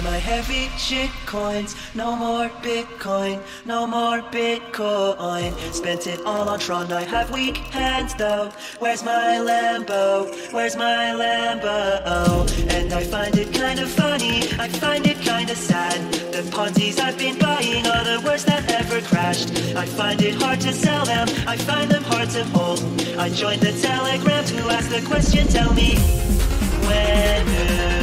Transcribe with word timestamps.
my 0.00 0.16
heavy 0.16 0.68
shit 0.78 1.10
coins. 1.26 1.76
No 1.94 2.16
more 2.16 2.48
Bitcoin, 2.62 3.42
no 3.66 3.86
more 3.86 4.20
Bitcoin. 4.30 5.52
Spent 5.72 6.06
it 6.06 6.20
all 6.24 6.48
on 6.48 6.58
Tron, 6.58 6.92
I 6.92 7.02
have 7.02 7.30
weak 7.30 7.58
hands 7.58 8.14
though. 8.14 8.50
Where's 8.78 9.04
my 9.04 9.38
Lambo? 9.48 10.30
Where's 10.52 10.76
my 10.76 11.12
Lambo? 11.22 12.48
And 12.70 12.92
I 12.92 13.02
find 13.04 13.36
it 13.36 13.52
kind 13.52 13.80
of 13.80 13.90
funny, 13.90 14.44
I 14.58 14.68
find 14.68 15.06
it 15.06 15.18
kind 15.24 15.50
of 15.50 15.56
sad. 15.56 16.00
The 16.32 16.42
Ponzi's 16.50 16.98
I've 16.98 17.18
been 17.18 17.38
buying 17.38 17.86
are 17.86 18.04
the 18.04 18.22
worst 18.24 18.46
that 18.46 18.70
ever 18.70 19.00
crashed. 19.02 19.50
I 19.76 19.84
find 19.84 20.22
it 20.22 20.34
hard 20.34 20.60
to 20.62 20.72
sell 20.72 21.04
them, 21.04 21.28
I 21.46 21.56
find 21.56 21.90
them 21.90 22.04
hard 22.04 22.30
to 22.30 22.44
hold. 22.56 22.80
I 23.18 23.28
joined 23.28 23.60
the 23.60 23.72
Telegram 23.72 24.44
to 24.44 24.58
ask 24.70 24.88
the 24.88 25.02
question, 25.06 25.46
tell 25.48 25.72
me 25.74 25.96
when 26.86 28.01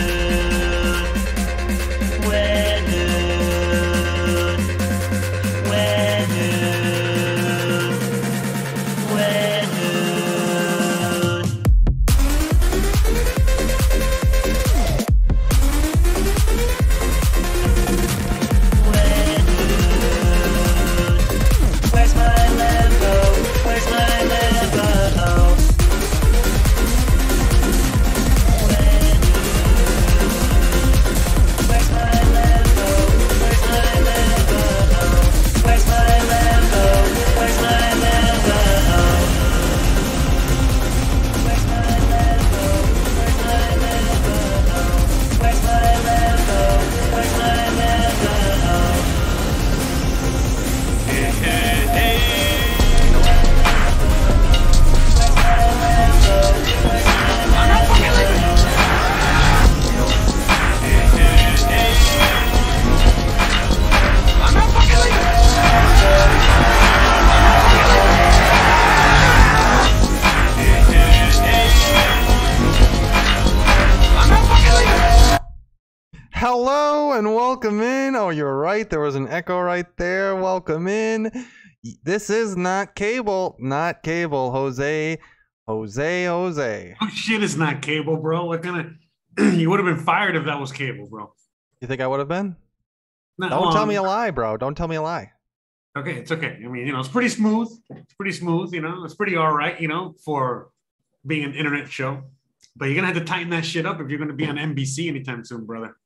welcome 77.61 77.81
in. 77.81 78.15
Oh, 78.15 78.29
you're 78.29 78.55
right. 78.55 78.89
There 78.89 79.01
was 79.01 79.15
an 79.15 79.27
echo 79.27 79.59
right 79.59 79.85
there. 79.97 80.33
Welcome 80.33 80.87
in. 80.87 81.29
This 82.03 82.29
is 82.29 82.55
not 82.55 82.95
cable, 82.95 83.57
not 83.59 84.01
cable. 84.01 84.51
Jose, 84.51 85.17
Jose, 85.67 86.25
Jose. 86.25 86.95
Oh 87.01 87.09
shit, 87.09 87.43
it's 87.43 87.57
not 87.57 87.81
cable, 87.81 88.15
bro. 88.15 88.45
What 88.45 88.63
kind 88.63 88.95
of? 89.37 89.53
you 89.59 89.69
would 89.69 89.77
have 89.81 89.93
been 89.93 90.05
fired 90.05 90.37
if 90.37 90.45
that 90.45 90.57
was 90.57 90.71
cable, 90.71 91.05
bro. 91.09 91.33
You 91.81 91.89
think 91.89 91.99
I 91.99 92.07
would 92.07 92.19
have 92.19 92.29
been? 92.29 92.55
No, 93.37 93.49
Don't 93.49 93.73
tell 93.73 93.85
me 93.85 93.95
a 93.95 94.01
um, 94.03 94.07
lie, 94.07 94.31
bro. 94.31 94.55
Don't 94.55 94.75
tell 94.75 94.87
me 94.87 94.95
a 94.95 95.01
lie. 95.01 95.33
Okay, 95.97 96.13
it's 96.13 96.31
okay. 96.31 96.61
I 96.63 96.67
mean, 96.69 96.87
you 96.87 96.93
know, 96.93 97.01
it's 97.01 97.09
pretty 97.09 97.27
smooth. 97.27 97.67
It's 97.89 98.13
pretty 98.13 98.31
smooth. 98.31 98.73
You 98.73 98.79
know, 98.79 99.03
it's 99.03 99.15
pretty 99.15 99.35
all 99.35 99.51
right. 99.51 99.77
You 99.81 99.89
know, 99.89 100.15
for 100.23 100.69
being 101.27 101.43
an 101.43 101.55
internet 101.55 101.91
show. 101.91 102.23
But 102.77 102.85
you're 102.85 102.95
gonna 102.95 103.07
have 103.07 103.17
to 103.17 103.25
tighten 103.25 103.49
that 103.49 103.65
shit 103.65 103.85
up 103.85 103.99
if 103.99 104.09
you're 104.09 104.19
gonna 104.19 104.31
be 104.31 104.47
on 104.47 104.55
NBC 104.55 105.09
anytime 105.09 105.43
soon, 105.43 105.65
brother. 105.65 105.97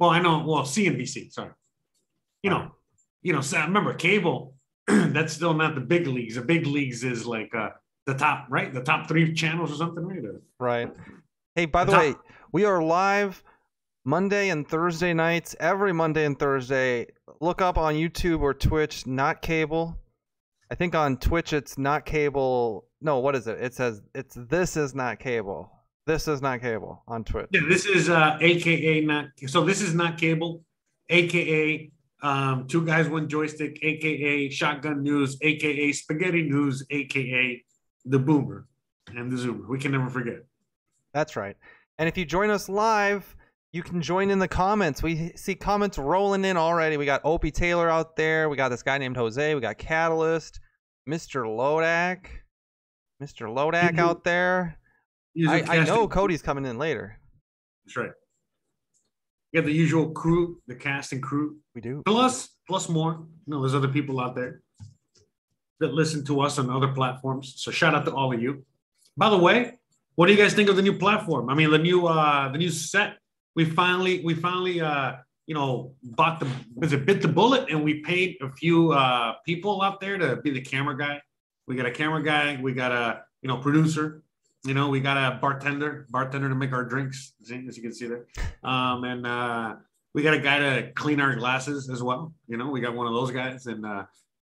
Well, 0.00 0.10
I 0.10 0.20
know. 0.20 0.42
Well, 0.46 0.62
CNBC. 0.62 1.30
Sorry. 1.32 1.50
You 2.42 2.50
know, 2.50 2.72
you 3.22 3.32
know. 3.34 3.42
So 3.42 3.60
remember, 3.60 3.94
cable. 3.94 4.54
that's 4.86 5.34
still 5.34 5.54
not 5.54 5.74
the 5.74 5.80
big 5.80 6.06
leagues. 6.06 6.34
The 6.34 6.40
big 6.40 6.66
leagues 6.66 7.04
is 7.04 7.26
like 7.26 7.54
uh 7.54 7.70
the 8.06 8.14
top, 8.14 8.46
right? 8.48 8.72
The 8.72 8.82
top 8.82 9.06
three 9.06 9.32
channels 9.34 9.70
or 9.70 9.76
something, 9.76 10.04
right? 10.04 10.22
Right. 10.58 10.92
Hey, 11.54 11.66
by 11.66 11.84
the 11.84 11.92
Top- 11.92 12.00
way, 12.00 12.14
we 12.50 12.64
are 12.64 12.82
live 12.82 13.44
Monday 14.04 14.48
and 14.48 14.66
Thursday 14.66 15.12
nights, 15.12 15.54
every 15.60 15.92
Monday 15.92 16.24
and 16.24 16.38
Thursday. 16.38 17.06
Look 17.40 17.60
up 17.60 17.76
on 17.76 17.94
YouTube 17.94 18.40
or 18.40 18.54
Twitch, 18.54 19.06
not 19.06 19.42
cable. 19.42 19.96
I 20.70 20.74
think 20.76 20.94
on 20.94 21.18
Twitch 21.18 21.52
it's 21.52 21.76
not 21.76 22.06
cable. 22.06 22.86
No, 23.02 23.18
what 23.18 23.36
is 23.36 23.46
it? 23.46 23.60
It 23.60 23.74
says 23.74 24.00
it's 24.14 24.34
this 24.34 24.78
is 24.78 24.94
not 24.94 25.18
cable. 25.18 25.70
This 26.06 26.28
is 26.28 26.42
not 26.42 26.60
cable 26.60 27.02
on 27.06 27.24
Twitch. 27.24 27.48
Yeah, 27.52 27.60
this 27.68 27.86
is 27.86 28.08
uh 28.08 28.38
AKA 28.40 29.02
not 29.02 29.26
so 29.46 29.64
this 29.64 29.80
is 29.80 29.94
not 29.94 30.18
cable, 30.18 30.64
AKA 31.08 31.90
um 32.22 32.66
two 32.66 32.84
guys 32.84 33.08
one 33.08 33.28
joystick, 33.28 33.78
AKA 33.82 34.50
shotgun 34.50 35.02
news, 35.02 35.36
AKA 35.42 35.92
spaghetti 35.92 36.42
news, 36.42 36.84
AKA 36.90 37.64
the 38.04 38.18
boomer 38.18 38.66
and 39.14 39.30
the 39.30 39.36
zoomer. 39.36 39.68
We 39.68 39.78
can 39.78 39.92
never 39.92 40.08
forget. 40.08 40.44
That's 41.12 41.36
right. 41.36 41.56
And 41.98 42.08
if 42.08 42.16
you 42.16 42.24
join 42.24 42.50
us 42.50 42.68
live, 42.68 43.36
you 43.72 43.82
can 43.82 44.00
join 44.00 44.30
in 44.30 44.38
the 44.38 44.48
comments. 44.48 45.02
We 45.02 45.32
see 45.36 45.54
comments 45.54 45.98
rolling 45.98 46.44
in 46.44 46.56
already. 46.56 46.96
We 46.96 47.06
got 47.06 47.20
Opie 47.24 47.50
Taylor 47.50 47.88
out 47.88 48.16
there. 48.16 48.48
We 48.48 48.56
got 48.56 48.70
this 48.70 48.82
guy 48.82 48.98
named 48.98 49.16
Jose. 49.16 49.54
We 49.54 49.60
got 49.60 49.78
Catalyst, 49.78 50.60
Mr. 51.08 51.44
Lodak, 51.44 52.26
Mr. 53.22 53.46
Lodak 53.46 53.98
out 53.98 54.24
there. 54.24 54.78
I, 55.48 55.62
I 55.80 55.84
know 55.84 56.08
Cody's 56.08 56.42
coming 56.42 56.66
in 56.66 56.78
later. 56.78 57.18
That's 57.84 57.96
right. 57.96 58.10
You 59.52 59.60
got 59.60 59.66
the 59.66 59.72
usual 59.72 60.10
crew, 60.10 60.60
the 60.68 60.74
cast 60.74 61.12
and 61.12 61.22
crew. 61.22 61.56
We 61.74 61.80
do. 61.80 62.02
Plus, 62.06 62.48
plus 62.68 62.88
more. 62.88 63.26
You 63.46 63.54
know, 63.54 63.60
there's 63.60 63.74
other 63.74 63.88
people 63.88 64.20
out 64.20 64.36
there 64.36 64.62
that 65.80 65.92
listen 65.92 66.24
to 66.26 66.40
us 66.40 66.58
on 66.58 66.70
other 66.70 66.88
platforms. 66.88 67.54
So 67.56 67.70
shout 67.70 67.94
out 67.94 68.04
to 68.04 68.14
all 68.14 68.32
of 68.32 68.40
you. 68.40 68.64
By 69.16 69.30
the 69.30 69.38
way, 69.38 69.78
what 70.14 70.26
do 70.26 70.32
you 70.32 70.38
guys 70.38 70.54
think 70.54 70.68
of 70.68 70.76
the 70.76 70.82
new 70.82 70.96
platform? 70.96 71.48
I 71.48 71.54
mean, 71.54 71.70
the 71.70 71.78
new 71.78 72.06
uh 72.06 72.52
the 72.52 72.58
new 72.58 72.70
set. 72.70 73.16
We 73.56 73.64
finally 73.64 74.22
we 74.22 74.34
finally 74.34 74.80
uh 74.80 75.14
you 75.46 75.54
know 75.54 75.94
bought 76.02 76.38
the 76.38 76.46
was 76.74 76.92
it 76.92 77.06
bit 77.06 77.22
the 77.22 77.28
bullet 77.28 77.70
and 77.70 77.82
we 77.82 78.00
paid 78.00 78.36
a 78.42 78.50
few 78.52 78.92
uh 78.92 79.34
people 79.44 79.82
out 79.82 80.00
there 80.00 80.18
to 80.18 80.36
be 80.36 80.50
the 80.50 80.60
camera 80.60 80.96
guy. 80.96 81.20
We 81.66 81.74
got 81.74 81.86
a 81.86 81.90
camera 81.90 82.22
guy, 82.22 82.58
we 82.60 82.72
got 82.72 82.92
a 82.92 83.22
you 83.42 83.48
know 83.48 83.56
producer, 83.56 84.22
you 84.64 84.74
know, 84.74 84.88
we 84.88 85.00
got 85.00 85.16
a 85.16 85.38
bartender, 85.38 86.06
bartender 86.10 86.48
to 86.48 86.54
make 86.54 86.72
our 86.72 86.84
drinks, 86.84 87.34
as 87.42 87.50
you 87.50 87.82
can 87.82 87.92
see 87.92 88.06
there. 88.08 88.26
Um 88.62 89.04
and 89.04 89.26
uh 89.26 89.76
we 90.14 90.22
got 90.22 90.34
a 90.34 90.40
guy 90.40 90.58
to 90.58 90.92
clean 90.92 91.20
our 91.20 91.34
glasses 91.36 91.88
as 91.88 92.02
well. 92.02 92.34
You 92.48 92.56
know, 92.56 92.68
we 92.70 92.80
got 92.80 92.94
one 92.94 93.06
of 93.06 93.12
those 93.14 93.30
guys, 93.30 93.66
and 93.66 93.86
uh, 93.86 94.04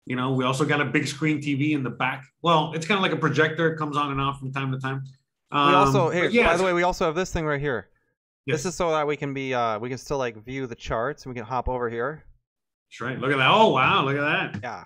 you 0.06 0.16
know, 0.16 0.32
we 0.32 0.44
also 0.44 0.64
got 0.64 0.80
a 0.80 0.84
big 0.84 1.06
screen 1.06 1.38
TV 1.38 1.72
in 1.72 1.84
the 1.84 1.90
back. 1.90 2.24
Well, 2.42 2.72
it's 2.74 2.86
kind 2.86 2.98
of 2.98 3.02
like 3.02 3.12
a 3.12 3.16
projector; 3.16 3.72
it 3.72 3.78
comes 3.78 3.96
on 3.96 4.10
and 4.10 4.20
off 4.20 4.40
from 4.40 4.52
time 4.52 4.72
to 4.72 4.78
time. 4.78 5.04
Um, 5.52 5.68
we 5.68 5.74
also 5.74 6.10
here. 6.10 6.28
yeah, 6.28 6.46
by 6.46 6.56
the 6.56 6.64
way, 6.64 6.72
we 6.72 6.82
also 6.82 7.04
have 7.04 7.14
this 7.14 7.32
thing 7.32 7.46
right 7.46 7.60
here. 7.60 7.90
yes, 8.46 8.58
This 8.58 8.66
is 8.66 8.74
so 8.74 8.90
that 8.90 9.06
we 9.06 9.16
can 9.16 9.32
be 9.32 9.54
uh 9.54 9.78
we 9.78 9.88
can 9.88 9.98
still 9.98 10.18
like 10.18 10.42
view 10.44 10.66
the 10.66 10.74
charts 10.74 11.24
and 11.24 11.32
we 11.32 11.38
can 11.38 11.46
hop 11.46 11.68
over 11.68 11.88
here. 11.88 12.24
that's 12.90 13.00
right. 13.00 13.18
Look 13.18 13.30
at 13.30 13.36
that! 13.36 13.50
Oh 13.50 13.68
wow, 13.68 14.04
look 14.04 14.16
at 14.16 14.60
that! 14.60 14.60
Yeah. 14.62 14.84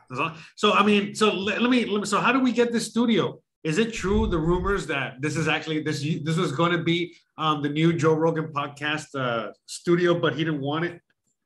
So 0.56 0.74
I 0.74 0.84
mean, 0.84 1.14
so 1.14 1.32
let, 1.32 1.62
let 1.62 1.70
me 1.70 1.86
let 1.86 2.00
me. 2.00 2.06
So 2.06 2.20
how 2.20 2.32
do 2.32 2.40
we 2.40 2.52
get 2.52 2.70
this 2.70 2.86
studio? 2.86 3.40
Is 3.70 3.78
it 3.78 3.92
true 3.92 4.22
the 4.34 4.38
rumors 4.50 4.86
that 4.86 5.08
this 5.20 5.34
is 5.40 5.46
actually 5.48 5.78
this 5.82 5.98
this 6.28 6.36
was 6.36 6.52
going 6.60 6.72
to 6.78 6.82
be 6.92 6.98
um, 7.36 7.56
the 7.66 7.68
new 7.68 7.92
Joe 8.02 8.14
Rogan 8.14 8.48
podcast 8.58 9.08
uh, 9.24 9.52
studio, 9.66 10.10
but 10.24 10.30
he 10.36 10.44
didn't 10.44 10.60
want 10.70 10.84
it. 10.88 10.94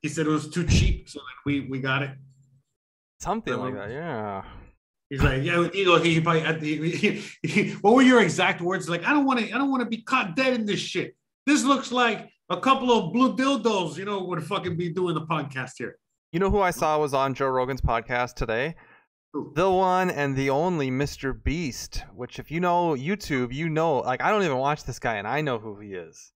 He 0.03 0.09
said 0.09 0.27
it 0.27 0.31
was 0.39 0.49
too 0.57 0.67
cheap, 0.77 1.09
so 1.09 1.19
then 1.19 1.37
we 1.47 1.55
we 1.73 1.79
got 1.81 2.03
it. 2.03 2.11
Something 3.21 3.57
like 3.65 3.73
Um, 3.73 3.79
that. 3.81 3.91
Yeah. 3.91 4.45
He's 5.11 5.23
like, 5.23 5.43
yeah, 5.43 5.69
he 5.73 5.85
goes, 5.85 6.03
he 6.05 6.21
probably, 6.21 6.43
at 6.43 6.61
the, 6.61 6.91
he, 6.91 7.09
he, 7.43 7.71
what 7.83 7.95
were 7.97 8.03
your 8.03 8.23
exact 8.23 8.61
words? 8.61 8.89
Like, 8.89 9.05
I 9.05 9.11
don't 9.15 9.27
want 9.27 9.41
to, 9.41 9.47
I 9.55 9.59
don't 9.59 9.71
want 9.71 9.83
to 9.83 9.89
be 9.89 10.03
caught 10.03 10.37
dead 10.37 10.53
in 10.55 10.65
this 10.65 10.79
shit. 10.79 11.17
This 11.47 11.65
looks 11.65 11.91
like 11.91 12.31
a 12.49 12.61
couple 12.61 12.93
of 12.97 13.13
blue 13.13 13.35
dildos, 13.35 13.97
you 13.97 14.05
know, 14.05 14.23
would 14.29 14.43
fucking 14.45 14.77
be 14.77 14.89
doing 14.91 15.15
the 15.17 15.27
podcast 15.35 15.73
here. 15.79 15.97
You 16.33 16.39
know 16.39 16.49
who 16.49 16.61
I 16.61 16.71
saw 16.71 16.97
was 16.99 17.13
on 17.13 17.35
Joe 17.35 17.49
Rogan's 17.49 17.81
podcast 17.81 18.35
today? 18.35 18.77
The 19.33 19.71
one 19.71 20.11
and 20.11 20.37
the 20.37 20.51
only 20.51 20.91
Mr. 20.91 21.33
Beast, 21.41 22.03
which 22.15 22.39
if 22.41 22.51
you 22.51 22.59
know 22.61 22.95
YouTube, 22.95 23.55
you 23.55 23.69
know 23.69 23.99
like 23.99 24.21
I 24.23 24.31
don't 24.31 24.43
even 24.43 24.59
watch 24.59 24.85
this 24.85 24.99
guy 24.99 25.17
and 25.17 25.27
I 25.29 25.41
know 25.41 25.59
who 25.59 25.79
he 25.79 25.95
is. 25.95 26.33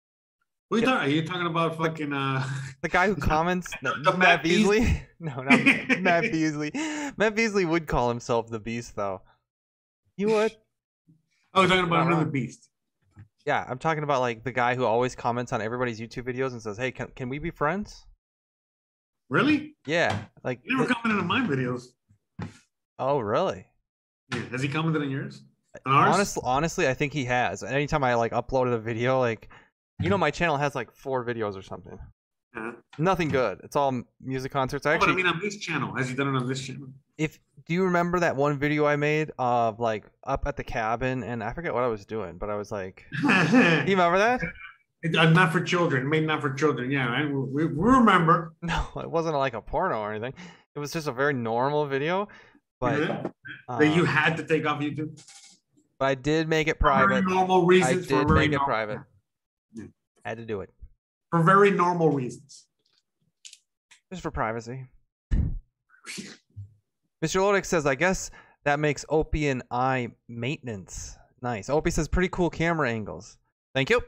Who 0.69 0.77
you 0.77 0.83
Yeah. 0.83 0.89
talking? 0.91 1.07
Are 1.09 1.15
you 1.15 1.25
talking 1.25 1.47
about 1.47 1.77
fucking? 1.77 2.11
uh 2.11 2.43
The 2.81 2.89
guy 2.89 3.07
who 3.07 3.15
comments 3.31 3.71
the 3.81 3.95
Matt, 4.03 4.17
Matt 4.17 4.43
Beast? 4.43 4.69
Beasley? 4.69 5.03
No, 5.21 5.41
not 5.43 5.59
Matt 6.01 6.23
Beasley. 6.31 6.71
Matt 7.15 7.35
Beasley 7.35 7.63
would 7.63 7.87
call 7.87 8.09
himself 8.09 8.49
the 8.49 8.59
Beast 8.59 8.95
though. 8.95 9.21
He 10.17 10.25
would. 10.25 10.51
Oh, 11.53 11.61
you're 11.61 11.69
talking 11.69 11.85
about 11.85 12.07
another 12.07 12.25
beast. 12.25 12.69
Yeah, 13.45 13.65
I'm 13.69 13.77
talking 13.77 14.03
about 14.03 14.19
like 14.21 14.43
the 14.43 14.51
guy 14.51 14.75
who 14.75 14.83
always 14.85 15.15
comments 15.15 15.53
on 15.53 15.61
everybody's 15.61 15.99
YouTube 15.99 16.23
videos 16.23 16.51
and 16.51 16.61
says, 16.61 16.77
"Hey, 16.77 16.91
can 16.91 17.07
can 17.15 17.29
we 17.29 17.39
be 17.39 17.51
friends?" 17.51 18.05
Really? 19.29 19.75
Yeah, 19.85 20.17
like. 20.43 20.59
You 20.63 20.77
never 20.77 20.93
commented 20.93 21.21
on 21.21 21.27
my 21.27 21.41
videos. 21.41 21.85
Oh, 23.01 23.19
really? 23.19 23.65
Yeah. 24.33 24.39
Has 24.51 24.61
he 24.61 24.69
commented 24.69 25.01
on 25.01 25.09
yours? 25.09 25.43
On 25.85 25.91
ours? 25.93 26.13
Honestly, 26.15 26.43
honestly, 26.45 26.87
I 26.87 26.93
think 26.93 27.11
he 27.13 27.25
has. 27.25 27.63
Anytime 27.63 28.03
I 28.03 28.13
like 28.15 28.31
uploaded 28.31 28.73
a 28.73 28.79
video, 28.79 29.19
like, 29.19 29.49
you 29.99 30.09
know, 30.09 30.17
my 30.17 30.31
channel 30.31 30.57
has 30.57 30.75
like 30.75 30.91
four 30.93 31.25
videos 31.25 31.57
or 31.57 31.61
something. 31.61 31.97
Yeah. 32.55 32.71
Nothing 32.97 33.29
good. 33.29 33.59
It's 33.63 33.75
all 33.75 34.01
music 34.21 34.51
concerts. 34.51 34.85
I 34.85 34.95
Oh, 34.95 34.99
but 34.99 35.09
I 35.09 35.13
mean, 35.15 35.25
on 35.25 35.39
this 35.39 35.57
channel, 35.57 35.95
has 35.95 36.09
he 36.09 36.15
done 36.15 36.33
it 36.33 36.37
on 36.37 36.47
this 36.47 36.61
channel? 36.61 36.87
if 37.17 37.39
do 37.67 37.73
you 37.75 37.83
remember 37.83 38.19
that 38.19 38.35
one 38.35 38.57
video 38.57 38.85
I 38.85 38.95
made 38.95 39.31
of 39.37 39.79
like 39.79 40.05
up 40.23 40.47
at 40.47 40.55
the 40.57 40.63
cabin 40.63 41.23
and 41.23 41.43
I 41.43 41.53
forget 41.53 41.71
what 41.73 41.83
I 41.83 41.87
was 41.87 42.05
doing, 42.05 42.37
but 42.37 42.49
I 42.49 42.55
was 42.55 42.71
like, 42.71 43.05
do 43.21 43.27
you 43.85 43.95
remember 43.95 44.17
that? 44.17 44.41
It- 45.03 45.15
uh, 45.15 45.29
not 45.29 45.51
for 45.51 45.61
children, 45.61 46.09
made 46.09 46.25
not 46.27 46.41
for 46.41 46.53
children. 46.53 46.89
Yeah, 46.91 47.09
I, 47.09 47.25
we, 47.25 47.65
we 47.65 47.73
remember. 47.73 48.53
No, 48.61 48.87
it 48.97 49.09
wasn't 49.09 49.35
like 49.35 49.53
a 49.53 49.61
porno 49.61 49.99
or 49.99 50.11
anything. 50.11 50.33
It 50.75 50.79
was 50.79 50.91
just 50.91 51.07
a 51.07 51.11
very 51.11 51.33
normal 51.33 51.85
video, 51.85 52.27
but 52.81 53.31
uh, 53.69 53.77
that 53.79 53.95
you 53.95 54.03
had 54.03 54.35
to 54.37 54.43
take 54.43 54.65
off 54.65 54.81
YouTube. 54.81 55.17
but 55.99 56.05
I 56.07 56.15
did 56.15 56.49
make 56.49 56.67
it 56.67 56.79
private. 56.79 57.03
For 57.03 57.09
very 57.21 57.21
normal 57.33 57.61
I 57.61 57.65
reasons. 57.65 58.05
for 58.07 58.19
did 58.19 58.27
very 58.27 58.39
make 58.49 58.53
it 58.59 58.59
private. 58.65 58.99
Yeah. 59.73 59.85
Had 60.25 60.37
to 60.37 60.45
do 60.45 60.59
it 60.61 60.69
For 61.29 61.41
very 61.43 61.71
normal 61.71 62.09
reasons. 62.09 62.65
just 64.11 64.21
for 64.21 64.31
privacy. 64.31 64.87
Mr. 67.23 67.39
Lodix 67.39 67.65
says, 67.65 67.85
I 67.85 67.95
guess 67.95 68.31
that 68.63 68.79
makes 68.79 69.05
Opie 69.09 69.47
and 69.49 69.61
I 69.69 70.09
maintenance. 70.27 71.17
Nice. 71.41 71.69
Opie 71.69 71.91
says, 71.91 72.07
pretty 72.07 72.29
cool 72.29 72.49
camera 72.49 72.89
angles. 72.89 73.37
Thank 73.75 73.89
you. 73.91 74.01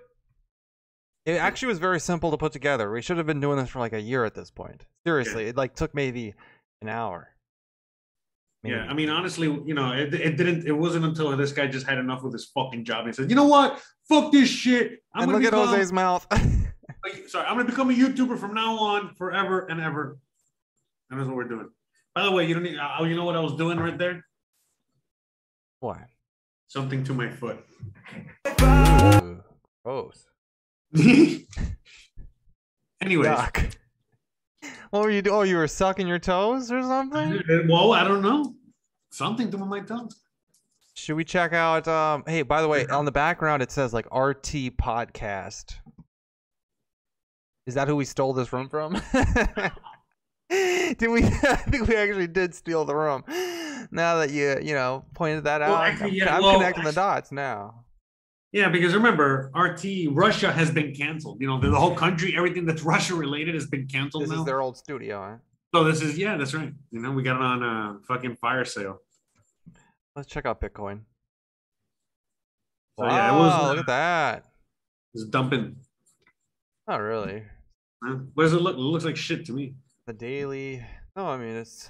It 1.26 1.34
actually 1.38 1.70
was 1.70 1.80
very 1.80 2.00
simple 2.00 2.32
to 2.32 2.38
put 2.38 2.52
together. 2.52 2.92
We 2.92 3.02
should 3.02 3.18
have 3.18 3.26
been 3.28 3.40
doing 3.40 3.58
this 3.58 3.70
for 3.70 3.80
like 3.80 3.94
a 3.94 4.02
year 4.02 4.26
at 4.26 4.34
this 4.36 4.52
point. 4.52 4.86
Seriously, 5.06 5.46
it 5.46 5.56
like 5.56 5.74
took 5.76 5.94
maybe 5.96 6.34
an 6.82 6.90
hour. 6.90 7.30
Yeah, 8.64 8.86
I 8.90 8.94
mean, 8.94 9.10
honestly, 9.10 9.48
you 9.48 9.74
know, 9.74 9.92
it, 9.92 10.14
it 10.14 10.38
didn't. 10.38 10.66
It 10.66 10.72
wasn't 10.72 11.04
until 11.04 11.36
this 11.36 11.52
guy 11.52 11.68
just 11.68 11.86
had 11.86 11.98
enough 11.98 12.24
with 12.24 12.32
his 12.32 12.46
fucking 12.46 12.86
job. 12.86 13.06
He 13.06 13.12
said, 13.12 13.30
"You 13.30 13.36
know 13.36 13.48
what? 13.48 13.82
Fuck 14.08 14.32
this 14.32 14.48
shit. 14.48 15.04
I'm 15.14 15.24
and 15.24 15.32
gonna 15.32 15.44
look 15.44 15.54
at 15.54 15.54
Jose's 15.54 15.92
mouth. 15.92 16.26
sorry, 17.28 17.46
I'm 17.46 17.58
gonna 17.58 17.66
become 17.66 17.90
a 17.90 17.94
YouTuber 17.94 18.40
from 18.40 18.54
now 18.54 18.78
on, 18.78 19.16
forever 19.16 19.68
and 19.68 19.82
ever." 19.82 20.18
And 21.10 21.20
that's 21.20 21.28
what 21.28 21.36
we're 21.36 21.44
doing. 21.44 21.70
By 22.16 22.24
the 22.24 22.32
way, 22.32 22.48
you 22.48 22.54
don't 22.54 22.64
need. 22.64 22.78
Oh, 23.00 23.04
you 23.04 23.18
know 23.18 23.26
what 23.26 23.36
I 23.36 23.42
was 23.42 23.56
doing 23.56 23.78
right 23.78 23.98
there? 23.98 24.24
what? 25.84 26.00
Something 26.68 27.04
to 27.04 27.14
my 27.14 27.30
foot. 27.30 27.58
Ooh, 28.62 29.44
gross. 29.84 30.26
Anyways, 30.96 31.48
Yuck. 33.28 33.76
What 35.00 35.02
were 35.06 35.10
you 35.10 35.24
doing? 35.24 35.36
Oh, 35.36 35.42
you 35.42 35.56
were 35.56 35.68
sucking 35.68 36.08
your 36.08 36.20
toes 36.20 36.72
or 36.72 36.84
something? 36.84 37.42
well, 37.68 37.94
I 37.94 38.04
don't 38.04 38.22
know. 38.22 38.54
Something 39.10 39.50
to 39.50 39.58
my 39.58 39.80
toes. 39.80 40.22
Should 40.94 41.16
we 41.16 41.24
check 41.24 41.52
out? 41.52 41.88
Um, 41.88 42.24
hey, 42.28 42.44
by 42.44 42.62
the 42.62 42.68
way, 42.68 42.86
on 42.86 43.04
the 43.06 43.12
background 43.12 43.64
it 43.64 43.72
says 43.72 43.92
like 43.92 44.06
RT 44.14 44.78
Podcast. 44.78 45.74
Is 47.66 47.74
that 47.74 47.88
who 47.88 47.96
we 47.96 48.06
stole 48.06 48.34
this 48.34 48.54
room 48.54 48.70
from? 48.70 48.94
did 50.52 51.08
we? 51.10 51.24
I 51.24 51.56
think 51.56 51.88
we 51.88 51.96
actually 51.96 52.28
did 52.28 52.54
steal 52.54 52.86
the 52.86 52.96
room. 52.96 53.24
Now 53.90 54.18
that 54.18 54.30
you 54.30 54.60
you 54.62 54.76
know 54.76 55.06
pointed 55.16 55.46
that 55.46 55.64
out, 55.64 55.70
Well, 55.72 55.78
I'm- 55.80 55.94
actually, 55.94 56.18
yeah, 56.20 56.36
I'm, 56.36 56.44
well, 56.44 56.54
connecting 56.60 56.84
the 56.84 56.92
dots 56.92 57.32
now. 57.32 57.84
Yeah, 58.54 58.70
because 58.70 58.94
remember, 58.94 59.52
RT 59.56 59.84
Russia 60.12 60.52
has 60.52 60.70
been 60.70 60.94
canceled. 60.94 61.42
You 61.42 61.48
know, 61.48 61.60
the, 61.60 61.72
the 61.72 61.80
whole 61.80 61.96
country, 61.96 62.38
everything 62.38 62.66
that's 62.66 62.84
Russia 62.96 63.16
related 63.16 63.56
has 63.56 63.66
been 63.66 63.88
canceled 63.88 64.24
This 64.24 64.30
now. 64.30 64.40
is 64.40 64.46
their 64.46 64.62
old 64.62 64.78
studio. 64.78 65.22
Huh? 65.22 65.38
So 65.74 65.84
this 65.84 66.04
is 66.04 66.18
yeah, 66.20 66.38
that's 66.38 66.54
right. 66.54 66.72
You 66.92 67.02
know, 67.02 67.12
we 67.12 67.24
got 67.24 67.36
it 67.38 67.42
on 67.42 67.64
a 67.64 68.00
fucking 68.08 68.36
fire 68.36 68.64
sale. 68.64 69.02
Let's 70.16 70.28
check 70.30 70.46
out 70.46 70.62
Bitcoin. 70.62 71.00
So 73.00 73.06
wow, 73.06 73.10
yeah, 73.10 73.36
it 73.36 73.40
was, 73.40 73.54
uh, 73.54 73.68
look 73.70 73.80
at 73.80 73.88
that. 73.88 74.46
It's 75.16 75.26
dumping. 75.26 75.78
Not 76.88 76.98
really. 76.98 77.42
What 78.36 78.44
does 78.44 78.54
it 78.54 78.62
look? 78.62 78.76
It 78.76 78.80
looks 78.80 79.06
like 79.06 79.18
shit 79.18 79.46
to 79.46 79.54
me. 79.54 79.74
The 80.06 80.14
daily. 80.14 80.86
No, 81.16 81.26
I 81.26 81.38
mean 81.38 81.56
it's. 81.56 81.90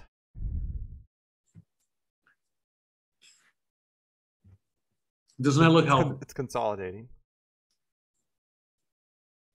Does 5.41 5.57
not 5.57 5.65
that 5.65 5.69
look 5.71 5.85
healthy. 5.85 6.15
it's 6.21 6.33
consolidating. 6.33 7.09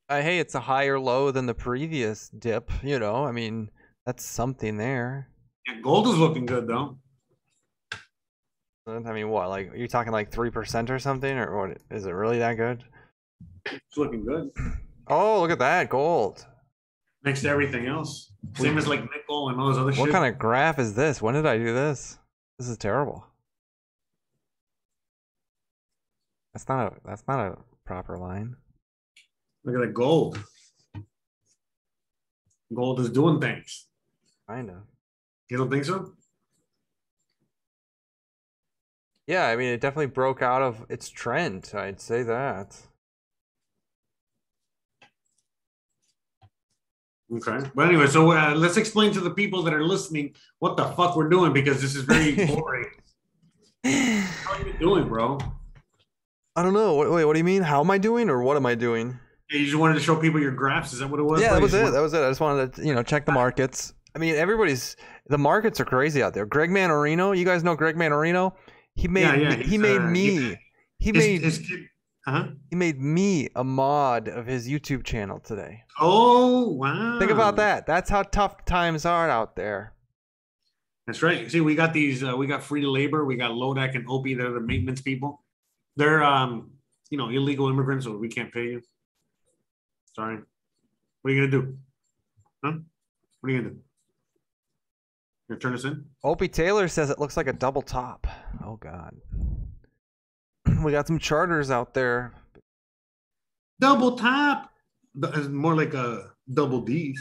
Uh, 0.09 0.23
hey, 0.23 0.39
it's 0.39 0.55
a 0.55 0.61
higher 0.61 0.99
low 0.99 1.31
than 1.31 1.47
the 1.47 1.55
previous 1.55 2.31
dip. 2.31 2.71
You 2.83 2.99
know, 2.99 3.25
I 3.25 3.33
mean, 3.33 3.71
that's 4.07 4.25
something 4.25 4.77
there. 4.77 5.29
Yeah, 5.67 5.81
gold 5.83 6.09
is 6.09 6.17
looking 6.17 6.47
good 6.47 6.67
though. 6.67 6.99
I 8.87 9.13
mean, 9.13 9.29
what? 9.29 9.51
Like, 9.51 9.73
are 9.73 9.77
you're 9.77 9.87
talking 9.87 10.13
like 10.13 10.33
three 10.33 10.51
percent 10.51 10.91
or 10.91 10.99
something, 10.99 11.37
or 11.37 11.69
what? 11.69 11.79
Is 11.91 12.07
it 12.07 12.13
really 12.13 12.39
that 12.39 12.55
good? 12.55 12.85
It's 13.67 13.97
looking 13.99 14.25
good. 14.25 14.51
Oh, 15.09 15.41
look 15.41 15.51
at 15.51 15.59
that 15.59 15.91
gold. 15.91 16.47
Next 17.25 17.43
to 17.43 17.49
everything 17.51 17.87
else. 17.87 18.33
Same 18.57 18.79
as 18.79 18.87
like 18.87 19.01
nickel 19.01 19.51
and 19.51 19.61
all 19.61 19.67
those 19.67 19.79
other 19.79 19.93
shit. 19.93 20.01
What 20.01 20.11
kind 20.11 20.33
of 20.33 20.39
graph 20.39 20.79
is 20.79 20.95
this? 20.95 21.21
When 21.21 21.35
did 21.35 21.45
I 21.45 21.59
do 21.59 21.75
this? 21.75 22.19
This 22.59 22.69
is 22.69 22.79
terrible. 22.79 23.27
That's 26.59 26.69
not 26.69 26.93
a. 26.93 26.97
That's 27.05 27.23
not 27.29 27.39
a 27.39 27.57
proper 27.85 28.19
line. 28.19 28.57
Look 29.63 29.77
at 29.77 29.81
that 29.81 29.95
gold. 29.95 30.43
Gold 32.75 32.99
is 32.99 33.11
doing 33.11 33.41
things. 33.41 33.87
Kinda. 34.51 34.83
You 35.49 35.57
don't 35.57 35.71
think 35.71 35.85
so? 35.85 36.15
Yeah, 39.29 39.47
I 39.47 39.55
mean, 39.55 39.69
it 39.69 39.81
definitely 39.81 40.07
broke 40.07 40.43
out 40.43 40.63
of 40.63 40.85
its 40.89 41.09
trend. 41.09 41.71
I'd 41.75 42.01
say 42.01 42.25
that. 42.25 42.77
Okay. 47.33 47.71
But 47.73 47.89
anyway, 47.89 48.09
so 48.09 48.33
uh, 48.33 48.55
let's 48.57 48.77
explain 48.77 49.13
to 49.13 49.21
the 49.21 49.31
people 49.31 49.63
that 49.63 49.73
are 49.73 49.85
listening 49.85 50.35
what 50.59 50.77
the 50.77 50.87
fuck 50.87 51.15
we're 51.15 51.29
doing 51.29 51.53
because 51.53 51.81
this 51.81 51.95
is 51.95 52.03
very 52.03 52.35
boring. 52.47 52.91
How 53.85 54.55
are 54.55 54.67
you 54.67 54.77
doing, 54.81 55.09
bro? 55.09 55.39
I 56.59 56.63
don't 56.63 56.73
know. 56.73 56.97
Wait, 56.97 57.25
what 57.25 57.35
do 57.35 57.39
you 57.39 57.45
mean? 57.45 57.63
How 57.63 57.81
am 57.81 57.91
I 57.93 57.99
doing, 57.99 58.29
or 58.29 58.43
what 58.43 58.57
am 58.57 58.67
I 58.67 58.75
doing? 58.75 59.21
Yeah, 59.49 59.61
you 59.61 59.67
just 59.67 59.79
wanted 59.79 59.95
to 59.95 60.01
show 60.01 60.17
people 60.17 60.41
your 60.41 60.51
graphs. 60.51 60.93
Is 60.93 60.99
that 60.99 61.09
what 61.09 61.21
it 61.21 61.23
was? 61.23 61.41
yeah, 61.41 61.53
that 61.53 61.63
was 61.63 61.73
it. 61.73 61.93
That 61.93 62.01
was 62.01 62.13
it. 62.15 62.21
I 62.21 62.29
just 62.29 62.41
wanted 62.41 62.73
to, 62.73 62.85
you 62.85 62.93
know, 62.93 63.05
check 63.05 63.27
the 63.27 63.31
markets. 63.31 63.95
I 64.17 64.19
mean, 64.19 64.35
everybody's 64.35 64.97
the 65.29 65.39
markets 65.39 65.79
are 65.79 65.85
crazy 65.85 66.21
out 66.21 66.35
there. 66.35 66.47
Greg 66.47 66.71
Mannarino, 66.71 67.39
you 67.39 67.45
guys 67.45 67.63
know 67.63 67.77
Greg 67.77 67.95
Mannarino? 67.95 68.55
He 68.97 69.07
made 69.07 69.23
Yeah, 69.23 69.35
yeah, 69.37 69.57
me, 69.57 69.65
he 69.65 69.79
made 69.79 70.01
uh, 70.01 70.09
me. 70.09 70.59
He 70.99 71.13
his, 71.13 71.15
made 71.15 71.43
his 71.43 71.59
kid. 71.59 71.79
Uh-huh. 72.27 72.49
he 72.71 72.75
made 72.75 73.01
me 73.01 73.49
a 73.55 73.63
mod 73.63 74.27
of 74.27 74.47
his 74.47 74.69
YouTube 74.69 75.05
channel 75.05 75.39
today. 75.39 75.85
Oh 76.01 76.71
wow! 76.71 77.21
Think 77.21 77.31
about 77.31 77.55
that. 77.57 77.87
That's 77.87 78.11
how 78.11 78.25
tough 78.25 78.65
times 78.65 79.07
are 79.07 79.31
out 79.31 79.55
there. 79.55 79.95
That's 81.07 81.23
right. 81.23 81.49
See, 81.49 81.61
we 81.61 81.77
got 81.77 81.93
these. 81.93 82.25
Uh, 82.25 82.37
we 82.37 82.49
got 82.49 82.65
free 82.65 82.85
labor. 82.85 83.25
We 83.25 83.37
got 83.37 83.53
Lodak 83.53 83.95
and 83.95 84.05
Opie. 84.09 84.35
They're 84.35 84.51
the 84.51 84.61
maintenance 84.61 85.01
people. 85.01 85.45
They're 85.99 86.23
um, 86.23 86.71
you 87.11 87.19
know, 87.19 87.29
illegal 87.29 87.69
immigrants, 87.69 88.07
so 88.07 88.17
we 88.17 88.29
can't 88.29 88.53
pay 88.53 88.67
you. 88.67 88.83
Sorry. 90.15 90.39
What 91.23 91.31
are 91.31 91.35
you 91.35 91.41
gonna 91.41 91.51
do? 91.51 91.77
Huh? 92.65 92.73
What 93.41 93.51
are 93.51 93.53
you 93.53 93.59
gonna 93.59 93.71
do? 93.71 93.77
You 95.49 95.57
gonna 95.57 95.61
turn 95.61 95.75
us 95.75 95.85
in? 95.85 96.05
Opie 96.23 96.47
Taylor 96.47 96.87
says 96.87 97.11
it 97.11 97.19
looks 97.19 97.37
like 97.37 97.49
a 97.49 97.53
double 97.53 97.83
top. 97.83 98.29
Oh 98.65 98.77
God. 98.77 99.15
We 100.85 100.93
got 100.93 101.09
some 101.09 101.19
charters 101.19 101.73
out 101.73 101.95
there. 101.95 102.33
Double 103.81 104.17
top. 104.17 104.71
It's 105.21 105.49
more 105.49 105.75
like 105.75 105.95
a 105.95 106.31
double 106.55 106.83
D's. 106.83 107.21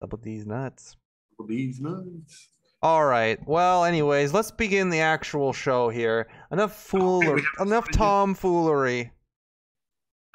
Double 0.00 0.18
D's 0.18 0.46
nuts. 0.46 0.96
Double 1.36 1.48
D's 1.48 1.80
nuts. 1.80 2.50
All 2.82 3.04
right. 3.04 3.38
Well, 3.46 3.84
anyways, 3.84 4.32
let's 4.32 4.50
begin 4.50 4.88
the 4.88 5.00
actual 5.00 5.52
show 5.52 5.90
here. 5.90 6.28
Enough 6.52 6.74
foolery. 6.90 7.42
we 7.58 7.64
enough 7.66 7.90
tomfoolery. 7.90 9.12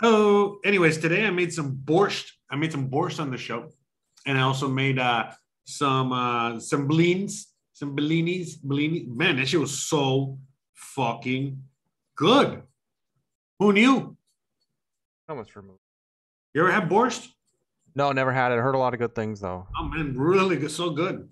Oh, 0.03 0.60
anyways, 0.65 0.98
today 0.98 1.25
I 1.25 1.29
made 1.29 1.53
some 1.53 1.77
borscht. 1.86 2.31
I 2.50 2.55
made 2.55 2.72
some 2.72 2.89
borscht 2.89 3.19
on 3.19 3.31
the 3.31 3.38
show, 3.38 3.69
and 4.25 4.38
I 4.38 4.41
also 4.41 4.67
made 4.67 5.00
uh 5.00 5.31
some 5.65 6.12
uh 6.12 6.60
some 6.60 6.88
blins, 6.88 7.48
some 7.74 7.95
bellinis, 7.95 8.55
bellini. 8.62 9.05
Man, 9.10 9.38
that 9.38 9.48
shit 9.48 9.60
was 9.60 9.84
so 9.88 10.38
fucking 10.74 11.62
good. 12.15 12.63
Who 13.60 13.72
knew? 13.74 14.17
Almost 15.29 15.55
removed. 15.55 15.79
You 16.53 16.62
ever 16.62 16.72
had 16.72 16.89
borscht? 16.89 17.27
No, 17.95 18.12
never 18.12 18.34
had 18.34 18.51
it. 18.51 18.60
Heard 18.60 18.75
a 18.75 18.77
lot 18.77 18.93
of 18.93 19.00
good 19.00 19.15
things 19.15 19.39
though. 19.39 19.65
Oh 19.77 19.84
man, 19.86 20.17
really 20.17 20.57
good, 20.57 20.72
so 20.72 20.89
good, 20.89 21.29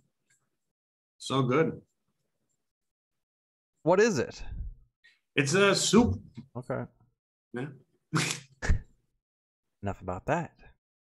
so 1.18 1.44
good. 1.44 1.82
What 3.84 4.00
is 4.00 4.18
it? 4.20 4.42
It's 5.36 5.54
a 5.54 5.74
soup. 5.76 6.20
Okay. 6.56 6.84
Yeah. 7.54 7.66
Enough 9.82 10.02
about 10.02 10.26
that. 10.28 10.52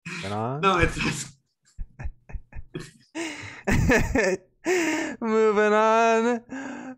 Moving 0.08 0.32
on. 0.32 0.60
No, 0.60 0.78
it's, 0.78 0.96
it's 0.96 1.32
moving 5.20 5.72
on. 5.72 6.42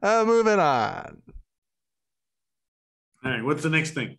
Uh, 0.03 0.25
moving 0.27 0.59
on. 0.59 1.23
all 3.25 3.31
right. 3.31 3.45
What's 3.45 3.63
the 3.63 3.71
next 3.71 3.91
thing? 3.93 4.17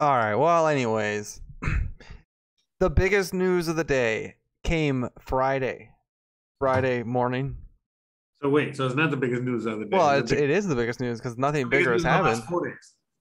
All 0.00 0.16
right. 0.16 0.34
Well, 0.36 0.68
anyways, 0.68 1.40
the 2.80 2.90
biggest 2.90 3.34
news 3.34 3.66
of 3.68 3.76
the 3.76 3.84
day 3.84 4.36
came 4.62 5.08
Friday. 5.18 5.90
Friday 6.58 7.02
morning. 7.02 7.56
So 8.42 8.48
wait, 8.48 8.76
so 8.76 8.86
it's 8.86 8.94
not 8.94 9.10
the 9.10 9.16
biggest 9.16 9.42
news 9.42 9.66
of 9.66 9.80
the 9.80 9.86
day. 9.86 9.96
Well, 9.96 10.10
it's, 10.10 10.30
it 10.30 10.48
is 10.50 10.66
the 10.66 10.76
biggest 10.76 11.00
news 11.00 11.18
because 11.18 11.36
nothing 11.36 11.68
bigger 11.68 11.92
has 11.92 12.04
news 12.04 12.12
of 12.12 12.22
the 12.22 12.28
last 12.30 12.44
happened. 12.44 12.74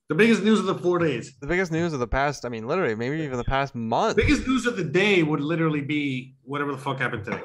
The 0.09 0.15
biggest 0.15 0.43
news 0.43 0.59
of 0.59 0.65
the 0.67 0.75
four 0.75 0.99
days. 0.99 1.35
The 1.41 1.47
biggest 1.47 1.71
news 1.71 1.91
of 1.91 1.99
the 1.99 2.07
past, 2.07 2.45
I 2.45 2.49
mean, 2.49 2.65
literally, 2.65 2.95
maybe 2.95 3.21
even 3.23 3.37
the 3.37 3.43
past 3.43 3.75
month. 3.75 4.15
The 4.15 4.21
Biggest 4.21 4.47
news 4.47 4.65
of 4.65 4.77
the 4.77 4.83
day 4.83 5.21
would 5.21 5.41
literally 5.41 5.81
be 5.81 6.35
whatever 6.43 6.71
the 6.71 6.77
fuck 6.77 6.99
happened 6.99 7.25
today. 7.25 7.41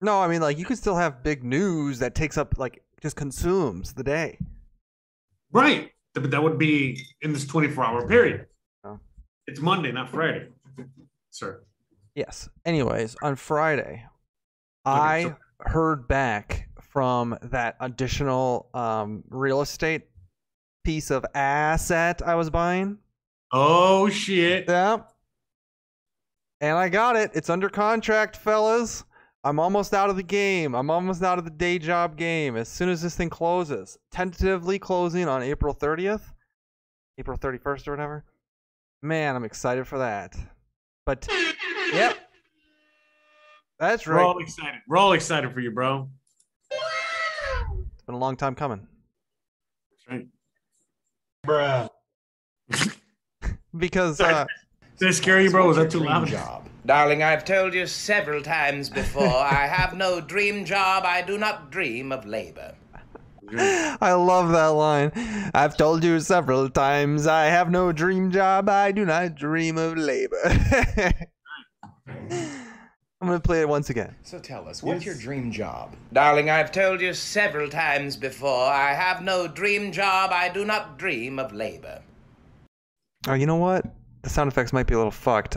No, 0.00 0.20
I 0.20 0.28
mean, 0.28 0.40
like, 0.40 0.58
you 0.58 0.64
could 0.64 0.78
still 0.78 0.96
have 0.96 1.22
big 1.22 1.44
news 1.44 1.98
that 1.98 2.14
takes 2.14 2.38
up, 2.38 2.54
like, 2.56 2.82
just 3.02 3.16
consumes 3.16 3.92
the 3.92 4.02
day. 4.02 4.38
Right. 5.52 5.90
But 6.14 6.30
that 6.30 6.42
would 6.42 6.58
be 6.58 6.98
in 7.20 7.32
this 7.32 7.46
24 7.46 7.84
hour 7.84 8.08
period. 8.08 8.46
Oh. 8.84 9.00
It's 9.46 9.60
Monday, 9.60 9.92
not 9.92 10.08
Friday. 10.08 10.48
Sir. 11.30 11.62
Yes. 12.14 12.48
Anyways, 12.64 13.16
on 13.22 13.36
Friday, 13.36 14.04
Okay, 14.86 15.00
I 15.00 15.22
so- 15.24 15.36
heard 15.64 16.06
back 16.08 16.68
from 16.80 17.36
that 17.42 17.76
additional 17.80 18.68
um, 18.74 19.24
real 19.28 19.60
estate 19.60 20.02
piece 20.84 21.10
of 21.10 21.24
asset 21.34 22.22
I 22.24 22.34
was 22.34 22.50
buying. 22.50 22.98
Oh 23.52 24.08
shit. 24.08 24.66
Yeah. 24.68 24.98
And 26.60 26.76
I 26.76 26.88
got 26.88 27.16
it. 27.16 27.30
It's 27.34 27.50
under 27.50 27.68
contract, 27.68 28.36
fellas. 28.36 29.04
I'm 29.44 29.58
almost 29.58 29.92
out 29.92 30.08
of 30.08 30.16
the 30.16 30.22
game. 30.22 30.74
I'm 30.74 30.90
almost 30.90 31.22
out 31.22 31.38
of 31.38 31.44
the 31.44 31.50
day 31.50 31.78
job 31.78 32.16
game. 32.16 32.56
As 32.56 32.68
soon 32.68 32.88
as 32.88 33.02
this 33.02 33.14
thing 33.14 33.28
closes, 33.28 33.98
tentatively 34.10 34.78
closing 34.78 35.28
on 35.28 35.42
April 35.42 35.74
30th, 35.74 36.22
April 37.18 37.36
31st 37.36 37.88
or 37.88 37.90
whatever. 37.90 38.24
Man, 39.02 39.36
I'm 39.36 39.44
excited 39.44 39.86
for 39.86 39.98
that. 39.98 40.34
But, 41.04 41.28
yep. 41.92 42.16
That's 43.78 44.06
right. 44.06 44.16
We're 44.16 44.24
all 44.24 44.38
excited. 44.38 44.80
We're 44.88 44.96
all 44.96 45.12
excited 45.12 45.52
for 45.52 45.60
you, 45.60 45.70
bro. 45.70 46.08
It's 46.70 48.02
been 48.06 48.14
a 48.14 48.18
long 48.18 48.36
time 48.36 48.54
coming. 48.54 48.86
That's 50.08 50.28
right. 51.46 51.88
Because, 53.76 54.20
uh, 54.20 54.46
Did 54.98 55.08
I 55.08 55.10
scare 55.10 55.40
you, 55.40 55.50
bro? 55.50 55.66
Was 55.66 55.76
that 55.76 55.90
too 55.90 55.98
Dream 55.98 56.10
loud? 56.10 56.28
Job. 56.28 56.68
Darling, 56.86 57.24
I've 57.24 57.44
told 57.44 57.74
you 57.74 57.86
several 57.88 58.40
times 58.40 58.88
before, 58.88 59.26
I 59.26 59.66
have 59.66 59.94
no 59.94 60.20
dream 60.20 60.64
job. 60.64 61.04
I 61.04 61.22
do 61.22 61.38
not 61.38 61.72
dream 61.72 62.12
of 62.12 62.24
labor. 62.24 62.74
I 63.56 64.12
love 64.12 64.50
that 64.52 64.68
line. 64.68 65.10
I've 65.54 65.76
told 65.76 66.04
you 66.04 66.20
several 66.20 66.68
times 66.70 67.26
I 67.26 67.46
have 67.46 67.70
no 67.70 67.90
dream 67.90 68.30
job. 68.30 68.68
I 68.68 68.92
do 68.92 69.04
not 69.04 69.34
dream 69.34 69.76
of 69.76 69.96
labor. 69.96 70.36
I'm 73.24 73.28
going 73.30 73.40
to 73.40 73.42
play 73.42 73.62
it 73.62 73.68
once 73.70 73.88
again. 73.88 74.14
So 74.22 74.38
tell 74.38 74.68
us, 74.68 74.82
what's 74.82 75.06
your 75.06 75.14
dream 75.14 75.50
job? 75.50 75.96
Darling, 76.12 76.50
I've 76.50 76.70
told 76.70 77.00
you 77.00 77.14
several 77.14 77.70
times 77.70 78.18
before, 78.18 78.66
I 78.66 78.92
have 78.92 79.22
no 79.22 79.48
dream 79.48 79.92
job. 79.92 80.30
I 80.30 80.50
do 80.50 80.66
not 80.66 80.98
dream 80.98 81.38
of 81.38 81.50
labor. 81.54 82.02
Oh, 83.26 83.32
you 83.32 83.46
know 83.46 83.56
what? 83.56 83.86
The 84.20 84.28
sound 84.28 84.52
effects 84.52 84.74
might 84.74 84.86
be 84.86 84.92
a 84.92 84.98
little 84.98 85.10
fucked. 85.10 85.56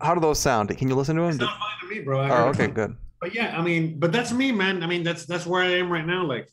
How 0.00 0.14
do 0.14 0.20
those 0.20 0.38
sound? 0.38 0.68
Can 0.78 0.86
you 0.88 0.94
listen 0.94 1.16
to 1.16 1.22
them? 1.22 1.30
It's 1.30 1.40
not 1.40 1.58
fine 1.58 1.88
to 1.88 1.92
me, 1.96 2.04
bro. 2.04 2.20
I 2.20 2.30
Oh, 2.30 2.48
okay, 2.50 2.66
it. 2.66 2.74
good. 2.74 2.96
But 3.20 3.34
yeah, 3.34 3.58
I 3.58 3.62
mean, 3.62 3.98
but 3.98 4.12
that's 4.12 4.30
me, 4.30 4.52
man. 4.52 4.84
I 4.84 4.86
mean, 4.86 5.02
that's 5.02 5.24
that's 5.26 5.44
where 5.44 5.64
I 5.64 5.70
am 5.78 5.90
right 5.90 6.06
now. 6.06 6.24
Like, 6.24 6.48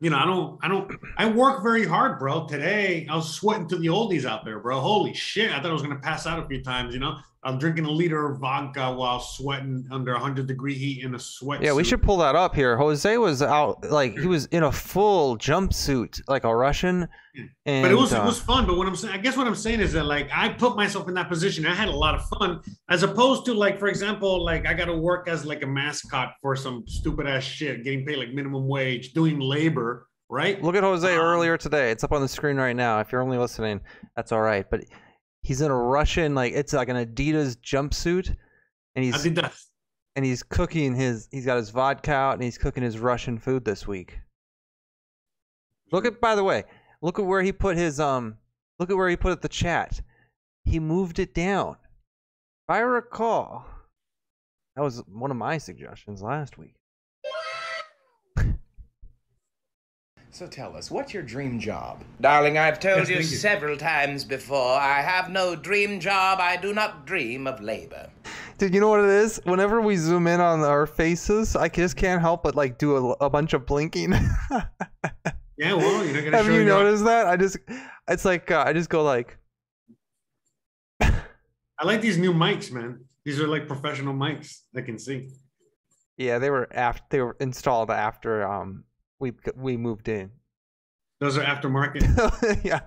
you 0.00 0.10
know, 0.10 0.16
I 0.18 0.24
don't, 0.26 0.58
I 0.60 0.66
don't, 0.66 0.90
I 1.18 1.28
work 1.28 1.62
very 1.62 1.86
hard, 1.86 2.18
bro. 2.18 2.48
Today, 2.48 3.06
I 3.08 3.14
was 3.14 3.32
sweating 3.32 3.68
to 3.68 3.76
the 3.76 3.86
oldies 3.86 4.24
out 4.24 4.44
there, 4.44 4.58
bro. 4.58 4.80
Holy 4.80 5.14
shit! 5.14 5.52
I 5.52 5.58
thought 5.62 5.70
I 5.70 5.72
was 5.72 5.82
gonna 5.82 6.00
pass 6.00 6.26
out 6.26 6.42
a 6.44 6.48
few 6.48 6.64
times. 6.64 6.94
You 6.94 6.98
know, 7.00 7.18
I'm 7.44 7.58
drinking 7.58 7.84
a 7.84 7.90
liter 7.90 8.30
of 8.32 8.38
vodka 8.40 8.92
while 8.94 9.20
sweating 9.20 9.86
under 9.90 10.12
100 10.12 10.46
degree 10.46 10.74
heat 10.74 11.04
in 11.04 11.14
a 11.14 11.18
sweat. 11.18 11.62
Yeah, 11.62 11.74
we 11.74 11.84
should 11.84 12.02
pull 12.02 12.16
that 12.18 12.34
up 12.34 12.54
here. 12.54 12.76
Jose 12.76 13.16
was 13.18 13.42
out, 13.42 13.84
like, 13.90 14.18
he 14.18 14.26
was 14.26 14.46
in 14.46 14.62
a 14.62 14.72
full 14.72 15.36
jumpsuit, 15.36 16.20
like 16.26 16.44
a 16.44 16.56
Russian. 16.56 17.06
And, 17.66 17.82
But 17.82 17.90
it 17.90 17.96
was 17.96 18.12
uh, 18.14 18.22
it 18.22 18.24
was 18.24 18.40
fun. 18.40 18.64
But 18.66 18.76
what 18.76 18.86
I'm 18.86 18.94
saying, 18.96 19.12
I 19.12 19.18
guess 19.18 19.36
what 19.36 19.46
I'm 19.46 19.54
saying 19.56 19.80
is 19.80 19.92
that 19.92 20.04
like 20.04 20.28
I 20.32 20.48
put 20.50 20.76
myself 20.76 21.08
in 21.08 21.14
that 21.14 21.28
position. 21.28 21.66
I 21.66 21.74
had 21.74 21.88
a 21.88 21.96
lot 21.96 22.14
of 22.14 22.24
fun, 22.28 22.60
as 22.88 23.02
opposed 23.02 23.44
to 23.46 23.54
like, 23.54 23.78
for 23.78 23.88
example, 23.88 24.44
like 24.44 24.66
I 24.66 24.72
got 24.72 24.84
to 24.86 24.96
work 24.96 25.28
as 25.28 25.44
like 25.44 25.62
a 25.62 25.66
mascot 25.66 26.34
for 26.40 26.54
some 26.54 26.84
stupid 26.86 27.26
ass 27.26 27.42
shit, 27.42 27.82
getting 27.82 28.06
paid 28.06 28.18
like 28.18 28.32
minimum 28.32 28.68
wage, 28.68 29.12
doing 29.14 29.40
labor, 29.40 30.06
right? 30.28 30.62
Look 30.62 30.76
at 30.76 30.84
Jose 30.84 31.12
Um, 31.12 31.20
earlier 31.20 31.58
today. 31.58 31.90
It's 31.90 32.04
up 32.04 32.12
on 32.12 32.22
the 32.22 32.28
screen 32.28 32.56
right 32.56 32.76
now. 32.76 33.00
If 33.00 33.10
you're 33.10 33.20
only 33.20 33.36
listening, 33.36 33.80
that's 34.14 34.30
all 34.30 34.40
right. 34.42 34.64
But 34.70 34.84
he's 35.44 35.60
in 35.60 35.70
a 35.70 35.76
Russian 35.76 36.34
like 36.34 36.52
it's 36.54 36.72
like 36.72 36.88
an 36.88 36.96
Adidas 36.96 37.56
jumpsuit, 37.58 38.34
and 38.96 39.04
he's 39.04 39.22
did 39.22 39.36
that. 39.36 39.54
and 40.16 40.24
he's 40.24 40.42
cooking 40.42 40.96
his. 40.96 41.28
He's 41.30 41.46
got 41.46 41.58
his 41.58 41.70
vodka 41.70 42.12
out, 42.12 42.34
and 42.34 42.42
he's 42.42 42.58
cooking 42.58 42.82
his 42.82 42.98
Russian 42.98 43.38
food 43.38 43.64
this 43.64 43.86
week. 43.86 44.18
Look 45.92 46.04
at 46.04 46.20
by 46.20 46.34
the 46.34 46.42
way, 46.42 46.64
look 47.02 47.20
at 47.20 47.24
where 47.24 47.42
he 47.42 47.52
put 47.52 47.76
his 47.76 48.00
um. 48.00 48.38
Look 48.80 48.90
at 48.90 48.96
where 48.96 49.08
he 49.08 49.16
put 49.16 49.32
it, 49.32 49.42
the 49.42 49.48
chat. 49.48 50.00
He 50.64 50.80
moved 50.80 51.20
it 51.20 51.32
down. 51.32 51.76
If 52.66 52.74
I 52.74 52.80
recall, 52.80 53.66
that 54.74 54.82
was 54.82 55.00
one 55.06 55.30
of 55.30 55.36
my 55.36 55.58
suggestions 55.58 56.22
last 56.22 56.58
week. 56.58 56.74
So 60.34 60.48
tell 60.48 60.76
us, 60.76 60.90
what's 60.90 61.14
your 61.14 61.22
dream 61.22 61.60
job? 61.60 62.02
Darling, 62.20 62.58
I've 62.58 62.80
told 62.80 62.98
Yes, 62.98 63.08
you 63.08 63.16
you. 63.18 63.22
several 63.22 63.76
times 63.76 64.24
before, 64.24 64.72
I 64.72 65.00
have 65.00 65.30
no 65.30 65.54
dream 65.54 66.00
job. 66.00 66.40
I 66.40 66.56
do 66.56 66.74
not 66.74 67.06
dream 67.06 67.46
of 67.46 67.60
labor. 67.60 68.10
Dude, 68.58 68.74
you 68.74 68.80
know 68.80 68.88
what 68.88 68.98
it 68.98 69.10
is? 69.10 69.40
Whenever 69.44 69.80
we 69.80 69.94
zoom 69.96 70.26
in 70.26 70.40
on 70.40 70.62
our 70.62 70.86
faces, 70.88 71.54
I 71.54 71.68
just 71.68 71.94
can't 71.96 72.20
help 72.20 72.42
but 72.42 72.56
like 72.56 72.78
do 72.78 72.96
a, 72.96 73.10
a 73.26 73.30
bunch 73.30 73.52
of 73.54 73.64
blinking. 73.64 74.12
Yeah, 75.56 75.74
well, 75.74 76.04
you're 76.04 76.12
not 76.14 76.24
gonna 76.24 76.36
Have 76.36 76.46
show 76.46 76.50
you 76.52 76.62
your- 76.62 76.82
noticed 76.82 77.04
that? 77.04 77.28
I 77.28 77.36
just, 77.36 77.58
it's 78.08 78.24
like 78.24 78.50
uh, 78.50 78.64
I 78.66 78.72
just 78.72 78.90
go 78.90 79.04
like, 79.04 79.38
I 81.00 81.12
like 81.84 82.00
these 82.00 82.18
new 82.18 82.32
mics, 82.34 82.72
man. 82.72 83.04
These 83.24 83.38
are 83.38 83.46
like 83.46 83.68
professional 83.68 84.14
mics. 84.14 84.62
I 84.76 84.80
can 84.80 84.98
see. 84.98 85.28
yeah, 86.16 86.40
they 86.40 86.50
were 86.50 86.66
after 86.72 87.04
they 87.10 87.20
were 87.20 87.36
installed 87.38 87.92
after 87.92 88.44
um 88.44 88.82
we 89.24 89.32
we 89.56 89.76
moved 89.76 90.08
in. 90.08 90.30
Those 91.20 91.38
are 91.38 91.42
aftermarket. 91.42 92.02
yeah, 92.64 92.80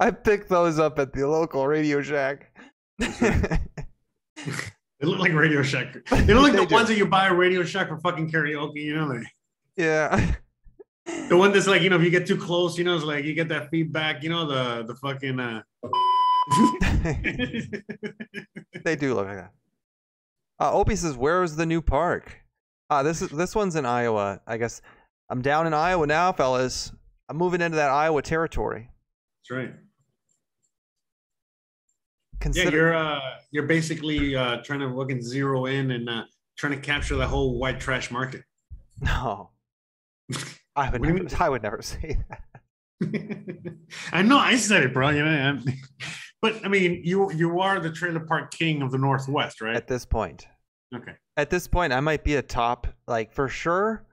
I 0.00 0.10
picked 0.10 0.48
those 0.48 0.78
up 0.78 0.98
at 0.98 1.12
the 1.12 1.26
local 1.28 1.66
Radio 1.66 2.00
Shack. 2.02 2.50
They 4.98 5.06
look 5.06 5.18
like 5.18 5.34
Radio 5.34 5.62
Shack. 5.62 5.92
They 6.08 6.32
look 6.32 6.44
like 6.44 6.52
They 6.52 6.60
the 6.60 6.66
do. 6.66 6.74
ones 6.74 6.88
that 6.88 6.96
you 6.96 7.06
buy 7.06 7.26
at 7.26 7.36
Radio 7.36 7.62
Shack 7.62 7.88
for 7.88 7.98
fucking 7.98 8.30
karaoke. 8.30 8.76
You 8.76 8.96
know, 8.96 9.06
like 9.08 9.26
yeah. 9.76 10.34
the 11.28 11.36
one 11.36 11.52
that's 11.52 11.66
like, 11.66 11.82
you 11.82 11.90
know, 11.90 11.96
if 11.96 12.02
you 12.02 12.08
get 12.08 12.26
too 12.26 12.38
close, 12.38 12.78
you 12.78 12.84
know, 12.84 12.96
it's 12.96 13.04
like 13.04 13.22
you 13.26 13.34
get 13.34 13.48
that 13.50 13.68
feedback. 13.68 14.22
You 14.22 14.30
know, 14.30 14.46
the 14.46 14.84
the 14.84 14.94
fucking. 14.94 15.38
uh 15.38 15.60
they 18.84 18.96
do 18.96 19.12
look 19.14 19.26
like 19.26 19.36
that. 19.36 19.50
Uh, 20.58 20.72
Opie 20.72 20.96
says, 20.96 21.14
"Where 21.14 21.42
is 21.42 21.56
the 21.56 21.66
new 21.66 21.82
park?" 21.82 22.40
Uh, 22.88 23.02
this 23.02 23.20
is 23.20 23.28
this 23.28 23.54
one's 23.54 23.76
in 23.76 23.84
Iowa. 23.84 24.40
I 24.46 24.56
guess 24.56 24.80
I'm 25.28 25.42
down 25.42 25.66
in 25.66 25.74
Iowa 25.74 26.06
now, 26.06 26.32
fellas. 26.32 26.92
I'm 27.28 27.36
moving 27.36 27.60
into 27.60 27.76
that 27.76 27.90
Iowa 27.90 28.22
territory. 28.22 28.90
That's 29.48 29.58
right. 29.58 29.68
Yeah, 29.70 29.76
Consider 32.40 32.76
you're 32.76 32.94
uh 32.94 33.20
you're 33.50 33.66
basically 33.66 34.36
uh 34.36 34.58
trying 34.62 34.80
to 34.80 34.86
look 34.86 35.10
and 35.10 35.22
zero 35.22 35.66
in 35.66 35.90
and 35.90 36.08
uh 36.08 36.24
trying 36.58 36.72
to 36.74 36.80
capture 36.80 37.16
the 37.16 37.26
whole 37.26 37.58
white 37.58 37.80
trash 37.80 38.10
market. 38.10 38.42
no. 39.00 39.50
I 40.76 40.90
would 40.90 41.00
What 41.00 41.08
do 41.08 41.14
you 41.14 41.22
never. 41.22 41.42
I 41.42 41.48
would 41.48 41.62
never 41.62 41.80
say 41.92 42.18
that. 42.28 42.42
I 44.12 44.22
know 44.22 44.38
I 44.38 44.56
said 44.56 44.82
it, 44.82 44.92
bro. 44.92 45.08
You 45.10 45.24
know, 45.24 45.58
but 46.42 46.62
I 46.64 46.68
mean, 46.68 47.00
you 47.04 47.32
you 47.32 47.60
are 47.60 47.80
the 47.80 47.90
trailer 47.90 48.20
park 48.20 48.50
king 48.52 48.82
of 48.82 48.90
the 48.92 48.98
Northwest, 48.98 49.60
right? 49.62 49.74
At 49.74 49.88
this 49.88 50.04
point, 50.04 50.46
Okay. 50.94 51.12
at 51.38 51.48
this 51.48 51.66
point, 51.66 51.94
I 51.94 52.00
might 52.00 52.24
be 52.24 52.36
a 52.36 52.42
top, 52.42 52.86
like 53.08 53.32
for 53.32 53.48
sure. 53.48 54.04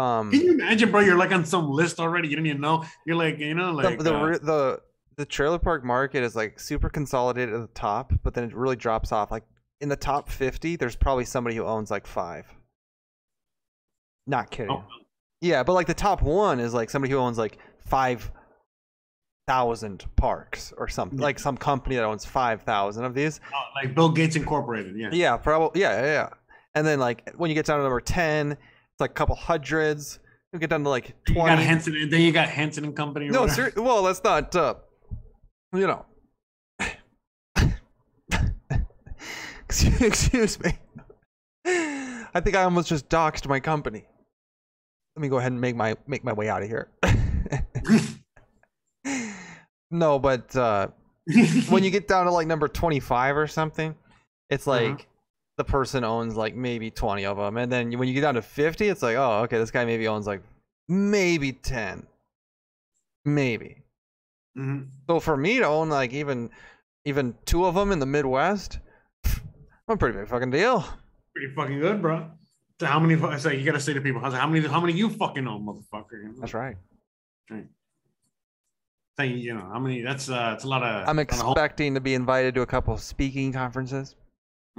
Um, 0.00 0.30
Can 0.30 0.40
you 0.40 0.52
imagine, 0.52 0.90
bro? 0.90 1.00
You're 1.00 1.16
like 1.18 1.32
on 1.32 1.44
some 1.44 1.70
list 1.70 2.00
already. 2.00 2.28
You 2.28 2.36
don't 2.36 2.46
even 2.46 2.60
know. 2.60 2.84
You're 3.06 3.16
like, 3.16 3.38
you 3.38 3.54
know, 3.54 3.72
like 3.72 3.98
the, 3.98 4.14
uh, 4.14 4.38
the 4.38 4.80
the 5.16 5.26
trailer 5.26 5.58
park 5.58 5.84
market 5.84 6.22
is 6.22 6.34
like 6.34 6.58
super 6.58 6.88
consolidated 6.88 7.54
at 7.54 7.60
the 7.60 7.74
top, 7.74 8.12
but 8.22 8.32
then 8.34 8.44
it 8.44 8.54
really 8.54 8.76
drops 8.76 9.12
off. 9.12 9.30
Like 9.30 9.44
in 9.80 9.88
the 9.88 9.96
top 9.96 10.30
fifty, 10.30 10.76
there's 10.76 10.96
probably 10.96 11.24
somebody 11.24 11.56
who 11.56 11.64
owns 11.64 11.90
like 11.90 12.06
five. 12.06 12.46
Not 14.26 14.50
kidding. 14.50 14.70
oh, 14.70 14.84
Yeah, 15.40 15.62
but 15.62 15.72
like 15.74 15.86
the 15.86 15.94
top 15.94 16.22
one 16.22 16.60
is 16.60 16.72
like 16.72 16.88
somebody 16.88 17.12
who 17.12 17.18
owns 17.18 17.36
like 17.36 17.58
five 17.86 18.30
thousand 19.48 20.04
parks 20.16 20.72
or 20.76 20.86
something 20.86 21.18
like 21.18 21.38
some 21.38 21.56
company 21.56 21.96
that 21.96 22.04
owns 22.04 22.24
five 22.24 22.62
thousand 22.62 23.04
of 23.04 23.14
these. 23.14 23.40
Oh, 23.52 23.58
like 23.74 23.94
Bill 23.94 24.10
Gates 24.10 24.36
Incorporated. 24.36 24.96
Yeah. 24.96 25.10
Yeah, 25.12 25.36
probably. 25.36 25.80
Yeah, 25.80 26.00
yeah, 26.00 26.06
yeah. 26.06 26.28
And 26.74 26.86
then 26.86 27.00
like 27.00 27.32
when 27.36 27.50
you 27.50 27.54
get 27.54 27.66
down 27.66 27.78
to 27.78 27.82
number 27.82 28.00
ten, 28.00 28.56
like 29.00 29.10
a 29.10 29.14
couple 29.14 29.34
hundreds. 29.36 30.18
You 30.52 30.58
get 30.58 30.70
down 30.70 30.82
to 30.84 30.88
like 30.90 31.14
You 31.28 31.34
got 31.34 31.46
twenty. 31.46 31.62
Henson, 31.64 32.08
then 32.10 32.20
you 32.20 32.32
got 32.32 32.48
Henson 32.48 32.84
and 32.84 32.96
Company. 32.96 33.28
no, 33.28 33.46
ser- 33.46 33.72
well, 33.76 34.02
that's 34.02 34.22
not. 34.24 34.54
Uh, 34.54 34.74
you 35.74 35.86
know. 35.86 36.04
excuse, 39.64 40.00
excuse 40.02 40.60
me. 40.60 40.72
I 41.64 42.40
think 42.40 42.56
I 42.56 42.62
almost 42.64 42.88
just 42.88 43.08
doxed 43.08 43.46
my 43.48 43.60
company. 43.60 44.04
Let 45.16 45.22
me 45.22 45.28
go 45.28 45.38
ahead 45.38 45.52
and 45.52 45.60
make 45.60 45.76
my 45.76 45.96
make 46.06 46.24
my 46.24 46.32
way 46.32 46.48
out 46.48 46.62
of 46.62 46.68
here. 46.68 46.88
no, 49.90 50.18
but 50.18 50.54
uh, 50.56 50.88
when 51.68 51.84
you 51.84 51.90
get 51.92 52.08
down 52.08 52.26
to 52.26 52.30
like 52.32 52.46
number 52.46 52.68
25 52.68 53.36
or 53.36 53.46
something, 53.46 53.94
it's 54.48 54.66
Uh-huh. 54.66 54.78
The 55.60 55.64
person 55.64 56.04
owns 56.04 56.36
like 56.36 56.54
maybe 56.54 56.90
20 56.90 57.26
of 57.26 57.36
them. 57.36 57.58
And 57.58 57.70
then 57.70 57.92
when 57.98 58.08
you 58.08 58.14
get 58.14 58.22
down 58.22 58.34
to 58.36 58.42
50, 58.42 58.88
it's 58.88 59.02
like, 59.02 59.16
oh, 59.16 59.42
okay, 59.42 59.58
this 59.58 59.70
guy 59.70 59.84
maybe 59.84 60.08
owns 60.08 60.26
like 60.26 60.42
maybe 60.88 61.52
10. 61.52 62.06
Maybe. 63.26 63.82
Mhm. 64.56 64.88
So 65.06 65.20
for 65.20 65.36
me 65.36 65.58
to 65.58 65.66
own 65.66 65.90
like 65.90 66.14
even 66.14 66.48
even 67.04 67.34
two 67.44 67.66
of 67.66 67.74
them 67.74 67.92
in 67.92 67.98
the 67.98 68.06
Midwest, 68.06 68.78
I'm 69.26 69.94
a 69.94 69.96
pretty 69.98 70.18
big 70.18 70.28
fucking 70.28 70.50
deal. 70.50 70.82
Pretty 71.34 71.52
fucking 71.54 71.78
good, 71.78 72.00
bro. 72.00 72.30
So 72.80 72.86
how 72.86 72.98
many? 72.98 73.22
I 73.22 73.36
say 73.36 73.58
you 73.58 73.66
gotta 73.66 73.78
say 73.78 73.92
to 73.92 74.00
people, 74.00 74.22
how 74.22 74.46
many? 74.48 74.66
How 74.66 74.80
many 74.80 74.94
you 74.94 75.10
fucking 75.10 75.46
own, 75.46 75.66
motherfucker? 75.66 76.40
That's 76.40 76.54
right. 76.54 76.76
right. 77.50 77.66
Say 79.18 79.26
you 79.26 79.52
know 79.52 79.68
how 79.70 79.78
many? 79.78 80.00
That's 80.00 80.30
uh, 80.30 80.52
it's 80.54 80.64
a 80.64 80.68
lot 80.68 80.82
of. 80.82 81.06
I'm 81.06 81.18
expecting 81.18 81.92
to 81.94 82.00
be 82.00 82.14
invited 82.14 82.54
to 82.54 82.62
a 82.62 82.66
couple 82.66 82.96
speaking 82.96 83.52
conferences. 83.52 84.16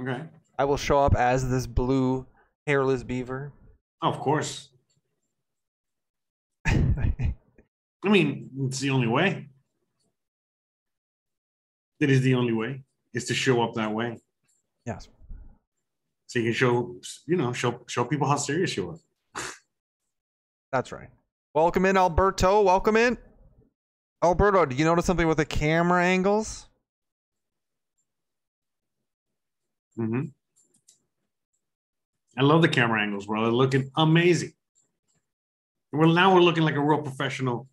Okay. 0.00 0.22
I 0.58 0.64
will 0.64 0.76
show 0.76 0.98
up 1.00 1.14
as 1.14 1.48
this 1.48 1.66
blue 1.66 2.26
hairless 2.66 3.02
beaver. 3.02 3.52
Oh, 4.02 4.08
of 4.08 4.20
course. 4.20 4.68
I 6.66 7.34
mean, 8.04 8.50
it's 8.60 8.80
the 8.80 8.90
only 8.90 9.08
way. 9.08 9.48
It 12.00 12.10
is 12.10 12.20
the 12.22 12.34
only 12.34 12.52
way 12.52 12.82
is 13.14 13.26
to 13.26 13.34
show 13.34 13.62
up 13.62 13.74
that 13.74 13.92
way, 13.92 14.18
yes. 14.86 15.08
so 16.26 16.38
you 16.40 16.46
can 16.46 16.52
show 16.52 16.96
you 17.26 17.36
know 17.36 17.52
show 17.52 17.80
show 17.86 18.04
people 18.04 18.26
how 18.26 18.36
serious 18.36 18.76
you 18.76 18.90
are. 18.90 19.42
That's 20.72 20.90
right. 20.90 21.08
Welcome 21.54 21.84
in, 21.86 21.96
Alberto. 21.96 22.62
Welcome 22.62 22.96
in. 22.96 23.18
Alberto, 24.24 24.64
do 24.64 24.74
you 24.74 24.84
notice 24.84 25.04
something 25.04 25.28
with 25.28 25.36
the 25.36 25.44
camera 25.44 26.02
angles? 26.02 26.66
hmm 29.96 30.22
I 32.38 32.42
love 32.42 32.62
the 32.62 32.68
camera 32.68 33.02
angles, 33.02 33.26
bro. 33.26 33.42
They're 33.42 33.52
looking 33.52 33.90
amazing. 33.96 34.52
Well, 35.92 36.08
now 36.08 36.34
we're 36.34 36.40
looking 36.40 36.62
like 36.62 36.74
a 36.76 36.80
real 36.80 37.02
professional 37.02 37.68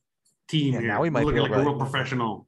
team 0.49 0.73
Yeah, 0.73 0.79
here. 0.81 0.87
now 0.89 1.01
we 1.01 1.09
might 1.09 1.25
we're 1.25 1.33
be 1.33 1.39
looking 1.39 1.53
like 1.53 1.61
a 1.61 1.69
real 1.69 1.77
professional. 1.77 2.47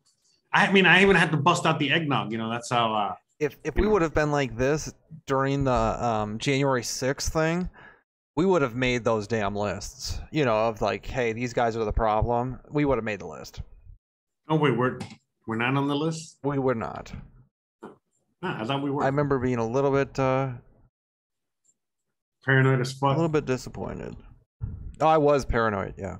I 0.54 0.70
mean, 0.72 0.86
I 0.86 1.02
even 1.02 1.16
had 1.16 1.32
to 1.32 1.38
bust 1.38 1.66
out 1.66 1.80
the 1.80 1.92
eggnog. 1.92 2.32
You 2.32 2.38
know, 2.38 2.50
that's 2.50 2.70
how. 2.70 2.94
Uh, 2.94 3.16
If 3.40 3.56
if 3.64 3.76
we 3.76 3.88
would 3.88 4.02
have 4.02 4.14
been 4.14 4.32
like 4.32 4.58
this 4.58 4.94
during 5.26 5.64
the 5.64 5.72
um, 5.72 6.38
January 6.38 6.82
6th 6.82 7.30
thing, 7.30 7.70
we 8.36 8.46
would 8.46 8.62
have 8.62 8.76
made 8.76 9.06
those 9.06 9.28
damn 9.28 9.56
lists. 9.56 10.20
You 10.32 10.44
know, 10.44 10.68
of 10.68 10.82
like, 10.82 11.06
hey, 11.06 11.32
these 11.32 11.54
guys 11.54 11.78
are 11.78 11.86
the 11.86 11.94
problem. 11.94 12.60
We 12.70 12.84
would 12.84 12.98
have 12.98 13.06
made 13.06 13.20
the 13.22 13.28
list. 13.28 13.62
oh 14.50 14.58
wait, 14.58 14.76
we're 14.78 15.00
we're 15.48 15.56
not 15.56 15.78
on 15.78 15.88
the 15.88 15.96
list. 15.96 16.38
We 16.44 16.60
would 16.60 16.78
not. 16.78 17.14
Ah, 18.44 18.62
I 18.62 18.66
thought 18.66 18.82
we 18.84 18.92
were. 18.92 19.04
I 19.04 19.06
remember 19.06 19.40
being 19.40 19.58
a 19.60 19.68
little 19.68 19.92
bit 19.92 20.20
uh, 20.20 20.50
paranoid 22.44 22.82
as 22.82 22.92
fuck. 22.94 23.12
a 23.12 23.16
little 23.16 23.30
bit 23.30 23.46
disappointed. 23.46 24.16
Oh, 25.00 25.08
I 25.08 25.18
was 25.18 25.46
paranoid. 25.46 25.96
Yeah. 25.98 26.18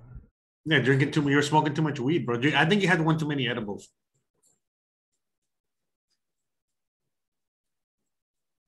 Yeah, 0.66 0.80
drinking 0.80 1.12
too. 1.12 1.22
Much. 1.22 1.30
You 1.32 1.36
were 1.38 1.42
smoking 1.42 1.74
too 1.74 1.82
much 1.82 2.00
weed, 2.00 2.26
bro. 2.26 2.40
I 2.56 2.66
think 2.66 2.82
you 2.82 2.88
had 2.88 3.02
one 3.02 3.18
too 3.18 3.28
many 3.28 3.48
edibles. 3.48 3.90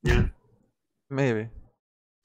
Yeah, 0.03 0.25
Maybe. 1.09 1.47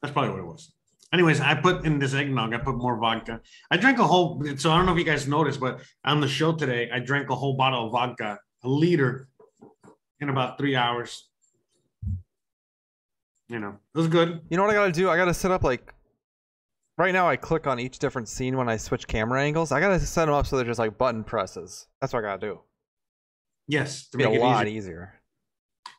that's 0.03 0.13
probably 0.13 0.31
what 0.31 0.41
it 0.41 0.47
was. 0.47 0.73
Anyways, 1.13 1.41
I 1.41 1.55
put 1.55 1.85
in 1.87 1.99
this 1.99 2.13
eggnog. 2.13 2.53
I 2.53 2.59
put 2.59 2.77
more 2.77 2.99
vodka. 2.99 3.41
I 3.71 3.77
drank 3.77 3.99
a 3.99 4.05
whole. 4.07 4.43
So 4.57 4.71
I 4.73 4.77
don't 4.77 4.85
know 4.87 4.93
if 4.93 4.99
you 4.99 5.05
guys 5.05 5.29
noticed, 5.29 5.61
but 5.61 5.81
on 6.05 6.21
the 6.21 6.29
show 6.29 6.53
today, 6.55 6.91
I 6.93 6.99
drank 6.99 7.31
a 7.31 7.37
whole 7.37 7.57
bottle 7.57 7.87
of 7.87 7.93
vodka, 7.93 8.39
a 8.65 8.69
liter, 8.69 9.29
in 10.21 10.29
about 10.29 10.59
three 10.59 10.75
hours. 10.77 11.28
You 13.49 13.59
know, 13.59 13.79
it 13.95 13.99
was 13.99 14.09
good. 14.09 14.43
You 14.51 14.57
know 14.57 14.63
what 14.63 14.71
I 14.71 14.75
gotta 14.75 14.93
do? 14.93 15.09
I 15.11 15.17
gotta 15.17 15.35
set 15.35 15.51
up 15.51 15.65
like. 15.65 15.95
Right 16.99 17.13
now, 17.13 17.29
I 17.29 17.37
click 17.37 17.69
on 17.69 17.79
each 17.79 18.01
different 18.01 18.29
scene 18.29 18.57
when 18.57 18.69
I 18.69 18.77
switch 18.77 19.07
camera 19.07 19.41
angles. 19.41 19.71
I 19.71 19.79
gotta 19.81 20.01
set 20.01 20.25
them 20.27 20.35
up 20.35 20.47
so 20.47 20.57
they're 20.57 20.67
just 20.67 20.81
like 20.81 20.99
button 20.99 21.23
presses. 21.23 21.87
That's 22.01 22.13
what 22.13 22.25
I 22.25 22.29
gotta 22.29 22.41
do. 22.47 22.61
Yes, 23.69 24.09
to 24.09 24.19
Be 24.19 24.25
a 24.25 24.29
make 24.31 24.39
it 24.39 24.43
lot 24.43 24.67
easy. 24.67 24.77
easier. 24.77 25.15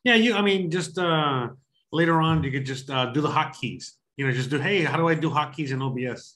Yeah, 0.03 0.15
you. 0.15 0.33
I 0.35 0.41
mean, 0.41 0.69
just 0.69 0.97
uh 0.97 1.49
later 1.91 2.19
on, 2.21 2.43
you 2.43 2.51
could 2.51 2.65
just 2.65 2.89
uh 2.89 3.07
do 3.07 3.21
the 3.21 3.29
hotkeys. 3.29 3.91
You 4.17 4.25
know, 4.27 4.31
just 4.33 4.49
do. 4.49 4.59
Hey, 4.59 4.83
how 4.83 4.97
do 4.97 5.07
I 5.07 5.15
do 5.15 5.29
hotkeys 5.29 5.71
in 5.71 5.81
OBS? 5.81 6.35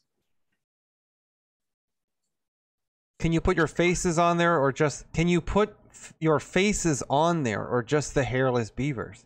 Can 3.20 3.32
you 3.32 3.42
put 3.42 3.56
your 3.58 3.68
faces 3.68 4.18
on 4.18 4.38
there, 4.38 4.60
or 4.60 4.72
just 4.72 5.12
can 5.14 5.28
you 5.28 5.42
put 5.42 5.76
f- 5.90 6.14
your 6.20 6.40
faces 6.40 7.04
on 7.10 7.44
there, 7.44 7.66
or 7.66 7.84
just 7.84 8.16
the 8.16 8.24
hairless 8.24 8.70
beavers? 8.70 9.26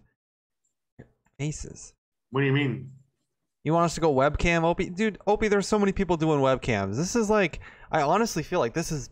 Faces. 1.40 1.94
What 2.32 2.42
do 2.42 2.48
you 2.48 2.54
mean? 2.54 2.92
You 3.64 3.74
want 3.74 3.86
us 3.86 3.96
to 3.96 4.02
go 4.02 4.14
webcam, 4.14 4.64
Opie? 4.64 4.90
Dude, 4.90 5.18
Opie, 5.28 5.48
there's 5.50 5.68
so 5.68 5.78
many 5.78 5.92
people 5.92 6.18
doing 6.18 6.40
webcams. 6.40 6.96
This 6.96 7.16
is 7.16 7.30
like, 7.30 7.60
I 7.92 8.02
honestly 8.02 8.44
feel 8.44 8.60
like 8.60 8.74
this 8.74 8.92
is, 8.92 9.10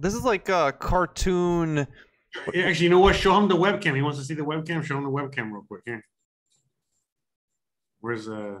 this 0.00 0.14
is 0.14 0.22
like 0.24 0.48
a 0.48 0.72
cartoon. 0.78 1.86
Actually, 2.48 2.84
you 2.84 2.88
know 2.90 2.98
what? 3.00 3.14
Show 3.16 3.36
him 3.36 3.48
the 3.48 3.56
webcam. 3.56 3.94
He 3.94 4.02
wants 4.02 4.18
to 4.18 4.24
see 4.24 4.34
the 4.34 4.42
webcam. 4.44 4.82
Show 4.82 4.96
him 4.96 5.04
the 5.04 5.10
webcam 5.10 5.52
real 5.52 5.64
quick. 5.68 5.82
Here. 5.84 6.04
Where's 8.00 8.28
uh? 8.28 8.58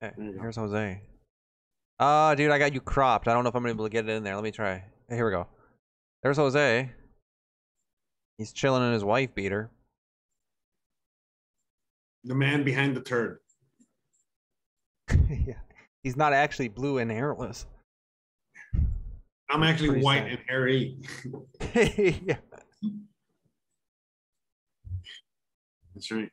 Hey, 0.00 0.12
There 0.16 0.26
you 0.26 0.32
go. 0.34 0.40
here's 0.40 0.56
Jose. 0.56 1.02
Ah, 2.00 2.34
dude, 2.34 2.50
I 2.50 2.58
got 2.58 2.72
you 2.74 2.80
cropped. 2.80 3.28
I 3.28 3.34
don't 3.34 3.44
know 3.44 3.50
if 3.50 3.54
I'm 3.54 3.66
able 3.66 3.84
to 3.84 3.90
get 3.90 4.08
it 4.08 4.12
in 4.12 4.24
there. 4.24 4.34
Let 4.34 4.44
me 4.44 4.50
try. 4.50 4.84
Hey, 5.08 5.16
here 5.16 5.26
we 5.26 5.32
go. 5.32 5.46
There's 6.22 6.36
Jose. 6.38 6.90
He's 8.38 8.52
chilling 8.52 8.82
in 8.82 8.92
his 8.92 9.04
wife 9.04 9.34
beater. 9.34 9.70
The 12.24 12.34
man 12.34 12.64
behind 12.64 12.96
the 12.96 13.00
turd. 13.00 13.38
yeah. 15.28 15.54
He's 16.02 16.16
not 16.16 16.32
actually 16.32 16.68
blue 16.68 16.98
and 16.98 17.10
hairless. 17.10 17.66
I'm 19.50 19.62
actually 19.62 19.88
Pretty 19.90 20.04
white 20.04 20.22
sad. 20.22 20.30
and 20.30 20.38
hairy. 20.48 20.96
yeah. 22.26 22.36
That's 25.94 26.10
right. 26.10 26.30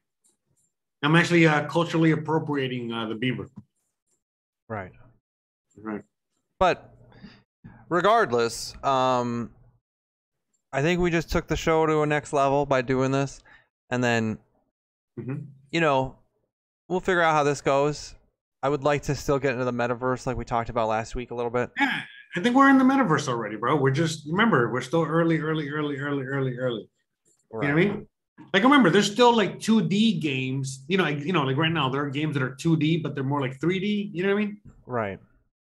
I'm 1.04 1.16
actually 1.16 1.46
uh, 1.48 1.66
culturally 1.68 2.12
appropriating 2.12 2.92
uh, 2.92 3.08
the 3.08 3.16
beaver. 3.16 3.48
Right. 4.70 4.92
Right. 5.78 6.04
But 6.60 6.96
regardless, 7.90 8.74
um, 8.84 9.52
I 10.72 10.82
think 10.82 11.00
we 11.02 11.12
just 11.12 11.30
took 11.32 11.48
the 11.48 11.56
show 11.56 11.86
to 11.86 12.02
a 12.02 12.06
next 12.06 12.34
level 12.34 12.66
by 12.66 12.82
doing 12.82 13.12
this, 13.12 13.42
and 13.90 14.04
then 14.04 14.38
Mhm. 15.20 15.48
You 15.72 15.82
know 15.82 16.16
we'll 16.88 17.00
figure 17.00 17.22
out 17.22 17.34
how 17.34 17.44
this 17.44 17.62
goes. 17.62 18.16
I 18.64 18.70
would 18.70 18.84
like 18.84 19.04
to 19.04 19.16
still 19.16 19.40
get 19.40 19.54
into 19.54 19.66
the 19.66 19.74
metaverse, 19.74 20.28
like 20.28 20.38
we 20.38 20.46
talked 20.46 20.70
about 20.70 20.88
last 20.88 21.16
week 21.16 21.32
a 21.32 21.36
little 21.36 21.50
bit. 21.50 21.72
Yeah, 21.80 22.02
I 22.36 22.42
think 22.42 22.56
we're 22.56 22.70
in 22.70 22.78
the 22.78 22.84
metaverse 22.84 23.28
already, 23.28 23.56
bro. 23.56 23.76
We're 23.76 23.92
just 23.92 24.28
remember 24.30 24.72
we're 24.72 24.82
still 24.82 25.04
early, 25.04 25.40
early, 25.40 25.70
early, 25.70 25.98
early, 25.98 26.26
early, 26.26 26.58
early. 26.58 26.88
You 27.54 27.60
know 27.62 27.68
what 27.68 27.70
I 27.70 27.74
mean? 27.74 28.08
Like 28.54 28.64
remember, 28.64 28.90
there's 28.90 29.12
still 29.12 29.36
like 29.36 29.60
2D 29.60 30.22
games. 30.22 30.86
You 30.88 30.98
know, 30.98 31.04
like 31.04 31.20
you 31.20 31.34
know, 31.34 31.44
like 31.44 31.58
right 31.58 31.72
now 31.72 31.90
there 31.90 32.04
are 32.04 32.10
games 32.10 32.34
that 32.36 32.44
are 32.44 32.56
2D, 32.56 33.02
but 33.02 33.16
they're 33.16 33.24
more 33.24 33.42
like 33.42 33.60
3D. 33.60 34.12
You 34.14 34.24
know 34.24 34.34
what 34.34 34.42
I 34.42 34.46
mean? 34.46 34.58
Right. 34.86 35.20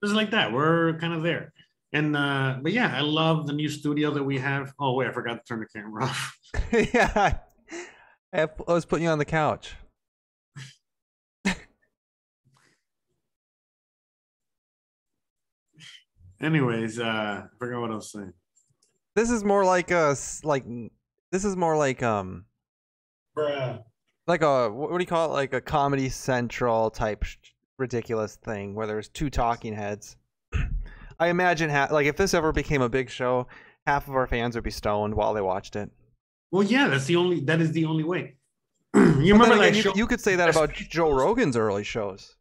It's 0.03 0.13
like 0.13 0.31
that. 0.31 0.53
We're 0.53 0.99
kind 0.99 1.13
of 1.13 1.23
there. 1.23 1.53
And 1.93 2.17
uh, 2.17 2.59
but 2.63 2.73
yeah, 2.73 2.95
I 2.95 3.01
love 3.01 3.47
the 3.47 3.53
new 3.53 3.69
studio 3.69 4.11
that 4.13 4.23
we 4.23 4.39
have. 4.39 4.73
Oh 4.79 4.95
wait, 4.95 5.09
I 5.09 5.13
forgot 5.13 5.35
to 5.35 5.43
turn 5.45 5.61
the 5.61 5.67
camera 5.67 6.05
off. 6.05 6.39
yeah. 6.73 7.39
I 8.33 8.49
was 8.69 8.85
putting 8.85 9.05
you 9.05 9.11
on 9.11 9.19
the 9.19 9.25
couch. 9.25 9.75
Anyways, 16.41 16.99
uh, 16.99 17.43
I 17.45 17.47
forgot 17.59 17.81
what 17.81 17.91
I 17.91 17.95
was 17.95 18.13
saying. 18.13 18.33
This 19.15 19.31
is 19.31 19.45
more 19.45 19.65
like 19.65 19.91
a 19.91 20.15
like 20.45 20.65
this 21.33 21.45
is 21.45 21.57
more 21.57 21.77
like 21.77 22.03
um 22.03 22.45
Bruh. 23.37 23.83
like 24.27 24.43
a 24.43 24.71
what 24.71 24.91
do 24.91 24.99
you 25.03 25.07
call 25.07 25.31
it 25.31 25.33
like 25.33 25.55
a 25.55 25.61
comedy 25.61 26.09
central 26.11 26.91
type 26.91 27.25
ridiculous 27.79 28.37
thing 28.37 28.75
where 28.75 28.87
there's 28.87 29.09
two 29.09 29.31
talking 29.31 29.75
heads 29.75 30.17
I 31.19 31.29
imagine 31.29 31.71
ha- 31.71 31.89
like 31.91 32.07
if 32.07 32.17
this 32.17 32.35
ever 32.35 32.53
became 32.53 32.83
a 32.83 32.89
big 32.91 33.09
show, 33.09 33.47
half 33.87 34.07
of 34.09 34.15
our 34.15 34.27
fans 34.27 34.55
would 34.55 34.65
be 34.65 34.71
stoned 34.71 35.15
while 35.15 35.33
they 35.33 35.41
watched 35.41 35.75
it. 35.77 35.91
Well, 36.51 36.63
yeah, 36.63 36.89
that's 36.89 37.07
the 37.07 37.17
only. 37.17 37.41
That 37.41 37.61
is 37.63 37.73
the 37.73 37.87
only 37.87 38.05
way. 38.05 38.35
you 38.95 39.03
But 39.03 39.17
remember 39.17 39.49
then 39.49 39.59
that 39.59 39.75
you, 39.77 39.83
show? 39.83 39.95
you 39.95 40.07
could 40.07 40.21
say 40.21 40.37
that 40.37 40.51
about 40.51 40.75
Joe. 40.75 41.11
Rogan's 41.11 41.57
early 41.57 41.85
shows. 41.85 42.37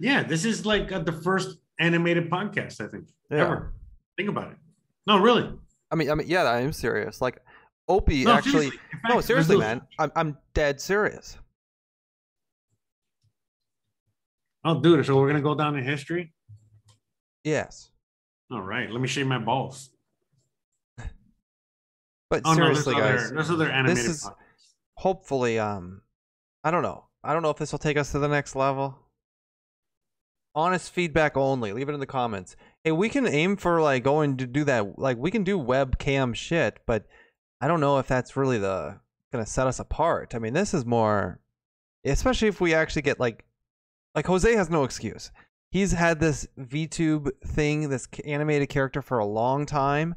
Yeah, 0.00 0.22
this 0.24 0.44
is 0.44 0.66
like 0.66 0.90
uh, 0.90 0.98
the 0.98 1.12
first 1.12 1.58
animated 1.78 2.30
podcast 2.30 2.80
I 2.84 2.88
think 2.88 3.08
Yeah. 3.30 3.38
ever. 3.44 3.72
Think 4.16 4.28
about 4.28 4.50
it. 4.52 4.56
No, 5.06 5.18
really. 5.20 5.52
I 5.90 5.94
mean, 5.96 6.10
I 6.10 6.14
mean, 6.14 6.26
yeah, 6.28 6.42
I 6.44 6.60
am 6.60 6.72
serious. 6.72 7.20
Like, 7.20 7.38
Opie 7.88 8.24
No, 8.24 8.32
actually. 8.32 8.52
seriously. 8.70 8.80
In 9.04 9.08
No, 9.08 9.20
seriously, 9.20 9.56
man. 9.56 9.80
I'm 9.98 10.12
I'm 10.16 10.38
dead 10.54 10.80
serious. 10.80 11.38
Oh, 14.64 14.80
dude. 14.80 15.04
So 15.06 15.16
we're 15.16 15.28
gonna 15.28 15.40
go 15.42 15.54
down 15.54 15.76
in 15.76 15.84
history. 15.84 16.32
Yes, 17.44 17.90
All 18.50 18.60
right. 18.60 18.90
Let 18.90 19.00
me 19.00 19.08
shave 19.08 19.26
my 19.26 19.38
balls. 19.38 19.90
but 22.30 22.42
Oh 22.44 22.54
seriously, 22.54 22.94
no, 22.94 23.00
guys. 23.00 23.26
other, 23.26 23.34
there's 23.34 23.50
other 23.50 23.70
animated. 23.70 24.04
is- 24.10 24.24
podcasts. 24.24 24.34
hopefully 24.96 25.58
um 25.60 26.02
i 26.64 26.70
don't 26.72 26.82
know 26.82 27.04
i 27.22 27.32
don't 27.32 27.42
know 27.42 27.50
if 27.50 27.56
this 27.56 27.70
will 27.72 27.78
take 27.78 27.96
us 27.96 28.10
to 28.12 28.18
the 28.18 28.26
next 28.28 28.56
level 28.56 28.98
honest 30.58 30.92
feedback 30.92 31.36
only 31.36 31.72
leave 31.72 31.88
it 31.88 31.94
in 31.94 32.00
the 32.00 32.06
comments 32.06 32.56
hey 32.84 32.92
we 32.92 33.08
can 33.08 33.26
aim 33.26 33.56
for 33.56 33.80
like 33.80 34.02
going 34.02 34.36
to 34.36 34.46
do 34.46 34.64
that 34.64 34.98
like 34.98 35.16
we 35.18 35.30
can 35.30 35.44
do 35.44 35.58
webcam 35.58 36.34
shit 36.34 36.78
but 36.86 37.06
i 37.60 37.68
don't 37.68 37.80
know 37.80 37.98
if 37.98 38.06
that's 38.06 38.36
really 38.36 38.58
the 38.58 38.98
gonna 39.32 39.46
set 39.46 39.66
us 39.66 39.78
apart 39.78 40.34
i 40.34 40.38
mean 40.38 40.52
this 40.52 40.74
is 40.74 40.84
more 40.84 41.40
especially 42.04 42.48
if 42.48 42.60
we 42.60 42.74
actually 42.74 43.02
get 43.02 43.20
like 43.20 43.44
like 44.14 44.26
jose 44.26 44.54
has 44.54 44.70
no 44.70 44.84
excuse 44.84 45.30
he's 45.70 45.92
had 45.92 46.18
this 46.18 46.46
vtube 46.58 47.28
thing 47.44 47.88
this 47.88 48.08
animated 48.24 48.68
character 48.68 49.02
for 49.02 49.18
a 49.18 49.26
long 49.26 49.66
time 49.66 50.14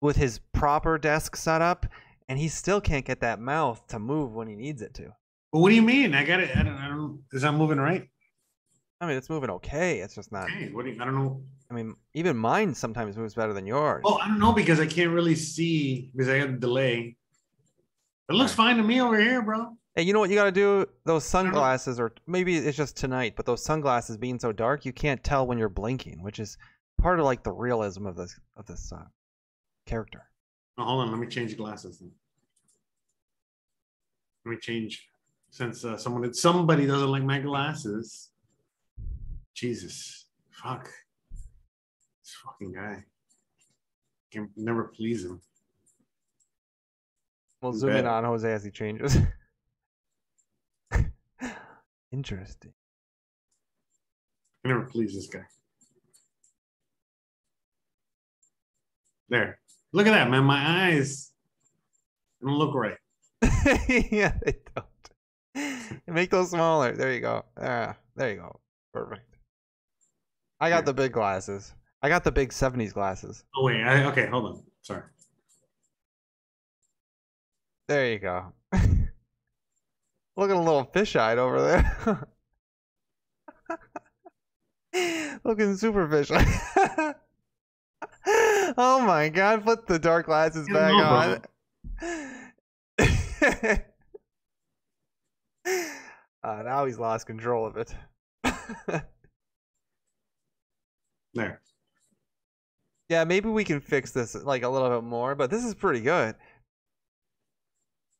with 0.00 0.16
his 0.16 0.40
proper 0.52 0.98
desk 0.98 1.36
setup 1.36 1.86
and 2.28 2.38
he 2.38 2.48
still 2.48 2.80
can't 2.80 3.04
get 3.04 3.20
that 3.20 3.40
mouth 3.40 3.86
to 3.88 3.98
move 3.98 4.32
when 4.32 4.48
he 4.48 4.54
needs 4.54 4.80
it 4.80 4.94
to. 4.94 5.12
What 5.50 5.68
do 5.68 5.74
you 5.74 5.82
mean? 5.82 6.14
I 6.14 6.24
got 6.24 6.40
it. 6.40 6.56
I 6.56 6.62
don't, 6.62 6.76
I 6.76 6.88
don't. 6.88 7.22
Is 7.32 7.42
that 7.42 7.52
moving 7.52 7.78
right? 7.78 8.08
I 9.02 9.06
mean, 9.06 9.16
it's 9.16 9.28
moving 9.28 9.50
okay. 9.50 9.98
It's 9.98 10.14
just 10.14 10.30
not. 10.30 10.44
Okay. 10.44 10.70
What 10.70 10.84
do 10.84 10.92
you? 10.92 11.02
I 11.02 11.04
don't 11.04 11.16
know. 11.16 11.42
I 11.68 11.74
mean, 11.74 11.96
even 12.14 12.36
mine 12.36 12.72
sometimes 12.72 13.16
moves 13.16 13.34
better 13.34 13.52
than 13.52 13.66
yours. 13.66 14.02
Oh, 14.04 14.18
I 14.18 14.28
don't 14.28 14.38
know 14.38 14.52
because 14.52 14.78
I 14.78 14.86
can't 14.86 15.10
really 15.10 15.34
see 15.34 16.12
because 16.12 16.28
I 16.28 16.38
got 16.38 16.50
a 16.50 16.52
delay. 16.52 17.16
It 18.28 18.34
looks 18.34 18.52
fine 18.52 18.76
to 18.76 18.82
me 18.84 19.02
over 19.02 19.20
here, 19.20 19.42
bro. 19.42 19.76
Hey, 19.96 20.02
you 20.02 20.12
know 20.12 20.20
what 20.20 20.30
you 20.30 20.36
got 20.36 20.44
to 20.44 20.52
do? 20.52 20.86
Those 21.04 21.24
sunglasses, 21.24 21.98
or 21.98 22.12
maybe 22.28 22.56
it's 22.56 22.76
just 22.76 22.96
tonight, 22.96 23.34
but 23.36 23.44
those 23.44 23.64
sunglasses 23.64 24.16
being 24.16 24.38
so 24.38 24.52
dark, 24.52 24.84
you 24.86 24.92
can't 24.92 25.22
tell 25.24 25.48
when 25.48 25.58
you're 25.58 25.68
blinking, 25.68 26.22
which 26.22 26.38
is 26.38 26.56
part 26.96 27.18
of 27.18 27.24
like 27.24 27.42
the 27.42 27.52
realism 27.52 28.06
of 28.06 28.14
this 28.14 28.38
of 28.56 28.66
this 28.66 28.92
uh, 28.92 29.04
character. 29.84 30.22
Oh, 30.78 30.84
hold 30.84 31.00
on. 31.02 31.10
Let 31.10 31.18
me 31.18 31.26
change 31.26 31.50
the 31.50 31.56
glasses. 31.56 31.98
Then. 31.98 32.12
Let 34.46 34.52
me 34.52 34.58
change 34.58 35.08
since 35.50 35.84
uh, 35.84 35.96
someone 35.96 36.32
somebody 36.32 36.86
doesn't 36.86 37.10
like 37.10 37.24
my 37.24 37.40
glasses. 37.40 38.28
Jesus, 39.54 40.26
fuck, 40.50 40.88
this 41.30 42.34
fucking 42.44 42.72
guy. 42.72 43.04
Can 44.30 44.48
never 44.56 44.84
please 44.84 45.24
him. 45.24 45.40
We'll 47.60 47.72
zoom 47.74 47.90
in 47.96 48.06
on 48.06 48.24
Jose 48.24 48.50
as 48.50 48.64
he 48.64 48.70
changes. 48.70 49.18
Interesting. 52.12 52.72
Can 54.62 54.72
never 54.72 54.86
please 54.86 55.14
this 55.14 55.26
guy. 55.26 55.44
There. 59.28 59.58
Look 59.92 60.06
at 60.06 60.12
that, 60.12 60.30
man. 60.30 60.44
My 60.44 60.88
eyes 60.88 61.30
don't 62.42 62.58
look 62.58 62.74
right. 62.74 62.98
yeah, 64.10 64.32
they 64.44 64.54
don't. 64.74 64.86
Make 66.06 66.30
those 66.30 66.50
smaller. 66.50 66.92
There 66.92 67.12
you 67.12 67.20
go. 67.20 67.44
Ah, 67.56 67.96
there 68.16 68.30
you 68.30 68.36
go. 68.36 68.60
Perfect. 68.92 69.31
I 70.62 70.70
got 70.70 70.84
the 70.84 70.94
big 70.94 71.10
glasses. 71.10 71.74
I 72.02 72.08
got 72.08 72.22
the 72.22 72.30
big 72.30 72.50
70s 72.50 72.94
glasses. 72.94 73.42
Oh 73.56 73.64
wait, 73.64 73.82
I, 73.82 74.04
okay, 74.04 74.26
hold 74.26 74.46
on. 74.46 74.62
Sorry. 74.82 75.02
There 77.88 78.12
you 78.12 78.20
go. 78.20 78.52
Looking 80.36 80.56
a 80.56 80.62
little 80.62 80.84
fish-eyed 80.84 81.38
over 81.38 81.60
there. 81.60 82.28
Looking 85.44 85.76
super 85.76 86.08
fish-eyed. 86.08 86.46
oh 88.78 89.00
my 89.04 89.30
god, 89.30 89.64
put 89.64 89.88
the 89.88 89.98
dark 89.98 90.26
glasses 90.26 90.68
back 90.68 90.92
on. 90.92 91.42
uh, 96.44 96.62
now 96.62 96.84
he's 96.84 97.00
lost 97.00 97.26
control 97.26 97.66
of 97.66 97.76
it. 97.76 97.92
There. 101.34 101.60
Yeah, 103.08 103.24
maybe 103.24 103.48
we 103.48 103.64
can 103.64 103.80
fix 103.80 104.10
this 104.12 104.34
like 104.34 104.62
a 104.62 104.68
little 104.68 104.88
bit 104.90 105.04
more, 105.04 105.34
but 105.34 105.50
this 105.50 105.64
is 105.64 105.74
pretty 105.74 106.00
good. 106.00 106.34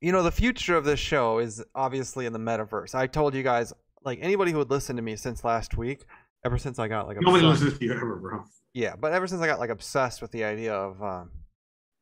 You 0.01 0.13
know, 0.13 0.23
the 0.23 0.33
future 0.33 0.77
of 0.77 0.85
this 0.85 0.99
show 0.99 1.39
is 1.39 1.63
obviously 1.75 2.27
in 2.27 2.33
the 2.33 2.39
metaverse. 2.39 2.95
I 2.95 3.07
told 3.07 3.35
you 3.35 3.43
guys, 3.43 3.73
like 4.05 4.19
anybody 4.21 4.51
who 4.53 4.59
would 4.59 4.71
listen 4.71 4.97
to 4.97 5.03
me 5.03 5.15
since 5.17 5.45
last 5.45 5.77
week, 5.77 6.05
ever 6.45 6.59
since 6.59 6.79
I 6.79 6.89
got 6.89 7.07
like 7.07 7.19
Nobody 7.21 7.47
obsessed- 7.47 7.63
listens 7.65 7.79
to 7.79 7.85
you 7.87 7.93
ever, 7.93 8.17
bro. 8.17 8.45
yeah, 8.75 8.97
but 8.97 9.13
ever 9.13 9.27
since 9.27 9.41
I 9.41 9.47
got 9.47 9.61
like 9.61 9.71
obsessed 9.71 10.21
with 10.21 10.33
the 10.33 10.43
idea 10.45 10.75
of 10.75 11.01
um, 11.03 11.31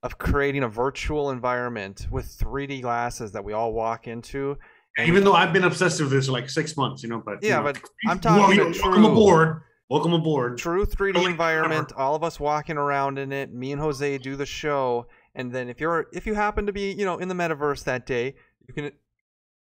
of 0.03 0.17
creating 0.17 0.63
a 0.63 0.69
virtual 0.69 1.31
environment 1.31 2.07
with 2.11 2.25
3D 2.39 2.81
glasses 2.81 3.33
that 3.33 3.45
we 3.45 3.53
all 3.53 3.73
walk 3.75 4.07
into. 4.09 4.57
Even 4.99 5.23
though 5.25 5.35
I've 5.35 5.53
been 5.53 5.65
obsessed 5.65 6.01
with 6.01 6.11
this 6.11 6.27
for 6.27 6.33
like 6.33 6.49
six 6.51 6.77
months, 6.77 7.03
you 7.03 7.09
know, 7.11 7.23
but 7.25 7.43
you 7.43 7.51
Yeah, 7.51 7.59
know, 7.59 7.65
but 7.65 7.81
I'm 8.09 8.19
talking 8.19 8.57
you 8.57 8.63
a 8.63 8.69
know, 8.71 8.73
true- 8.73 9.07
aboard. 9.07 9.63
Welcome 9.91 10.13
aboard. 10.13 10.57
true 10.57 10.87
3D 10.87 11.15
Really 11.15 11.33
environment, 11.33 11.93
all 11.97 12.15
of 12.15 12.23
us 12.23 12.39
walking 12.39 12.77
around 12.77 13.19
in 13.19 13.33
it, 13.33 13.53
me 13.53 13.73
and 13.73 13.81
Jose 13.81 14.19
do 14.19 14.37
the 14.37 14.47
show, 14.47 15.09
and 15.35 15.51
then 15.51 15.69
if 15.69 15.81
you're 15.81 16.07
if 16.13 16.27
you 16.27 16.35
happen 16.35 16.67
to 16.67 16.73
be, 16.73 16.93
you 16.93 17.05
know, 17.05 17.19
in 17.19 17.27
the 17.27 17.35
metaverse 17.35 17.83
that 17.85 18.07
day, 18.07 18.37
you 18.69 18.73
can 18.73 18.93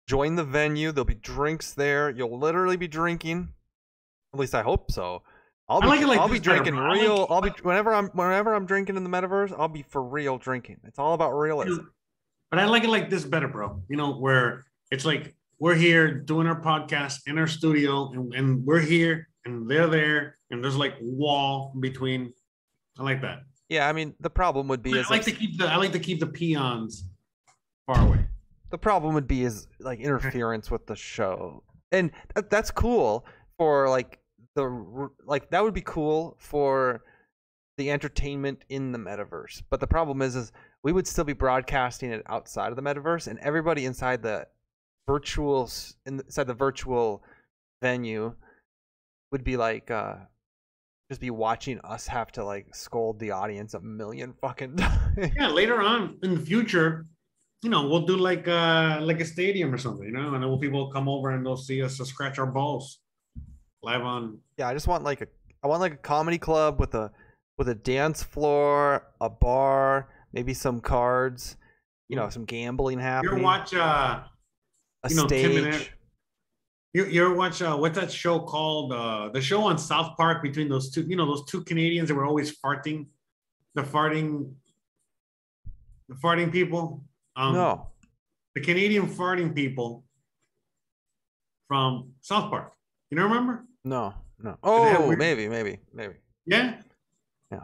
join 0.07 0.37
the 0.37 0.45
venue. 0.45 0.93
There'll 0.93 1.05
be 1.05 1.15
drinks 1.17 1.75
there. 1.75 2.09
You'll 2.09 2.39
literally 2.39 2.77
be 2.77 2.87
drinking. 2.87 3.49
At 4.33 4.39
least 4.39 4.55
I 4.55 4.63
hope 4.63 4.93
so. 4.93 5.23
I'll 5.69 5.81
be 5.81 5.89
like 5.89 6.01
it 6.01 6.07
like 6.07 6.21
I'll 6.21 6.29
be 6.29 6.39
this 6.39 6.47
better, 6.47 6.63
drinking 6.63 6.77
like- 6.77 7.01
real 7.01 7.27
I'll 7.29 7.43
be 7.43 7.51
whenever 7.63 7.93
I'm 7.93 8.07
whenever 8.11 8.55
I'm 8.55 8.65
drinking 8.65 8.97
in 8.97 9.03
the 9.03 9.11
metaverse, 9.11 9.53
I'll 9.59 9.67
be 9.67 9.83
for 9.83 10.05
real 10.05 10.39
drinking. 10.39 10.77
It's 10.85 11.01
all 11.01 11.15
about 11.15 11.33
realism. 11.33 11.83
But 12.49 12.61
I 12.61 12.67
like 12.67 12.85
it 12.85 12.91
like 12.91 13.11
this 13.11 13.25
better, 13.25 13.49
bro. 13.49 13.83
You 13.89 13.97
know, 13.97 14.13
where 14.13 14.63
it's 14.93 15.05
like 15.05 15.35
we're 15.59 15.75
here 15.75 16.15
doing 16.15 16.47
our 16.47 16.61
podcast 16.61 17.23
in 17.27 17.39
our 17.39 17.49
studio, 17.49 18.13
and, 18.13 18.33
and 18.35 18.65
we're 18.65 18.79
here 18.79 19.29
and 19.45 19.69
they're 19.71 19.89
there, 19.89 20.39
and 20.51 20.63
there's 20.63 20.77
like 20.77 20.95
wall 21.01 21.75
between. 21.81 22.33
I 22.99 23.03
like 23.03 23.23
that. 23.23 23.45
Yeah, 23.69 23.89
I 23.89 23.93
mean 23.93 24.15
the 24.21 24.31
problem 24.31 24.69
would 24.69 24.83
be 24.83 24.95
I 24.95 25.01
is 25.01 25.11
like 25.11 25.23
to 25.25 25.33
keep 25.33 25.59
the 25.59 25.67
I 25.67 25.77
like 25.77 25.93
to 25.93 25.99
keep 25.99 26.21
the 26.21 26.27
peons 26.27 27.05
far 27.87 28.07
away. 28.07 28.27
the 28.71 28.79
problem 28.79 29.15
would 29.15 29.27
be 29.27 29.45
is 29.45 29.67
like 29.81 29.99
interference 30.09 30.71
with 30.71 30.87
the 30.87 30.97
show 30.97 31.63
and 31.91 32.11
th- 32.35 32.47
that's 32.51 32.71
cool 32.71 33.25
for 33.57 33.89
like 33.89 34.19
the 34.55 35.09
like 35.25 35.51
that 35.51 35.63
would 35.65 35.73
be 35.73 35.81
cool 35.83 36.37
for 36.39 37.03
the 37.79 37.91
entertainment 37.91 38.63
in 38.69 38.93
the 38.93 38.99
metaverse 38.99 39.63
but 39.71 39.81
the 39.81 39.87
problem 39.87 40.21
is 40.21 40.37
is 40.37 40.53
we 40.83 40.93
would 40.93 41.07
still 41.07 41.25
be 41.25 41.33
broadcasting 41.33 42.13
it 42.13 42.23
outside 42.27 42.69
of 42.69 42.77
the 42.77 42.83
metaverse 42.83 43.27
and 43.27 43.39
everybody 43.39 43.87
inside 43.87 44.23
the 44.23 44.47
virtual 45.09 45.69
inside 46.05 46.47
the 46.47 46.55
virtual 46.55 47.23
venue 47.81 48.35
would 49.33 49.43
be 49.43 49.57
like 49.57 49.91
uh 49.91 50.15
just 51.11 51.21
be 51.21 51.31
watching 51.31 51.79
us 51.81 52.07
have 52.07 52.31
to 52.33 52.45
like 52.45 52.75
scold 52.75 53.19
the 53.19 53.31
audience 53.31 53.75
a 53.75 53.81
million 53.81 54.33
fucking 54.41 54.77
times 54.79 55.31
Yeah, 55.37 55.49
later 55.49 55.83
on 55.83 56.19
in 56.23 56.35
the 56.35 56.41
future, 56.41 57.07
you 57.63 57.69
know, 57.69 57.87
we'll 57.87 58.07
do 58.07 58.17
like 58.17 58.47
uh 58.47 59.01
like 59.03 59.21
a 59.21 59.25
stadium 59.25 59.75
or 59.75 59.79
something, 59.79 60.07
you 60.07 60.13
know, 60.13 60.35
and 60.35 60.43
then 60.43 60.59
people 60.59 60.79
will 60.79 60.93
come 60.93 61.09
over 61.09 61.31
and 61.31 61.45
they'll 61.45 61.57
see 61.57 61.83
us 61.83 61.97
scratch 61.97 62.39
our 62.39 62.47
balls 62.47 63.01
live 63.83 64.03
on. 64.03 64.39
Yeah, 64.59 64.69
I 64.69 64.75
just 64.75 64.87
want 64.87 65.05
like 65.05 65.21
a 65.21 65.27
I 65.63 65.67
want 65.67 65.81
like 65.81 65.95
a 65.95 65.97
comedy 65.97 66.39
club 66.39 66.81
with 66.81 66.95
a 66.95 67.11
with 67.59 67.69
a 67.69 67.75
dance 67.75 68.23
floor, 68.23 69.07
a 69.21 69.29
bar, 69.29 70.09
maybe 70.33 70.55
some 70.55 70.81
cards, 70.81 71.57
you 72.09 72.17
know, 72.17 72.29
some 72.29 72.45
gambling 72.45 72.99
You 72.99 73.05
happening, 73.05 73.35
ever 73.35 73.43
watch 73.43 73.75
uh 73.75 74.23
a 75.05 75.09
you 75.09 75.17
know, 75.17 75.27
Tim 75.27 75.65
and 75.65 75.75
stage. 75.75 75.93
You, 76.95 77.07
you 77.07 77.25
ever 77.25 77.35
watch 77.35 77.63
uh, 77.63 77.77
what's 77.77 77.99
that 77.99 78.13
show 78.13 78.39
called? 78.41 78.93
Uh, 78.93 79.31
the 79.33 79.41
show 79.41 79.63
on 79.63 79.79
South 79.79 80.17
Park 80.17 80.43
between 80.43 80.69
those 80.69 80.91
two, 80.91 81.03
you 81.03 81.17
know, 81.17 81.25
those 81.27 81.45
two 81.47 81.63
Canadians 81.65 82.09
that 82.09 82.15
were 82.15 82.27
always 82.27 82.55
farting, 82.59 83.07
the 83.75 83.83
farting, 83.83 84.53
the 86.09 86.15
farting 86.17 86.53
people. 86.53 87.03
Um, 87.35 87.55
no. 87.55 87.87
the 88.55 88.61
Canadian 88.61 89.07
farting 89.07 89.55
people 89.55 90.05
from 91.67 92.13
South 92.21 92.51
Park. 92.51 92.73
You 93.11 93.17
don't 93.17 93.31
remember? 93.31 93.65
No. 93.85 94.13
No. 94.39 94.59
Oh, 94.63 95.07
weird- 95.07 95.19
maybe, 95.19 95.49
maybe, 95.49 95.79
maybe. 95.95 96.15
Yeah. 96.45 96.75
Yeah. 97.51 97.61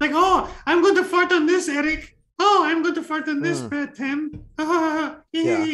Like, 0.00 0.10
oh, 0.14 0.52
I'm 0.66 0.82
going 0.82 0.96
to 0.96 1.04
fart 1.04 1.30
on 1.32 1.46
this, 1.46 1.68
Eric. 1.68 2.16
Oh, 2.40 2.62
I'm 2.66 2.82
going 2.82 2.94
to 2.96 3.02
fart 3.04 3.28
on 3.28 3.40
this, 3.42 3.60
Mm. 3.60 3.70
Pat 3.70 3.94
Tim. 3.94 4.44
Ah, 4.58 5.20
Yeah. 5.32 5.64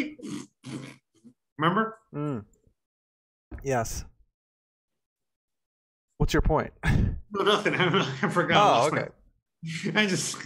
Remember? 1.57 1.99
Mm. 2.15 2.45
Yes. 3.63 4.05
What's 6.19 6.33
your 6.33 6.43
point? 6.43 6.73
No, 7.31 7.43
nothing. 7.45 7.75
I, 7.75 7.85
I 8.23 8.29
forgot. 8.31 8.85
Oh, 8.85 8.87
okay. 8.97 9.09
I 9.95 10.07
just 10.07 10.39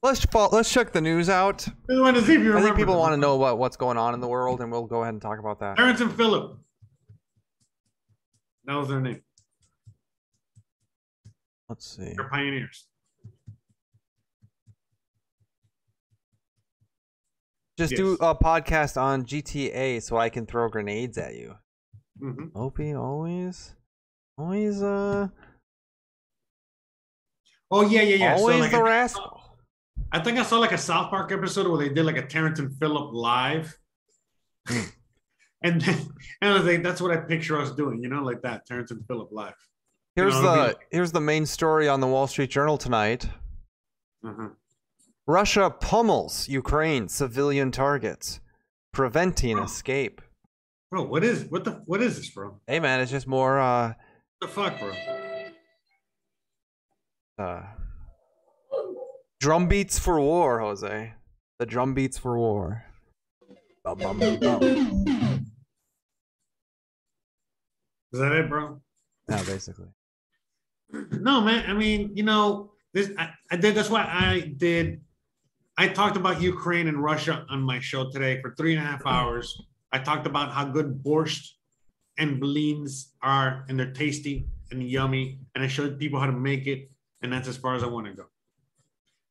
Let's 0.00 0.24
fo- 0.26 0.48
let's 0.50 0.72
check 0.72 0.92
the 0.92 1.00
news 1.00 1.28
out. 1.28 1.58
just 1.58 1.74
wanted 1.88 2.20
to 2.20 2.26
see 2.26 2.34
if 2.36 2.42
you 2.42 2.56
I 2.56 2.62
think 2.62 2.76
people 2.76 2.94
them. 2.94 3.00
want 3.00 3.12
to 3.14 3.16
know 3.16 3.34
what 3.36 3.58
what's 3.58 3.76
going 3.76 3.98
on 3.98 4.14
in 4.14 4.20
the 4.20 4.28
world, 4.28 4.60
and 4.60 4.70
we'll 4.70 4.86
go 4.86 5.02
ahead 5.02 5.12
and 5.12 5.20
talk 5.20 5.40
about 5.40 5.58
that. 5.58 5.76
Terrance 5.76 6.00
and 6.00 6.14
Phillip. 6.16 6.56
That 8.64 8.74
was 8.76 8.88
their 8.88 9.00
name. 9.00 9.22
Let's 11.68 11.84
see. 11.96 12.12
They're 12.16 12.28
pioneers. 12.28 12.86
Just 17.76 17.96
do 17.96 18.12
a 18.20 18.34
podcast 18.36 19.00
on 19.00 19.24
GTA 19.24 20.00
so 20.00 20.16
I 20.16 20.28
can 20.28 20.46
throw 20.46 20.68
grenades 20.68 21.18
at 21.18 21.34
you. 21.34 21.56
Hmm 22.20 22.46
Opie 22.54 22.94
always, 22.94 23.74
always, 24.38 24.82
uh, 24.82 25.28
Oh 27.70 27.82
yeah, 27.88 28.02
yeah, 28.02 28.16
yeah. 28.16 28.36
So, 28.36 28.42
always 28.42 28.60
like, 28.60 28.70
the 28.72 28.78
I- 28.78 28.82
rascal. 28.82 29.36
I 30.12 30.18
think 30.18 30.38
I 30.38 30.42
saw 30.42 30.58
like 30.58 30.72
a 30.72 30.78
South 30.78 31.08
Park 31.10 31.30
episode 31.30 31.68
where 31.68 31.78
they 31.78 31.88
did 31.94 32.04
like 32.04 32.16
a 32.16 32.26
Terrance 32.26 32.58
and 32.58 32.76
Phillip 32.78 33.12
live. 33.12 33.78
Hmm. 34.68 34.80
and 35.62 35.80
then, 35.80 35.98
and 36.42 36.50
I 36.52 36.54
was 36.54 36.64
like, 36.64 36.82
that's 36.82 37.00
what 37.00 37.12
I 37.12 37.18
picture 37.18 37.60
us 37.60 37.70
doing, 37.72 38.02
you 38.02 38.08
know, 38.08 38.22
like 38.22 38.42
that, 38.42 38.66
Terrance 38.66 38.90
and 38.90 39.06
Phillip 39.06 39.28
live. 39.30 39.54
You 40.16 40.24
Here's 40.24 40.34
know, 40.34 40.40
it'll 40.40 40.52
be 40.54 40.58
the 40.60 40.66
like- 40.68 40.86
here's 40.90 41.12
the 41.12 41.20
main 41.20 41.46
story 41.46 41.88
on 41.88 42.00
the 42.00 42.08
Wall 42.08 42.26
Street 42.26 42.50
Journal 42.50 42.76
tonight. 42.76 43.28
Mhm. 44.24 44.54
Russia 45.28 45.70
pummels 45.70 46.48
Ukraine 46.48 47.08
civilian 47.08 47.70
targets, 47.70 48.40
preventing 48.92 49.60
Oh. 49.60 49.62
escape. 49.64 50.20
Bro, 50.90 51.04
what 51.04 51.22
is 51.22 51.44
what 51.50 51.62
the 51.62 51.82
what 51.86 52.02
is 52.02 52.16
this, 52.16 52.30
bro? 52.30 52.58
Hey 52.66 52.80
man, 52.80 53.00
it's 53.00 53.12
just 53.12 53.28
more 53.28 53.60
uh 53.60 53.92
the 54.40 54.48
fuck, 54.48 54.76
bro? 54.80 54.92
uh 57.38 57.62
drum 59.38 59.68
beats 59.68 60.00
for 60.00 60.20
war, 60.20 60.58
Jose. 60.58 61.12
The 61.60 61.66
drum 61.66 61.94
beats 61.94 62.18
for 62.18 62.36
war. 62.36 62.84
Bum, 63.84 63.98
bum, 63.98 64.18
bum. 64.18 64.62
Is 68.12 68.18
that 68.18 68.32
it, 68.32 68.48
bro? 68.48 68.80
Yeah, 69.28 69.42
basically. 69.44 69.88
No, 71.12 71.40
man. 71.40 71.70
I 71.70 71.72
mean, 71.72 72.10
you 72.14 72.24
know, 72.24 72.72
this 72.92 73.12
I, 73.16 73.30
I 73.52 73.56
did. 73.56 73.76
That's 73.76 73.90
why 73.90 74.02
I 74.02 74.52
did. 74.56 75.00
I 75.78 75.86
talked 75.86 76.16
about 76.16 76.42
Ukraine 76.42 76.88
and 76.88 77.00
Russia 77.00 77.46
on 77.48 77.62
my 77.62 77.78
show 77.78 78.10
today 78.10 78.40
for 78.42 78.56
three 78.56 78.74
and 78.74 78.84
a 78.84 78.84
half 78.84 79.06
hours. 79.06 79.56
I 79.92 79.98
talked 79.98 80.26
about 80.26 80.52
how 80.52 80.64
good 80.66 81.02
borscht 81.02 81.48
and 82.18 82.40
blins 82.40 83.12
are, 83.22 83.64
and 83.68 83.78
they're 83.78 83.92
tasty 83.92 84.46
and 84.70 84.82
yummy, 84.88 85.40
and 85.54 85.64
I 85.64 85.66
showed 85.68 85.98
people 85.98 86.20
how 86.20 86.26
to 86.26 86.32
make 86.32 86.66
it, 86.66 86.90
and 87.22 87.32
that's 87.32 87.48
as 87.48 87.56
far 87.56 87.74
as 87.74 87.82
I 87.82 87.86
want 87.86 88.06
to 88.06 88.12
go. 88.12 88.24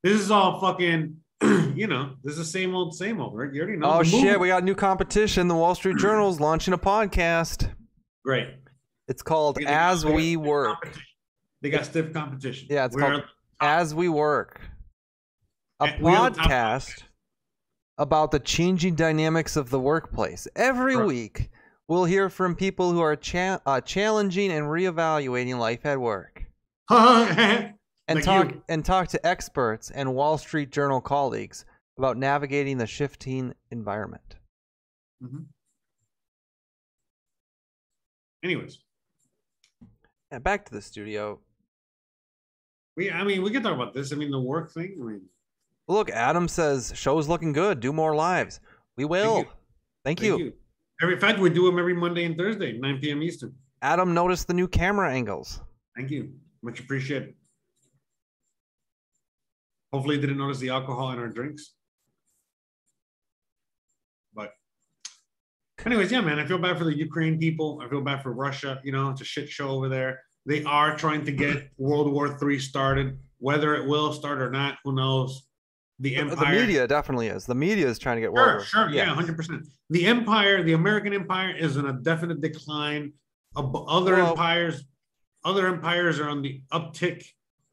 This 0.04 0.20
is 0.20 0.32
all 0.32 0.60
fucking, 0.60 1.18
you 1.76 1.88
know, 1.88 2.16
this 2.24 2.34
is 2.34 2.40
the 2.40 2.46
same 2.46 2.76
old, 2.76 2.96
same 2.96 3.22
old, 3.22 3.38
right? 3.38 3.54
You 3.54 3.62
already 3.62 3.78
know. 3.78 4.00
Oh 4.00 4.04
shit, 4.04 4.40
we 4.40 4.48
got 4.50 4.64
new 4.64 4.76
competition. 4.76 5.48
The 5.48 5.56
Wall 5.56 5.76
Street 5.76 5.98
Journal's 5.98 6.40
launching 6.42 6.74
a 6.74 6.78
podcast. 6.78 7.70
Great. 8.26 8.48
It's 9.08 9.22
called 9.22 9.56
They 9.56 9.66
As 9.66 10.04
got 10.04 10.14
We 10.14 10.36
Work. 10.38 10.94
They 11.62 11.70
got 11.70 11.86
stiff 11.86 12.14
competition. 12.14 12.68
Yeah, 12.70 12.86
it's 12.86 12.96
We're- 12.96 13.10
called 13.12 13.24
As 13.60 13.94
We 13.96 14.08
Work. 14.10 14.62
A 15.82 15.86
And 15.86 16.04
we 16.04 16.12
on 16.14 16.34
top 16.34 16.46
of 16.46 16.52
podcast 16.52 17.04
about 18.00 18.32
the 18.32 18.40
changing 18.40 18.96
dynamics 18.96 19.56
of 19.56 19.70
the 19.70 19.80
workplace. 19.80 20.48
Every 20.56 20.96
Right. 20.96 21.06
week, 21.06 21.52
we'll 21.88 22.06
hear 22.06 22.30
from 22.30 22.56
people 22.56 22.92
who 22.92 23.02
are 23.02 23.16
cha- 23.16 23.60
uh, 23.66 23.82
challenging 23.82 24.52
and 24.52 24.66
reevaluating 24.66 25.60
life 25.60 25.86
at 25.86 26.00
work. 26.00 26.46
and 26.90 27.76
And 28.08 28.16
Like 28.16 28.26
talk 28.26 28.52
you. 28.52 28.64
and 28.70 28.84
talk 28.84 29.10
to 29.10 29.24
experts 29.28 29.92
and 29.92 30.16
Wall 30.16 30.40
Street 30.40 30.72
Journal 30.72 31.00
colleagues 31.02 31.64
about 31.98 32.18
navigating 32.18 32.78
the 32.80 32.88
shifting 32.88 33.54
environment. 33.70 34.36
Anyways, 38.44 38.80
Yeah, 40.32 40.40
back 40.40 40.66
to 40.66 40.72
the 40.74 40.82
studio. 40.82 41.40
we 42.96 43.12
I 43.12 43.24
mean 43.24 43.44
we 43.44 43.52
can 43.52 43.62
talk 43.62 43.76
about 43.76 43.94
this. 43.94 44.12
I 44.12 44.16
mean 44.16 44.32
the 44.32 44.40
work 44.40 44.72
thing. 44.72 44.96
I 45.00 45.04
mean 45.04 45.22
Look, 45.90 46.12
Adam 46.12 46.48
says 46.48 46.94
show's 46.96 47.28
looking 47.28 47.52
good. 47.52 47.80
Do 47.80 47.92
more 47.92 48.16
lives. 48.16 48.60
We 48.96 49.06
will. 49.06 49.40
you. 49.40 49.44
Thank, 50.06 50.20
thank 50.20 50.22
you. 50.22 50.38
you. 50.38 50.54
Every 51.02 51.16
in 51.16 51.20
fact 51.20 51.40
we 51.40 51.50
do 51.50 51.66
them 51.66 51.80
every 51.80 51.96
Monday 51.96 52.26
and 52.26 52.38
Thursday, 52.38 52.78
9 52.78 53.00
p.m. 53.00 53.24
Eastern. 53.24 53.56
Adam 53.82 54.14
noticed 54.14 54.48
the 54.48 54.54
new 54.54 54.68
camera 54.68 55.12
angles. 55.12 55.62
Thank 55.98 56.12
you. 56.12 56.34
Much 56.62 56.80
appreciated. 56.80 57.34
Hopefully 59.92 60.16
you 60.16 60.22
didn't 60.22 60.38
notice 60.38 60.60
the 60.60 60.70
alcohol 60.70 61.12
in 61.12 61.18
our 61.18 61.28
drinks. 61.28 61.74
But 64.36 64.52
anyways, 65.84 66.12
yeah, 66.12 66.22
man, 66.22 66.38
I 66.38 66.46
feel 66.46 66.60
bad 66.60 66.78
for 66.78 66.84
the 66.84 66.96
Ukraine 66.96 67.40
people. 67.40 67.82
I 67.84 67.90
feel 67.90 68.02
bad 68.02 68.22
for 68.22 68.32
Russia. 68.34 68.80
You 68.84 68.92
know, 68.92 69.10
it's 69.10 69.22
a 69.22 69.26
shit 69.26 69.50
show 69.50 69.70
over 69.70 69.90
there. 69.90 70.22
They 70.46 70.64
are 70.66 70.96
trying 70.96 71.26
to 71.26 71.32
get 71.32 71.72
World 71.78 72.12
War 72.12 72.38
III 72.40 72.60
started. 72.60 73.18
Whether 73.40 73.74
it 73.76 73.88
will 73.88 74.14
start 74.14 74.40
or 74.40 74.52
not, 74.52 74.78
who 74.84 74.94
knows? 74.94 75.49
The 76.02 76.16
The 76.24 76.46
media 76.46 76.88
definitely 76.88 77.28
is. 77.28 77.46
The 77.46 77.56
media 77.56 77.88
is 77.88 78.00
trying 78.00 78.18
to 78.18 78.22
get 78.22 78.32
World 78.32 78.64
Sure, 78.66 78.82
War- 78.84 78.90
sure, 78.90 78.96
yeah, 78.96 79.06
hundred 79.14 79.36
percent. 79.36 79.68
The 79.90 80.06
empire, 80.06 80.64
the 80.64 80.74
American 80.74 81.14
empire, 81.14 81.54
is 81.56 81.76
in 81.78 81.86
a 81.88 81.94
definite 81.94 82.40
decline. 82.42 83.14
Other 83.56 84.16
Well- 84.16 84.32
empires, 84.32 84.86
other 85.44 85.68
empires 85.68 86.20
are 86.20 86.30
on 86.30 86.42
the 86.42 86.62
uptick. 86.72 87.26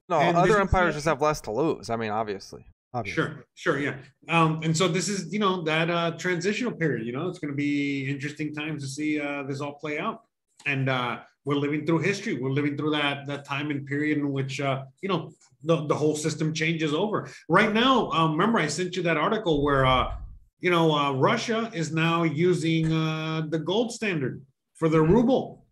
No, 0.09 0.19
And 0.21 0.37
other 0.37 0.49
this 0.49 0.57
is- 0.57 0.61
empires 0.61 0.95
just 0.95 1.07
have 1.07 1.21
less 1.21 1.41
to 1.43 1.51
lose. 1.53 1.91
I 1.91 1.97
mean, 1.97 2.11
obviously. 2.11 2.65
obviously. 2.95 3.23
Sure, 3.23 3.45
sure, 3.55 3.79
yeah. 3.79 3.97
Um, 4.29 4.61
and 4.65 4.75
so 4.77 4.89
this 4.89 5.09
is, 5.09 5.33
you 5.33 5.39
know, 5.39 5.63
that 5.63 5.91
uh, 5.91 6.13
transitional 6.13 6.73
period. 6.73 7.07
You 7.07 7.13
know, 7.13 7.29
it's 7.29 7.39
going 7.39 7.53
to 7.53 7.57
be 7.57 8.09
interesting 8.09 8.55
times 8.55 8.83
to 8.83 8.89
see 8.89 9.21
uh, 9.21 9.43
this 9.45 9.61
all 9.61 9.75
play 9.75 9.99
out. 9.99 10.23
And 10.65 10.89
uh, 10.89 11.19
we're 11.45 11.57
living 11.57 11.85
through 11.87 11.99
history. 11.99 12.35
We're 12.41 12.51
living 12.51 12.77
through 12.77 12.91
that 12.93 13.27
that 13.27 13.45
time 13.45 13.71
and 13.71 13.85
period 13.87 14.19
in 14.19 14.33
which, 14.33 14.61
uh, 14.61 14.85
you 15.03 15.09
know, 15.09 15.31
the, 15.67 15.87
the 15.87 15.95
whole 15.95 16.17
system 16.17 16.55
changes 16.55 16.95
over. 16.95 17.29
Right 17.49 17.73
now, 17.73 18.11
um, 18.13 18.33
remember 18.33 18.59
I 18.59 18.69
sent 18.69 18.97
you 18.97 19.03
that 19.03 19.17
article 19.17 19.63
where, 19.63 19.85
uh, 19.85 20.15
you 20.61 20.71
know, 20.71 20.93
uh, 20.95 21.13
Russia 21.13 21.71
is 21.75 21.93
now 21.93 22.23
using 22.23 22.93
uh, 22.93 23.43
the 23.49 23.59
gold 23.59 23.93
standard 23.93 24.41
for 24.75 24.89
their 24.89 25.03
ruble. 25.03 25.65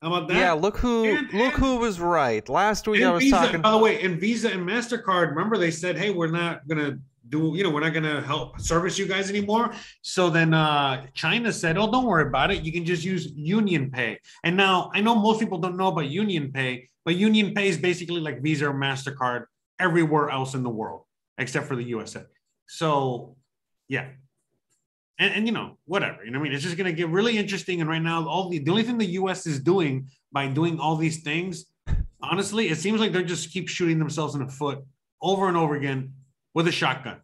How 0.00 0.08
about 0.12 0.28
that? 0.28 0.36
Yeah, 0.36 0.52
look 0.52 0.78
who 0.78 1.04
And- 1.04 1.32
look 1.32 1.54
and- 1.54 1.62
who 1.62 1.76
was 1.76 2.00
right. 2.00 2.48
Last 2.48 2.88
week 2.88 3.02
I 3.04 3.12
was 3.12 3.22
Visa, 3.22 3.36
talking 3.36 3.60
by 3.60 3.70
the 3.70 3.78
way, 3.78 4.02
and 4.02 4.18
Visa 4.20 4.50
and 4.50 4.68
MasterCard, 4.68 5.28
remember 5.30 5.56
they 5.58 5.70
said, 5.70 5.96
hey, 5.96 6.10
we're 6.10 6.30
not 6.30 6.66
gonna 6.66 6.98
do, 7.28 7.52
you 7.54 7.62
know, 7.62 7.70
we're 7.70 7.80
not 7.80 7.94
gonna 7.94 8.20
help 8.20 8.60
service 8.60 8.98
you 8.98 9.06
guys 9.06 9.30
anymore. 9.30 9.72
So 10.02 10.30
then 10.30 10.54
uh 10.54 11.06
China 11.14 11.52
said, 11.52 11.78
Oh, 11.78 11.90
don't 11.90 12.04
worry 12.04 12.26
about 12.26 12.50
it. 12.50 12.62
You 12.62 12.72
can 12.72 12.84
just 12.84 13.04
use 13.04 13.32
Union 13.34 13.90
Pay. 13.90 14.18
And 14.44 14.56
now 14.56 14.90
I 14.94 15.00
know 15.00 15.14
most 15.14 15.40
people 15.40 15.58
don't 15.58 15.76
know 15.76 15.88
about 15.88 16.08
Union 16.08 16.52
Pay, 16.52 16.88
but 17.04 17.16
Union 17.16 17.54
Pay 17.54 17.68
is 17.68 17.78
basically 17.78 18.20
like 18.20 18.42
Visa 18.42 18.68
or 18.68 18.74
MasterCard 18.74 19.44
everywhere 19.78 20.30
else 20.30 20.54
in 20.54 20.62
the 20.62 20.70
world, 20.70 21.02
except 21.38 21.66
for 21.66 21.76
the 21.76 21.84
USA. 21.84 22.22
So 22.66 23.36
yeah. 23.88 24.08
And, 25.18 25.34
and 25.34 25.46
you 25.46 25.52
know, 25.52 25.78
whatever. 25.84 26.24
You 26.24 26.30
know 26.30 26.38
what 26.38 26.46
I 26.46 26.48
mean? 26.48 26.54
It's 26.54 26.64
just 26.64 26.76
gonna 26.76 26.92
get 26.92 27.08
really 27.08 27.38
interesting. 27.38 27.80
And 27.80 27.88
right 27.88 28.02
now, 28.02 28.26
all 28.28 28.48
the 28.48 28.58
the 28.58 28.70
only 28.70 28.82
thing 28.82 28.98
the 28.98 29.12
US 29.22 29.46
is 29.46 29.60
doing 29.60 30.08
by 30.32 30.48
doing 30.48 30.78
all 30.78 30.96
these 30.96 31.22
things 31.22 31.66
honestly, 32.22 32.68
it 32.68 32.78
seems 32.78 33.00
like 33.00 33.12
they're 33.12 33.22
just 33.22 33.50
keep 33.50 33.68
shooting 33.68 33.98
themselves 33.98 34.34
in 34.34 34.44
the 34.44 34.52
foot 34.52 34.84
over 35.20 35.48
and 35.48 35.56
over 35.56 35.74
again 35.74 36.12
with 36.54 36.68
a 36.68 36.72
shotgun. 36.72 37.20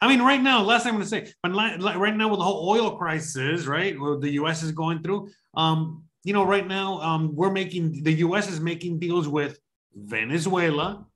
I 0.00 0.08
mean, 0.08 0.20
right 0.20 0.42
now, 0.42 0.62
last 0.62 0.82
thing 0.82 0.90
I'm 0.90 0.96
going 0.96 1.08
to 1.08 1.08
say, 1.08 1.32
but 1.42 1.52
right 1.52 2.16
now 2.16 2.28
with 2.28 2.40
the 2.40 2.44
whole 2.44 2.68
oil 2.68 2.96
crisis, 2.96 3.66
right, 3.66 3.98
what 3.98 4.20
the 4.20 4.30
U.S. 4.30 4.64
is 4.64 4.72
going 4.72 5.00
through, 5.00 5.28
um, 5.54 6.02
you 6.24 6.32
know, 6.32 6.44
right 6.44 6.66
now 6.66 7.00
um, 7.00 7.36
we're 7.36 7.52
making 7.52 8.02
the 8.02 8.12
U.S. 8.14 8.50
is 8.50 8.60
making 8.60 8.98
deals 8.98 9.28
with 9.28 9.58
Venezuela 9.94 11.06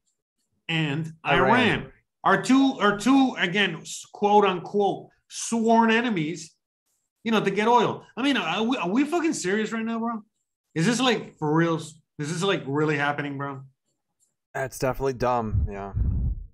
and 0.68 1.12
Iran, 1.26 1.50
Iran. 1.50 1.92
our 2.22 2.42
two, 2.42 2.78
our 2.78 2.96
two 2.96 3.34
again, 3.38 3.82
quote 4.12 4.44
unquote, 4.44 5.08
sworn 5.28 5.90
enemies, 5.90 6.54
you 7.24 7.32
know, 7.32 7.42
to 7.42 7.50
get 7.50 7.66
oil. 7.66 8.04
I 8.16 8.22
mean, 8.22 8.36
are 8.36 8.62
we, 8.62 8.76
are 8.76 8.88
we 8.88 9.04
fucking 9.04 9.32
serious 9.32 9.72
right 9.72 9.84
now, 9.84 9.98
bro? 9.98 10.22
Is 10.76 10.86
this 10.86 11.00
like 11.00 11.36
for 11.38 11.52
reals? 11.52 12.00
Is 12.20 12.32
this 12.32 12.42
like 12.42 12.62
really 12.66 12.96
happening, 12.96 13.36
bro? 13.36 13.62
That's 14.54 14.78
definitely 14.78 15.14
dumb. 15.14 15.66
Yeah. 15.68 15.92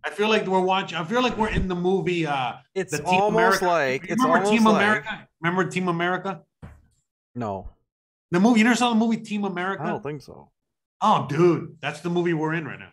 I 0.05 0.11
feel 0.11 0.29
like 0.29 0.47
we're 0.47 0.61
watching. 0.61 0.99
I 0.99 1.05
feel 1.05 1.23
like 1.23 1.37
we're 1.39 1.51
in 1.51 1.69
the 1.69 1.75
movie. 1.77 2.27
Uh, 2.27 2.55
It's 2.75 2.91
the 2.93 2.99
Team 2.99 3.07
almost 3.21 3.63
America. 3.63 3.67
like 3.67 4.03
it's 4.05 4.11
Remember 4.23 4.35
almost 4.39 4.53
Team 4.53 4.65
like 4.65 4.75
America? 4.77 5.29
Remember 5.41 5.71
Team 5.71 5.89
America? 5.89 6.43
no. 7.35 7.69
The 8.31 8.41
movie. 8.41 8.61
You 8.61 8.65
never 8.65 8.77
saw 8.77 8.89
the 8.91 8.97
movie 8.97 9.19
Team 9.19 9.45
America? 9.45 9.83
I 9.83 9.89
don't 9.89 10.03
think 10.03 10.23
so. 10.23 10.51
Oh, 11.03 11.27
dude, 11.29 11.77
that's 11.83 12.01
the 12.01 12.09
movie 12.09 12.33
we're 12.33 12.55
in 12.55 12.65
right 12.67 12.79
now. 12.79 12.91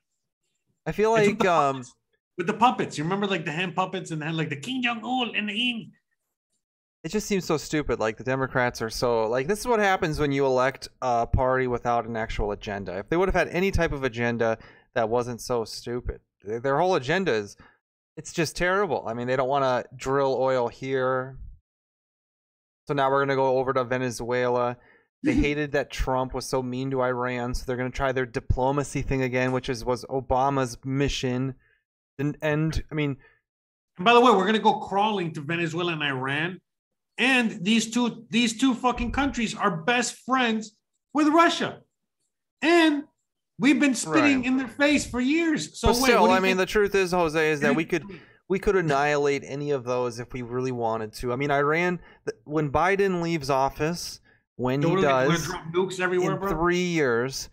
I 0.85 0.91
feel 0.91 1.15
It's 1.15 1.27
with 1.27 1.37
like 1.37 1.39
the 1.43 1.51
um 1.53 1.75
puppets. 1.77 1.93
with 2.37 2.47
the 2.47 2.53
puppets. 2.53 2.97
You 2.97 3.03
remember 3.05 3.25
like 3.27 3.45
the 3.45 3.51
hand 3.51 3.73
puppets 3.75 4.11
and 4.11 4.21
then 4.21 4.35
like 4.35 4.49
the 4.49 4.57
King 4.57 4.83
Jong 4.83 5.01
Un 5.03 5.35
and 5.35 5.47
the 5.47 5.53
Ing. 5.53 5.91
it 7.05 7.09
just 7.09 7.25
seems 7.27 7.45
so 7.45 7.55
stupid. 7.57 7.99
Like 8.01 8.17
the 8.17 8.23
Democrats 8.25 8.81
are 8.81 8.89
so 8.89 9.27
like 9.27 9.47
this 9.47 9.59
is 9.59 9.67
what 9.67 9.79
happens 9.79 10.19
when 10.19 10.31
you 10.33 10.45
elect 10.45 10.89
a 11.01 11.25
party 11.25 11.67
without 11.67 12.05
an 12.05 12.17
actual 12.17 12.51
agenda. 12.51 12.97
If 12.97 13.07
they 13.09 13.15
would 13.15 13.29
have 13.29 13.35
had 13.35 13.47
any 13.47 13.71
type 13.71 13.93
of 13.93 14.03
agenda 14.03 14.57
that 14.95 15.07
wasn't 15.07 15.39
so 15.39 15.63
stupid, 15.63 16.19
their 16.43 16.77
whole 16.77 16.95
agenda 16.95 17.33
is 17.33 17.57
it's 18.17 18.33
just 18.33 18.55
terrible. 18.55 19.05
I 19.07 19.13
mean, 19.13 19.27
they 19.27 19.35
don't 19.35 19.47
want 19.47 19.63
to 19.63 19.95
drill 19.95 20.35
oil 20.39 20.67
here. 20.67 21.37
So 22.87 22.93
now 22.93 23.09
we're 23.09 23.21
gonna 23.21 23.35
go 23.35 23.57
over 23.57 23.71
to 23.73 23.83
Venezuela. 23.83 24.77
They 25.23 25.33
hated 25.47 25.71
that 25.73 25.91
Trump 25.91 26.33
was 26.33 26.45
so 26.45 26.61
mean 26.61 26.91
to 26.91 27.01
Iran, 27.01 27.53
so 27.53 27.63
they're 27.65 27.77
gonna 27.77 27.91
try 27.91 28.11
their 28.11 28.25
diplomacy 28.25 29.01
thing 29.01 29.21
again, 29.21 29.51
which 29.51 29.69
is 29.69 29.85
was 29.85 30.05
Obama's 30.05 30.77
mission. 30.83 31.55
And, 32.17 32.37
and 32.41 32.83
I 32.91 32.95
mean, 32.95 33.15
And 33.97 34.05
by 34.05 34.13
the 34.13 34.19
way, 34.19 34.31
we're 34.31 34.45
gonna 34.45 34.59
go 34.59 34.79
crawling 34.79 35.31
to 35.33 35.41
Venezuela 35.41 35.93
and 35.93 36.03
Iran, 36.03 36.59
and 37.17 37.63
these 37.63 37.91
two 37.91 38.25
these 38.29 38.57
two 38.57 38.73
fucking 38.73 39.11
countries 39.11 39.55
are 39.55 39.83
best 39.83 40.15
friends 40.25 40.75
with 41.13 41.27
Russia, 41.27 41.81
and 42.61 43.03
we've 43.59 43.79
been 43.79 43.93
spitting 43.93 44.37
Right. 44.37 44.45
in 44.45 44.57
their 44.57 44.67
face 44.67 45.05
for 45.05 45.19
years. 45.21 45.79
So 45.79 45.89
but 45.89 45.97
wait, 45.97 46.03
still, 46.03 46.31
I 46.31 46.39
mean, 46.39 46.57
the 46.57 46.65
truth 46.65 46.95
is, 46.95 47.11
Jose, 47.11 47.51
is 47.51 47.59
that 47.59 47.75
we 47.75 47.85
could 47.85 48.03
we 48.47 48.57
could 48.57 48.75
annihilate 48.75 49.43
any 49.45 49.69
of 49.71 49.83
those 49.83 50.19
if 50.19 50.33
we 50.33 50.41
really 50.41 50.71
wanted 50.71 51.13
to. 51.13 51.31
I 51.31 51.35
mean, 51.35 51.51
Iran, 51.51 51.99
when 52.45 52.71
Biden 52.71 53.21
leaves 53.21 53.49
office, 53.51 54.21
when 54.55 54.81
he 54.81 55.01
does, 55.01 55.47
nukes 55.73 55.99
everywhere, 55.99 56.33
in 56.33 56.39
bro. 56.39 56.49
three 56.49 56.83
years, 56.83 57.49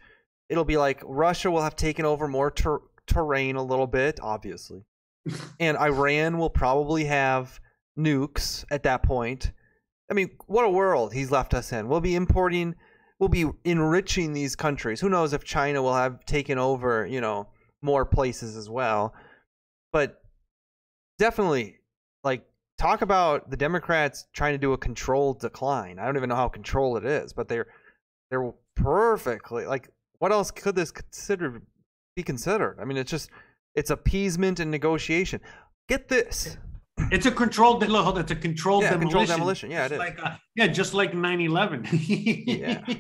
it'll 0.49 0.64
be 0.64 0.79
like 0.79 1.03
Russia 1.05 1.51
will 1.51 1.61
have 1.62 1.77
taken 1.77 2.05
over 2.07 2.27
more 2.29 2.51
ter- 2.51 2.81
terrain 3.07 3.57
a 3.57 3.62
little 3.62 3.87
bit, 3.87 4.19
obviously, 4.23 4.85
and 5.61 5.77
Iran 5.77 6.38
will 6.38 6.51
probably 6.51 7.05
have 7.05 7.61
nukes 7.99 8.64
at 8.71 8.83
that 8.85 9.03
point. 9.03 9.53
I 10.11 10.14
mean, 10.14 10.31
what 10.47 10.64
a 10.64 10.71
world 10.71 11.12
he's 11.12 11.31
left 11.31 11.53
us 11.53 11.73
in. 11.73 11.88
We'll 11.88 12.01
be 12.01 12.14
importing, 12.14 12.75
we'll 13.18 13.29
be 13.29 13.46
enriching 13.64 14.33
these 14.33 14.57
countries. 14.57 15.00
Who 15.00 15.09
knows 15.09 15.33
if 15.33 15.44
China 15.44 15.83
will 15.83 15.94
have 15.94 16.24
taken 16.26 16.59
over, 16.59 17.07
you 17.07 17.20
know, 17.20 17.48
more 17.83 18.05
places 18.05 18.57
as 18.57 18.68
well. 18.68 19.14
But 19.92 20.20
definitely, 21.18 21.76
like, 22.24 22.44
talk 22.79 23.02
about 23.02 23.50
the 23.50 23.57
Democrats 23.57 24.26
trying 24.35 24.55
to 24.55 24.59
do 24.59 24.72
a 24.72 24.79
controlled 24.79 25.40
decline. 25.40 25.98
I 25.98 26.05
don't 26.05 26.16
even 26.16 26.29
know 26.29 26.37
how 26.37 26.48
controlled 26.48 26.98
it 26.98 27.05
is, 27.05 27.33
but 27.33 27.48
they're 27.48 27.66
they're 28.31 28.52
perfectly 28.74 29.66
like. 29.66 29.88
What 30.18 30.33
else 30.33 30.50
could 30.50 30.74
this 30.74 30.90
consider 30.90 31.61
be 32.16 32.22
considered? 32.22 32.79
I 32.81 32.87
mean, 32.87 32.96
it's 32.96 33.11
just 33.11 33.31
it's 33.74 33.90
appeasement 33.90 34.61
and 34.61 34.70
negotiation. 34.70 35.40
Get 35.88 36.09
this. 36.09 36.57
It's 37.12 37.26
a 37.26 37.30
controlled. 37.30 37.87
Look, 37.87 38.04
hold 38.04 38.16
on, 38.16 38.22
it's 38.22 38.32
a 38.32 38.37
controlled 38.37 38.82
Yeah, 38.82 38.90
demolition. 38.90 39.11
controlled 39.11 39.28
demolition. 39.28 39.70
Yeah, 39.70 39.88
Just 39.88 39.92
it 39.92 39.94
is. 39.94 39.98
Like, 39.98 40.18
uh, 40.24 40.37
yeah, 40.54 40.66
just 40.68 40.94
like 40.94 41.12
9-11. 41.12 41.87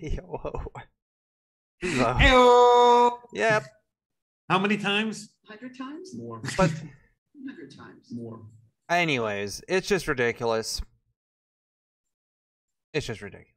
Yeah. 0.00 0.20
Whoa. 0.22 0.40
Whoa. 1.82 2.14
Hey-oh. 2.14 3.20
Yep. 3.32 3.64
How 4.50 4.58
many 4.58 4.76
times? 4.76 5.30
Hundred 5.46 5.76
times? 5.78 6.14
More. 6.16 6.40
But 6.56 6.70
Hundred 7.48 7.74
times. 7.76 8.08
More. 8.10 8.40
anyways, 8.90 9.62
it's 9.68 9.86
just 9.86 10.08
ridiculous. 10.08 10.82
It's 12.92 13.06
just 13.06 13.22
ridiculous. 13.22 13.54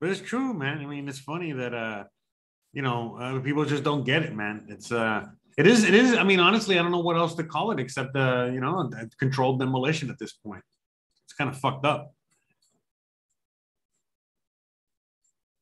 But 0.00 0.10
it's 0.10 0.20
true, 0.20 0.52
man. 0.52 0.78
I 0.80 0.86
mean, 0.86 1.08
it's 1.08 1.20
funny 1.20 1.52
that 1.52 1.72
uh, 1.72 2.04
you 2.72 2.82
know, 2.82 3.16
uh, 3.20 3.38
people 3.40 3.64
just 3.64 3.84
don't 3.84 4.04
get 4.04 4.22
it, 4.22 4.34
man. 4.34 4.66
It's 4.68 4.90
uh, 4.90 5.26
it 5.58 5.66
is, 5.66 5.84
it 5.84 5.94
is. 5.94 6.14
I 6.16 6.24
mean, 6.24 6.40
honestly, 6.40 6.78
I 6.78 6.82
don't 6.82 6.92
know 6.92 7.00
what 7.00 7.16
else 7.16 7.34
to 7.36 7.44
call 7.44 7.70
it 7.70 7.80
except 7.80 8.16
uh, 8.16 8.50
you 8.52 8.60
know, 8.60 8.90
controlled 9.18 9.60
demolition 9.60 10.10
at 10.10 10.18
this 10.18 10.32
point. 10.32 10.62
It's 11.24 11.34
kind 11.34 11.50
of 11.50 11.58
fucked 11.58 11.84
up. 11.84 12.14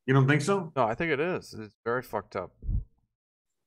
You 0.06 0.14
don't 0.14 0.26
think 0.26 0.42
so? 0.42 0.72
No, 0.74 0.84
I 0.84 0.94
think 0.94 1.12
it 1.12 1.20
is. 1.20 1.54
It's 1.58 1.74
very 1.84 2.02
fucked 2.02 2.34
up. 2.34 2.52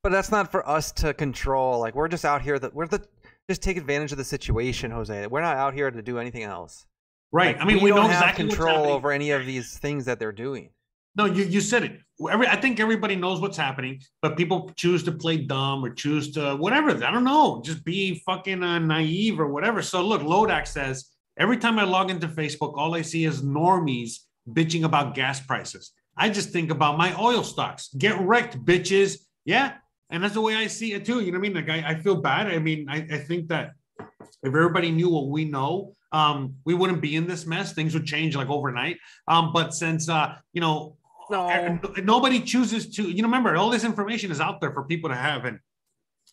But 0.02 0.12
that's 0.12 0.32
not 0.32 0.52
for 0.52 0.68
us 0.68 0.92
to 0.94 1.14
control. 1.14 1.80
Like 1.80 1.96
we're 1.96 2.10
just 2.10 2.26
out 2.26 2.42
here 2.42 2.60
that 2.60 2.74
we're 2.74 2.88
the 2.88 3.06
just 3.50 3.62
take 3.62 3.78
advantage 3.78 4.12
of 4.12 4.18
the 4.18 4.24
situation, 4.24 4.92
Jose. 4.92 5.28
We're 5.28 5.42
not 5.42 5.58
out 5.58 5.74
here 5.74 5.90
to 5.90 6.02
do 6.02 6.20
anything 6.20 6.44
else. 6.44 6.86
Right. 7.32 7.56
Like, 7.56 7.64
I 7.64 7.66
mean, 7.66 7.82
we, 7.82 7.90
don't 7.90 8.04
know 8.04 8.08
have 8.08 8.22
exactly 8.22 8.48
control 8.48 8.88
over 8.88 9.12
any 9.12 9.32
of 9.32 9.46
these 9.46 9.78
things 9.78 10.06
that 10.06 10.20
they're 10.20 10.32
doing. 10.32 10.70
No, 11.16 11.26
you, 11.26 11.44
you 11.44 11.62
said 11.62 11.84
it. 11.84 12.00
Every, 12.30 12.48
I 12.48 12.56
think 12.56 12.80
everybody 12.80 13.16
knows 13.16 13.42
what's 13.42 13.58
happening, 13.58 14.02
but 14.22 14.38
people 14.38 14.72
choose 14.76 15.04
to 15.04 15.12
play 15.12 15.38
dumb 15.38 15.84
or 15.84 15.94
choose 15.94 16.32
to 16.32 16.56
whatever. 16.56 16.92
I 17.04 17.12
don't 17.12 17.24
know, 17.24 17.62
just 17.64 17.84
be 17.84 18.22
fucking 18.26 18.64
uh, 18.64 18.80
naive 18.80 19.40
or 19.40 19.48
whatever. 19.48 19.82
So 19.82 20.02
look, 20.02 20.22
Lodak 20.22 20.68
says 20.68 21.12
every 21.38 21.58
time 21.58 21.80
I 21.80 21.84
log 21.84 22.10
into 22.10 22.28
Facebook, 22.28 22.78
all 22.78 22.96
I 22.96 23.02
see 23.02 23.26
is 23.26 23.42
normies 23.42 24.20
bitching 24.50 24.84
about 24.84 25.16
gas 25.16 25.40
prices. 25.40 25.92
I 26.16 26.30
just 26.30 26.50
think 26.50 26.70
about 26.70 26.98
my 26.98 27.20
oil 27.20 27.44
stocks. 27.44 27.90
Get 27.98 28.20
wrecked, 28.20 28.64
bitches. 28.64 29.18
Yeah, 29.46 29.74
and 30.10 30.24
that's 30.24 30.36
the 30.36 30.42
way 30.42 30.56
I 30.56 30.68
see 30.68 30.94
it 30.94 31.06
too. 31.06 31.22
You 31.22 31.32
know 31.32 31.40
what 31.40 31.50
I 31.50 31.54
mean? 31.54 31.66
Like 31.66 31.70
I, 31.70 31.90
I 31.92 31.96
feel 31.96 32.16
bad. 32.16 32.48
I 32.48 32.60
mean, 32.60 32.88
I, 32.90 32.98
I 32.98 33.18
think 33.18 33.48
that 33.50 33.72
if 34.00 34.30
everybody 34.44 34.92
knew 34.92 35.10
what 35.10 35.28
we 35.28 35.46
know, 35.46 35.94
um, 36.12 36.56
we 36.66 36.76
wouldn't 36.76 37.02
be 37.02 37.16
in 37.16 37.28
this 37.28 37.46
mess. 37.46 37.74
Things 37.74 37.94
would 37.96 38.06
change 38.06 38.36
like 38.36 38.50
overnight. 38.50 38.98
Um, 39.28 39.52
but 39.52 39.74
since 39.74 40.08
uh, 40.08 40.36
you 40.54 40.62
know, 40.62 40.98
No. 41.30 41.50
and 41.50 42.06
nobody 42.06 42.40
chooses 42.42 42.96
to, 42.96 43.04
you 43.04 43.22
know, 43.22 43.28
remember 43.28 43.56
all 43.56 43.70
this 43.70 43.84
information 43.84 44.32
is 44.32 44.42
out 44.42 44.62
there 44.62 44.72
for 44.72 44.84
people 44.84 45.10
to 45.10 45.16
have, 45.16 45.46
and 45.46 45.60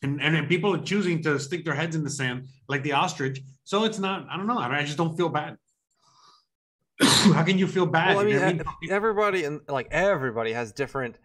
and 0.02 0.20
and 0.20 0.48
people 0.48 0.74
are 0.74 0.82
choosing 0.82 1.22
to 1.22 1.38
stick 1.38 1.64
their 1.64 1.74
heads 1.74 1.94
in 1.94 2.04
the 2.04 2.10
sand 2.10 2.46
like 2.68 2.82
the 2.82 2.92
ostrich. 2.92 3.40
So 3.64 3.84
it's 3.84 3.98
not. 3.98 4.26
I 4.30 4.36
don't 4.36 4.46
know. 4.46 4.58
I, 4.58 4.78
I 4.78 4.84
just 4.84 4.96
don't 4.96 5.16
feel 5.16 5.28
bad. 5.28 5.56
How 7.00 7.42
can 7.42 7.58
you 7.58 7.66
feel 7.66 7.86
bad? 7.86 8.16
Well, 8.16 8.26
I 8.26 8.52
mean, 8.52 8.62
everybody 8.90 9.44
and 9.44 9.60
like 9.68 9.88
everybody 9.90 10.52
has 10.52 10.72
different 10.72 11.16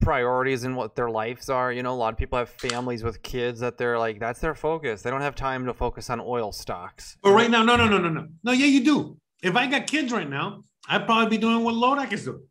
priorities 0.00 0.64
in 0.64 0.76
what 0.76 0.96
their 0.96 1.10
lives 1.10 1.48
are. 1.48 1.72
You 1.72 1.82
know, 1.82 1.92
a 1.92 1.96
lot 1.96 2.12
of 2.12 2.18
people 2.18 2.38
have 2.38 2.50
families 2.50 3.02
with 3.02 3.22
kids 3.22 3.60
that 3.60 3.78
they're 3.78 3.98
like 3.98 4.20
that's 4.20 4.40
their 4.40 4.54
focus. 4.54 5.02
They 5.02 5.10
don't 5.10 5.22
have 5.22 5.34
time 5.34 5.66
to 5.66 5.74
focus 5.74 6.10
on 6.10 6.20
oil 6.20 6.52
stocks. 6.52 7.16
But 7.22 7.32
right 7.32 7.50
now, 7.50 7.62
no, 7.62 7.76
no, 7.76 7.88
no, 7.88 7.98
no, 7.98 8.08
no, 8.08 8.26
no. 8.42 8.52
Yeah, 8.52 8.66
you 8.66 8.84
do. 8.84 9.16
If 9.42 9.56
I 9.56 9.66
got 9.66 9.86
kids 9.86 10.12
right 10.12 10.28
now, 10.28 10.64
I'd 10.88 11.06
probably 11.06 11.30
be 11.36 11.38
doing 11.38 11.64
what 11.64 11.74
Lodak 11.74 12.12
is 12.12 12.24
doing. 12.24 12.42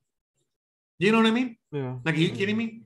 You 1.00 1.12
know 1.12 1.18
what 1.20 1.28
I 1.28 1.32
mean? 1.32 1.58
Yeah. 1.72 1.96
Like, 2.06 2.16
are 2.16 2.20
you 2.20 2.30
kidding 2.30 2.58
me? 2.58 2.82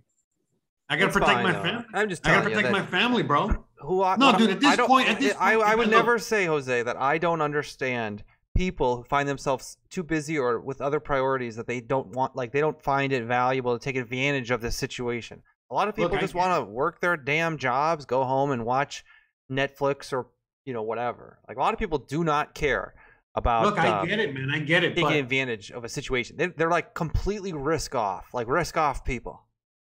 I 0.89 0.95
gotta 0.95 1.07
It's 1.07 1.13
protect 1.13 1.41
fine, 1.41 1.43
my 1.43 1.53
family. 1.53 1.85
I'm 1.93 2.09
just 2.09 2.25
I 2.25 2.31
gotta 2.35 2.49
protect 2.49 2.71
my 2.71 2.85
family, 2.85 3.21
bro. 3.23 3.65
Who 3.79 4.03
I, 4.03 4.15
No, 4.15 4.37
dude, 4.37 4.49
at 4.51 4.59
this 4.61 4.79
I 4.79 4.87
point- 4.87 5.09
at 5.09 5.19
this 5.19 5.35
I, 5.39 5.55
point, 5.55 5.67
I 5.67 5.75
would 5.75 5.87
look. 5.87 5.95
never 5.97 6.17
say, 6.17 6.45
Jose, 6.45 6.81
that 6.83 6.95
I 6.97 7.17
don't 7.17 7.41
understand 7.41 8.23
people 8.55 8.97
who 8.97 9.03
find 9.03 9.27
themselves 9.29 9.77
too 9.89 10.01
busy 10.01 10.37
or 10.39 10.59
with 10.59 10.81
other 10.81 10.99
priorities 10.99 11.55
that 11.57 11.67
they 11.67 11.79
don't 11.81 12.07
want, 12.15 12.35
like 12.35 12.51
they 12.53 12.61
don't 12.61 12.81
find 12.81 13.11
it 13.13 13.25
valuable 13.25 13.77
to 13.77 13.83
take 13.83 13.95
advantage 13.97 14.49
of 14.49 14.61
this 14.61 14.75
situation. 14.75 15.43
A 15.69 15.75
lot 15.75 15.89
of 15.89 15.95
people 15.95 16.15
I 16.15 16.21
just 16.21 16.33
want 16.33 16.57
to 16.57 16.65
work 16.71 17.01
their 17.01 17.17
damn 17.17 17.57
jobs, 17.57 18.05
go 18.05 18.23
home 18.23 18.51
and 18.51 18.65
watch 18.65 19.03
Netflix 19.51 20.11
or 20.13 20.27
you 20.65 20.73
know 20.73 20.81
whatever. 20.81 21.39
Like 21.47 21.57
a 21.57 21.59
lot 21.59 21.73
of 21.73 21.79
people 21.79 21.97
do 21.99 22.23
not 22.23 22.53
care 22.55 22.95
about 23.37 23.63
Look, 23.63 23.77
I 23.77 23.87
uh, 23.89 24.05
get 24.05 24.19
it, 24.19 24.33
man. 24.33 24.49
I 24.49 24.59
get 24.59 24.83
it. 24.83 24.95
taking 24.95 25.13
advantage 25.13 25.71
of 25.71 25.83
a 25.83 25.89
situation. 25.89 26.35
They, 26.37 26.47
they're 26.47 26.71
like 26.71 26.95
completely 26.95 27.53
risk 27.53 27.93
off, 27.93 28.33
like 28.33 28.47
risk 28.47 28.77
off 28.77 29.05
people. 29.05 29.43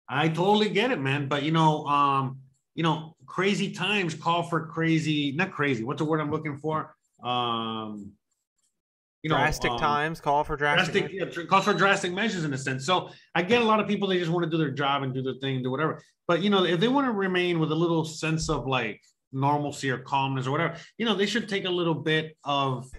I 0.10 0.30
totally 0.30 0.70
get 0.70 0.92
it, 0.92 1.00
man. 1.00 1.28
But 1.28 1.44
you 1.44 1.52
know, 1.52 1.86
um, 1.86 2.40
you 2.74 2.82
know, 2.82 3.16
crazy 3.28 3.72
times 3.72 4.16
call 4.16 4.42
for 4.42 4.66
crazy, 4.66 5.32
not 5.32 5.52
crazy. 5.52 5.84
What's 5.84 6.00
the 6.00 6.06
word 6.06 6.22
I'm 6.22 6.32
looking 6.32 6.58
for? 6.58 6.96
Um, 7.24 8.14
you 9.22 9.30
know, 9.30 9.38
drastic 9.38 9.72
um, 9.72 9.80
times 9.80 10.20
call 10.20 10.44
for 10.44 10.58
drastic. 10.58 11.08
drastic 11.08 11.38
yeah, 11.38 11.44
calls 11.46 11.66
for 11.66 11.74
drastic 11.74 12.14
measures 12.14 12.46
in 12.46 12.54
a 12.54 12.58
sense. 12.58 12.84
So 12.84 13.12
I 13.36 13.44
get 13.44 13.62
a 13.62 13.66
lot 13.66 13.80
of 13.80 13.88
people 13.88 14.08
they 14.08 14.18
just 14.18 14.32
want 14.32 14.44
to 14.44 14.50
do 14.50 14.58
their 14.58 14.72
job 14.72 15.04
and 15.04 15.14
do 15.14 15.22
their 15.22 15.36
thing, 15.36 15.62
do 15.62 15.70
whatever. 15.70 16.02
But 16.28 16.42
you 16.42 16.50
know, 16.50 16.64
if 16.64 16.80
they 16.80 16.88
want 16.88 17.06
to 17.06 17.12
remain 17.12 17.60
with 17.60 17.72
a 17.72 17.76
little 17.76 18.06
sense 18.06 18.50
of 18.50 18.66
like 18.66 19.02
normalcy 19.32 19.92
or 19.92 20.00
calmness 20.00 20.48
or 20.48 20.52
whatever, 20.52 20.78
you 20.98 21.06
know, 21.06 21.14
they 21.14 21.28
should 21.28 21.48
take 21.48 21.66
a 21.66 21.70
little 21.70 21.94
bit 21.94 22.36
of 22.44 22.90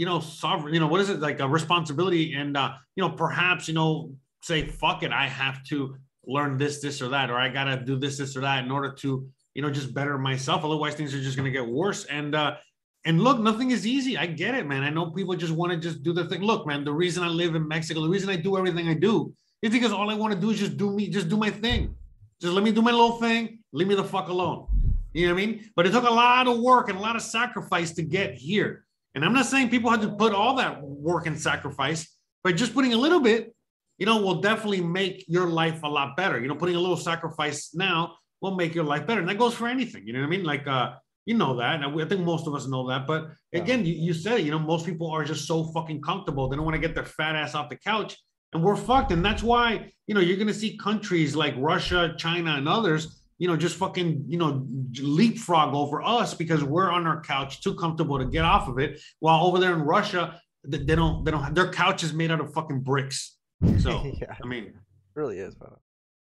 you 0.00 0.06
know 0.06 0.18
sovereign. 0.18 0.72
You 0.72 0.80
know, 0.80 0.86
what 0.86 1.02
is 1.02 1.10
it 1.10 1.20
like 1.20 1.40
a 1.40 1.46
responsibility 1.46 2.32
and 2.32 2.56
uh, 2.56 2.72
you 2.96 3.02
know 3.02 3.10
perhaps 3.10 3.68
you 3.68 3.74
know 3.74 4.14
say 4.42 4.66
fuck 4.66 5.02
it, 5.02 5.12
I 5.12 5.26
have 5.26 5.62
to 5.64 5.94
learn 6.24 6.56
this, 6.56 6.80
this 6.80 7.02
or 7.02 7.08
that, 7.08 7.28
or 7.28 7.38
I 7.38 7.50
gotta 7.50 7.76
do 7.76 7.98
this, 7.98 8.16
this 8.16 8.34
or 8.34 8.40
that 8.40 8.64
in 8.64 8.70
order 8.70 8.92
to 9.02 9.28
you 9.52 9.60
know 9.60 9.70
just 9.70 9.92
better 9.92 10.16
myself. 10.16 10.64
Otherwise, 10.64 10.94
things 10.94 11.14
are 11.14 11.20
just 11.20 11.36
gonna 11.36 11.50
get 11.50 11.66
worse. 11.66 12.06
And 12.06 12.34
uh, 12.34 12.56
and 13.04 13.20
look, 13.20 13.40
nothing 13.40 13.72
is 13.72 13.86
easy. 13.86 14.16
I 14.16 14.24
get 14.24 14.54
it, 14.54 14.66
man. 14.66 14.82
I 14.82 14.88
know 14.88 15.10
people 15.10 15.36
just 15.36 15.52
want 15.52 15.70
to 15.72 15.78
just 15.78 16.02
do 16.02 16.14
their 16.14 16.24
thing. 16.24 16.40
Look, 16.40 16.66
man, 16.66 16.82
the 16.82 16.94
reason 16.94 17.22
I 17.22 17.28
live 17.28 17.54
in 17.54 17.68
Mexico, 17.68 18.00
the 18.00 18.08
reason 18.08 18.30
I 18.30 18.36
do 18.36 18.56
everything 18.56 18.88
I 18.88 18.94
do 18.94 19.34
is 19.60 19.70
because 19.70 19.92
all 19.92 20.08
I 20.08 20.14
want 20.14 20.32
to 20.32 20.40
do 20.40 20.48
is 20.48 20.58
just 20.58 20.78
do 20.78 20.90
me, 20.90 21.10
just 21.10 21.28
do 21.28 21.36
my 21.36 21.50
thing. 21.50 21.94
Just 22.40 22.54
let 22.54 22.64
me 22.64 22.72
do 22.72 22.80
my 22.80 22.90
little 22.90 23.18
thing. 23.20 23.58
Leave 23.74 23.88
me 23.88 23.96
the 23.96 24.04
fuck 24.04 24.28
alone. 24.30 24.66
You 25.12 25.28
know 25.28 25.34
what 25.34 25.42
I 25.42 25.46
mean? 25.46 25.70
But 25.76 25.86
it 25.86 25.92
took 25.92 26.04
a 26.04 26.10
lot 26.10 26.46
of 26.46 26.58
work 26.60 26.88
and 26.88 26.96
a 26.96 27.02
lot 27.02 27.16
of 27.16 27.22
sacrifice 27.22 27.92
to 27.96 28.02
get 28.02 28.32
here. 28.32 28.86
And 29.14 29.24
I'm 29.24 29.32
not 29.32 29.46
saying 29.46 29.70
people 29.70 29.90
have 29.90 30.02
to 30.02 30.10
put 30.10 30.32
all 30.32 30.56
that 30.56 30.82
work 30.82 31.26
and 31.26 31.38
sacrifice, 31.40 32.08
but 32.44 32.56
just 32.56 32.74
putting 32.74 32.92
a 32.92 32.96
little 32.96 33.20
bit, 33.20 33.54
you 33.98 34.06
know, 34.06 34.20
will 34.22 34.40
definitely 34.40 34.80
make 34.80 35.24
your 35.28 35.46
life 35.46 35.82
a 35.82 35.88
lot 35.88 36.16
better. 36.16 36.40
You 36.40 36.48
know, 36.48 36.54
putting 36.54 36.76
a 36.76 36.80
little 36.80 36.96
sacrifice 36.96 37.74
now 37.74 38.14
will 38.40 38.54
make 38.54 38.74
your 38.74 38.84
life 38.84 39.06
better. 39.06 39.20
And 39.20 39.28
that 39.28 39.38
goes 39.38 39.54
for 39.54 39.68
anything. 39.68 40.06
You 40.06 40.12
know 40.12 40.20
what 40.20 40.26
I 40.26 40.30
mean? 40.30 40.44
Like, 40.44 40.66
uh, 40.66 40.94
you 41.26 41.34
know 41.34 41.56
that. 41.56 41.82
And 41.82 42.00
I 42.00 42.04
think 42.06 42.22
most 42.22 42.46
of 42.46 42.54
us 42.54 42.66
know 42.66 42.88
that. 42.88 43.06
But 43.06 43.28
Yeah. 43.52 43.60
again, 43.60 43.84
you, 43.84 43.94
you 43.94 44.14
said 44.14 44.40
it, 44.40 44.44
you 44.44 44.50
know, 44.50 44.58
most 44.58 44.86
people 44.86 45.10
are 45.10 45.24
just 45.24 45.46
so 45.46 45.64
fucking 45.64 46.00
comfortable. 46.00 46.48
They 46.48 46.56
don't 46.56 46.64
want 46.64 46.76
to 46.76 46.80
get 46.80 46.94
their 46.94 47.04
fat 47.04 47.34
ass 47.36 47.54
off 47.54 47.68
the 47.68 47.76
couch. 47.76 48.16
And 48.52 48.62
we're 48.64 48.76
fucked. 48.76 49.12
And 49.12 49.24
that's 49.24 49.42
why, 49.42 49.92
you 50.06 50.14
know, 50.14 50.20
you're 50.20 50.36
going 50.36 50.48
to 50.48 50.54
see 50.54 50.76
countries 50.76 51.36
like 51.36 51.54
Russia, 51.58 52.14
China, 52.16 52.54
and 52.54 52.68
others, 52.68 53.19
you 53.40 53.48
know, 53.48 53.56
just 53.56 53.76
fucking, 53.76 54.26
you 54.28 54.36
know, 54.36 54.66
leapfrog 55.00 55.74
over 55.74 56.02
us 56.02 56.34
because 56.34 56.62
we're 56.62 56.90
on 56.90 57.06
our 57.06 57.22
couch 57.22 57.62
too 57.62 57.74
comfortable 57.74 58.18
to 58.18 58.26
get 58.26 58.44
off 58.44 58.68
of 58.68 58.78
it. 58.78 59.00
While 59.18 59.46
over 59.46 59.58
there 59.58 59.72
in 59.72 59.80
Russia, 59.80 60.38
they 60.62 60.94
don't, 60.94 61.24
they 61.24 61.30
don't 61.30 61.42
have 61.42 61.54
their 61.54 61.72
couch 61.72 62.04
is 62.04 62.12
made 62.12 62.30
out 62.30 62.40
of 62.40 62.52
fucking 62.52 62.80
bricks. 62.80 63.36
So, 63.80 64.10
yeah, 64.20 64.34
I 64.42 64.46
mean, 64.46 64.64
it 64.64 64.74
really 65.14 65.38
is. 65.38 65.54
But 65.54 65.74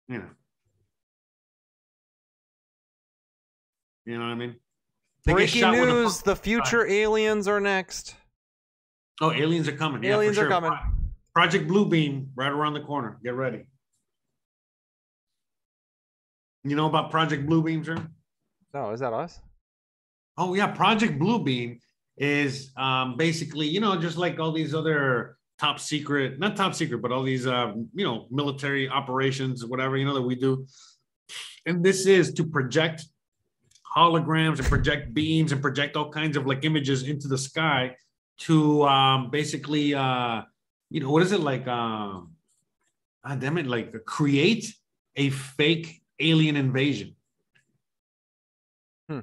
you 0.07 0.19
know. 0.19 0.29
You 4.05 4.19
know 4.19 4.25
what 4.25 4.31
I 4.31 4.35
mean? 4.35 4.55
They 5.25 5.33
breaking 5.33 5.61
shot 5.61 5.71
with 5.71 5.81
a 5.81 5.85
news: 5.85 6.17
fucking- 6.17 6.31
the 6.31 6.35
future 6.35 6.85
aliens 6.85 7.47
are 7.47 7.59
next. 7.59 8.15
Oh, 9.19 9.31
aliens 9.31 9.67
are 9.67 9.75
coming. 9.75 10.03
Yeah, 10.03 10.15
aliens 10.15 10.37
are 10.37 10.41
sure. 10.41 10.49
coming. 10.49 10.71
Project 11.33 11.67
Bluebeam 11.67 12.27
right 12.35 12.51
around 12.51 12.75
the 12.75 12.81
corner. 12.81 13.17
Get 13.23 13.33
ready. 13.33 13.63
You 16.63 16.75
know 16.75 16.85
about 16.85 17.11
Project 17.11 17.45
Bluebeam, 17.45 17.85
sir? 17.85 17.97
No, 18.73 18.91
is 18.91 19.01
that 19.01 19.13
us? 19.13 19.39
Oh 20.37 20.53
yeah, 20.53 20.67
Project 20.67 21.19
Bluebeam 21.19 21.79
is 22.17 22.71
um, 22.77 23.17
basically 23.17 23.67
you 23.67 23.79
know 23.79 23.99
just 23.99 24.17
like 24.17 24.39
all 24.39 24.51
these 24.51 24.73
other 24.73 25.37
top 25.59 25.79
secret, 25.79 26.39
not 26.39 26.55
top 26.55 26.73
secret, 26.73 27.01
but 27.01 27.11
all 27.11 27.23
these 27.23 27.45
um, 27.47 27.89
you 27.93 28.05
know 28.05 28.27
military 28.31 28.87
operations, 28.87 29.65
whatever 29.65 29.97
you 29.97 30.05
know 30.05 30.13
that 30.13 30.21
we 30.21 30.35
do. 30.35 30.65
And 31.65 31.83
this 31.83 32.05
is 32.05 32.33
to 32.33 32.45
project 32.45 33.05
holograms 33.95 34.59
and 34.59 34.67
project 34.67 35.13
beams 35.13 35.51
and 35.51 35.61
project 35.61 35.95
all 35.95 36.11
kinds 36.11 36.35
of 36.37 36.45
like 36.45 36.65
images 36.65 37.03
into 37.03 37.27
the 37.27 37.37
sky 37.37 37.95
to 38.39 38.83
um, 38.83 39.29
basically 39.29 39.93
uh, 39.93 40.41
you 40.89 41.01
know 41.01 41.11
what 41.11 41.23
is 41.23 41.33
it 41.33 41.41
like? 41.41 41.67
Um, 41.67 42.35
ah, 43.23 43.35
damn 43.35 43.57
it, 43.57 43.67
like 43.67 44.05
create 44.05 44.73
a 45.15 45.29
fake 45.29 46.02
alien 46.23 46.55
invasion. 46.55 47.15
Hmm. 49.09 49.19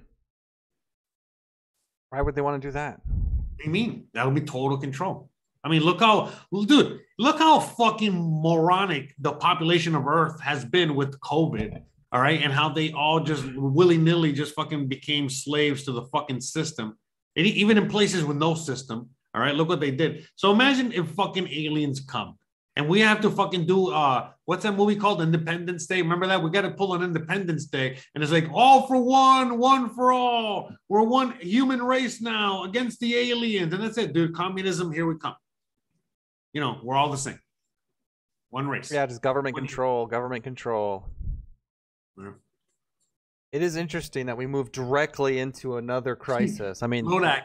Why 2.10 2.22
would 2.22 2.34
they 2.34 2.40
want 2.40 2.60
to 2.60 2.68
do 2.68 2.72
that? 2.72 3.00
What 3.04 3.58
do 3.58 3.64
you 3.64 3.70
mean? 3.70 4.06
That'll 4.14 4.32
be 4.32 4.40
total 4.40 4.78
control. 4.78 5.30
I 5.62 5.68
mean, 5.68 5.82
look 5.82 6.00
how, 6.00 6.32
dude, 6.66 7.00
look 7.18 7.38
how 7.38 7.60
fucking 7.60 8.14
moronic 8.42 9.14
the 9.18 9.32
population 9.32 9.94
of 9.94 10.06
Earth 10.06 10.40
has 10.40 10.64
been 10.64 10.94
with 10.94 11.20
COVID. 11.20 11.82
All 12.12 12.20
right. 12.20 12.42
And 12.42 12.52
how 12.52 12.70
they 12.70 12.92
all 12.92 13.20
just 13.20 13.44
willy 13.54 13.98
nilly 13.98 14.32
just 14.32 14.54
fucking 14.54 14.88
became 14.88 15.28
slaves 15.28 15.84
to 15.84 15.92
the 15.92 16.02
fucking 16.04 16.40
system. 16.40 16.98
And 17.36 17.46
even 17.46 17.78
in 17.78 17.88
places 17.88 18.24
with 18.24 18.36
no 18.36 18.54
system. 18.54 19.10
All 19.34 19.40
right. 19.40 19.54
Look 19.54 19.68
what 19.68 19.80
they 19.80 19.92
did. 19.92 20.26
So 20.34 20.50
imagine 20.50 20.92
if 20.92 21.06
fucking 21.10 21.46
aliens 21.46 22.00
come 22.00 22.36
and 22.80 22.88
we 22.88 23.00
have 23.00 23.20
to 23.20 23.30
fucking 23.30 23.66
do, 23.66 23.90
uh, 23.90 24.30
what's 24.46 24.62
that 24.62 24.72
movie 24.72 24.96
called? 24.96 25.20
Independence 25.20 25.84
Day. 25.84 26.00
Remember 26.00 26.26
that? 26.28 26.42
We 26.42 26.48
got 26.48 26.62
to 26.62 26.70
pull 26.70 26.92
on 26.92 27.02
Independence 27.02 27.66
Day. 27.66 27.98
And 28.14 28.24
it's 28.24 28.32
like 28.32 28.48
all 28.54 28.86
for 28.86 28.96
one, 28.96 29.58
one 29.58 29.90
for 29.90 30.12
all. 30.12 30.72
We're 30.88 31.02
one 31.02 31.32
human 31.40 31.82
race 31.82 32.22
now 32.22 32.64
against 32.64 32.98
the 33.00 33.14
aliens. 33.16 33.74
And 33.74 33.82
that's 33.82 33.98
it, 33.98 34.14
dude. 34.14 34.34
Communism, 34.34 34.90
here 34.90 35.04
we 35.04 35.18
come. 35.18 35.34
You 36.54 36.62
know, 36.62 36.80
we're 36.82 36.96
all 36.96 37.10
the 37.10 37.18
same. 37.18 37.38
One 38.48 38.66
race. 38.66 38.90
Yeah, 38.90 39.04
just 39.04 39.20
government 39.20 39.56
you- 39.56 39.60
control, 39.60 40.06
government 40.06 40.42
control. 40.42 41.06
Yeah. 42.16 42.30
It 43.52 43.60
is 43.60 43.76
interesting 43.76 44.24
that 44.24 44.38
we 44.38 44.46
move 44.46 44.72
directly 44.72 45.38
into 45.38 45.76
another 45.76 46.16
crisis. 46.16 46.82
I 46.82 46.86
mean, 46.86 47.04
Lodak, 47.04 47.42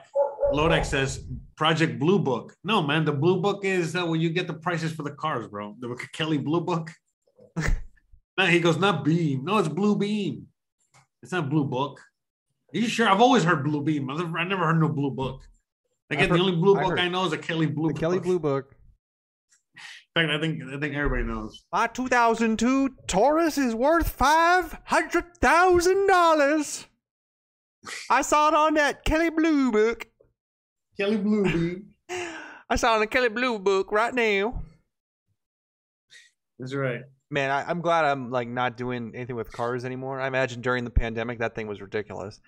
Lodak 0.54 0.86
says 0.86 1.26
Project 1.56 2.00
Blue 2.00 2.20
Book. 2.20 2.56
No, 2.64 2.82
man, 2.82 3.06
the 3.06 3.12
Blue 3.12 3.42
Book 3.42 3.66
is 3.66 3.96
uh, 3.96 4.06
when 4.06 4.22
you 4.22 4.30
get 4.30 4.48
the 4.48 4.54
prices 4.54 4.92
for 4.94 5.04
the 5.04 5.12
cars, 5.12 5.48
bro. 5.48 5.76
The 5.80 5.96
Kelley 6.14 6.38
Blue 6.38 6.62
Book. 6.62 6.92
no, 8.38 8.46
he 8.46 8.60
goes, 8.60 8.78
not 8.78 9.04
Beam. 9.04 9.44
No, 9.46 9.58
it's 9.58 9.68
Blue 9.68 9.96
Beam. 9.96 10.48
It's 11.24 11.32
not 11.32 11.50
Blue 11.50 11.66
Book. 11.66 12.00
Are 12.74 12.78
you 12.78 12.88
sure? 12.88 13.08
I've 13.08 13.22
always 13.22 13.44
heard 13.44 13.64
Blue 13.64 13.82
Beam. 13.82 14.10
I've 14.10 14.18
never, 14.18 14.38
I 14.38 14.44
never 14.44 14.66
heard 14.66 14.80
no 14.80 14.90
Blue 14.90 15.12
Book. 15.12 15.42
Again, 16.10 16.26
I've 16.26 16.38
the 16.38 16.40
only 16.40 16.56
Blue 16.56 16.78
I 16.78 16.82
Book 16.84 16.90
heard- 16.92 17.00
I 17.00 17.08
know 17.10 17.26
is 17.26 17.34
a 17.34 17.38
Kelley 17.38 17.66
Blue 17.66 17.88
the 17.90 17.94
Book. 17.94 18.00
Kelley 18.00 18.20
Blue 18.20 18.40
Book. 18.40 18.76
In 20.16 20.28
fact, 20.30 20.32
I 20.32 20.40
think 20.40 20.62
I 20.64 20.80
think 20.80 20.96
everybody 20.96 21.24
knows. 21.24 21.66
My 21.74 21.88
2002 21.88 22.90
Taurus 23.08 23.58
is 23.58 23.76
worth 23.76 24.08
five 24.08 24.78
hundred 24.86 25.36
thousand 25.42 26.08
dollars. 26.08 26.86
I 28.10 28.22
saw 28.22 28.48
it 28.48 28.54
on 28.54 28.76
that 28.76 29.04
Kelley 29.04 29.30
Blue 29.30 29.72
Book. 29.74 30.08
Kelley 30.98 31.18
Blue 31.18 31.44
Beam. 31.44 31.86
I 32.70 32.76
saw 32.76 32.98
the 33.00 33.08
Kelley 33.08 33.30
Blue 33.30 33.60
Book 33.60 33.92
right 33.92 34.14
now. 34.14 34.62
That's 36.60 36.74
right. 36.74 37.02
Man, 37.30 37.52
I, 37.52 37.70
I'm 37.70 37.82
glad 37.82 38.06
I'm 38.06 38.32
like 38.32 38.48
not 38.48 38.78
doing 38.78 39.12
anything 39.16 39.36
with 39.36 39.52
cars 39.52 39.84
anymore. 39.84 40.22
I 40.22 40.28
imagine 40.28 40.62
during 40.62 40.84
the 40.84 40.90
pandemic 40.92 41.40
that 41.40 41.56
thing 41.56 41.68
was 41.68 41.82
ridiculous. 41.82 42.40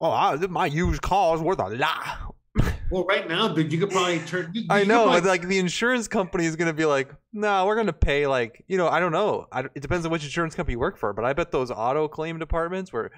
Oh, 0.00 0.10
I, 0.10 0.36
my 0.46 0.66
used 0.66 1.02
car 1.02 1.34
is 1.34 1.40
worth 1.40 1.58
a 1.60 1.68
lot. 1.68 2.34
Well, 2.90 3.06
right 3.06 3.26
now, 3.26 3.48
dude, 3.48 3.72
you 3.72 3.78
could 3.78 3.88
probably 3.90 4.18
turn. 4.18 4.50
You, 4.52 4.66
I 4.68 4.80
you 4.80 4.86
know, 4.86 5.04
probably- 5.04 5.26
like 5.30 5.48
the 5.48 5.58
insurance 5.58 6.08
company 6.08 6.44
is 6.44 6.56
gonna 6.56 6.74
be 6.74 6.84
like, 6.84 7.10
no, 7.32 7.64
we're 7.64 7.74
gonna 7.74 7.90
pay 7.94 8.26
like, 8.26 8.62
you 8.68 8.76
know, 8.76 8.86
I 8.86 9.00
don't 9.00 9.12
know. 9.12 9.46
I, 9.50 9.60
it 9.60 9.80
depends 9.80 10.04
on 10.04 10.12
which 10.12 10.24
insurance 10.24 10.54
company 10.54 10.74
you 10.74 10.78
work 10.78 10.98
for, 10.98 11.14
but 11.14 11.24
I 11.24 11.32
bet 11.32 11.50
those 11.50 11.70
auto 11.70 12.06
claim 12.06 12.38
departments 12.38 12.92
were 12.92 13.10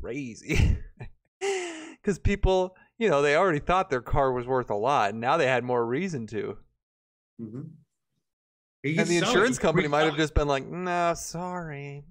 crazy. 0.00 0.76
Because 1.40 2.18
people, 2.18 2.74
you 3.02 3.10
know, 3.10 3.20
they 3.20 3.34
already 3.34 3.58
thought 3.58 3.90
their 3.90 4.00
car 4.00 4.30
was 4.30 4.46
worth 4.46 4.70
a 4.70 4.76
lot, 4.76 5.10
and 5.10 5.20
now 5.20 5.36
they 5.36 5.48
had 5.48 5.64
more 5.64 5.84
reason 5.84 6.24
to. 6.28 6.56
Mhm. 7.40 7.70
And 8.84 9.06
the 9.08 9.16
insurance 9.16 9.58
company 9.58 9.88
might 9.88 10.04
have 10.04 10.16
just 10.16 10.34
been 10.34 10.46
like, 10.46 10.64
no, 10.66 11.12
sorry. 11.14 12.04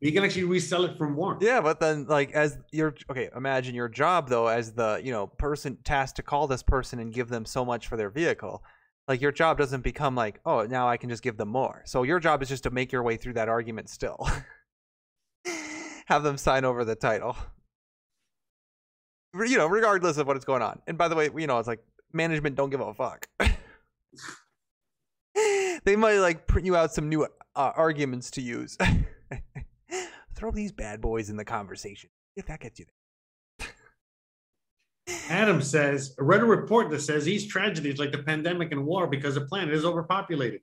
You 0.00 0.10
can 0.10 0.24
actually 0.24 0.44
resell 0.44 0.84
it 0.84 0.98
for 0.98 1.08
more. 1.08 1.38
Yeah, 1.40 1.60
but 1.60 1.78
then 1.78 2.06
like 2.06 2.32
as 2.32 2.58
your 2.72 2.94
okay, 3.08 3.28
imagine 3.36 3.74
your 3.74 3.88
job 3.88 4.28
though 4.28 4.48
as 4.48 4.72
the 4.72 5.00
you 5.04 5.12
know 5.12 5.28
person 5.28 5.76
tasked 5.84 6.16
to 6.16 6.22
call 6.22 6.48
this 6.48 6.62
person 6.62 6.98
and 6.98 7.12
give 7.12 7.28
them 7.28 7.44
so 7.44 7.64
much 7.64 7.86
for 7.86 7.96
their 7.96 8.10
vehicle. 8.10 8.64
Like 9.06 9.20
your 9.20 9.30
job 9.30 9.58
doesn't 9.58 9.82
become 9.82 10.16
like 10.16 10.40
oh 10.44 10.64
now 10.64 10.88
I 10.88 10.96
can 10.96 11.10
just 11.10 11.22
give 11.22 11.36
them 11.36 11.48
more. 11.48 11.82
So 11.84 12.02
your 12.02 12.18
job 12.18 12.42
is 12.42 12.48
just 12.48 12.62
to 12.64 12.70
make 12.70 12.90
your 12.90 13.02
way 13.02 13.16
through 13.16 13.34
that 13.34 13.48
argument 13.48 13.90
still. 13.90 14.26
Have 16.06 16.22
them 16.22 16.38
sign 16.38 16.64
over 16.64 16.84
the 16.84 16.96
title. 16.96 17.36
You 19.34 19.58
know, 19.58 19.66
regardless 19.66 20.16
of 20.16 20.26
what 20.26 20.36
is 20.36 20.44
going 20.44 20.62
on. 20.62 20.80
And 20.86 20.98
by 20.98 21.08
the 21.08 21.14
way, 21.14 21.30
you 21.36 21.46
know, 21.46 21.58
it's 21.58 21.68
like 21.68 21.80
management 22.12 22.56
don't 22.56 22.70
give 22.70 22.80
a 22.80 22.92
fuck. 22.92 23.28
they 25.84 25.96
might 25.96 26.18
like 26.18 26.46
print 26.46 26.66
you 26.66 26.76
out 26.76 26.92
some 26.92 27.08
new 27.08 27.24
uh, 27.24 27.28
arguments 27.76 28.30
to 28.32 28.42
use. 28.42 28.76
Throw 30.34 30.50
these 30.50 30.72
bad 30.72 31.00
boys 31.00 31.30
in 31.30 31.36
the 31.36 31.44
conversation. 31.44 32.10
If 32.36 32.46
that 32.46 32.60
gets 32.60 32.78
you 32.78 32.86
there. 32.86 32.94
Adam 35.28 35.62
says, 35.62 36.14
I 36.18 36.22
read 36.22 36.40
a 36.40 36.44
report 36.44 36.90
that 36.90 37.00
says 37.00 37.24
these 37.24 37.46
tragedies 37.46 37.98
like 37.98 38.12
the 38.12 38.22
pandemic 38.22 38.72
and 38.72 38.84
war 38.84 39.06
because 39.06 39.34
the 39.34 39.42
planet 39.42 39.74
is 39.74 39.84
overpopulated. 39.84 40.60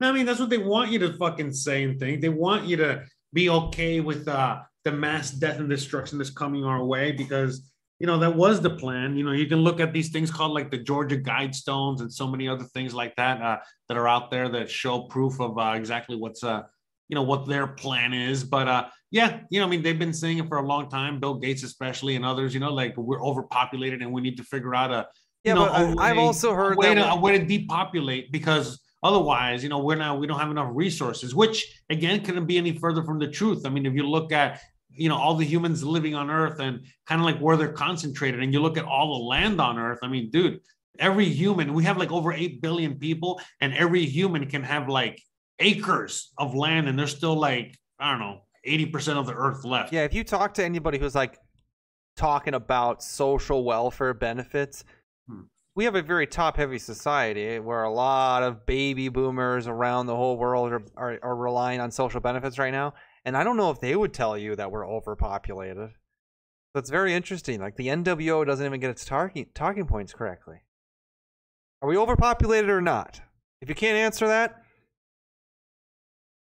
I 0.00 0.12
mean, 0.12 0.26
that's 0.26 0.40
what 0.40 0.50
they 0.50 0.58
want 0.58 0.90
you 0.90 0.98
to 1.00 1.12
fucking 1.14 1.52
say 1.52 1.84
and 1.84 1.98
think. 1.98 2.20
They 2.20 2.28
want 2.28 2.64
you 2.66 2.76
to 2.78 3.04
be 3.32 3.48
okay 3.48 4.00
with 4.00 4.28
uh, 4.28 4.60
the 4.84 4.92
mass 4.92 5.30
death 5.30 5.58
and 5.58 5.68
destruction 5.68 6.18
that's 6.18 6.30
coming 6.30 6.64
our 6.64 6.84
way 6.84 7.12
because, 7.12 7.70
you 8.00 8.06
know, 8.06 8.18
that 8.18 8.34
was 8.34 8.60
the 8.60 8.70
plan. 8.70 9.16
You 9.16 9.24
know, 9.24 9.32
you 9.32 9.46
can 9.46 9.60
look 9.60 9.80
at 9.80 9.92
these 9.92 10.10
things 10.10 10.30
called 10.30 10.52
like 10.52 10.70
the 10.70 10.78
Georgia 10.78 11.16
Guidestones 11.16 12.00
and 12.00 12.12
so 12.12 12.26
many 12.26 12.48
other 12.48 12.64
things 12.64 12.92
like 12.92 13.14
that 13.16 13.40
uh, 13.40 13.58
that 13.88 13.96
are 13.96 14.08
out 14.08 14.30
there 14.30 14.48
that 14.48 14.68
show 14.70 15.02
proof 15.02 15.40
of 15.40 15.56
uh, 15.58 15.72
exactly 15.76 16.16
what's, 16.16 16.42
uh, 16.42 16.62
you 17.08 17.14
know, 17.14 17.22
what 17.22 17.46
their 17.46 17.66
plan 17.66 18.12
is. 18.12 18.42
But 18.42 18.66
uh, 18.68 18.88
yeah, 19.10 19.40
you 19.50 19.60
know, 19.60 19.66
I 19.66 19.68
mean, 19.68 19.82
they've 19.82 19.98
been 19.98 20.12
saying 20.12 20.38
it 20.38 20.48
for 20.48 20.58
a 20.58 20.66
long 20.66 20.88
time, 20.88 21.20
Bill 21.20 21.34
Gates 21.34 21.62
especially, 21.62 22.16
and 22.16 22.24
others. 22.24 22.52
You 22.52 22.60
know, 22.60 22.72
like 22.72 22.96
we're 22.96 23.24
overpopulated 23.24 24.02
and 24.02 24.12
we 24.12 24.20
need 24.20 24.36
to 24.38 24.44
figure 24.44 24.74
out 24.74 24.90
a 24.90 25.06
Yeah, 25.44 25.52
you 25.52 25.54
know, 25.54 25.66
but 25.66 25.72
I- 25.72 25.82
a 25.82 25.96
I've 26.12 26.18
also 26.18 26.52
heard 26.54 26.74
a 26.74 26.76
way, 26.76 26.94
that 26.94 26.94
to, 26.94 27.12
a 27.12 27.20
way 27.20 27.38
to 27.38 27.44
depopulate 27.44 28.32
because 28.32 28.80
otherwise, 29.02 29.62
you 29.62 29.68
know, 29.68 29.78
we're 29.78 29.96
not 29.96 30.18
we 30.18 30.26
don't 30.26 30.40
have 30.40 30.50
enough 30.50 30.70
resources. 30.72 31.34
Which 31.34 31.80
again 31.90 32.24
couldn't 32.24 32.46
be 32.46 32.58
any 32.58 32.76
further 32.76 33.04
from 33.04 33.18
the 33.20 33.28
truth. 33.28 33.64
I 33.66 33.68
mean, 33.68 33.86
if 33.86 33.94
you 33.94 34.08
look 34.08 34.32
at 34.32 34.60
you 34.96 35.08
know 35.08 35.16
all 35.16 35.34
the 35.34 35.44
humans 35.44 35.82
living 35.82 36.14
on 36.14 36.30
Earth 36.30 36.60
and 36.60 36.80
kind 37.06 37.20
of 37.20 37.24
like 37.24 37.38
where 37.38 37.56
they're 37.56 37.72
concentrated, 37.72 38.42
and 38.42 38.52
you 38.52 38.60
look 38.60 38.78
at 38.78 38.84
all 38.84 39.18
the 39.18 39.24
land 39.24 39.60
on 39.60 39.78
Earth, 39.78 39.98
I 40.02 40.08
mean, 40.08 40.30
dude, 40.30 40.60
every 40.98 41.26
human 41.26 41.74
we 41.74 41.84
have 41.84 41.96
like 41.96 42.12
over 42.12 42.32
eight 42.32 42.60
billion 42.62 42.98
people, 42.98 43.40
and 43.60 43.74
every 43.74 44.04
human 44.04 44.48
can 44.48 44.62
have 44.62 44.88
like 44.88 45.20
acres 45.58 46.32
of 46.38 46.54
land, 46.54 46.88
and 46.88 46.98
there's 46.98 47.14
still 47.16 47.36
like 47.38 47.76
I 47.98 48.10
don't 48.10 48.20
know. 48.20 48.40
80% 48.66 49.18
of 49.18 49.26
the 49.26 49.34
earth 49.34 49.62
left. 49.66 49.92
Yeah, 49.92 50.04
if 50.04 50.14
you 50.14 50.24
talk 50.24 50.54
to 50.54 50.64
anybody 50.64 50.98
who's 50.98 51.14
like 51.14 51.38
talking 52.16 52.54
about 52.54 53.02
social 53.02 53.62
welfare 53.64 54.14
benefits, 54.14 54.84
Hmm. 55.28 55.42
we 55.74 55.84
have 55.84 55.94
a 55.94 56.00
very 56.02 56.26
top 56.26 56.56
heavy 56.56 56.78
society 56.78 57.58
where 57.58 57.82
a 57.82 57.92
lot 57.92 58.42
of 58.42 58.64
baby 58.64 59.10
boomers 59.10 59.66
around 59.66 60.06
the 60.06 60.16
whole 60.16 60.38
world 60.38 60.72
are, 60.72 60.82
are, 60.96 61.18
are 61.22 61.36
relying 61.36 61.80
on 61.80 61.90
social 61.90 62.20
benefits 62.20 62.58
right 62.58 62.72
now. 62.72 62.94
And 63.24 63.36
I 63.36 63.44
don't 63.44 63.56
know 63.56 63.70
if 63.70 63.80
they 63.80 63.96
would 63.96 64.12
tell 64.12 64.36
you 64.36 64.54
that 64.56 64.70
we're 64.70 64.86
overpopulated. 64.86 65.90
So 66.72 66.78
it's 66.78 66.90
very 66.90 67.14
interesting. 67.14 67.60
Like 67.60 67.76
the 67.76 67.88
NWO 67.88 68.44
doesn't 68.44 68.64
even 68.66 68.80
get 68.80 68.90
its 68.90 69.04
talking 69.04 69.46
talking 69.54 69.86
points 69.86 70.12
correctly. 70.12 70.62
Are 71.80 71.88
we 71.88 71.96
overpopulated 71.96 72.68
or 72.70 72.80
not? 72.80 73.20
If 73.60 73.68
you 73.68 73.74
can't 73.74 73.96
answer 73.96 74.26
that, 74.26 74.62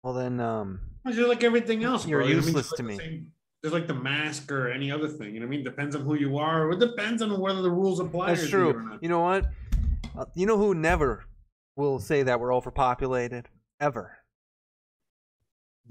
well 0.04 0.14
then 0.14 0.38
um 0.40 0.80
It's 1.06 1.16
just 1.16 1.28
like 1.28 1.42
everything 1.42 1.82
else. 1.84 2.06
You're 2.06 2.20
bro. 2.20 2.26
What 2.26 2.32
I 2.32 2.36
mean? 2.36 2.44
useless 2.44 2.72
to 2.76 2.82
me. 2.82 2.96
same- 2.98 3.32
Just 3.64 3.74
like 3.74 3.86
the 3.88 3.94
mask 3.94 4.52
or 4.52 4.70
any 4.70 4.90
other 4.92 5.08
thing. 5.08 5.34
You 5.34 5.40
know 5.40 5.46
what 5.46 5.54
I 5.54 5.56
mean? 5.56 5.64
Depends 5.64 5.96
on 5.96 6.02
who 6.02 6.14
you 6.14 6.38
are. 6.38 6.70
It 6.70 6.78
depends 6.78 7.22
on 7.22 7.40
whether 7.40 7.62
the 7.62 7.70
rules 7.70 7.98
apply. 7.98 8.34
That's 8.34 8.48
true. 8.48 8.72
not. 8.80 9.02
You 9.02 9.08
know 9.08 9.20
what? 9.20 9.46
Uh, 10.16 10.26
you 10.34 10.46
know 10.46 10.58
who 10.58 10.74
never 10.74 11.24
will 11.76 11.98
say 11.98 12.22
that 12.22 12.38
we're 12.38 12.54
overpopulated 12.54 13.48
ever? 13.80 14.18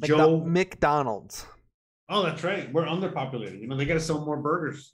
Joe. 0.04 0.39
McDonald's. 0.45 1.45
Oh, 2.10 2.24
that's 2.24 2.43
right. 2.43 2.72
We're 2.72 2.86
underpopulated. 2.86 3.60
You 3.60 3.68
know, 3.68 3.76
they 3.76 3.86
got 3.86 3.95
to 3.95 4.00
sell 4.00 4.24
more 4.24 4.38
burgers. 4.38 4.93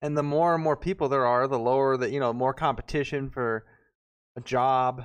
And 0.00 0.16
the 0.16 0.22
more 0.22 0.54
and 0.54 0.62
more 0.64 0.76
people 0.76 1.08
there 1.08 1.26
are, 1.26 1.46
the 1.46 1.58
lower 1.58 1.96
the 1.96 2.10
you 2.10 2.18
know 2.20 2.32
more 2.32 2.52
competition 2.54 3.30
for 3.30 3.64
a 4.36 4.40
job. 4.40 5.04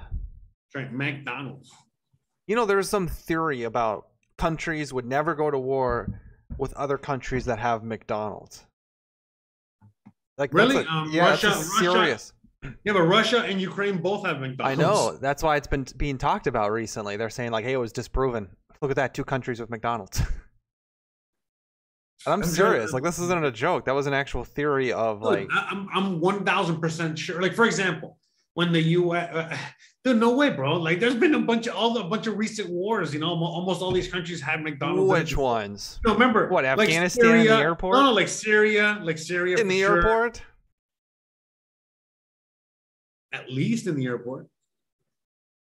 That's 0.74 0.84
right. 0.86 0.94
McDonald's. 0.94 1.72
You 2.48 2.56
know, 2.56 2.66
there's 2.66 2.90
some 2.90 3.08
theory 3.08 3.64
about 3.64 4.08
countries 4.38 4.94
would 4.94 5.06
never 5.06 5.36
go 5.36 5.52
to 5.52 5.60
war 5.60 6.22
with 6.58 6.74
other 6.74 6.98
countries 6.98 7.46
that 7.46 7.60
have 7.60 7.84
McDonald's. 7.84 8.66
Like 10.38 10.54
Really? 10.54 10.78
a- 10.78 10.88
Um, 10.88 11.10
yeah, 11.12 11.30
Russia- 11.32 11.48
Russia- 11.48 11.64
serious. 11.80 12.34
Yeah, 12.64 12.94
but 12.94 13.04
Russia 13.04 13.42
and 13.44 13.62
Ukraine 13.62 13.98
both 14.02 14.26
have 14.26 14.40
McDonald's. 14.40 14.80
I 14.80 14.82
know. 14.82 15.18
That's 15.18 15.44
why 15.44 15.58
it's 15.58 15.68
been 15.68 15.86
being 15.96 16.18
talked 16.18 16.48
about 16.48 16.72
recently. 16.72 17.16
They're 17.18 17.30
saying 17.30 17.52
like, 17.52 17.64
"Hey, 17.66 17.74
it 17.74 17.78
was 17.78 17.92
disproven. 17.92 18.50
Look 18.82 18.92
at 18.92 18.98
that, 18.98 19.14
two 19.14 19.24
countries 19.24 19.60
with 19.60 19.70
McDonald's." 19.70 20.22
I'm 22.26 22.42
I'm 22.42 22.44
serious. 22.44 22.90
sure- 22.90 22.94
Like, 22.94 23.04
this 23.04 23.20
isn't 23.20 23.46
a 23.46 23.52
joke. 23.52 23.86
That 23.86 23.94
was 23.94 24.08
an 24.08 24.14
actual 24.14 24.44
theory 24.44 24.92
of 24.92 25.22
Dude, 25.22 25.30
like, 25.30 25.48
I'm 25.54 25.88
I'm 25.94 26.20
one 26.20 26.44
thousand 26.44 26.82
percent 26.82 27.18
sure. 27.18 27.42
Like 27.42 27.54
for 27.54 27.66
example, 27.66 28.18
when 28.56 28.72
the 28.74 28.82
U.S. 28.82 29.30
Uh, 29.34 29.56
dude, 30.04 30.18
no 30.20 30.36
way, 30.36 30.50
bro. 30.50 30.78
Like 30.78 31.00
there's 31.00 31.16
been 31.16 31.36
a 31.36 31.40
bunch 31.40 31.68
of 31.68 31.76
all 31.76 31.94
the 31.94 32.02
a 32.02 32.10
bunch 32.10 32.26
of 32.28 32.38
recent 32.38 32.70
wars. 32.70 33.14
You 33.14 33.20
know, 33.20 33.30
almost 33.30 33.82
all 33.84 33.92
these 33.92 34.12
countries 34.12 34.42
had 34.42 34.64
McDonald's. 34.64 35.10
which 35.10 35.38
ones? 35.38 36.00
No, 36.06 36.14
remember 36.14 36.50
What, 36.50 36.64
like 36.66 36.80
Afghanistan 36.90 37.36
in 37.38 37.46
the 37.46 37.54
airport? 37.54 37.98
No, 37.98 38.06
no, 38.06 38.14
like 38.14 38.28
Syria, 38.28 39.00
like 39.04 39.20
Syria 39.20 39.58
In 39.58 39.68
the 39.68 39.80
sure. 39.82 39.98
airport? 39.98 40.42
At 43.34 43.50
least 43.52 43.88
in 43.88 43.96
the 43.96 44.06
airport. 44.06 44.48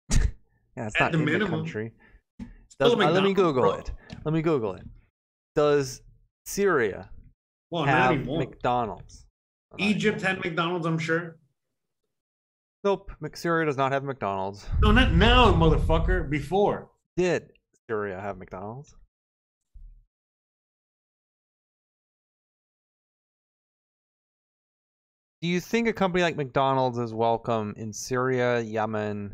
Yeah, 0.78 0.88
it's 0.88 0.96
At 0.96 1.02
not 1.02 1.12
the 1.12 1.18
in 1.20 1.26
the 1.26 1.32
minimum. 1.34 1.60
country. 1.66 1.92
Does- 2.80 2.94
uh, 2.94 2.96
let 2.96 3.24
me 3.24 3.34
Google 3.34 3.64
bro. 3.64 3.74
it. 3.74 3.92
Let 4.24 4.34
me 4.34 4.42
Google 4.42 4.74
it. 4.76 4.84
Does 5.54 6.02
Syria 6.46 7.10
Well, 7.72 7.84
have. 7.84 8.26
McDonald's? 8.26 9.26
Not 9.72 9.82
Egypt 9.82 10.24
anymore. 10.24 10.30
had 10.36 10.46
McDonald's, 10.46 10.86
I'm 10.86 10.98
sure. 10.98 11.38
Nope. 12.86 13.12
Syria 13.34 13.66
does 13.66 13.76
not 13.78 13.92
have 13.92 14.04
McDonald's. 14.06 14.66
No, 14.82 14.92
not 14.92 15.12
now, 15.12 15.52
motherfucker. 15.52 16.30
Before. 16.30 16.90
Did 17.18 17.52
Syria 17.90 18.20
have 18.22 18.38
McDonald's? 18.38 18.96
Do 25.42 25.48
you 25.48 25.60
think 25.60 25.88
a 25.88 25.94
company 25.94 26.22
like 26.22 26.36
McDonald's 26.36 27.00
is 27.00 27.16
welcome 27.16 27.74
in 27.76 27.92
Syria, 27.92 28.60
Yemen, 28.60 29.34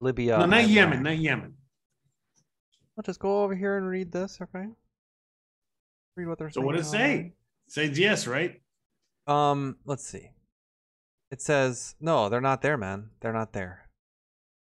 Libya? 0.00 0.38
no, 0.38 0.46
not 0.46 0.68
Yemen, 0.68 1.02
not 1.02 1.18
Yemen. 1.18 1.54
I'll 2.96 3.02
just 3.02 3.18
go 3.18 3.42
over 3.42 3.54
here 3.54 3.76
and 3.76 3.88
read 3.88 4.12
this, 4.12 4.38
okay? 4.40 4.66
Read 6.16 6.28
what 6.28 6.38
they're 6.38 6.50
So 6.50 6.60
saying. 6.60 6.62
So 6.62 6.66
what 6.66 6.76
does 6.76 6.86
it 6.86 6.90
say? 6.90 7.32
Says 7.68 7.98
yes, 7.98 8.26
right? 8.28 8.60
Um, 9.26 9.78
let's 9.84 10.06
see. 10.06 10.30
It 11.32 11.40
says 11.40 11.96
no, 12.00 12.28
they're 12.28 12.40
not 12.40 12.62
there, 12.62 12.76
man. 12.76 13.10
They're 13.20 13.32
not 13.32 13.52
there. 13.52 13.88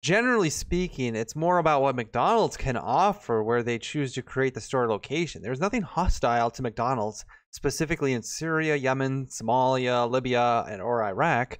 Generally 0.03 0.51
speaking, 0.51 1.15
it's 1.15 1.35
more 1.35 1.57
about 1.57 1.81
what 1.81 1.95
McDonald's 1.95 2.57
can 2.57 2.77
offer 2.77 3.41
where 3.43 3.63
they 3.63 3.79
choose 3.79 4.13
to 4.13 4.21
create 4.21 4.53
the 4.53 4.61
store 4.61 4.87
location. 4.87 5.41
There's 5.41 5.59
nothing 5.59 5.81
hostile 5.81 6.51
to 6.51 6.61
McDonald's, 6.61 7.25
specifically 7.51 8.13
in 8.13 8.23
Syria, 8.23 8.75
Yemen, 8.75 9.27
Somalia, 9.27 10.09
Libya, 10.09 10.65
and 10.69 10.81
or 10.81 11.03
Iraq. 11.03 11.59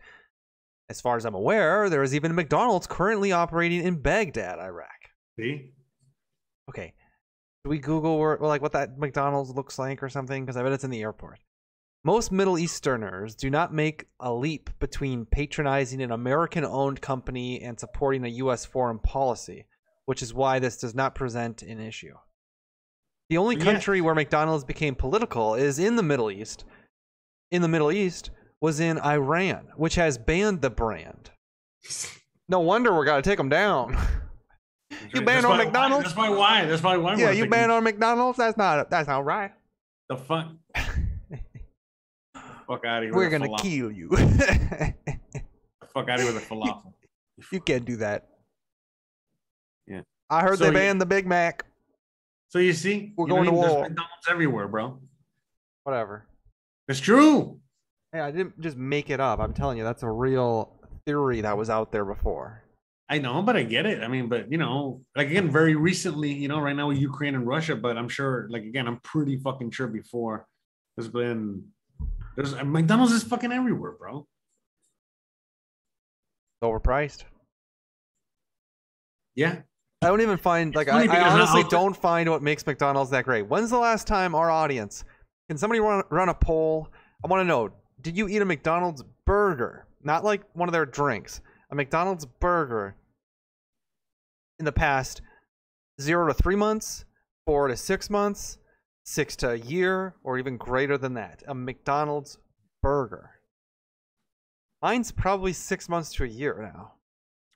As 0.90 1.02
far 1.02 1.18
as 1.18 1.26
I'm 1.26 1.36
aware, 1.36 1.90
there 1.90 2.04
is 2.04 2.16
even 2.16 2.32
a 2.32 2.34
McDonald's 2.34 2.88
currently 2.88 3.32
operating 3.32 3.84
in 3.84 4.02
Baghdad, 4.02 4.60
Iraq. 4.60 4.90
See? 5.40 5.74
Okay. 6.70 6.94
Do 7.64 7.70
we 7.70 7.80
Google 7.80 8.18
where, 8.18 8.38
like 8.38 8.62
what 8.62 8.72
that 8.72 8.98
McDonald's 8.98 9.52
looks 9.52 9.78
like 9.78 10.02
or 10.02 10.10
something? 10.10 10.44
Because 10.44 10.58
I 10.58 10.64
bet 10.64 10.72
it's 10.72 10.84
in 10.84 10.90
the 10.90 11.02
airport. 11.02 11.40
Most 12.06 12.32
Middle 12.32 12.58
Easterners 12.58 13.36
do 13.36 13.50
not 13.50 13.74
make 13.74 14.06
a 14.22 14.34
leap 14.34 14.70
between 14.80 15.26
patronizing 15.26 16.02
an 16.02 16.12
American 16.12 16.64
owned 16.64 17.02
company 17.02 17.62
and 17.62 17.78
supporting 17.78 18.24
a 18.24 18.30
U.S. 18.30 18.66
foreign 18.66 19.00
policy, 19.00 19.66
which 20.06 20.22
is 20.22 20.34
why 20.34 20.60
this 20.60 20.78
does 20.78 20.96
not 20.96 21.14
present 21.14 21.62
an 21.62 21.82
issue. 21.82 22.16
The 23.30 23.38
only 23.38 23.56
Yes. 23.56 23.64
country 23.64 24.02
where 24.02 24.16
McDonald's 24.16 24.64
became 24.64 24.96
political 24.96 25.54
is 25.56 25.78
in 25.80 25.96
the 25.96 26.04
Middle 26.04 26.32
East. 26.32 26.66
In 27.52 27.62
the 27.62 27.68
Middle 27.68 27.92
East 27.92 28.32
was 28.62 28.80
in 28.80 29.00
Iran, 29.00 29.68
which 29.76 29.96
has 29.96 30.18
banned 30.18 30.62
the 30.62 30.70
brand. 30.70 31.32
No 32.48 32.60
wonder 32.60 32.94
we're 32.94 33.06
gonna 33.06 33.22
take 33.22 33.38
them 33.38 33.50
down. 33.50 33.92
You 34.92 34.98
That's 35.14 35.26
ban 35.26 35.46
on 35.46 35.52
why- 35.58 35.64
McDonald's? 35.66 36.06
That's 36.06 36.18
why 36.18 36.30
why. 36.30 36.66
That's 36.66 36.82
why 36.84 36.98
why. 36.98 37.12
yeah, 37.16 37.28
you 37.30 37.44
thinking, 37.44 37.50
ban 37.52 37.72
on 37.72 37.84
McDonald's? 37.84 38.38
That's 38.38 38.58
not 38.58 38.90
that's 38.90 39.08
not 39.08 39.24
right. 39.24 39.52
the 40.10 40.18
fuck. 40.18 40.48
fuck 42.68 42.86
out 42.86 42.98
of 42.98 43.04
here. 43.04 43.14
We're 43.14 43.30
gonna 43.30 43.48
falafel. 43.48 43.62
kill 43.62 43.92
you. 43.92 44.10
Fuck 45.94 46.08
out 46.08 46.20
of 46.20 46.26
here 46.26 46.34
with 46.34 46.48
the 46.48 46.56
falafel. 46.56 46.94
you 47.52 47.60
can't 47.62 47.84
do 47.86 47.98
that. 47.98 48.28
Yeah. 49.88 50.02
I 50.30 50.42
heard 50.42 50.58
So 50.60 50.66
they 50.66 50.70
you- 50.70 50.74
banned 50.74 51.02
the 51.02 51.06
Big 51.06 51.26
Mac. 51.28 51.66
So 52.50 52.60
you 52.60 52.74
see, 52.74 53.14
We're 53.16 53.28
you 53.28 53.34
going 53.34 53.46
to 53.46 53.52
war. 53.52 53.82
McDonald's 53.82 54.28
everywhere, 54.30 54.68
bro. 54.68 55.00
Whatever. 55.84 56.26
It's 56.88 57.00
true. 57.00 57.60
Hey, 58.12 58.20
I 58.20 58.32
didn't 58.32 58.60
just 58.60 58.76
make 58.76 59.12
it 59.12 59.20
up. 59.20 59.40
I'm 59.40 59.54
telling 59.54 59.78
you, 59.78 59.84
that's 59.84 60.02
a 60.02 60.10
real 60.10 60.80
theory 61.06 61.42
that 61.42 61.56
was 61.58 61.70
out 61.70 61.92
there 61.92 62.06
before. 62.06 62.64
I 63.08 63.20
know, 63.20 63.42
but 63.42 63.56
I 63.56 63.64
get 63.64 63.86
it. 63.86 64.04
I 64.04 64.08
mean, 64.08 64.30
but 64.30 64.52
you 64.52 64.58
know, 64.58 65.02
like 65.16 65.28
again, 65.28 65.50
very 65.50 65.76
recently, 65.76 66.32
you 66.32 66.48
know, 66.48 66.60
right 66.60 66.76
now 66.76 66.88
with 66.88 66.98
Ukraine 66.98 67.36
and 67.36 67.46
Russia, 67.46 67.76
but 67.76 67.98
I'm 67.98 68.10
sure, 68.10 68.48
like 68.52 68.64
again, 68.64 68.88
I'm 68.88 69.00
pretty 69.00 69.38
fucking 69.38 69.72
sure 69.72 69.88
before 69.88 70.46
there's 70.96 71.10
been 71.10 71.64
there's 72.36 72.56
McDonald's 72.64 73.14
is 73.14 73.24
fucking 73.24 73.52
everywhere, 73.52 73.94
bro. 73.94 74.28
Overpriced. 76.64 77.24
Yeah. 79.36 79.62
I 80.02 80.08
don't 80.08 80.22
even 80.22 80.38
find 80.38 80.74
like 80.76 80.88
I, 80.88 81.06
I 81.06 81.30
honestly 81.30 81.62
I'll- 81.64 81.70
don't 81.70 81.96
find 81.96 82.30
what 82.30 82.42
makes 82.42 82.66
McDonald's 82.66 83.12
that 83.12 83.26
great. 83.26 83.48
When's 83.48 83.70
the 83.70 83.78
last 83.78 84.08
time 84.08 84.34
our 84.36 84.50
audience 84.50 85.04
can 85.50 85.58
somebody 85.58 85.80
run 85.80 86.04
run 86.10 86.30
a 86.30 86.34
poll? 86.34 86.88
I 87.24 87.28
want 87.28 87.42
to 87.42 87.46
know: 87.46 87.70
Did 88.02 88.18
you 88.18 88.28
eat 88.30 88.42
a 88.42 88.46
McDonald's 88.46 89.04
burger, 89.26 89.88
not 90.04 90.24
like 90.24 90.44
one 90.54 90.70
of 90.70 90.74
their 90.74 90.86
drinks, 90.86 91.42
a 91.72 91.76
McDonald's 91.76 92.26
burger 92.26 92.96
in 94.58 94.66
the 94.66 94.72
past 94.72 95.22
zero 96.00 96.28
to 96.28 96.34
three 96.34 96.56
months, 96.56 97.04
four 97.46 97.68
to 97.68 97.76
six 97.76 98.10
months, 98.10 98.58
six 99.04 99.36
to 99.38 99.52
a 99.52 99.56
year, 99.56 100.16
or 100.24 100.38
even 100.38 100.56
greater 100.56 100.98
than 100.98 101.16
that? 101.16 101.44
A 101.48 101.54
McDonald's 101.54 102.38
burger. 102.82 103.32
Mine's 104.82 105.12
probably 105.12 105.52
six 105.52 105.90
months 105.90 106.14
to 106.14 106.24
a 106.24 106.28
year 106.28 106.58
now. 106.74 106.94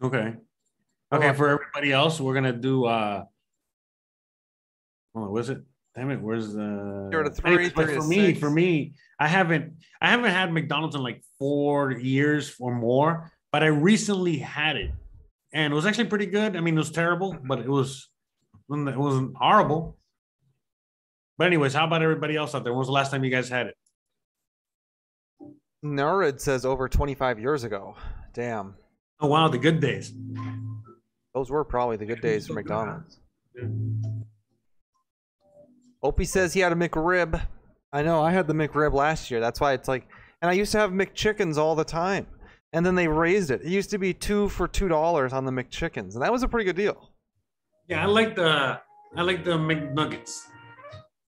Okay. 0.06 0.36
Okay, 1.14 1.34
for 1.34 1.47
everybody 1.49 1.91
else, 1.91 2.20
we're 2.20 2.34
gonna 2.34 2.53
do 2.53 2.86
uh 2.86 3.24
oh, 5.16 5.30
was 5.30 5.49
it? 5.49 5.61
Damn 5.95 6.09
it, 6.09 6.20
where's 6.20 6.53
the 6.53 7.09
Zero 7.11 7.24
to 7.24 7.30
three, 7.30 7.53
Anyways, 7.53 7.74
but 7.74 7.86
three 7.86 7.95
to 7.95 8.01
for 8.01 8.07
me, 8.07 8.26
six. 8.28 8.39
for 8.39 8.49
me, 8.49 8.93
I 9.20 9.28
haven't 9.28 9.74
I 10.01 10.09
haven't 10.09 10.32
had 10.32 10.51
McDonald's 10.51 10.95
in 10.95 11.03
like 11.03 11.24
four 11.38 11.91
years 11.91 12.55
or 12.59 12.74
more, 12.74 13.32
but 13.51 13.61
I 13.61 13.68
recently 13.68 14.38
had 14.38 14.76
it. 14.76 14.91
And 15.53 15.72
it 15.72 15.76
was 15.76 15.86
actually 15.86 16.05
pretty 16.05 16.26
good. 16.26 16.57
I 16.57 16.61
mean, 16.61 16.74
it 16.74 16.80
was 16.80 16.89
terrible, 16.89 17.38
but 17.43 17.59
it 17.59 17.70
was 17.70 18.09
it 18.72 18.97
wasn't 18.97 19.36
horrible. 19.38 19.97
But 21.38 21.47
anyways, 21.47 21.74
how 21.74 21.86
about 21.86 22.01
everybody 22.01 22.36
else 22.36 22.55
out 22.55 22.64
there? 22.64 22.74
When 22.74 22.80
was 22.80 22.88
the 22.88 22.93
last 22.93 23.11
time 23.11 23.24
you 23.24 23.30
guys 23.30 23.49
had 23.49 23.68
it? 23.68 23.76
Nurid 25.86 26.39
says 26.39 26.66
over 26.66 26.88
25 26.88 27.39
years 27.39 27.64
ago. 27.64 27.95
Damn. 28.34 28.76
Oh 29.20 29.28
wow, 29.28 29.47
the 29.47 29.59
good 29.59 29.80
days. 29.80 30.11
Those 31.34 31.50
were 31.50 31.64
probably 31.64 31.98
the 31.98 32.06
good 32.06 32.22
days 32.22 32.48
for 32.48 32.54
McDonald's. 32.54 33.20
Opie 36.02 36.26
says 36.26 36.54
he 36.54 36.60
had 36.60 36.72
a 36.72 36.76
McRib. 36.76 37.42
I 37.92 38.04
know, 38.04 38.22
I 38.22 38.32
had 38.32 38.48
the 38.48 38.54
McRib 38.54 38.94
last 38.94 39.32
year. 39.32 39.40
That's 39.40 39.60
why 39.60 39.74
it's 39.74 39.88
like, 39.88 40.08
and 40.42 40.50
I 40.50 40.54
used 40.54 40.72
to 40.74 40.80
have 40.80 40.92
McChickens 40.92 41.58
all 41.58 41.76
the 41.76 41.84
time. 41.84 42.28
And 42.74 42.86
then 42.86 42.96
they 42.96 43.08
raised 43.08 43.52
it. 43.52 43.62
It 43.64 43.70
used 43.70 43.92
to 43.92 44.00
be 44.00 44.14
two 44.14 44.50
for 44.50 44.68
two 44.68 44.88
dollars 44.88 45.32
on 45.32 45.46
the 45.46 45.52
McChickens, 45.52 46.14
and 46.16 46.24
that 46.24 46.32
was 46.32 46.42
a 46.42 46.48
pretty 46.48 46.66
good 46.66 46.76
deal. 46.76 47.12
Yeah, 47.88 48.02
I 48.02 48.08
like 48.08 48.36
the 48.36 48.80
I 49.16 49.22
like 49.22 49.46
the 49.46 49.58
McNuggets. 49.58 50.42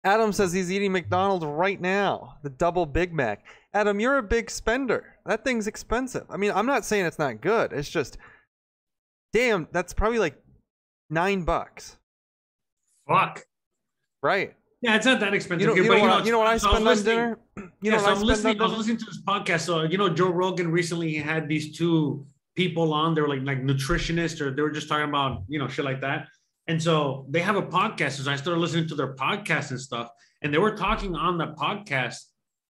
Adam 0.03 0.31
says 0.31 0.53
he's 0.53 0.71
eating 0.71 0.91
McDonald's 0.91 1.45
right 1.45 1.79
now, 1.79 2.35
the 2.43 2.49
double 2.49 2.85
Big 2.85 3.13
Mac. 3.13 3.45
Adam, 3.73 3.99
you're 3.99 4.17
a 4.17 4.23
big 4.23 4.49
spender. 4.49 5.15
That 5.25 5.43
thing's 5.43 5.67
expensive. 5.67 6.25
I 6.29 6.37
mean, 6.37 6.51
I'm 6.51 6.65
not 6.67 6.85
saying 6.85 7.05
it's 7.05 7.19
not 7.19 7.41
good. 7.41 7.73
It's 7.73 7.89
just, 7.89 8.17
damn, 9.35 9.67
that's 9.73 9.93
probably 9.93 10.17
like 10.19 10.41
nine 11.09 11.43
bucks, 11.43 11.97
Fuck. 13.07 13.43
right? 14.23 14.55
Yeah, 14.81 14.95
it's 14.95 15.05
not 15.05 15.19
that 15.19 15.33
expensive. 15.33 15.61
You 15.61 15.67
know, 15.67 15.73
here, 15.73 15.83
you 15.83 15.89
but 15.89 15.95
know, 15.97 16.01
what, 16.03 16.09
I- 16.09 16.13
it's- 16.15 16.25
you 16.27 16.31
know 16.31 16.37
what 16.39 16.47
I 16.47 16.57
so 16.57 16.69
spend 16.69 16.77
on 16.77 16.83
listening- 16.85 17.15
dinner? 17.15 17.39
You 17.57 17.63
yeah, 17.81 17.91
know 17.91 17.97
so 17.99 18.05
I'm 18.11 18.17
I 18.17 18.21
listening. 18.21 18.61
I 18.61 18.63
was 18.63 18.77
listening 18.77 18.97
to 18.97 19.05
this 19.05 19.21
podcast. 19.27 19.61
So 19.61 19.83
you 19.83 19.97
know, 19.97 20.09
Joe 20.09 20.29
Rogan 20.31 20.71
recently 20.71 21.09
he 21.09 21.17
had 21.17 21.47
these 21.49 21.77
two 21.77 22.25
people 22.55 22.93
on. 22.93 23.13
They 23.13 23.21
were 23.21 23.27
like 23.29 23.41
like 23.43 23.61
nutritionists, 23.61 24.39
or 24.41 24.51
they 24.55 24.61
were 24.61 24.71
just 24.71 24.87
talking 24.87 25.09
about 25.09 25.43
you 25.47 25.59
know 25.59 25.67
shit 25.67 25.85
like 25.85 26.01
that. 26.01 26.27
And 26.67 26.81
so 26.81 27.25
they 27.29 27.41
have 27.41 27.55
a 27.57 27.61
podcast. 27.61 28.11
So 28.23 28.31
I 28.31 28.35
started 28.37 28.59
listening 28.59 28.87
to 28.89 28.95
their 28.95 29.13
podcast 29.15 29.71
and 29.71 29.79
stuff, 29.79 30.09
and 30.41 30.53
they 30.53 30.57
were 30.57 30.75
talking 30.75 31.15
on 31.15 31.37
the 31.37 31.47
podcast. 31.53 32.17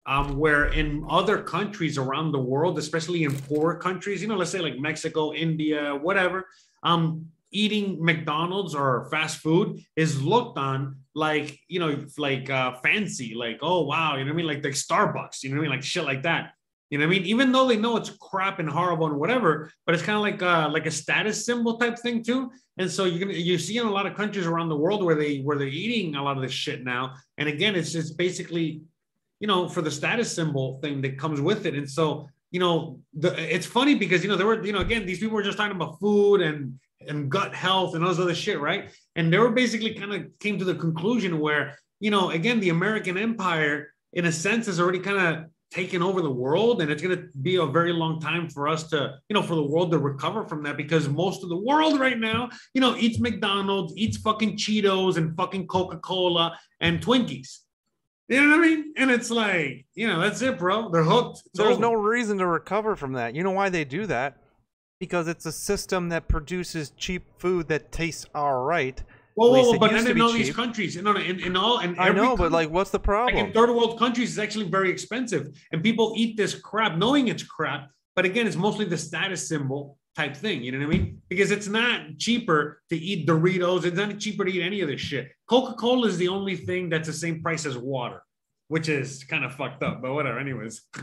Um, 0.06 0.38
where 0.38 0.66
in 0.66 1.06
other 1.10 1.42
countries 1.42 1.98
around 1.98 2.34
the 2.34 2.40
world, 2.40 2.78
especially 2.78 3.24
in 3.24 3.34
poor 3.34 3.76
countries, 3.76 4.22
you 4.22 4.28
know, 4.28 4.36
let's 4.36 4.52
say 4.52 4.60
like 4.60 4.78
Mexico, 4.78 5.32
India, 5.34 5.96
whatever, 5.96 6.46
um, 6.84 7.32
eating 7.54 8.04
McDonald's 8.04 8.76
or 8.76 9.08
fast 9.12 9.38
food 9.38 9.80
is 9.96 10.22
looked 10.22 10.58
on 10.58 10.98
like 11.16 11.60
you 11.68 11.80
know 11.80 12.04
like 12.18 12.50
uh 12.50 12.74
fancy 12.84 13.36
like 13.36 13.60
oh 13.62 13.82
wow 13.82 14.18
you 14.18 14.26
know 14.26 14.32
what 14.32 14.34
I 14.34 14.38
mean? 14.38 14.48
Like 14.48 14.64
like 14.64 14.74
Starbucks 14.74 15.44
you 15.44 15.50
know 15.50 15.56
what 15.56 15.62
I 15.62 15.64
mean? 15.64 15.70
Like 15.70 15.84
shit 15.84 16.04
like 16.04 16.24
that. 16.24 16.52
You 16.90 17.00
know 17.00 17.08
what 17.08 17.16
I 17.16 17.20
mean? 17.20 17.26
Even 17.28 17.52
though 17.52 17.68
they 17.68 17.78
know 17.78 17.98
it's 17.98 18.10
crap 18.10 18.60
and 18.60 18.70
horrible 18.70 19.08
and 19.08 19.18
whatever 19.18 19.72
but 19.86 19.96
it's 19.96 20.04
kind 20.04 20.16
of 20.16 20.22
like 20.22 20.42
uh 20.42 20.70
like 20.70 20.86
a 20.88 20.92
status 20.92 21.46
symbol 21.46 21.78
type 21.78 21.98
thing 22.00 22.24
too. 22.24 22.52
And 22.78 22.90
so 22.90 23.06
you're 23.06 23.20
gonna 23.20 23.38
you 23.38 23.58
see 23.60 23.78
in 23.78 23.86
a 23.86 23.92
lot 23.92 24.08
of 24.08 24.16
countries 24.16 24.48
around 24.48 24.70
the 24.70 24.76
world 24.76 25.04
where 25.04 25.16
they 25.16 25.40
where 25.42 25.58
they're 25.58 25.68
eating 25.68 26.16
a 26.16 26.24
lot 26.24 26.36
of 26.38 26.44
this 26.44 26.52
shit 26.52 26.84
now. 26.84 27.16
And 27.38 27.48
again 27.48 27.76
it's 27.76 27.92
just 27.92 28.18
basically 28.18 28.82
you 29.40 29.48
know 29.48 29.68
for 29.68 29.82
the 29.82 29.92
status 29.92 30.34
symbol 30.34 30.80
thing 30.82 31.02
that 31.02 31.18
comes 31.18 31.42
with 31.42 31.66
it 31.66 31.76
and 31.76 31.90
so 31.90 32.28
you 32.52 32.60
know 32.60 33.00
the 33.14 33.34
it's 33.54 33.66
funny 33.66 33.96
because 33.96 34.24
you 34.24 34.30
know 34.30 34.36
there 34.36 34.48
were 34.48 34.64
you 34.66 34.74
know 34.74 34.80
again 34.80 35.06
these 35.06 35.20
people 35.20 35.36
were 35.36 35.44
just 35.44 35.58
talking 35.58 35.76
about 35.76 36.00
food 36.00 36.42
and 36.42 36.80
and 37.08 37.30
gut 37.30 37.54
health 37.54 37.96
and 37.96 38.04
all 38.04 38.10
this 38.10 38.20
other 38.20 38.36
shit, 38.36 38.60
right? 38.60 38.92
And 39.16 39.32
they 39.32 39.38
were 39.38 39.52
basically 39.52 39.94
kind 39.94 40.14
of 40.14 40.28
came 40.40 40.58
to 40.60 40.66
the 40.66 40.76
conclusion 40.76 41.40
where, 41.40 41.78
you 42.00 42.12
know, 42.12 42.32
again, 42.32 42.60
the 42.60 42.70
American 42.70 43.18
empire, 43.18 43.94
in 44.14 44.26
a 44.26 44.32
sense, 44.32 44.66
has 44.68 44.80
already 44.80 45.00
kind 45.00 45.18
of 45.18 45.46
taken 45.72 46.04
over 46.04 46.22
the 46.22 46.32
world. 46.32 46.82
And 46.82 46.92
it's 46.92 47.02
going 47.02 47.18
to 47.18 47.28
be 47.42 47.56
a 47.56 47.66
very 47.66 47.94
long 47.94 48.20
time 48.20 48.50
for 48.50 48.68
us 48.68 48.88
to, 48.90 49.16
you 49.28 49.34
know, 49.34 49.42
for 49.42 49.56
the 49.56 49.64
world 49.64 49.92
to 49.92 49.98
recover 49.98 50.48
from 50.48 50.64
that 50.64 50.78
because 50.78 51.10
most 51.10 51.44
of 51.44 51.50
the 51.50 51.58
world 51.58 52.00
right 52.00 52.20
now, 52.20 52.50
you 52.74 52.82
know, 52.82 52.96
eats 52.96 53.20
McDonald's, 53.20 53.94
eats 53.98 54.18
fucking 54.18 54.58
Cheetos 54.58 55.18
and 55.18 55.36
fucking 55.36 55.68
Coca 55.68 55.98
Cola 55.98 56.58
and 56.80 57.02
Twinkies. 57.02 57.60
You 58.30 58.42
know 58.42 58.58
what 58.58 58.66
I 58.66 58.68
mean? 58.68 58.94
And 58.98 59.12
it's 59.12 59.30
like, 59.30 59.86
you 59.96 60.08
know, 60.08 60.20
that's 60.22 60.42
it, 60.42 60.58
bro. 60.58 60.90
They're 60.90 61.04
hooked. 61.04 61.44
It's 61.46 61.58
There's 61.58 61.74
over. 61.74 61.82
no 61.82 61.94
reason 61.94 62.38
to 62.38 62.48
recover 62.48 62.96
from 62.96 63.14
that. 63.14 63.36
You 63.36 63.44
know 63.44 63.52
why 63.52 63.70
they 63.70 63.84
do 63.84 64.06
that? 64.06 64.38
Because 65.00 65.28
it's 65.28 65.46
a 65.46 65.52
system 65.52 66.10
that 66.10 66.28
produces 66.30 66.92
cheap 66.92 67.26
food 67.38 67.68
that 67.68 67.92
tastes 67.92 68.26
all 68.34 68.64
right. 68.64 69.04
Whoa, 69.36 69.56
At 69.56 69.66
whoa, 69.66 69.74
it 69.74 69.80
But 69.80 69.92
then 69.92 70.08
in 70.08 70.22
all 70.22 70.32
these 70.32 70.56
countries, 70.56 70.96
no, 70.96 71.12
no, 71.12 71.20
in, 71.20 71.40
in 71.40 71.58
all, 71.58 71.80
and 71.80 72.00
I 72.00 72.10
know, 72.10 72.38
but 72.38 72.52
like, 72.52 72.70
what's 72.70 72.92
the 72.92 73.00
like 73.00 73.04
problem? 73.04 73.46
in 73.48 73.52
third 73.52 73.70
world 73.70 74.00
countries, 74.00 74.30
it's 74.30 74.40
actually 74.40 74.70
very 74.70 74.90
expensive, 74.90 75.50
and 75.72 75.84
people 75.84 76.14
eat 76.16 76.38
this 76.38 76.54
crap 76.56 76.98
knowing 76.98 77.28
it's 77.28 77.44
crap. 77.44 77.90
But 78.16 78.26
again, 78.26 78.46
it's 78.46 78.56
mostly 78.56 78.86
the 78.86 78.98
status 78.98 79.48
symbol 79.48 79.98
type 80.16 80.36
thing. 80.36 80.64
You 80.64 80.72
know 80.72 80.80
what 80.80 80.94
I 80.94 80.98
mean? 80.98 81.22
Because 81.30 81.52
it's 81.52 81.68
not 81.68 82.18
cheaper 82.18 82.82
to 82.90 82.98
eat 82.98 83.28
Doritos. 83.28 83.86
It's 83.86 83.98
not 83.98 84.20
cheaper 84.20 84.46
to 84.46 84.52
eat 84.52 84.62
any 84.62 84.82
of 84.82 84.88
this 84.88 85.02
shit. 85.02 85.32
Coca 85.48 85.74
Cola 85.74 86.08
is 86.08 86.18
the 86.18 86.28
only 86.28 86.56
thing 86.56 86.90
that's 86.90 87.08
the 87.08 87.14
same 87.14 87.42
price 87.42 87.66
as 87.66 87.78
water, 87.78 88.22
which 88.68 88.90
is 88.90 89.24
kind 89.24 89.44
of 89.44 89.56
fucked 89.56 89.84
up. 89.84 90.02
But 90.02 90.14
whatever. 90.14 90.40
Anyways. 90.40 90.84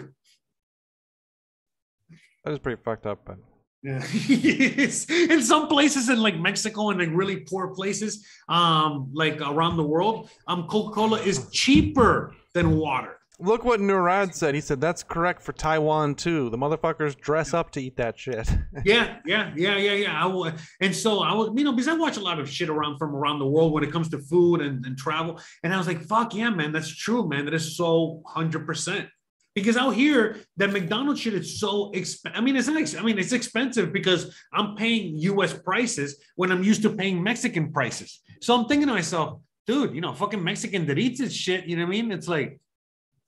That 2.42 2.52
is 2.52 2.58
pretty 2.58 2.80
fucked 2.82 3.04
up, 3.04 3.20
but 3.26 3.36
Yeah. 3.82 4.04
In 4.04 5.42
some 5.42 5.68
places 5.68 6.08
in 6.11 6.22
like 6.22 6.38
Mexico 6.38 6.90
and 6.90 6.98
like 6.98 7.08
really 7.12 7.40
poor 7.40 7.74
places, 7.74 8.26
um, 8.48 9.11
like 9.14 9.40
around 9.40 9.76
the 9.76 9.86
world, 9.86 10.28
um, 10.46 10.66
Coca-Cola 10.66 11.20
is 11.20 11.48
cheaper 11.50 12.34
than 12.52 12.76
water. 12.76 13.20
Look 13.41 13.64
what 13.64 13.80
Nurad 13.80 14.34
said. 14.34 14.55
He 14.55 14.61
said 14.61 14.80
that's 14.80 15.03
correct 15.03 15.43
for 15.43 15.53
Taiwan 15.53 16.14
too. 16.14 16.51
The 16.51 16.59
motherfuckers 16.59 17.18
dress 17.18 17.55
up 17.55 17.70
to 17.72 17.82
eat 17.82 17.97
that 17.97 18.18
shit. 18.18 18.49
Yeah, 18.84 19.18
yeah, 19.26 19.53
yeah, 19.57 19.76
yeah, 19.76 19.93
yeah. 19.93 20.26
I 20.26 20.53
and 20.80 20.95
so 20.95 21.20
I 21.22 21.34
was, 21.34 21.51
you 21.55 21.64
know, 21.64 21.72
because 21.72 21.88
I 21.88 21.95
watch 21.95 22.16
a 22.16 22.20
lot 22.20 22.38
of 22.38 22.49
shit 22.49 22.70
around 22.70 22.99
from 22.99 23.14
around 23.14 23.41
the 23.41 23.47
world 23.47 23.72
when 23.72 23.84
it 23.84 23.93
comes 23.93 24.09
to 24.11 24.18
food 24.18 24.61
and, 24.61 24.84
and 24.86 24.97
travel. 24.97 25.41
And 25.62 25.74
I 25.74 25.76
was 25.76 25.86
like, 25.86 26.03
fuck 26.03 26.34
yeah, 26.34 26.51
man, 26.51 26.72
that's 26.72 26.95
true, 26.95 27.28
man. 27.28 27.45
That 27.45 27.55
is 27.55 27.76
so 27.76 28.22
hundred 28.26 28.66
percent. 28.66 29.09
Because 29.55 29.76
out 29.76 29.91
here, 29.91 30.38
that 30.57 30.72
McDonald's 30.72 31.20
shit 31.20 31.34
is 31.34 31.59
so 31.59 31.91
expensive. 31.93 32.38
I 32.38 32.41
mean, 32.41 32.57
it's 32.57 32.68
not. 32.68 32.80
Ex- 32.80 32.95
I 32.95 33.03
mean, 33.03 33.18
it's 33.18 33.32
expensive 33.32 33.93
because 33.93 34.34
I'm 34.53 34.76
paying 34.76 35.16
U.S. 35.18 35.53
prices 35.53 36.22
when 36.36 36.53
I'm 36.53 36.62
used 36.62 36.82
to 36.82 36.91
paying 36.91 37.22
Mexican 37.22 37.72
prices. 37.72 38.20
So 38.41 38.55
I'm 38.55 38.66
thinking 38.66 38.86
to 38.86 38.95
myself, 38.95 39.41
dude, 39.66 39.95
you 39.95 40.01
know, 40.01 40.14
fucking 40.14 40.43
Mexican 40.43 40.86
that 40.86 40.99
eats 40.99 41.20
this 41.20 41.32
shit. 41.32 41.66
You 41.66 41.76
know 41.76 41.82
what 41.82 41.88
I 41.88 41.91
mean? 41.91 42.12
It's 42.12 42.28
like, 42.28 42.61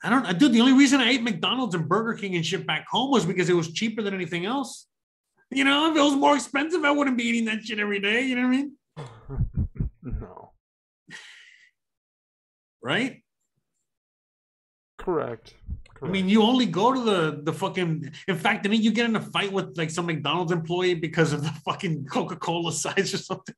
I 0.05 0.11
don't. 0.11 0.27
Uh, 0.27 0.33
dude, 0.33 0.53
the 0.53 0.61
only 0.61 0.73
reason 0.73 1.01
I 1.01 1.11
ate 1.11 1.23
McDonald's 1.23 1.75
and 1.75 1.89
Burger 1.89 2.15
King 2.15 2.35
and 2.37 2.45
shit 2.45 2.67
back 2.67 2.87
home 2.91 3.11
was 3.11 3.25
because 3.25 3.49
it 3.49 3.55
was 3.55 3.73
cheaper 3.73 4.03
than 4.03 4.15
anything 4.15 4.47
else. 4.47 4.89
You 5.51 5.65
know, 5.65 5.91
if 5.91 5.97
it 5.97 6.01
was 6.01 6.15
more 6.17 6.35
expensive, 6.35 6.83
I 6.85 6.91
wouldn't 6.91 7.17
be 7.17 7.25
eating 7.25 7.45
that 7.45 7.63
shit 7.65 7.79
every 7.79 8.01
day. 8.01 8.23
You 8.27 8.37
know 8.37 8.43
what 8.43 8.49
I 8.49 8.51
mean? 8.51 9.89
no, 10.03 10.53
Right? 12.83 13.23
correct. 14.99 15.55
I 16.01 16.07
mean, 16.07 16.29
you 16.29 16.43
only 16.43 16.67
go 16.67 16.93
to 16.93 17.01
the 17.01 17.41
the 17.43 17.53
fucking. 17.53 18.13
In 18.27 18.37
fact, 18.37 18.65
didn't 18.65 18.83
you 18.83 18.93
get 18.93 19.07
in 19.07 19.15
a 19.15 19.21
fight 19.21 19.53
with 19.53 19.77
like 19.77 19.91
some 19.91 20.07
McDonald's 20.07 20.51
employee 20.53 20.95
because 20.95 21.33
of 21.33 21.43
the 21.45 21.51
fucking 21.65 22.07
Coca 22.07 22.37
Cola 22.37 22.73
size 22.73 23.15
or 23.15 23.19
something? 23.19 23.55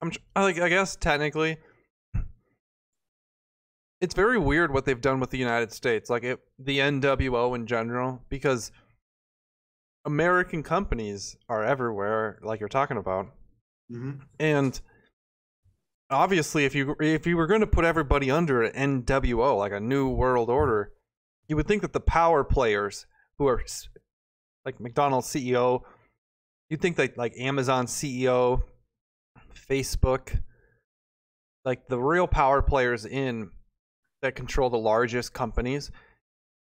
I'm 0.00 0.10
I 0.34 0.42
like 0.42 0.58
I 0.58 0.68
guess 0.70 0.96
technically 0.96 1.58
it's 4.00 4.14
very 4.14 4.38
weird 4.38 4.72
what 4.72 4.84
they've 4.84 5.00
done 5.00 5.20
with 5.20 5.30
the 5.30 5.38
United 5.38 5.72
States, 5.72 6.10
like 6.10 6.24
it, 6.24 6.40
the 6.58 6.78
NWO 6.78 7.54
in 7.54 7.66
general, 7.66 8.22
because 8.28 8.70
American 10.04 10.62
companies 10.62 11.36
are 11.48 11.64
everywhere, 11.64 12.38
like 12.42 12.60
you're 12.60 12.68
talking 12.68 12.96
about, 12.96 13.26
mm-hmm. 13.90 14.20
and 14.38 14.80
obviously, 16.10 16.64
if 16.64 16.74
you 16.74 16.94
if 17.00 17.26
you 17.26 17.36
were 17.36 17.46
going 17.46 17.60
to 17.60 17.66
put 17.66 17.84
everybody 17.84 18.30
under 18.30 18.62
an 18.62 19.02
NWO, 19.04 19.56
like 19.56 19.72
a 19.72 19.80
New 19.80 20.10
World 20.10 20.50
Order, 20.50 20.92
you 21.48 21.56
would 21.56 21.66
think 21.66 21.82
that 21.82 21.92
the 21.92 22.00
power 22.00 22.44
players 22.44 23.06
who 23.38 23.46
are 23.46 23.62
like 24.64 24.80
McDonald's 24.80 25.28
CEO, 25.28 25.82
you'd 26.68 26.82
think 26.82 26.96
that 26.96 27.16
like 27.16 27.32
Amazon 27.38 27.86
CEO, 27.86 28.62
Facebook, 29.68 30.40
like 31.64 31.88
the 31.88 31.98
real 31.98 32.26
power 32.26 32.62
players 32.62 33.06
in 33.06 33.50
that 34.22 34.34
control 34.34 34.70
the 34.70 34.78
largest 34.78 35.32
companies, 35.32 35.90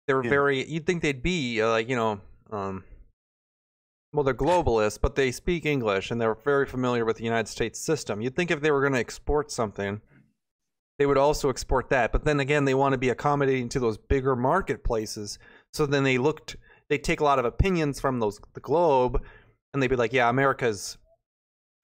they're 0.08 0.24
Yeah. 0.24 0.30
very. 0.30 0.66
You'd 0.66 0.86
think 0.86 1.02
they'd 1.02 1.24
be 1.24 1.62
uh, 1.62 1.70
like 1.70 1.90
you 1.90 1.96
know, 1.96 2.22
um, 2.52 2.84
well, 4.14 4.24
they're 4.24 4.34
globalists, 4.34 5.00
but 5.02 5.16
they 5.16 5.32
speak 5.32 5.66
English 5.66 6.12
and 6.12 6.22
they're 6.22 6.36
very 6.36 6.66
familiar 6.66 7.06
with 7.06 7.18
the 7.18 7.24
United 7.24 7.48
States 7.48 7.80
system. 7.80 8.22
You'd 8.22 8.36
think 8.36 8.52
if 8.52 8.62
they 8.62 8.72
were 8.72 8.82
going 8.82 8.94
to 8.94 9.00
export 9.00 9.52
something, 9.52 10.02
they 11.00 11.06
would 11.06 11.18
also 11.18 11.50
export 11.50 11.90
that. 11.90 12.12
But 12.12 12.24
then 12.24 12.40
again, 12.40 12.66
they 12.66 12.76
want 12.76 12.94
to 12.94 12.98
be 13.00 13.10
accommodating 13.10 13.70
to 13.70 13.80
those 13.80 13.98
bigger 13.98 14.36
marketplaces. 14.36 15.40
So 15.74 15.86
then 15.88 16.04
they 16.04 16.20
looked, 16.20 16.56
they 16.90 17.00
take 17.00 17.22
a 17.22 17.24
lot 17.24 17.40
of 17.40 17.46
opinions 17.46 18.00
from 18.00 18.20
those 18.20 18.40
the 18.54 18.60
globe, 18.60 19.22
and 19.74 19.82
they'd 19.82 19.88
be 19.88 19.96
like, 19.96 20.14
"Yeah, 20.14 20.30
America's 20.30 20.98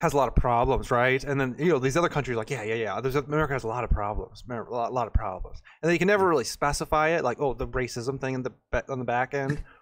has 0.02 0.14
a 0.14 0.18
lot 0.18 0.28
of 0.28 0.36
problems, 0.36 0.91
right?" 0.91 1.24
And 1.24 1.39
then 1.39 1.56
you 1.60 1.70
know 1.70 1.80
these 1.80 1.97
other 1.97 2.10
countries 2.10 2.38
like, 2.38 2.50
"Yeah, 2.50 2.64
yeah, 2.64 2.76
yeah, 2.76 3.02
there's 3.02 3.16
America 3.16 3.54
has 3.54 3.64
a 3.64 3.68
lot 3.68 3.84
of 3.84 3.89
problems, 3.89 4.43
a 4.50 4.54
lot, 4.54 4.91
a 4.91 4.93
lot 4.93 5.08
of 5.08 5.14
problems," 5.14 5.62
and 5.82 5.91
they 5.91 5.97
can 5.97 6.08
never 6.08 6.28
really 6.28 6.43
specify 6.43 7.10
it, 7.10 7.24
like, 7.24 7.39
"Oh, 7.39 7.54
the 7.54 7.68
racism 7.68 8.20
thing 8.20 8.36
in 8.36 8.43
the 8.43 8.52
on 8.89 9.00
the 9.00 9.06
back 9.06 9.34
end." 9.34 9.64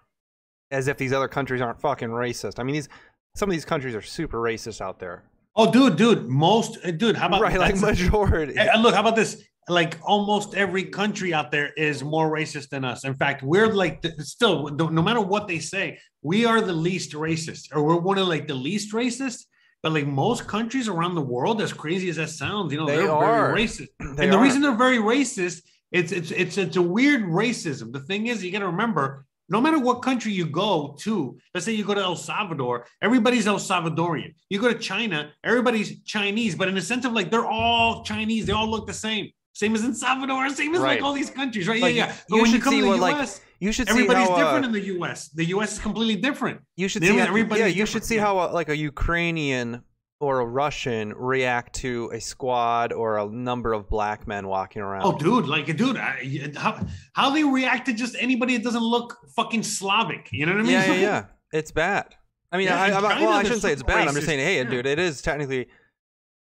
As 0.70 0.86
if 0.86 0.98
these 0.98 1.14
other 1.14 1.28
countries 1.28 1.62
aren't 1.62 1.80
fucking 1.80 2.10
racist. 2.10 2.58
I 2.58 2.62
mean, 2.62 2.74
these 2.74 2.90
some 3.34 3.48
of 3.48 3.54
these 3.54 3.64
countries 3.64 3.94
are 3.94 4.02
super 4.02 4.36
racist 4.36 4.82
out 4.82 4.98
there, 4.98 5.22
Oh, 5.58 5.72
dude, 5.72 5.96
dude, 5.96 6.28
most 6.28 6.78
uh, 6.84 6.92
dude. 6.92 7.16
How 7.16 7.26
about 7.26 7.40
right? 7.42 7.58
Like 7.58 7.76
majority. 7.80 8.54
Look, 8.78 8.94
how 8.94 9.00
about 9.00 9.16
this? 9.16 9.42
Like 9.68 9.98
almost 10.02 10.54
every 10.54 10.84
country 10.84 11.34
out 11.34 11.50
there 11.50 11.72
is 11.76 12.02
more 12.02 12.30
racist 12.30 12.68
than 12.68 12.84
us. 12.84 13.04
In 13.04 13.14
fact, 13.14 13.42
we're 13.42 13.66
like 13.66 14.00
the, 14.00 14.12
still, 14.24 14.68
no 14.68 15.02
matter 15.02 15.20
what 15.20 15.48
they 15.48 15.58
say, 15.58 15.98
we 16.22 16.46
are 16.46 16.60
the 16.60 16.72
least 16.72 17.12
racist, 17.12 17.74
or 17.74 17.82
we're 17.82 17.96
one 17.96 18.18
of 18.18 18.28
like 18.28 18.46
the 18.46 18.54
least 18.54 18.94
racist. 18.94 19.46
But 19.82 19.92
like 19.92 20.06
most 20.06 20.46
countries 20.46 20.88
around 20.88 21.14
the 21.14 21.20
world, 21.22 21.62
as 21.62 21.72
crazy 21.72 22.08
as 22.08 22.16
that 22.16 22.30
sounds, 22.30 22.72
you 22.72 22.78
know, 22.78 22.86
They 22.86 22.96
they 22.96 23.06
are 23.06 23.52
very 23.52 23.64
racist. 23.64 23.88
They 24.00 24.24
and 24.24 24.32
the 24.32 24.36
are. 24.36 24.42
reason 24.42 24.60
they're 24.62 24.74
very 24.76 24.98
racist, 24.98 25.62
it's 25.92 26.12
it's 26.12 26.30
it's 26.30 26.58
it's 26.58 26.76
a 26.76 26.82
weird 26.82 27.22
racism. 27.22 27.92
The 27.92 28.00
thing 28.00 28.26
is, 28.26 28.44
you 28.44 28.50
got 28.50 28.58
to 28.60 28.66
remember, 28.66 29.24
no 29.48 29.60
matter 29.60 29.78
what 29.78 30.02
country 30.02 30.32
you 30.32 30.46
go 30.46 30.96
to, 31.00 31.38
let's 31.54 31.64
say 31.64 31.72
you 31.72 31.84
go 31.84 31.94
to 31.94 32.00
El 32.00 32.16
Salvador, 32.16 32.86
everybody's 33.00 33.46
El 33.46 33.56
Salvadorian. 33.58 34.34
You 34.50 34.60
go 34.60 34.72
to 34.72 34.78
China, 34.78 35.30
everybody's 35.44 36.02
Chinese, 36.02 36.54
but 36.54 36.68
in 36.68 36.74
the 36.74 36.82
sense 36.82 37.04
of 37.04 37.12
like 37.12 37.30
they're 37.30 37.46
all 37.46 38.02
Chinese, 38.04 38.46
they 38.46 38.52
all 38.52 38.68
look 38.68 38.86
the 38.86 38.92
same. 38.92 39.30
Same 39.58 39.74
as 39.74 39.82
in 39.82 39.92
Salvador, 39.92 40.48
same 40.50 40.72
as 40.76 40.80
Right. 40.80 40.98
like 40.98 41.02
all 41.04 41.12
these 41.12 41.30
countries, 41.30 41.66
right? 41.66 41.82
Like, 41.82 41.96
yeah, 41.96 42.06
yeah. 42.06 42.14
But 42.28 42.36
you 42.36 42.42
when 42.42 42.50
you 42.52 42.52
should 42.52 42.62
come 42.62 42.72
see 42.74 42.78
to 42.78 42.82
the 42.84 42.88
what, 42.90 43.00
like, 43.00 43.16
US, 43.16 43.40
You 43.58 43.72
should 43.72 43.88
see 43.88 43.90
everybody's 43.90 44.28
how 44.28 44.34
uh, 44.34 44.38
different 44.44 44.66
in 44.66 44.72
the 44.78 44.84
US. 44.98 45.30
The 45.30 45.46
US 45.46 45.72
is 45.72 45.78
completely 45.80 46.14
different. 46.14 46.60
you 46.76 46.86
should 46.86 47.02
see 47.02 47.18
how, 47.18 47.26
everybody's 47.26 47.62
yeah 47.62 47.66
you 47.66 47.84
should 47.84 48.04
see 48.04 48.18
how 48.18 48.38
uh, 48.38 48.52
like 48.52 48.68
a 48.68 48.76
Ukrainian 48.76 49.82
or 50.20 50.38
a 50.38 50.46
Russian 50.46 51.12
react 51.14 51.74
to 51.82 52.08
a 52.14 52.20
squad 52.20 52.92
or 52.92 53.18
a 53.18 53.26
number 53.26 53.72
of 53.72 53.88
black 53.90 54.28
men 54.28 54.46
walking 54.46 54.80
around. 54.80 55.02
Oh, 55.04 55.18
dude, 55.18 55.48
like, 55.48 55.66
dude, 55.76 55.96
I, 55.96 56.52
how 56.56 56.78
how 57.14 57.30
they 57.30 57.42
react 57.42 57.86
to 57.86 57.92
just 57.92 58.14
anybody 58.20 58.56
that 58.56 58.62
doesn't 58.62 58.86
look 58.94 59.08
fucking 59.34 59.64
Slavic? 59.64 60.28
You 60.30 60.46
know 60.46 60.52
what 60.52 60.60
I 60.60 60.62
mean? 60.62 60.72
yeah, 60.72 60.86
yeah, 60.86 61.00
yeah. 61.00 61.24
It's 61.60 61.72
bad. 61.72 62.14
I 62.52 62.58
mean, 62.58 62.68
Yeah, 62.68 62.80
I, 62.80 62.88
in 62.88 62.94
I'm 62.94 63.02
not- 63.02 63.12
China, 63.14 63.26
well, 63.26 63.38
I 63.38 63.42
shouldn't 63.42 63.62
say 63.62 63.72
it's 63.72 63.82
bad. 63.82 64.06
I'm 64.06 64.14
just 64.14 64.26
saying, 64.26 64.38
hey, 64.38 64.58
Yeah. 64.58 64.70
dude, 64.70 64.86
it 64.86 65.00
is 65.00 65.20
technically 65.20 65.66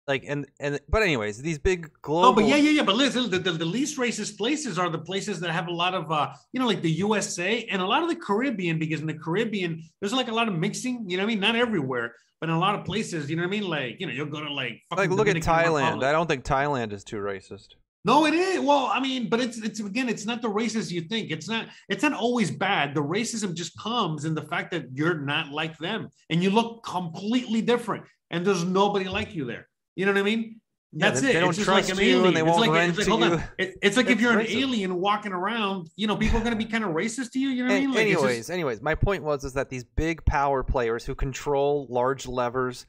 like, 0.09 0.25
and 0.27 0.47
and 0.59 0.81
but 0.89 1.03
anyways, 1.03 1.43
these 1.43 1.59
big 1.59 1.91
global. 2.01 2.31
Oh, 2.31 2.33
but 2.33 2.47
yeah, 2.47 2.57
yeah, 2.57 2.71
yeah. 2.71 2.83
But 2.83 2.97
listen, 2.97 3.31
the, 3.31 3.39
the, 3.39 3.53
the 3.53 3.65
least 3.65 3.99
racist 3.99 4.39
places 4.39 4.79
are 4.79 4.89
the 4.89 4.99
places 4.99 5.39
that 5.41 5.51
have 5.51 5.69
a 5.69 5.73
lot 5.73 5.93
of, 5.95 6.11
uh, 6.11 6.33
you 6.53 6.59
know, 6.59 6.67
like 6.67 6.81
the 6.81 6.91
USA 6.91 7.65
and 7.71 7.83
a 7.83 7.87
lot 7.87 8.03
of 8.03 8.09
the 8.09 8.17
Caribbean, 8.17 8.79
because 8.79 9.03
in 9.03 9.07
the 9.07 9.15
Caribbean, 9.15 9.83
there's 10.01 10.15
like 10.15 10.29
a 10.29 10.35
lot 10.35 10.49
of 10.49 10.55
mixing, 10.55 11.05
you 11.09 11.19
know 11.19 11.25
what 11.25 11.27
I 11.29 11.35
mean? 11.35 11.41
Not 11.41 11.57
everywhere, 11.57 12.15
but 12.41 12.49
in 12.49 12.55
a 12.55 12.59
lot 12.59 12.75
of 12.75 12.87
places, 12.87 13.29
you 13.29 13.37
know 13.37 13.43
what 13.43 13.49
I 13.49 13.51
mean? 13.51 13.69
Like, 13.69 14.01
you 14.01 14.07
know, 14.07 14.13
you'll 14.13 14.27
go 14.27 14.43
to 14.43 14.51
like, 14.51 14.81
Like, 14.97 15.11
look 15.11 15.29
at 15.29 15.37
Thailand. 15.37 15.85
Republic. 15.85 16.07
I 16.09 16.13
don't 16.13 16.27
think 16.27 16.43
Thailand 16.43 16.93
is 16.95 17.05
too 17.05 17.17
racist. 17.17 17.75
No, 18.05 18.25
it 18.25 18.33
is. 18.33 18.61
Well, 18.61 18.87
I 18.87 19.01
mean, 19.01 19.29
but 19.29 19.41
it's 19.41 19.59
it's 19.59 19.81
again, 19.81 20.09
it's 20.09 20.25
not 20.25 20.41
the 20.41 20.49
racist 20.49 20.91
you 20.91 21.03
think. 21.03 21.31
It's 21.31 21.49
not 21.49 21.67
it's 21.91 22.03
not 22.03 22.15
always 22.15 22.51
bad. 22.51 22.95
The 22.95 23.03
racism 23.03 23.55
just 23.55 23.79
comes 23.79 24.25
in 24.25 24.35
the 24.35 24.47
fact 24.47 24.71
that 24.71 24.87
you're 24.95 25.19
not 25.19 25.51
like 25.51 25.77
them 25.77 26.09
and 26.31 26.43
you 26.43 26.49
look 26.49 26.85
completely 26.85 27.61
different 27.61 28.05
and 28.31 28.47
there's 28.47 28.65
nobody 28.65 29.07
like 29.09 29.35
you 29.35 29.45
there. 29.45 29.68
You 29.99 30.07
know 30.07 30.13
what 30.13 30.21
I 30.21 30.23
mean? 30.23 30.61
Yeah, 30.93 31.09
That's 31.09 31.21
they- 31.21 31.31
it. 31.31 31.33
they 31.35 31.41
don't 31.41 31.49
it's 31.51 31.65
trust 31.65 31.91
like 31.91 32.01
you 32.01 32.25
and 32.25 32.37
they 32.37 32.41
it's 32.41 32.49
won't 32.49 32.61
like, 32.61 32.71
rent 32.71 32.91
it's 32.97 33.09
like, 33.09 33.21
to 33.21 33.27
hold 33.27 33.41
you. 33.41 33.47
It- 33.59 33.75
it's 33.83 33.97
like 33.97 34.09
if 34.09 34.21
you're 34.21 34.39
an 34.39 34.47
racist. 34.47 34.57
alien 34.57 34.95
walking 35.01 35.33
around, 35.33 35.91
you 35.97 36.07
know, 36.07 36.17
people 36.17 36.39
are 36.39 36.45
going 36.45 36.57
to 36.57 36.65
be 36.65 36.71
kind 36.71 36.85
of 36.85 36.91
racist 36.91 37.33
to 37.33 37.41
you. 37.41 37.49
You 37.49 37.65
know 37.65 37.71
what 37.73 37.77
I 37.77 37.81
mean? 37.81 37.91
Like, 37.91 38.07
it's 38.07 38.13
just- 38.13 38.25
anyways, 38.25 38.51
anyways, 38.51 38.81
my 38.81 38.95
point 38.95 39.25
was 39.25 39.43
is 39.43 39.55
that 39.55 39.69
these 39.71 39.83
big 39.85 40.25
power 40.25 40.63
players 40.63 41.05
who 41.05 41.15
control 41.17 41.89
large 41.91 42.29
levers 42.29 42.87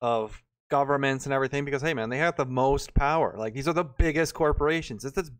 of 0.00 0.40
governments 0.70 1.26
and 1.26 1.32
everything, 1.34 1.64
because 1.64 1.82
hey 1.82 1.94
man, 1.94 2.08
they 2.08 2.18
have 2.18 2.36
the 2.36 2.46
most 2.46 2.94
power. 2.94 3.34
Like 3.36 3.54
these 3.54 3.66
are 3.66 3.74
the 3.74 3.84
biggest 3.84 4.34
corporations. 4.34 5.04
It's 5.04 5.18
as, 5.18 5.30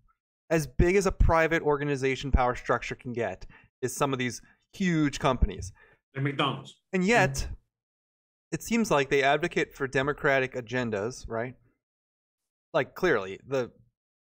as 0.50 0.66
big 0.66 0.96
as 0.96 1.06
a 1.06 1.12
private 1.12 1.62
organization 1.62 2.32
power 2.32 2.56
structure 2.56 2.96
can 2.96 3.12
get. 3.12 3.46
Is 3.80 3.94
some 3.96 4.12
of 4.12 4.18
these 4.18 4.42
huge 4.72 5.18
companies, 5.18 5.72
like 6.14 6.24
McDonald's. 6.24 6.76
and 6.92 7.04
yet 7.04 7.34
mm-hmm. 7.36 7.54
It 8.52 8.62
seems 8.62 8.90
like 8.90 9.08
they 9.08 9.22
advocate 9.22 9.74
for 9.74 9.88
democratic 9.88 10.54
agendas, 10.54 11.24
right? 11.26 11.54
Like 12.74 12.94
clearly 12.94 13.40
the 13.48 13.70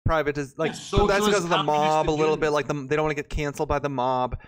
private 0.04 0.38
is 0.38 0.56
like 0.58 0.72
Yeah, 0.72 0.78
so 0.78 1.06
that's 1.06 1.26
because 1.26 1.44
of 1.44 1.50
the 1.50 1.62
mob 1.62 2.08
a 2.08 2.12
little 2.12 2.36
bit 2.36 2.50
like 2.50 2.66
the, 2.66 2.74
they 2.74 2.94
don't 2.96 3.04
want 3.06 3.16
to 3.16 3.22
get 3.22 3.30
canceled 3.30 3.68
by 3.68 3.78
the 3.78 3.88
mob. 3.88 4.38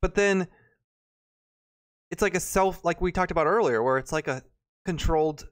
But 0.00 0.14
then 0.14 0.46
it's 2.10 2.22
like 2.22 2.34
a 2.34 2.40
self 2.40 2.84
like 2.84 3.00
we 3.00 3.10
talked 3.10 3.30
about 3.30 3.46
earlier 3.46 3.82
where 3.82 3.98
it's 3.98 4.12
like 4.12 4.28
a 4.28 4.42
controlled 4.84 5.48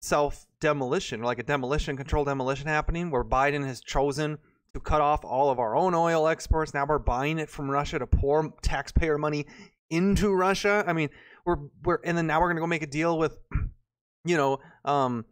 self 0.00 0.46
demolition 0.60 1.22
like 1.22 1.40
a 1.40 1.42
demolition 1.42 1.96
controlled 1.96 2.28
demolition 2.28 2.68
happening 2.68 3.10
where 3.10 3.24
biden 3.24 3.66
has 3.66 3.80
chosen 3.80 4.38
to 4.72 4.78
cut 4.78 5.00
off 5.00 5.24
all 5.24 5.50
of 5.50 5.58
our 5.58 5.74
own 5.74 5.94
oil 5.94 6.28
exports. 6.28 6.74
Now 6.74 6.86
we're 6.86 6.98
buying 6.98 7.38
it 7.38 7.48
from 7.48 7.68
russia 7.70 7.98
to 7.98 8.06
pour 8.06 8.52
taxpayer 8.62 9.18
money 9.18 9.46
into 9.90 10.32
russia. 10.32 10.84
I 10.86 10.92
mean 10.92 11.10
we're 11.48 11.56
we're 11.82 11.98
and 12.04 12.16
then 12.16 12.26
now 12.26 12.40
we're 12.40 12.48
going 12.48 12.56
to 12.56 12.60
go 12.60 12.66
make 12.66 12.82
a 12.82 12.86
deal 12.86 13.18
with 13.18 13.38
you 14.24 14.36
know 14.36 14.60
um 14.84 15.24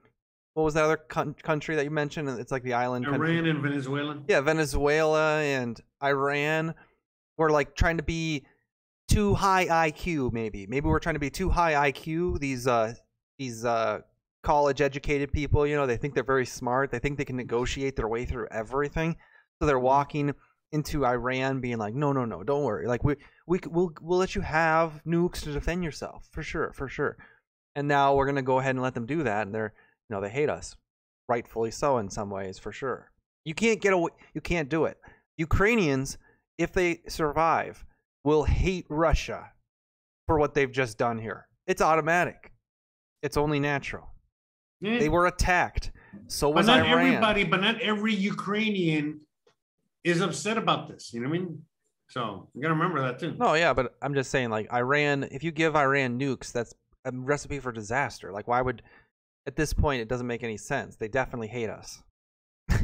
what 0.54 0.62
was 0.62 0.74
that 0.74 0.84
other 0.84 0.96
coun- 0.96 1.36
country 1.42 1.76
that 1.76 1.84
you 1.84 1.90
mentioned 1.90 2.28
it's 2.40 2.50
like 2.50 2.62
the 2.62 2.72
island 2.72 3.04
country. 3.04 3.36
Iran 3.36 3.46
and 3.46 3.60
Venezuela. 3.62 4.18
Yeah, 4.26 4.40
Venezuela 4.40 5.42
and 5.42 5.78
Iran 6.02 6.74
We're 7.36 7.50
like 7.50 7.76
trying 7.76 7.98
to 7.98 8.02
be 8.02 8.46
too 9.08 9.34
high 9.34 9.90
IQ. 9.90 10.32
Maybe, 10.32 10.66
maybe 10.66 10.88
we're 10.88 10.98
trying 10.98 11.14
to 11.16 11.20
be 11.20 11.30
too 11.30 11.50
high 11.50 11.90
IQ. 11.90 12.40
These 12.40 12.66
uh, 12.66 12.94
these 13.38 13.64
uh, 13.66 14.00
college 14.42 14.80
educated 14.80 15.30
people, 15.32 15.66
you 15.66 15.76
know, 15.76 15.86
they 15.86 15.98
think 15.98 16.14
they're 16.14 16.24
very 16.24 16.46
smart. 16.46 16.90
They 16.90 16.98
think 16.98 17.18
they 17.18 17.24
can 17.24 17.36
negotiate 17.36 17.96
their 17.96 18.08
way 18.08 18.24
through 18.24 18.48
everything. 18.50 19.16
So 19.58 19.66
they're 19.66 19.78
walking 19.78 20.34
into 20.72 21.06
Iran, 21.06 21.60
being 21.60 21.78
like, 21.78 21.94
"No, 21.94 22.12
no, 22.12 22.24
no, 22.24 22.42
don't 22.42 22.64
worry. 22.64 22.86
Like 22.86 23.04
we 23.04 23.16
we 23.46 23.60
we'll 23.66 23.92
we'll 24.00 24.18
let 24.18 24.34
you 24.34 24.42
have 24.42 25.02
nukes 25.06 25.42
to 25.42 25.52
defend 25.52 25.84
yourself 25.84 26.28
for 26.32 26.42
sure, 26.42 26.72
for 26.72 26.88
sure." 26.88 27.16
And 27.74 27.88
now 27.88 28.14
we're 28.14 28.26
gonna 28.26 28.42
go 28.42 28.58
ahead 28.58 28.74
and 28.74 28.82
let 28.82 28.94
them 28.94 29.06
do 29.06 29.22
that, 29.22 29.46
and 29.46 29.54
they're 29.54 29.72
you 30.08 30.14
know 30.14 30.20
they 30.20 30.30
hate 30.30 30.50
us, 30.50 30.76
rightfully 31.28 31.70
so 31.70 31.98
in 31.98 32.10
some 32.10 32.30
ways, 32.30 32.58
for 32.58 32.72
sure. 32.72 33.10
You 33.44 33.54
can't 33.54 33.80
get 33.80 33.92
away. 33.92 34.10
You 34.34 34.40
can't 34.40 34.68
do 34.68 34.84
it. 34.84 34.98
Ukrainians, 35.38 36.18
if 36.58 36.72
they 36.72 37.00
survive, 37.08 37.84
will 38.24 38.44
hate 38.44 38.86
Russia 38.88 39.52
for 40.26 40.38
what 40.38 40.54
they've 40.54 40.72
just 40.72 40.98
done 40.98 41.18
here. 41.18 41.46
It's 41.66 41.82
automatic. 41.82 42.52
It's 43.22 43.36
only 43.36 43.60
natural. 43.60 44.08
Yeah. 44.80 44.98
They 44.98 45.08
were 45.08 45.26
attacked. 45.26 45.92
So 46.28 46.48
was 46.48 46.66
but 46.66 46.78
not 46.78 46.86
Iran. 46.86 47.06
everybody, 47.06 47.44
but 47.44 47.60
not 47.60 47.80
every 47.80 48.14
Ukrainian 48.14 49.20
is 50.06 50.20
upset 50.20 50.56
about 50.56 50.88
this. 50.88 51.12
You 51.12 51.20
know 51.20 51.28
what 51.28 51.36
I 51.36 51.40
mean? 51.40 51.62
So 52.08 52.48
you 52.54 52.62
got 52.62 52.68
to 52.68 52.74
remember 52.74 53.02
that 53.02 53.18
too. 53.18 53.34
No, 53.36 53.54
yeah, 53.54 53.72
but 53.72 53.96
I'm 54.00 54.14
just 54.14 54.30
saying, 54.30 54.50
like 54.50 54.72
Iran. 54.72 55.24
If 55.24 55.42
you 55.42 55.50
give 55.50 55.74
Iran 55.74 56.18
nukes, 56.18 56.52
that's 56.52 56.72
a 57.04 57.10
recipe 57.12 57.58
for 57.58 57.72
disaster. 57.72 58.32
Like, 58.32 58.46
why 58.46 58.62
would? 58.62 58.82
At 59.46 59.56
this 59.56 59.72
point, 59.72 60.02
it 60.02 60.08
doesn't 60.08 60.26
make 60.26 60.42
any 60.42 60.56
sense. 60.56 60.96
They 60.96 61.08
definitely 61.08 61.48
hate 61.48 61.70
us. 61.70 62.02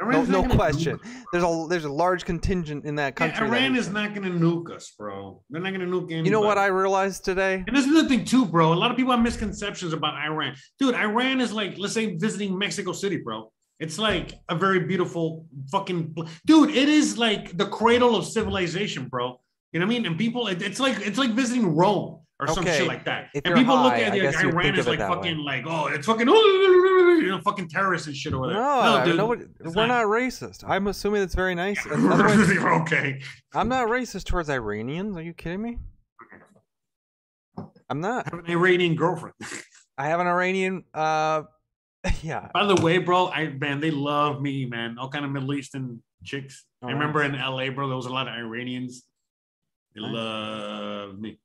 No, 0.00 0.22
no 0.22 0.44
question. 0.44 1.00
There's 1.32 1.42
a 1.42 1.66
there's 1.68 1.84
a 1.84 1.90
large 1.90 2.24
contingent 2.24 2.84
in 2.84 2.94
that 2.96 3.16
country. 3.16 3.40
that 3.40 3.52
Iran 3.52 3.74
hates 3.74 3.88
is 3.88 3.92
not 3.92 4.14
going 4.14 4.32
to 4.32 4.38
nuke 4.38 4.70
us, 4.70 4.94
bro. 4.96 5.42
They're 5.50 5.60
not 5.60 5.70
going 5.70 5.80
to 5.80 5.86
nuke 5.86 6.12
anybody. 6.12 6.24
You 6.24 6.30
know 6.30 6.40
what 6.40 6.56
I 6.56 6.66
realized 6.66 7.24
today? 7.24 7.64
And 7.66 7.76
this 7.76 7.84
is 7.84 7.92
the 7.92 8.08
thing 8.08 8.24
too, 8.24 8.46
bro. 8.46 8.72
A 8.72 8.74
lot 8.74 8.92
of 8.92 8.96
people 8.96 9.10
have 9.10 9.20
misconceptions 9.20 9.92
about 9.92 10.14
Iran. 10.14 10.54
Dude, 10.78 10.94
Iran 10.94 11.40
is 11.40 11.52
like, 11.52 11.78
let's 11.78 11.94
say, 11.94 12.14
visiting 12.14 12.56
Mexico 12.56 12.92
City, 12.92 13.16
bro. 13.16 13.50
It's 13.80 13.98
like 13.98 14.32
a 14.48 14.54
very 14.56 14.80
beautiful 14.80 15.46
fucking 15.70 16.14
dude. 16.46 16.70
It 16.70 16.88
is 16.88 17.16
like 17.16 17.56
the 17.56 17.66
cradle 17.66 18.16
of 18.16 18.26
civilization, 18.26 19.06
bro. 19.08 19.40
You 19.72 19.80
know 19.80 19.86
what 19.86 19.92
I 19.92 19.98
mean? 19.98 20.06
And 20.06 20.18
people, 20.18 20.48
it- 20.48 20.62
it's 20.62 20.80
like 20.80 20.98
it's 21.06 21.18
like 21.18 21.30
visiting 21.30 21.76
Rome 21.76 22.20
or 22.40 22.48
some 22.48 22.64
shit 22.64 22.86
like 22.88 23.04
that. 23.04 23.28
if 23.34 23.44
and 23.44 23.50
you're 23.50 23.58
people 23.58 23.76
look 23.80 23.92
at 23.92 24.14
it 24.16 24.24
like 24.24 24.44
Iran 24.44 24.78
is 24.78 24.86
like 24.86 24.98
fucking 24.98 25.38
way. 25.38 25.62
like, 25.62 25.64
oh, 25.66 25.86
it's 25.88 26.06
fucking, 26.06 26.26
you 26.28 27.28
know, 27.28 27.40
fucking 27.44 27.68
terrorists 27.68 28.06
and 28.08 28.16
shit 28.16 28.32
over 28.32 28.46
there. 28.48 28.56
No, 28.56 29.04
no 29.04 29.34
dude, 29.34 29.74
we're 29.76 29.86
not 29.86 30.06
racist. 30.06 30.64
I'm 30.68 30.86
assuming 30.88 31.22
it's 31.22 31.34
very 31.34 31.54
nice. 31.54 31.84
Otherwise, 31.90 32.50
okay. 32.82 33.20
I'm 33.54 33.68
not 33.68 33.88
racist 33.88 34.24
towards 34.24 34.48
Iranians. 34.50 35.16
Are 35.16 35.22
you 35.22 35.34
kidding 35.34 35.62
me? 35.62 35.78
I'm 37.90 38.00
not. 38.00 38.26
I 38.26 38.36
have 38.36 38.44
an 38.44 38.50
Iranian 38.50 38.94
girlfriend. 38.96 39.34
I 39.96 40.08
have 40.08 40.20
an 40.20 40.26
Iranian. 40.26 40.84
Uh, 40.94 41.42
yeah. 42.22 42.48
By 42.54 42.64
the 42.66 42.76
way, 42.76 42.98
bro, 42.98 43.28
I 43.28 43.48
man, 43.48 43.80
they 43.80 43.90
love 43.90 44.40
me, 44.40 44.66
man. 44.66 44.98
All 44.98 45.08
kind 45.08 45.24
of 45.24 45.30
Middle 45.30 45.54
Eastern 45.54 46.02
chicks. 46.24 46.66
I 46.82 46.90
remember 46.92 47.22
in 47.22 47.32
LA, 47.32 47.70
bro, 47.70 47.88
there 47.88 47.96
was 47.96 48.06
a 48.06 48.12
lot 48.12 48.28
of 48.28 48.34
Iranians. 48.34 49.04
They 49.94 50.00
Nice. 50.02 50.12
love 50.12 51.18
me. 51.18 51.38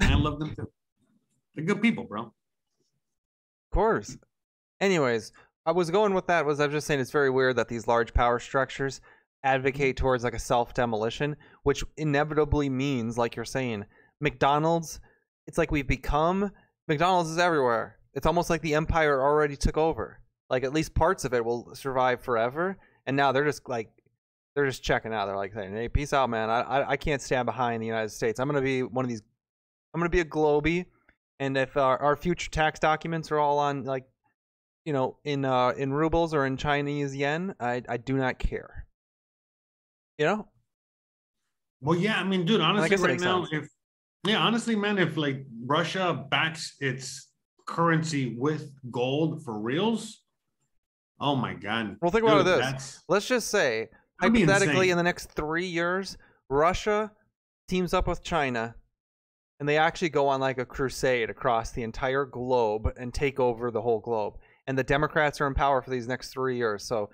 And 0.00 0.12
I 0.12 0.16
love 0.16 0.38
them 0.38 0.54
too. 0.54 0.70
They're 1.54 1.64
good 1.64 1.82
people, 1.82 2.04
bro. 2.04 2.22
Of 2.22 2.32
course. 3.72 4.16
Anyways, 4.80 5.32
I 5.66 5.72
was 5.72 5.90
going 5.90 6.14
with 6.14 6.26
that 6.26 6.44
was 6.46 6.60
I 6.60 6.66
was 6.66 6.74
just 6.74 6.86
saying 6.86 7.00
it's 7.00 7.10
very 7.10 7.30
weird 7.30 7.56
that 7.56 7.68
these 7.68 7.86
large 7.86 8.12
power 8.14 8.38
structures 8.38 9.00
advocate 9.44 9.96
towards 9.96 10.24
like 10.24 10.34
a 10.34 10.38
self 10.38 10.74
demolition, 10.74 11.36
which 11.64 11.84
inevitably 11.96 12.68
means, 12.68 13.18
like 13.18 13.36
you're 13.36 13.44
saying, 13.44 13.84
McDonald's. 14.20 15.00
It's 15.46 15.58
like 15.58 15.70
we've 15.70 15.86
become 15.86 16.50
McDonald's 16.88 17.30
is 17.30 17.38
everywhere. 17.38 17.98
It's 18.14 18.26
almost 18.26 18.50
like 18.50 18.60
the 18.62 18.74
empire 18.74 19.22
already 19.22 19.56
took 19.56 19.76
over. 19.76 20.20
Like 20.50 20.64
at 20.64 20.72
least 20.72 20.94
parts 20.94 21.24
of 21.24 21.32
it 21.32 21.44
will 21.44 21.74
survive 21.74 22.20
forever, 22.20 22.76
and 23.06 23.16
now 23.16 23.32
they're 23.32 23.44
just 23.44 23.68
like 23.68 23.88
they're 24.54 24.66
just 24.66 24.82
checking 24.82 25.14
out. 25.14 25.26
They're 25.26 25.36
like 25.36 25.54
saying, 25.54 25.72
"Hey, 25.72 25.88
peace 25.88 26.12
out, 26.12 26.28
man. 26.28 26.50
I 26.50 26.60
I, 26.60 26.90
I 26.90 26.96
can't 26.96 27.22
stand 27.22 27.46
behind 27.46 27.82
the 27.82 27.86
United 27.86 28.10
States. 28.10 28.38
I'm 28.38 28.48
gonna 28.48 28.60
be 28.60 28.82
one 28.82 29.04
of 29.04 29.08
these. 29.08 29.22
I'm 29.94 30.00
gonna 30.00 30.10
be 30.10 30.20
a 30.20 30.24
globie, 30.26 30.86
and 31.40 31.56
if 31.56 31.76
our, 31.76 31.98
our 31.98 32.16
future 32.16 32.50
tax 32.50 32.78
documents 32.78 33.30
are 33.30 33.38
all 33.38 33.58
on 33.58 33.84
like, 33.84 34.04
you 34.84 34.92
know, 34.92 35.16
in 35.24 35.44
uh 35.46 35.70
in 35.70 35.92
rubles 35.92 36.34
or 36.34 36.44
in 36.44 36.58
Chinese 36.58 37.16
yen, 37.16 37.54
I 37.58 37.82
I 37.88 37.96
do 37.96 38.16
not 38.16 38.38
care. 38.38 38.86
You 40.18 40.26
know, 40.26 40.48
Well, 41.80 41.98
yeah, 41.98 42.20
I 42.20 42.24
mean, 42.24 42.44
dude, 42.44 42.60
honestly, 42.60 42.96
right 42.96 43.18
now, 43.18 43.44
sense. 43.46 43.64
if 43.64 43.70
yeah, 44.24 44.38
honestly, 44.38 44.76
man, 44.76 44.98
if 44.98 45.16
like 45.16 45.46
Russia 45.64 46.26
backs 46.30 46.76
its 46.78 47.28
currency 47.72 48.36
with 48.38 48.70
gold 48.90 49.42
for 49.42 49.58
reals, 49.58 50.20
oh 51.20 51.34
my 51.34 51.54
god. 51.54 51.96
Well, 52.00 52.10
think 52.10 52.24
about 52.24 52.44
this. 52.44 53.00
let's 53.08 53.26
just 53.26 53.48
say 53.48 53.88
hypothetically 54.20 54.90
in 54.90 54.98
the 54.98 55.02
next 55.02 55.32
three 55.32 55.66
years 55.66 56.18
Russia 56.50 57.10
teams 57.68 57.94
up 57.94 58.06
with 58.06 58.22
China, 58.22 58.74
and 59.58 59.68
they 59.68 59.78
actually 59.78 60.10
go 60.10 60.28
on 60.28 60.38
like 60.40 60.58
a 60.58 60.66
crusade 60.66 61.30
across 61.30 61.70
the 61.70 61.82
entire 61.82 62.26
globe 62.26 62.92
and 62.98 63.14
take 63.14 63.40
over 63.40 63.70
the 63.70 63.80
whole 63.80 64.00
globe. 64.00 64.34
And 64.66 64.76
the 64.76 64.84
Democrats 64.84 65.40
are 65.40 65.46
in 65.46 65.54
power 65.54 65.80
for 65.80 65.90
these 65.90 66.06
next 66.06 66.28
three 66.28 66.56
years. 66.56 66.84
So, 66.84 67.08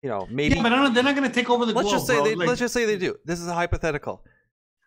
you 0.00 0.08
know, 0.08 0.26
maybe 0.30 0.54
Yeah, 0.54 0.62
but 0.62 0.94
they're 0.94 1.02
not 1.02 1.16
going 1.16 1.28
to 1.28 1.34
take 1.34 1.50
over 1.50 1.66
the 1.66 1.72
let's 1.72 1.88
globe. 1.88 1.96
just 1.96 2.06
say 2.06 2.14
bro. 2.14 2.24
they 2.24 2.34
Like, 2.34 2.48
let's 2.48 2.60
just 2.60 2.72
say 2.72 2.84
they 2.86 2.96
do. 2.96 3.16
This 3.24 3.40
is 3.40 3.48
a 3.48 3.54
hypothetical. 3.54 4.24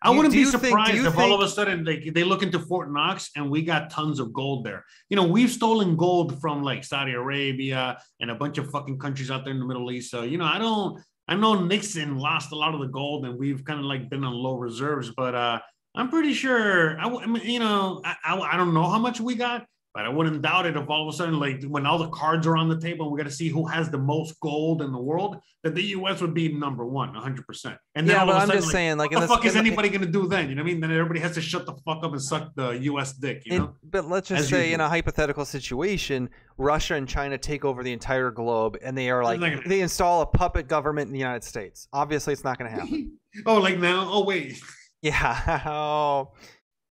I 0.02 0.10
wouldn't 0.10 0.32
be 0.32 0.40
you 0.40 0.50
think- 0.50 0.64
surprised 0.64 1.04
if 1.04 1.18
all 1.18 1.32
of 1.34 1.40
a 1.40 1.48
sudden 1.48 1.84
like 1.84 2.12
they 2.14 2.24
look 2.24 2.42
into 2.42 2.58
Fort 2.60 2.92
Knox 2.92 3.30
and 3.36 3.50
we 3.50 3.62
got 3.62 3.90
tons 3.90 4.20
of 4.20 4.32
gold 4.32 4.64
there. 4.64 4.84
You 5.10 5.16
know, 5.16 5.26
we've 5.26 5.50
stolen 5.50 5.96
gold 5.96 6.40
from 6.40 6.62
like 6.62 6.84
Saudi 6.84 7.12
Arabia 7.12 7.98
and 8.20 8.30
a 8.30 8.34
bunch 8.34 8.58
of 8.58 8.70
fucking 8.70 8.98
countries 8.98 9.30
out 9.30 9.44
there 9.44 9.52
in 9.52 9.58
the 9.58 9.66
Middle 9.66 9.90
East. 9.90 10.10
So 10.10 10.22
you 10.22 10.38
know, 10.38 10.44
I 10.44 10.58
don't. 10.58 11.00
I 11.30 11.34
know 11.34 11.60
Nixon 11.62 12.16
lost 12.16 12.52
a 12.52 12.54
lot 12.56 12.72
of 12.74 12.80
the 12.80 12.86
gold 12.86 13.26
and 13.26 13.38
we've 13.38 13.62
kind 13.62 13.78
of 13.80 13.84
like 13.86 14.08
been 14.08 14.24
on 14.24 14.32
low 14.32 14.56
reserves, 14.56 15.10
but 15.16 15.34
uh 15.34 15.58
I'm 15.94 16.10
pretty 16.10 16.32
sure. 16.32 16.98
I 17.00 17.26
mean, 17.26 17.42
you 17.44 17.58
know, 17.58 18.00
I, 18.04 18.14
I 18.24 18.38
I 18.52 18.56
don't 18.56 18.72
know 18.72 18.88
how 18.88 18.98
much 18.98 19.20
we 19.20 19.34
got, 19.34 19.66
but 19.98 20.04
I 20.04 20.10
wouldn't 20.10 20.42
doubt 20.42 20.64
it 20.64 20.76
if 20.76 20.88
all 20.88 21.08
of 21.08 21.12
a 21.12 21.16
sudden, 21.16 21.40
like 21.40 21.64
when 21.64 21.84
all 21.84 21.98
the 21.98 22.08
cards 22.10 22.46
are 22.46 22.56
on 22.56 22.68
the 22.68 22.78
table, 22.80 23.06
and 23.06 23.12
we 23.12 23.18
got 23.18 23.28
to 23.28 23.34
see 23.34 23.48
who 23.48 23.66
has 23.66 23.90
the 23.90 23.98
most 23.98 24.38
gold 24.38 24.80
in 24.80 24.92
the 24.92 25.00
world. 25.00 25.40
That 25.64 25.74
the 25.74 25.82
U.S. 25.82 26.20
would 26.20 26.34
be 26.34 26.52
number 26.52 26.86
one, 26.86 27.12
100. 27.14 27.44
percent 27.44 27.78
And 27.96 28.06
then 28.08 28.14
Yeah, 28.14 28.20
all 28.20 28.26
but 28.28 28.30
of 28.30 28.38
a 28.38 28.42
I'm 28.42 28.46
sudden, 28.46 28.58
just 28.60 28.66
like, 28.68 28.72
saying, 28.72 28.96
like, 28.96 29.10
what 29.10 29.20
the 29.22 29.26
fuck 29.26 29.44
is 29.44 29.56
anybody 29.56 29.88
going 29.88 30.02
to 30.02 30.06
do 30.06 30.28
then? 30.28 30.48
You 30.48 30.54
know 30.54 30.62
what 30.62 30.68
I 30.68 30.72
mean? 30.72 30.80
Then 30.80 30.92
everybody 30.92 31.18
has 31.18 31.34
to 31.34 31.40
shut 31.40 31.66
the 31.66 31.74
fuck 31.84 32.04
up 32.04 32.12
and 32.12 32.22
suck 32.22 32.54
the 32.54 32.70
U.S. 32.70 33.14
dick. 33.14 33.42
You 33.44 33.58
know? 33.58 33.74
but 33.82 34.08
let's 34.08 34.28
just 34.28 34.42
As 34.42 34.48
say, 34.50 34.72
in 34.72 34.80
a 34.80 34.88
hypothetical 34.88 35.44
situation, 35.44 36.30
Russia 36.58 36.94
and 36.94 37.08
China 37.08 37.36
take 37.36 37.64
over 37.64 37.82
the 37.82 37.92
entire 37.92 38.30
globe, 38.30 38.78
and 38.80 38.96
they 38.96 39.10
are 39.10 39.24
like 39.24 39.64
they 39.64 39.80
install 39.80 40.22
a 40.22 40.26
puppet 40.26 40.68
government 40.68 41.08
in 41.08 41.12
the 41.12 41.18
United 41.18 41.42
States. 41.42 41.88
Obviously, 41.92 42.32
it's 42.32 42.44
not 42.44 42.56
going 42.56 42.70
to 42.70 42.76
happen. 42.78 43.18
oh, 43.46 43.56
like 43.56 43.80
now? 43.80 44.08
Oh, 44.08 44.24
wait. 44.24 44.60
yeah. 45.02 45.60
Oh. 45.66 46.34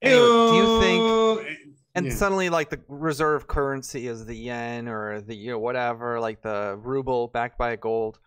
Anyway, 0.02 0.20
do 0.20 0.56
you 0.56 0.80
think? 0.80 1.75
And 1.96 2.12
suddenly, 2.12 2.50
like 2.50 2.70
the 2.70 2.80
reserve 2.88 3.46
currency 3.48 4.06
is 4.06 4.26
the 4.26 4.36
yen 4.36 4.86
or 4.86 5.20
the 5.20 5.34
you 5.34 5.50
know 5.52 5.58
whatever, 5.58 6.20
like 6.20 6.42
the 6.42 6.78
ruble 6.80 7.28
backed 7.28 7.58
by 7.58 7.74
gold. 7.76 8.18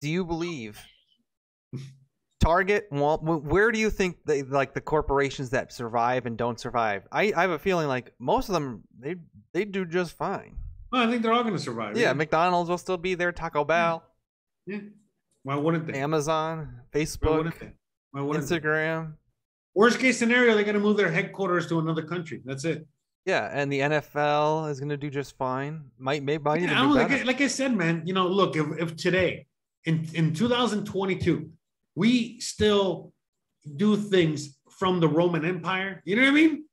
Do 0.00 0.08
you 0.08 0.24
believe 0.24 0.80
Target? 2.40 2.88
Well, 2.90 3.18
where 3.18 3.70
do 3.70 3.78
you 3.78 3.90
think 3.90 4.16
they 4.24 4.42
like 4.42 4.74
the 4.74 4.80
corporations 4.80 5.50
that 5.50 5.72
survive 5.72 6.26
and 6.26 6.36
don't 6.36 6.58
survive? 6.58 7.06
I, 7.12 7.32
I 7.36 7.42
have 7.42 7.50
a 7.50 7.58
feeling 7.58 7.86
like 7.86 8.12
most 8.18 8.48
of 8.48 8.54
them 8.54 8.82
they 8.98 9.16
they 9.52 9.64
do 9.64 9.84
just 9.84 10.16
fine. 10.16 10.56
Well, 10.90 11.06
I 11.06 11.10
think 11.10 11.22
they're 11.22 11.32
all 11.32 11.42
going 11.42 11.54
to 11.54 11.60
survive. 11.62 11.96
Yeah, 11.96 12.12
McDonald's 12.14 12.68
will 12.68 12.78
still 12.78 12.98
be 12.98 13.14
there, 13.14 13.32
Taco 13.32 13.64
Bell, 13.64 14.02
Yeah. 14.66 14.78
Why 15.42 15.56
wouldn't 15.56 15.86
they? 15.86 15.98
Amazon, 15.98 16.80
Why 16.90 17.00
Facebook, 17.00 17.36
wouldn't 17.36 17.60
they? 17.60 17.72
Why 18.10 18.20
wouldn't 18.22 18.48
they? 18.48 18.58
Instagram. 18.60 19.14
Worst 19.74 19.98
case 19.98 20.18
scenario, 20.18 20.54
they're 20.54 20.64
going 20.64 20.74
to 20.74 20.80
move 20.80 20.96
their 20.96 21.10
headquarters 21.10 21.66
to 21.68 21.78
another 21.78 22.02
country. 22.02 22.42
That's 22.44 22.64
it. 22.64 22.86
Yeah, 23.24 23.48
and 23.52 23.72
the 23.72 23.80
NFL 23.80 24.68
is 24.70 24.80
going 24.80 24.90
to 24.90 24.96
do 24.96 25.08
just 25.08 25.36
fine. 25.36 25.84
Might 25.98 26.22
maybe 26.22 26.42
might 26.42 26.60
Yeah, 26.60 26.66
even 26.66 26.76
I 26.76 26.80
do 26.80 26.86
don't- 26.88 26.94
like. 27.10 27.10
I- 27.20 27.22
like 27.22 27.40
I 27.40 27.46
said, 27.46 27.74
man, 27.76 28.02
you 28.04 28.12
know, 28.14 28.26
look, 28.26 28.56
if, 28.56 28.66
if 28.78 28.96
today 28.96 29.46
in, 29.84 30.06
in 30.14 30.34
2022, 30.34 31.48
we 31.94 32.40
still 32.40 33.12
do 33.76 33.96
things 33.96 34.58
from 34.70 34.98
the 35.00 35.08
Roman 35.08 35.44
Empire, 35.44 36.02
you 36.04 36.16
know 36.16 36.22
what 36.22 36.28
I 36.28 36.34
mean? 36.34 36.64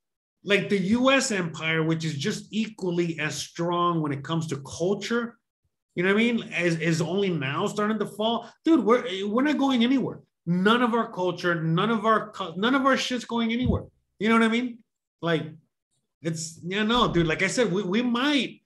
Like 0.42 0.68
the 0.68 0.78
US 0.98 1.30
Empire, 1.30 1.82
which 1.82 2.04
is 2.04 2.16
just 2.16 2.46
equally 2.50 3.18
as 3.20 3.34
strong 3.36 4.00
when 4.02 4.10
it 4.12 4.24
comes 4.24 4.46
to 4.48 4.56
culture, 4.62 5.38
you 5.94 6.02
know 6.02 6.12
what 6.14 6.20
I 6.20 6.24
mean? 6.24 6.42
As 6.52 6.76
is 6.80 7.00
only 7.00 7.28
now 7.28 7.66
starting 7.66 7.98
to 7.98 8.06
fall. 8.06 8.48
Dude, 8.64 8.84
we're 8.84 9.04
we're 9.28 9.42
not 9.42 9.58
going 9.58 9.84
anywhere. 9.84 10.20
None 10.50 10.82
of 10.82 10.94
our 10.94 11.12
culture, 11.12 11.62
none 11.62 11.90
of 11.90 12.04
our 12.04 12.32
none 12.56 12.74
of 12.74 12.84
our 12.84 12.96
shit's 12.96 13.24
going 13.24 13.52
anywhere. 13.52 13.84
You 14.18 14.28
know 14.28 14.34
what 14.34 14.42
I 14.42 14.48
mean? 14.48 14.78
Like 15.22 15.44
it's 16.22 16.58
yeah, 16.64 16.82
no, 16.82 17.12
dude. 17.12 17.28
Like 17.28 17.44
I 17.44 17.46
said, 17.46 17.70
we, 17.70 17.84
we 17.84 18.02
might 18.02 18.60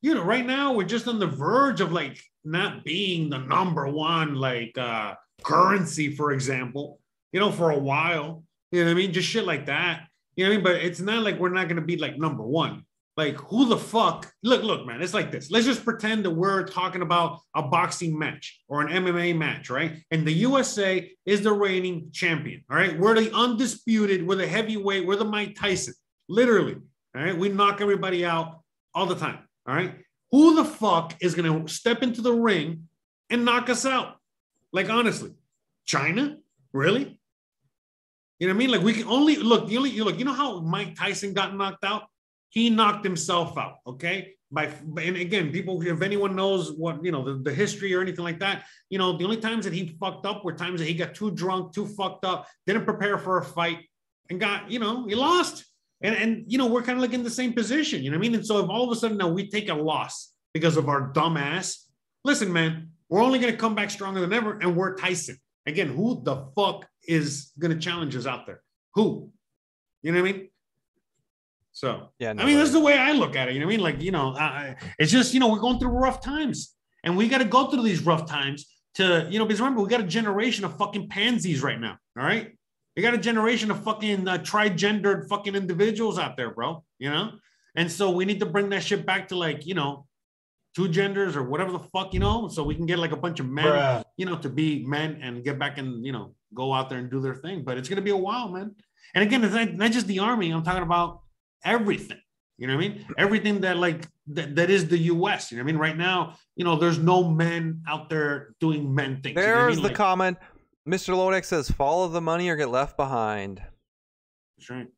you 0.00 0.14
know, 0.14 0.22
right 0.22 0.46
now 0.46 0.72
we're 0.72 0.84
just 0.84 1.06
on 1.06 1.18
the 1.18 1.26
verge 1.26 1.82
of 1.82 1.92
like 1.92 2.18
not 2.46 2.82
being 2.82 3.28
the 3.28 3.36
number 3.36 3.86
one 3.88 4.36
like 4.36 4.78
uh 4.78 5.16
currency, 5.44 6.16
for 6.16 6.32
example, 6.32 6.98
you 7.32 7.40
know, 7.40 7.52
for 7.52 7.72
a 7.72 7.78
while. 7.78 8.42
You 8.72 8.80
know 8.80 8.86
what 8.86 8.92
I 8.92 8.94
mean? 8.94 9.12
Just 9.12 9.28
shit 9.28 9.44
like 9.44 9.66
that. 9.66 10.04
You 10.34 10.44
know 10.44 10.48
what 10.48 10.54
I 10.54 10.56
mean? 10.56 10.64
But 10.64 10.76
it's 10.76 11.00
not 11.00 11.24
like 11.24 11.38
we're 11.38 11.50
not 11.50 11.68
gonna 11.68 11.82
be 11.82 11.98
like 11.98 12.16
number 12.16 12.42
one. 12.42 12.86
Like 13.18 13.34
who 13.34 13.68
the 13.68 13.76
fuck? 13.76 14.32
Look, 14.44 14.62
look, 14.62 14.86
man, 14.86 15.02
it's 15.02 15.12
like 15.12 15.32
this. 15.32 15.50
Let's 15.50 15.66
just 15.66 15.84
pretend 15.84 16.24
that 16.24 16.30
we're 16.30 16.62
talking 16.62 17.02
about 17.02 17.40
a 17.52 17.62
boxing 17.62 18.16
match 18.16 18.60
or 18.68 18.80
an 18.80 18.86
MMA 18.86 19.36
match, 19.36 19.70
right? 19.70 19.96
And 20.12 20.24
the 20.24 20.32
USA 20.34 21.10
is 21.26 21.42
the 21.42 21.52
reigning 21.52 22.12
champion. 22.12 22.62
All 22.70 22.76
right. 22.76 22.96
We're 22.96 23.16
the 23.16 23.34
undisputed, 23.34 24.24
we're 24.24 24.36
the 24.36 24.46
heavyweight, 24.46 25.04
we're 25.04 25.16
the 25.16 25.24
Mike 25.24 25.56
Tyson. 25.58 25.94
Literally. 26.28 26.76
All 27.16 27.24
right. 27.24 27.36
We 27.36 27.48
knock 27.48 27.80
everybody 27.80 28.24
out 28.24 28.60
all 28.94 29.06
the 29.06 29.16
time. 29.16 29.40
All 29.66 29.74
right. 29.74 29.96
Who 30.30 30.54
the 30.54 30.64
fuck 30.64 31.16
is 31.20 31.34
going 31.34 31.66
to 31.66 31.72
step 31.74 32.04
into 32.04 32.22
the 32.22 32.32
ring 32.32 32.88
and 33.30 33.44
knock 33.44 33.68
us 33.68 33.84
out? 33.84 34.14
Like, 34.72 34.90
honestly, 34.90 35.32
China? 35.86 36.36
Really? 36.72 37.18
You 38.38 38.46
know 38.46 38.54
what 38.54 38.58
I 38.58 38.58
mean? 38.58 38.70
Like, 38.70 38.82
we 38.82 38.92
can 38.92 39.08
only 39.08 39.34
look, 39.34 39.66
the 39.66 39.76
only, 39.76 39.90
you 39.90 40.04
look, 40.04 40.20
you 40.20 40.24
know 40.24 40.32
how 40.32 40.60
Mike 40.60 40.94
Tyson 40.94 41.34
got 41.34 41.56
knocked 41.56 41.84
out? 41.84 42.04
He 42.50 42.70
knocked 42.70 43.04
himself 43.04 43.56
out. 43.58 43.76
Okay. 43.86 44.34
By, 44.50 44.64
and 44.64 45.16
again, 45.16 45.52
people, 45.52 45.82
if 45.82 46.00
anyone 46.00 46.34
knows 46.34 46.72
what, 46.72 47.04
you 47.04 47.12
know, 47.12 47.22
the, 47.22 47.42
the 47.42 47.52
history 47.52 47.94
or 47.94 48.00
anything 48.00 48.24
like 48.24 48.40
that, 48.40 48.64
you 48.88 48.96
know, 48.96 49.16
the 49.16 49.24
only 49.24 49.36
times 49.36 49.64
that 49.66 49.74
he 49.74 49.96
fucked 50.00 50.24
up 50.24 50.42
were 50.42 50.54
times 50.54 50.80
that 50.80 50.86
he 50.86 50.94
got 50.94 51.14
too 51.14 51.30
drunk, 51.30 51.74
too 51.74 51.86
fucked 51.86 52.24
up, 52.24 52.48
didn't 52.66 52.84
prepare 52.84 53.18
for 53.18 53.38
a 53.38 53.44
fight, 53.44 53.80
and 54.30 54.40
got, 54.40 54.70
you 54.70 54.78
know, 54.78 55.06
he 55.06 55.14
lost. 55.14 55.66
And, 56.00 56.14
and 56.14 56.44
you 56.46 56.56
know, 56.56 56.66
we're 56.66 56.82
kind 56.82 56.96
of 56.96 57.02
like 57.02 57.12
in 57.12 57.22
the 57.22 57.30
same 57.30 57.52
position, 57.52 58.02
you 58.02 58.10
know 58.10 58.16
what 58.16 58.24
I 58.24 58.28
mean? 58.28 58.34
And 58.36 58.46
so 58.46 58.64
if 58.64 58.70
all 58.70 58.84
of 58.84 58.96
a 58.96 58.98
sudden 58.98 59.18
now 59.18 59.28
we 59.28 59.50
take 59.50 59.68
a 59.68 59.74
loss 59.74 60.32
because 60.54 60.76
of 60.76 60.88
our 60.88 61.12
dumb 61.12 61.36
ass, 61.36 61.86
listen, 62.24 62.52
man, 62.52 62.90
we're 63.08 63.22
only 63.22 63.38
going 63.38 63.52
to 63.52 63.58
come 63.58 63.74
back 63.74 63.90
stronger 63.90 64.20
than 64.20 64.32
ever. 64.32 64.58
And 64.58 64.76
we're 64.76 64.94
Tyson. 64.94 65.38
Again, 65.66 65.88
who 65.88 66.22
the 66.24 66.46
fuck 66.56 66.86
is 67.06 67.52
going 67.58 67.72
to 67.72 67.78
challenge 67.78 68.16
us 68.16 68.26
out 68.26 68.46
there? 68.46 68.62
Who? 68.94 69.30
You 70.02 70.12
know 70.12 70.22
what 70.22 70.28
I 70.28 70.32
mean? 70.32 70.48
So, 71.78 72.08
Yeah, 72.18 72.30
I 72.30 72.32
mean, 72.32 72.38
nobody. 72.38 72.54
that's 72.56 72.72
the 72.72 72.80
way 72.80 72.98
I 72.98 73.12
look 73.12 73.36
at 73.36 73.46
it. 73.48 73.54
You 73.54 73.60
know 73.60 73.66
what 73.66 73.74
I 73.74 73.76
mean? 73.76 73.84
Like, 73.84 74.02
you 74.02 74.10
know, 74.10 74.34
I, 74.36 74.74
it's 74.98 75.12
just, 75.12 75.32
you 75.32 75.38
know, 75.38 75.46
we're 75.52 75.60
going 75.60 75.78
through 75.78 75.90
rough 75.90 76.20
times 76.20 76.74
and 77.04 77.16
we 77.16 77.28
got 77.28 77.38
to 77.38 77.44
go 77.44 77.66
through 77.70 77.82
these 77.82 78.02
rough 78.04 78.26
times 78.26 78.66
to, 78.96 79.28
you 79.30 79.38
know, 79.38 79.44
because 79.44 79.60
remember, 79.60 79.82
we 79.82 79.88
got 79.88 80.00
a 80.00 80.10
generation 80.18 80.64
of 80.64 80.76
fucking 80.76 81.08
pansies 81.08 81.62
right 81.62 81.80
now. 81.80 81.96
All 82.18 82.24
right. 82.24 82.50
we 82.96 83.02
got 83.04 83.14
a 83.14 83.18
generation 83.18 83.70
of 83.70 83.84
fucking 83.84 84.26
uh, 84.26 84.38
trigendered 84.38 85.28
fucking 85.28 85.54
individuals 85.54 86.18
out 86.18 86.36
there, 86.36 86.50
bro. 86.50 86.82
You 86.98 87.10
know? 87.10 87.30
And 87.76 87.92
so 87.92 88.10
we 88.10 88.24
need 88.24 88.40
to 88.40 88.46
bring 88.46 88.70
that 88.70 88.82
shit 88.82 89.06
back 89.06 89.28
to 89.28 89.36
like, 89.36 89.64
you 89.64 89.74
know, 89.74 90.06
two 90.74 90.88
genders 90.88 91.36
or 91.36 91.44
whatever 91.44 91.70
the 91.70 91.78
fuck, 91.78 92.12
you 92.12 92.18
know, 92.18 92.48
so 92.48 92.64
we 92.64 92.74
can 92.74 92.86
get 92.86 92.98
like 92.98 93.12
a 93.12 93.16
bunch 93.16 93.38
of 93.38 93.46
men, 93.46 93.66
Bruh. 93.66 94.02
you 94.16 94.26
know, 94.26 94.36
to 94.38 94.48
be 94.48 94.84
men 94.84 95.20
and 95.22 95.44
get 95.44 95.60
back 95.60 95.78
and, 95.78 96.04
you 96.04 96.10
know, 96.10 96.34
go 96.52 96.72
out 96.72 96.88
there 96.88 96.98
and 96.98 97.08
do 97.08 97.20
their 97.20 97.36
thing. 97.36 97.62
But 97.62 97.78
it's 97.78 97.88
going 97.88 98.02
to 98.02 98.02
be 98.02 98.10
a 98.10 98.16
while, 98.16 98.48
man. 98.48 98.74
And 99.14 99.22
again, 99.22 99.44
it's 99.44 99.54
not, 99.54 99.72
not 99.74 99.92
just 99.92 100.08
the 100.08 100.18
army. 100.18 100.50
I'm 100.50 100.64
talking 100.64 100.82
about 100.82 101.20
everything. 101.64 102.20
You 102.56 102.66
know 102.66 102.76
what 102.76 102.84
I 102.84 102.88
mean? 102.88 103.06
Everything 103.16 103.60
that 103.60 103.76
like 103.76 104.06
that, 104.28 104.56
that 104.56 104.68
is 104.70 104.88
the 104.88 104.98
US. 104.98 105.50
You 105.52 105.58
know 105.58 105.62
what 105.64 105.68
I 105.68 105.72
mean? 105.72 105.80
Right 105.80 105.96
now, 105.96 106.34
you 106.56 106.64
know, 106.64 106.76
there's 106.76 106.98
no 106.98 107.30
men 107.30 107.82
out 107.88 108.10
there 108.10 108.54
doing 108.60 108.92
men 108.94 109.20
things. 109.22 109.36
you 109.36 109.42
know 109.42 109.52
I 109.52 109.54
There's 109.62 109.76
mean? 109.76 109.82
the 109.84 109.88
Like- 109.88 109.96
comment. 109.96 110.38
Mr. 110.88 111.14
Lodek 111.14 111.44
says, 111.44 111.70
"Follow 111.70 112.08
the 112.08 112.20
money 112.20 112.48
or 112.48 112.56
get 112.56 112.68
left 112.70 112.96
behind." 112.96 113.62
That's 114.56 114.70
right. 114.70 114.88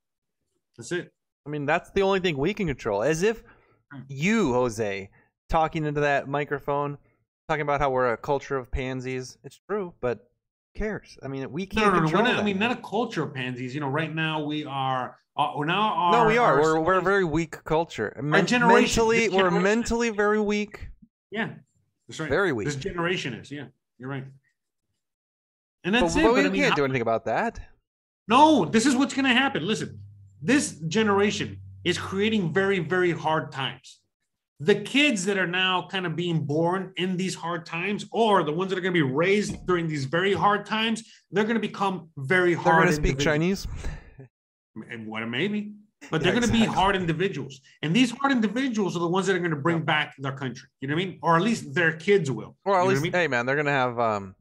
That's 0.77 0.93
it. 0.93 1.13
I 1.47 1.51
mean, 1.51 1.67
that's 1.67 1.91
the 1.91 2.03
only 2.03 2.21
thing 2.21 2.39
we 2.39 2.55
can 2.55 2.67
control. 2.69 3.03
As 3.03 3.23
if 3.23 3.43
Hmm. 3.93 4.03
you, 4.09 4.53
Jose, 4.53 5.11
talking 5.49 5.85
into 5.85 6.01
that 6.01 6.29
microphone, 6.29 6.97
talking 7.49 7.63
about 7.63 7.81
how 7.81 7.91
we're 7.91 8.13
a 8.13 8.17
culture 8.17 8.57
of 8.57 8.71
pansies. 8.71 9.37
It's 9.43 9.61
true, 9.69 9.93
but 10.01 10.30
cares? 10.75 11.19
I 11.23 11.29
mean, 11.29 11.51
we 11.51 11.67
can't 11.67 11.87
no, 11.87 11.93
no. 11.93 12.01
Control 12.01 12.25
not, 12.25 12.39
I 12.39 12.43
mean, 12.43 12.59
not 12.59 12.73
a 12.73 12.77
culture 12.77 13.23
of 13.23 13.35
pansies. 13.35 13.75
You 13.75 13.81
know, 13.81 13.89
right 13.89 14.15
now 14.15 14.43
we 14.43 14.65
are. 14.65 15.17
Uh, 15.37 15.53
we're 15.57 15.65
now. 15.65 16.11
no, 16.11 16.27
we 16.27 16.39
are. 16.39 16.61
We're, 16.61 16.81
we're 16.81 16.99
a 16.99 17.03
very 17.03 17.25
weak 17.25 17.63
culture. 17.65 18.19
Men- 18.23 18.47
generation, 18.47 18.83
mentally, 18.83 19.29
this 19.29 19.35
we're 19.35 19.51
mentally 19.51 20.11
very 20.11 20.41
weak. 20.41 20.89
Yeah, 21.31 21.51
that's 22.09 22.21
right. 22.21 22.29
Very 22.29 22.53
weak. 22.53 22.67
This 22.67 22.77
generation 22.77 23.35
is. 23.35 23.51
Yeah, 23.51 23.67
you're 23.99 24.09
right. 24.09 24.25
And 25.85 25.95
that's 25.95 26.15
but 26.15 26.21
it. 26.21 26.27
we 26.27 26.35
But 26.35 26.47
I 26.47 26.49
mean, 26.51 26.63
can't 26.63 26.77
do 26.77 26.85
anything 26.85 27.03
about 27.03 27.25
that. 27.25 27.61
No, 28.29 28.65
this 28.65 28.87
is 28.87 28.95
what's 28.95 29.15
going 29.15 29.25
to 29.25 29.33
happen. 29.33 29.67
Listen, 29.67 30.01
this 30.43 30.73
generation 30.89 31.59
is 31.85 31.99
creating 31.99 32.53
very, 32.53 32.79
very 32.79 33.13
hard 33.13 33.53
times. 33.53 34.00
The 34.63 34.75
kids 34.75 35.25
that 35.25 35.39
are 35.39 35.47
now 35.47 35.89
kind 35.91 36.05
of 36.05 36.15
being 36.15 36.45
born 36.45 36.93
in 36.97 37.17
these 37.17 37.35
hard 37.35 37.65
times, 37.65 38.05
or 38.13 38.43
the 38.43 38.53
ones 38.53 38.69
that 38.71 38.79
are 38.79 38.83
going 38.83 38.93
to 38.95 38.99
be 39.07 39.11
raised 39.11 39.67
during 39.67 39.89
these 39.89 40.05
very 40.05 40.35
hard 40.35 40.67
times, 40.67 41.03
they're 41.31 41.45
going 41.45 41.55
to 41.55 41.61
become 41.61 42.11
very 42.19 42.53
They're 42.55 42.63
hard. 42.63 42.85
going 42.85 42.89
to 42.89 42.95
speak. 42.95 43.19
Chinese. 43.19 43.67
And 44.91 45.07
what 45.07 45.27
maybe, 45.29 45.73
but 46.11 46.23
they're 46.23 46.33
going 46.33 46.45
to 46.47 46.53
be 46.53 46.65
hard 46.65 46.95
individuals, 46.95 47.61
and 47.83 47.95
these 47.95 48.11
hard 48.11 48.33
individuals 48.33 48.97
are 48.97 49.01
the 49.01 49.09
ones 49.09 49.27
that 49.27 49.35
are 49.35 49.39
going 49.41 49.51
to 49.51 49.57
bring 49.57 49.83
back 49.83 50.15
their 50.19 50.33
country. 50.33 50.69
You 50.81 50.89
know 50.89 50.95
what 50.95 51.03
I 51.03 51.07
mean? 51.07 51.19
Or 51.23 51.37
at 51.37 51.43
least 51.43 51.75
their 51.75 51.93
kids 51.93 52.31
will. 52.31 52.57
Or 52.65 52.75
at 52.75 52.79
You 52.79 52.81
know 52.81 52.85
what 52.85 52.85
I 52.85 52.89
least, 52.91 53.03
mean? 53.03 53.13
hey 53.13 53.29
man, 53.29 53.47
they're 53.47 53.57
gonna 53.57 53.71
have 53.73 53.99
um, 53.99 54.35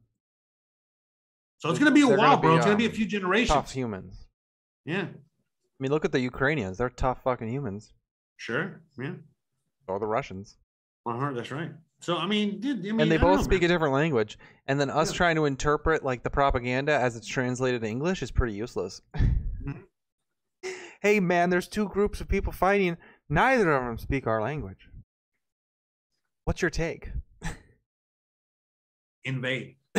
So 1.58 1.68
it's 1.70 1.78
gonna 1.78 1.90
be 1.90 2.02
a 2.02 2.06
while, 2.08 2.36
gonna 2.36 2.40
bro. 2.40 2.50
be, 2.52 2.56
it's 2.56 2.64
gonna 2.66 2.76
be 2.78 2.86
a 2.86 2.88
um, 2.90 2.94
few 2.94 3.06
generations. 3.06 3.50
Tough 3.50 3.72
humans. 3.72 4.26
Yeah, 4.86 5.02
I 5.02 5.78
mean, 5.80 5.90
look 5.90 6.04
at 6.04 6.12
the 6.12 6.20
Ukrainians. 6.20 6.78
They're 6.78 6.88
tough 6.90 7.22
fucking 7.24 7.48
humans. 7.48 7.92
sure. 8.36 8.80
Yeah, 8.98 9.14
Or 9.90 9.98
the 9.98 10.06
Russians. 10.06 10.56
uh-huh, 11.06 11.32
that's 11.34 11.50
right. 11.50 11.70
So 12.00 12.16
I 12.16 12.26
mean, 12.26 12.60
dude, 12.60 12.78
I 12.78 12.82
mean, 12.92 13.00
and 13.00 13.10
they 13.12 13.16
I 13.16 13.20
both 13.20 13.38
know, 13.38 13.44
speak 13.44 13.62
a 13.62 13.68
different 13.68 13.92
language. 13.92 14.38
And 14.66 14.80
then 14.80 14.88
us 14.90 15.10
Yeah. 15.10 15.16
trying 15.16 15.36
to 15.36 15.44
interpret 15.44 16.02
like 16.04 16.22
the 16.22 16.30
propaganda 16.30 16.92
as 16.92 17.16
it's 17.16 17.26
translated 17.26 17.82
to 17.82 17.88
English 17.88 18.22
is 18.22 18.30
pretty 18.30 18.54
useless. 18.54 19.02
Mhm. 19.14 19.84
hey 21.02 21.20
man, 21.20 21.50
there's 21.50 21.68
two 21.68 21.88
groups 21.88 22.20
of 22.20 22.28
people 22.28 22.52
fighting. 22.52 22.96
Neither 23.28 23.70
of 23.72 23.84
them 23.84 23.98
speak 23.98 24.26
our 24.26 24.40
language. 24.40 24.88
What's 26.44 26.62
your 26.62 26.70
take? 26.70 27.10
invade. 29.24 29.76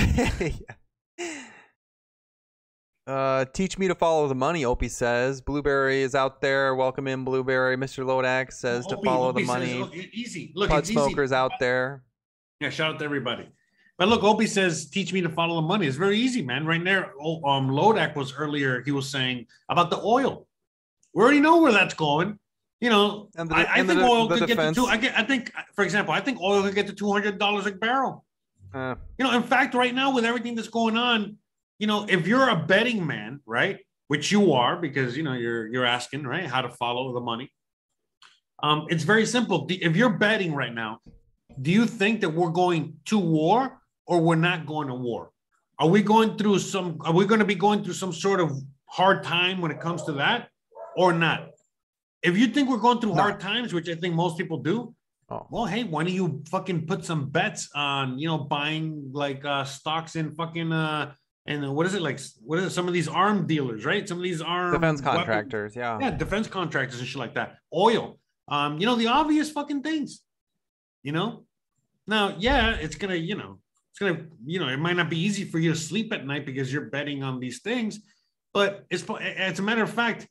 Uh, 3.11 3.43
teach 3.51 3.77
me 3.77 3.89
to 3.89 3.95
follow 3.95 4.25
the 4.29 4.35
money, 4.35 4.63
Opie 4.63 4.87
says. 4.87 5.41
Blueberry 5.41 6.01
is 6.01 6.15
out 6.15 6.39
there. 6.39 6.75
Welcome 6.75 7.07
in, 7.09 7.25
Blueberry. 7.25 7.75
Mr. 7.75 8.05
Lodax 8.05 8.53
says 8.53 8.85
to 8.87 8.95
Opie- 8.95 9.05
follow 9.05 9.27
Opie 9.27 9.41
the 9.41 9.47
says, 9.47 9.53
money. 9.59 9.73
"Look, 9.79 9.95
e- 9.95 10.09
easy. 10.13 10.51
Look, 10.55 10.69
Pud 10.69 10.79
it's 10.79 10.89
easy. 10.91 10.93
smokers 10.97 11.33
out 11.33 11.51
there. 11.59 12.03
Yeah, 12.61 12.69
shout 12.69 12.93
out 12.93 12.99
to 12.99 13.05
everybody. 13.05 13.49
But 13.97 14.07
look, 14.07 14.23
Opie 14.23 14.47
says, 14.47 14.89
teach 14.89 15.11
me 15.11 15.19
to 15.21 15.29
follow 15.29 15.55
the 15.55 15.67
money. 15.67 15.87
It's 15.87 15.97
very 15.97 16.17
easy, 16.17 16.41
man. 16.41 16.65
Right 16.65 16.81
there, 16.83 17.07
um, 17.21 17.69
Lodak 17.69 18.15
was 18.15 18.33
earlier, 18.33 18.81
he 18.81 18.91
was 18.91 19.09
saying 19.09 19.45
about 19.67 19.89
the 19.89 19.99
oil. 20.01 20.47
We 21.13 21.21
already 21.21 21.41
know 21.41 21.59
where 21.61 21.73
that's 21.73 21.93
going. 21.93 22.39
You 22.79 22.89
know, 22.91 23.29
And 23.35 23.49
the- 23.49 23.55
I, 23.55 23.73
I 23.73 23.81
the 23.81 23.87
think 23.89 23.99
de- 23.99 24.05
oil 24.05 24.27
the 24.29 24.37
could 24.37 24.47
get 24.47 24.55
to 24.55 24.61
defense- 24.61 24.77
two. 24.77 24.85
I, 24.85 24.95
get, 24.95 25.19
I 25.19 25.23
think, 25.23 25.51
for 25.73 25.83
example, 25.83 26.13
I 26.13 26.21
think 26.21 26.39
oil 26.41 26.63
could 26.63 26.75
get 26.75 26.87
to 26.87 26.93
two 26.93 27.11
hundred 27.11 27.37
dollars 27.39 27.65
a 27.65 27.73
barrel. 27.73 28.23
Uh, 28.73 28.95
You 29.17 29.25
know, 29.25 29.31
in 29.35 29.43
fact, 29.43 29.75
right 29.75 29.93
now 29.93 30.13
with 30.15 30.23
everything 30.23 30.55
that's 30.55 30.69
going 30.69 30.95
on, 30.97 31.35
you 31.81 31.87
know, 31.87 32.05
if 32.07 32.27
you're 32.27 32.47
a 32.49 32.55
betting 32.55 33.05
man, 33.07 33.39
right, 33.47 33.79
which 34.07 34.31
you 34.31 34.53
are 34.53 34.77
because 34.77 35.17
you 35.17 35.23
know 35.23 35.33
you're 35.33 35.67
you're 35.73 35.89
asking 35.97 36.23
right 36.33 36.45
how 36.45 36.61
to 36.61 36.69
follow 36.69 37.11
the 37.17 37.21
money. 37.31 37.51
Um, 38.61 38.85
it's 38.89 39.03
very 39.03 39.25
simple. 39.25 39.65
If 39.69 39.95
you're 39.95 40.15
betting 40.25 40.53
right 40.53 40.75
now, 40.83 40.99
do 41.59 41.71
you 41.71 41.87
think 41.87 42.21
that 42.21 42.29
we're 42.29 42.51
going 42.63 42.93
to 43.05 43.17
war 43.17 43.81
or 44.05 44.21
we're 44.21 44.35
not 44.51 44.67
going 44.67 44.89
to 44.89 44.93
war? 44.93 45.31
Are 45.79 45.87
we 45.95 46.03
going 46.03 46.37
through 46.37 46.59
some? 46.59 46.99
Are 47.01 47.13
we 47.19 47.25
going 47.25 47.39
to 47.39 47.49
be 47.53 47.55
going 47.55 47.83
through 47.83 47.95
some 48.03 48.13
sort 48.13 48.39
of 48.39 48.51
hard 48.85 49.23
time 49.23 49.59
when 49.59 49.71
it 49.71 49.79
comes 49.81 50.03
to 50.03 50.11
that, 50.23 50.49
or 50.95 51.13
not? 51.13 51.49
If 52.21 52.37
you 52.37 52.45
think 52.53 52.69
we're 52.69 52.77
going 52.77 52.99
through 53.01 53.15
No. 53.15 53.23
hard 53.23 53.39
times, 53.39 53.73
which 53.73 53.89
I 53.89 53.95
think 53.95 54.13
most 54.13 54.37
people 54.37 54.59
do, 54.59 54.93
oh, 55.31 55.47
well, 55.49 55.65
hey, 55.65 55.83
why 55.83 56.03
don't 56.03 56.13
you 56.13 56.43
fucking 56.51 56.85
put 56.85 57.03
some 57.03 57.29
bets 57.31 57.69
on, 57.73 58.19
you 58.19 58.27
know, 58.27 58.37
buying 58.37 59.09
like 59.11 59.43
uh 59.43 59.63
stocks 59.63 60.15
in 60.15 60.35
fucking 60.35 60.71
uh 60.71 61.15
and 61.45 61.65
uh, 61.65 61.71
what 61.71 61.85
is 61.85 61.95
it 61.95 62.01
like 62.01 62.19
what 62.43 62.59
is 62.59 62.65
it? 62.65 62.69
Some 62.71 62.87
of 62.87 62.93
these 62.93 63.07
arm 63.07 63.47
dealers, 63.47 63.85
right? 63.85 64.07
Some 64.07 64.17
of 64.17 64.23
these 64.23 64.41
arm 64.41 64.73
defense 64.73 65.01
contractors. 65.01 65.75
Yeah. 65.75 65.97
yeah, 65.99 66.11
defense 66.11 66.47
contractors 66.47 66.99
and 66.99 67.07
shit 67.07 67.19
like 67.19 67.35
that. 67.35 67.57
Oil. 67.73 68.19
Um, 68.47 68.77
you 68.79 68.85
know, 68.85 68.95
the 68.95 69.07
obvious 69.07 69.49
fucking 69.49 69.81
things. 69.81 70.21
You 71.03 71.13
know? 71.13 71.45
Now, 72.07 72.35
yeah, 72.37 72.75
it's 72.75 72.95
gonna, 72.95 73.15
you 73.15 73.35
know, 73.35 73.59
it's 73.91 73.99
gonna, 73.99 74.25
you 74.45 74.59
know, 74.59 74.67
it 74.67 74.77
might 74.77 74.95
not 74.97 75.09
be 75.09 75.17
easy 75.19 75.45
for 75.45 75.59
you 75.59 75.71
to 75.71 75.77
sleep 75.79 76.11
at 76.13 76.25
night 76.25 76.45
because 76.45 76.71
you're 76.71 76.89
betting 76.89 77.23
on 77.23 77.39
these 77.39 77.61
things, 77.61 77.99
but 78.53 78.85
it's 78.89 79.03
as 79.21 79.59
a 79.59 79.61
matter 79.61 79.83
of 79.83 79.89
fact, 79.89 80.27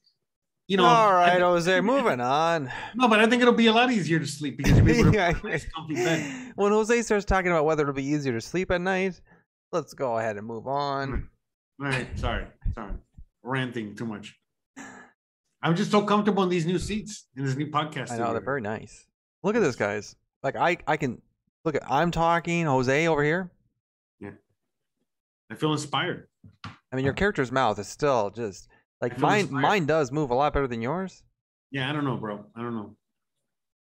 you 0.69 0.77
know, 0.77 0.85
All 0.85 1.13
right, 1.13 1.23
I 1.23 1.23
right, 1.23 1.31
think- 1.33 1.43
Jose, 1.43 1.81
moving 1.81 2.21
on. 2.21 2.71
no, 2.95 3.09
but 3.09 3.19
I 3.21 3.27
think 3.27 3.43
it'll 3.43 3.55
be 3.55 3.67
a 3.67 3.73
lot 3.73 3.91
easier 3.91 4.19
to 4.19 4.27
sleep 4.27 4.57
because 4.59 4.77
you'll 4.77 4.85
be 4.87 4.99
able 5.01 5.11
to 5.13 5.17
Yeah, 5.19 5.33
nice 5.43 5.67
comfy 5.75 5.95
bed. 5.95 6.53
when 6.57 6.71
Jose 6.73 7.03
starts 7.03 7.25
talking 7.25 7.51
about 7.51 7.65
whether 7.65 7.83
it'll 7.83 7.95
be 7.95 8.05
easier 8.05 8.33
to 8.33 8.41
sleep 8.41 8.71
at 8.71 8.81
night, 8.81 9.21
let's 9.73 9.95
go 9.95 10.19
ahead 10.19 10.37
and 10.37 10.47
move 10.47 10.67
on. 10.67 11.29
All 11.81 11.87
right, 11.89 12.07
sorry, 12.19 12.47
sorry, 12.75 12.93
ranting 13.43 13.97
too 13.97 14.07
much. 14.07 14.37
I'm 15.63 15.77
just 15.77 15.91
so 15.91 16.03
comfortable 16.03 16.43
in 16.43 16.49
these 16.49 16.67
new 16.67 16.79
seats 16.79 17.27
in 17.37 17.45
this 17.45 17.57
new 17.57 17.71
podcast. 17.71 18.11
I 18.11 18.19
know 18.19 18.33
they're 18.33 18.41
very 18.41 18.63
nice. 18.63 19.07
Look 19.43 19.57
at 19.57 19.63
this, 19.63 19.77
guys. 19.77 20.17
Like 20.43 20.57
I, 20.57 20.79
I 20.87 20.97
can 20.97 21.21
look 21.65 21.75
at. 21.75 21.83
I'm 21.91 22.11
talking. 22.11 22.67
Jose 22.67 23.07
over 23.07 23.23
here. 23.23 23.51
Yeah, 24.21 24.31
I 25.51 25.55
feel 25.55 25.73
inspired. 25.73 26.29
I 26.65 26.97
mean, 26.97 27.05
your 27.05 27.15
character's 27.15 27.53
mouth 27.53 27.79
is 27.79 27.89
still 27.89 28.31
just 28.31 28.69
like 29.01 29.19
mine. 29.19 29.41
inspired. 29.41 29.63
Mine 29.63 29.87
does 29.87 30.11
move 30.11 30.31
a 30.31 30.35
lot 30.35 30.53
better 30.53 30.67
than 30.67 30.83
yours. 30.83 31.23
Yeah, 31.71 31.89
I 31.89 31.93
don't 31.93 32.05
know, 32.05 32.17
bro. 32.17 32.45
I 32.57 32.63
don't 32.63 32.75
know. 32.75 32.97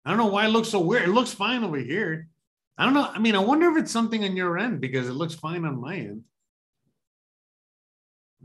I 0.05 0.09
don't 0.09 0.17
know 0.17 0.27
why 0.27 0.45
it 0.45 0.49
looks 0.49 0.69
so 0.69 0.79
weird. 0.79 1.03
It 1.03 1.11
looks 1.11 1.33
fine 1.33 1.63
over 1.63 1.77
here. 1.77 2.27
I 2.77 2.85
don't 2.85 2.93
know. 2.93 3.09
I 3.13 3.19
mean, 3.19 3.35
I 3.35 3.39
wonder 3.39 3.69
if 3.69 3.77
it's 3.77 3.91
something 3.91 4.23
on 4.23 4.35
your 4.35 4.57
end 4.57 4.81
because 4.81 5.07
it 5.07 5.13
looks 5.13 5.35
fine 5.35 5.65
on 5.65 5.79
my 5.79 5.95
end. 5.95 6.23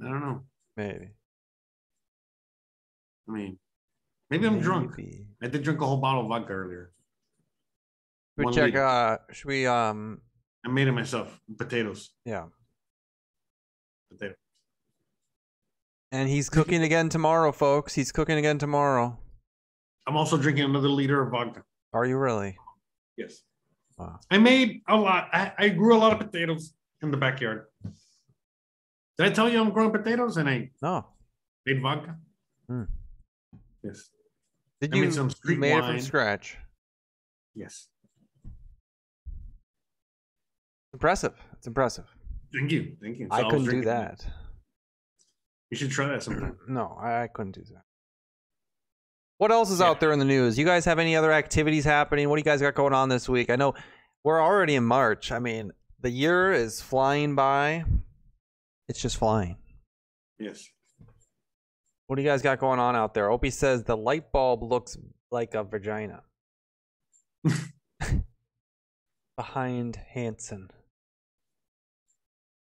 I 0.03 0.09
don't 0.09 0.21
know. 0.21 0.43
Maybe. 0.77 1.09
I 3.29 3.33
mean, 3.33 3.59
maybe 4.31 4.47
I'm 4.47 4.61
drunk. 4.61 5.01
I 5.43 5.49
did 5.49 5.63
drink 5.63 5.81
a 5.81 5.87
whole 5.87 5.97
bottle 5.97 6.23
of 6.23 6.29
vodka 6.29 6.53
earlier. 6.53 6.93
Should 8.35 8.39
we 8.39 8.45
One 8.45 8.55
check? 8.55 8.75
Uh, 8.75 9.19
should 9.33 9.49
we? 9.49 9.67
Um, 9.67 10.21
I 10.65 10.69
made 10.69 10.89
it 10.89 10.93
myself. 10.93 11.41
Potatoes. 11.57 12.11
yeah. 12.25 12.45
Potato. 14.13 14.35
And 16.13 16.29
he's 16.29 16.49
cooking 16.49 16.83
again 16.83 17.09
tomorrow, 17.09 17.53
folks. 17.53 17.95
He's 17.95 18.13
cooking 18.13 18.39
again 18.39 18.59
tomorrow. 18.59 19.19
I'm 20.07 20.17
also 20.17 20.37
drinking 20.37 20.65
another 20.65 20.89
liter 20.89 21.23
of 21.23 21.33
vodka. 21.33 21.63
Are 21.93 22.05
you 22.05 22.17
really? 22.17 22.57
Yes. 23.17 23.43
Wow. 23.99 24.21
I 24.31 24.39
made 24.39 24.83
a 24.89 24.97
lot. 24.97 25.29
I, 25.33 25.53
I 25.59 25.69
grew 25.71 25.95
a 25.97 25.99
lot 25.99 26.13
of 26.13 26.19
potatoes 26.19 26.75
in 27.03 27.11
the 27.11 27.17
backyard. 27.17 27.67
Did 29.17 29.27
I 29.27 29.31
tell 29.31 29.49
you 29.49 29.59
I'm 29.61 29.71
growing 29.71 29.91
potatoes 29.91 30.37
and 30.37 30.49
I 30.49 30.71
No. 30.83 31.07
made 31.65 31.81
vodka? 31.81 32.17
Hmm. 32.69 32.83
Yes. 33.83 34.11
Did 34.81 34.93
I 34.93 34.97
you? 34.99 35.03
made 35.05 35.15
some 35.15 35.29
you 35.29 35.35
street 35.35 35.59
made 35.59 35.79
it 35.79 35.85
from 35.85 36.01
scratch. 36.01 36.59
Yes. 37.55 37.89
Impressive. 40.93 41.33
It's 41.55 41.67
impressive. 41.67 42.05
Thank 42.55 42.71
you. 42.73 42.97
Thank 43.03 43.19
you. 43.19 43.29
So 43.31 43.35
I 43.37 43.49
couldn't 43.49 43.65
do 43.71 43.83
that. 43.85 44.25
You 45.71 45.77
should 45.79 45.91
try 45.91 46.07
that 46.09 46.23
sometime. 46.23 46.59
No, 46.69 46.97
I, 47.01 47.23
I 47.25 47.27
couldn't 47.29 47.53
do 47.53 47.65
that. 47.73 47.83
What 49.39 49.53
else 49.53 49.71
is 49.71 49.81
Yeah. 49.81 49.87
out 49.87 50.01
there 50.01 50.13
in 50.13 50.19
the 50.19 50.25
news? 50.25 50.59
You 50.59 50.65
guys 50.65 50.85
have 50.87 50.99
any 50.99 51.15
other 51.17 51.33
activities 51.33 51.85
happening? 51.85 52.29
What 52.29 52.37
do 52.37 52.41
you 52.41 52.45
guys 52.45 52.61
got 52.61 52.75
going 52.75 52.95
on 52.95 53.09
this 53.09 53.29
week? 53.29 53.51
I 53.51 53.57
know 53.57 53.75
we're 54.25 54.41
already 54.43 54.75
in 54.77 54.85
March. 54.85 55.31
I 55.31 55.39
mean, 55.39 55.73
the 56.01 56.11
year 56.11 56.53
is 56.53 56.81
flying 56.81 57.35
by. 57.35 57.85
It's 58.89 59.01
just 59.01 59.17
flying. 59.19 59.59
Yes. 60.39 60.65
What 62.07 62.17
do 62.17 62.23
you 62.23 62.29
guys 62.29 62.41
got 62.41 62.61
going 62.61 62.79
on 62.79 62.95
out 62.97 63.15
there? 63.15 63.31
Opie 63.31 63.51
says 63.51 63.85
the 63.85 63.97
light 63.97 64.31
bulb 64.33 64.63
looks 64.63 64.97
like 65.31 65.55
a 65.55 65.65
vagina. 65.65 66.23
Behind 69.37 69.97
Hanson. 69.97 70.71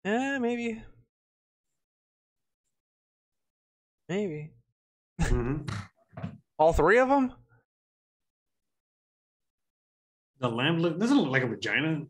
Eh, 0.05 0.39
maybe. 0.39 0.83
Maybe. 4.09 4.53
Mhm. 5.21 5.69
All 6.59 6.73
three 6.73 6.99
of 6.99 7.09
them? 7.09 7.33
The 10.41 10.49
lamp 10.49 10.79
look 10.81 10.99
doesn't 10.99 11.17
look 11.19 11.31
like 11.31 11.43
a 11.43 11.47
vagina. 11.49 12.03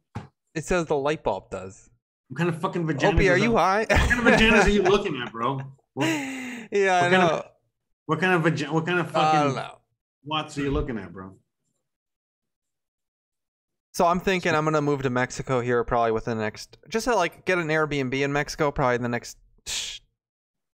It 0.55 0.65
says 0.65 0.87
the 0.87 0.97
light 0.97 1.23
bulb 1.23 1.51
does. 1.51 1.91
What 2.29 2.39
kind 2.39 2.49
of 2.49 2.61
fucking 2.61 2.87
vagina? 2.87 3.15
Opie, 3.15 3.29
are 3.31 3.37
you 3.39 3.57
high? 3.57 3.81
What 3.81 3.89
kind 3.91 4.27
of 4.29 4.35
vaginas 4.35 4.65
are 4.65 4.71
you 4.71 4.83
looking 4.95 5.21
at, 5.21 5.31
bro? 5.33 5.61
What, 5.95 6.07
yeah, 6.07 6.97
I 6.97 7.03
what 7.03 7.11
kind 7.11 7.13
know. 7.13 7.29
of- 7.39 7.45
what 8.07 8.21
kind 8.21 8.33
of 8.35 8.43
vagina? 8.43 8.73
What 8.73 8.85
kind 8.87 8.99
of 8.99 9.11
fucking 9.11 9.55
know. 9.55 9.79
watts 10.25 10.59
are 10.59 10.63
you 10.63 10.71
looking 10.71 10.99
at, 10.99 11.11
bro? 11.13 11.35
So 13.95 14.05
I'm 14.07 14.21
thinking 14.21 14.55
I'm 14.55 14.65
gonna 14.65 14.83
move 14.83 15.03
to 15.03 15.11
Mexico 15.11 15.61
here 15.61 15.83
probably 15.85 16.11
within 16.13 16.37
the 16.37 16.43
next, 16.45 16.77
just 16.89 17.05
to 17.05 17.15
like 17.15 17.45
get 17.47 17.59
an 17.59 17.69
Airbnb 17.69 18.13
in 18.21 18.33
Mexico 18.33 18.71
probably 18.73 18.97
in 18.97 19.03
the 19.03 19.09
next 19.09 19.39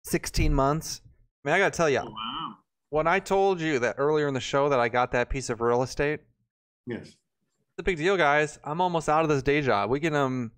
16 0.04 0.52
months. 0.54 1.02
I 1.44 1.48
mean, 1.48 1.54
I 1.54 1.58
gotta 1.58 1.76
tell 1.76 1.88
you, 1.90 1.98
Oh, 1.98 2.04
wow. 2.06 2.29
When 2.90 3.06
I 3.06 3.18
told 3.20 3.60
you 3.60 3.78
that 3.80 3.96
earlier 3.98 4.28
in 4.28 4.34
the 4.34 4.40
show 4.40 4.68
that 4.68 4.78
I 4.80 4.88
got 4.88 5.12
that 5.12 5.30
piece 5.30 5.48
of 5.50 5.60
real 5.60 5.82
estate, 5.82 6.20
Yes. 6.86 7.06
it's 7.06 7.16
a 7.78 7.82
big 7.82 7.96
deal, 7.96 8.16
guys. 8.16 8.58
I'm 8.64 8.80
almost 8.80 9.08
out 9.08 9.22
of 9.22 9.28
this 9.28 9.42
day 9.42 9.60
job. 9.62 9.90
We 9.90 10.00
can 10.00 10.14
um, 10.14 10.52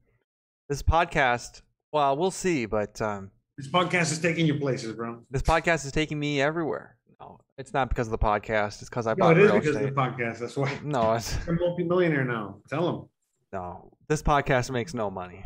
this 0.68 0.82
podcast. 0.82 1.62
Well, 1.92 2.16
we'll 2.16 2.30
see, 2.30 2.64
but 2.66 3.00
um, 3.02 3.30
This 3.58 3.68
podcast 3.68 4.12
is 4.12 4.18
taking 4.18 4.46
you 4.46 4.58
places, 4.58 4.92
bro. 4.94 5.20
this 5.30 5.42
podcast 5.42 5.84
is 5.84 5.92
taking 5.92 6.18
me 6.18 6.40
everywhere. 6.40 6.96
No, 7.20 7.38
it's 7.58 7.72
not 7.74 7.88
because 7.90 8.06
of 8.06 8.12
the 8.12 8.18
podcast. 8.18 8.80
It's 8.80 8.88
because 8.88 9.06
I 9.06 9.10
No, 9.12 9.16
bought 9.26 9.36
it 9.38 9.44
is 9.44 9.52
because 9.52 9.68
estate. 9.76 9.88
of 9.88 9.94
the 9.94 10.00
podcast. 10.00 10.38
That's 10.38 10.56
why. 10.56 10.78
No, 10.82 11.12
it's 11.12 11.36
You're 11.46 11.56
a 11.56 11.58
multi-millionaire 11.58 12.24
now. 12.24 12.56
Tell 12.68 12.86
them. 12.86 13.08
no. 13.52 13.88
This 14.08 14.22
podcast 14.22 14.70
makes 14.70 14.92
no 14.92 15.10
money. 15.10 15.44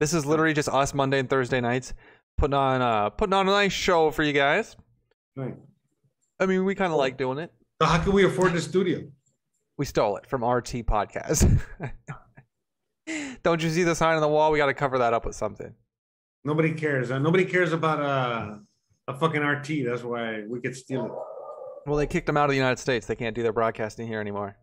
This 0.00 0.12
is 0.12 0.26
literally 0.26 0.52
just 0.52 0.68
us 0.68 0.92
Monday 0.92 1.18
and 1.18 1.28
Thursday 1.30 1.60
nights 1.60 1.94
putting 2.36 2.52
on 2.54 2.82
uh 2.82 3.08
putting 3.10 3.32
on 3.32 3.48
a 3.48 3.50
nice 3.50 3.72
show 3.72 4.10
for 4.10 4.22
you 4.22 4.32
guys. 4.32 4.76
Right. 5.38 5.54
I 6.40 6.46
mean, 6.46 6.64
we 6.64 6.74
kind 6.74 6.92
of 6.92 6.98
like 6.98 7.16
doing 7.16 7.38
it. 7.38 7.52
So 7.80 7.86
how 7.86 8.02
can 8.02 8.12
we 8.12 8.24
afford 8.24 8.54
the 8.54 8.60
studio? 8.60 9.04
We 9.76 9.84
stole 9.84 10.16
it 10.16 10.26
from 10.26 10.44
RT 10.44 10.84
Podcast. 10.84 11.62
Don't 13.44 13.62
you 13.62 13.70
see 13.70 13.84
the 13.84 13.94
sign 13.94 14.16
on 14.16 14.20
the 14.20 14.26
wall? 14.26 14.50
We 14.50 14.58
got 14.58 14.66
to 14.66 14.74
cover 14.74 14.98
that 14.98 15.14
up 15.14 15.24
with 15.24 15.36
something. 15.36 15.72
Nobody 16.44 16.72
cares. 16.72 17.12
Uh, 17.12 17.20
nobody 17.20 17.44
cares 17.44 17.72
about 17.72 18.02
uh, 18.02 18.56
a 19.06 19.14
fucking 19.14 19.40
RT. 19.40 19.68
That's 19.86 20.02
why 20.02 20.42
we 20.48 20.60
could 20.60 20.74
steal 20.74 21.06
it. 21.06 21.12
Well, 21.86 21.96
they 21.96 22.08
kicked 22.08 22.26
them 22.26 22.36
out 22.36 22.46
of 22.46 22.50
the 22.50 22.56
United 22.56 22.80
States. 22.80 23.06
They 23.06 23.14
can't 23.14 23.36
do 23.36 23.44
their 23.44 23.52
broadcasting 23.52 24.08
here 24.08 24.20
anymore. 24.20 24.56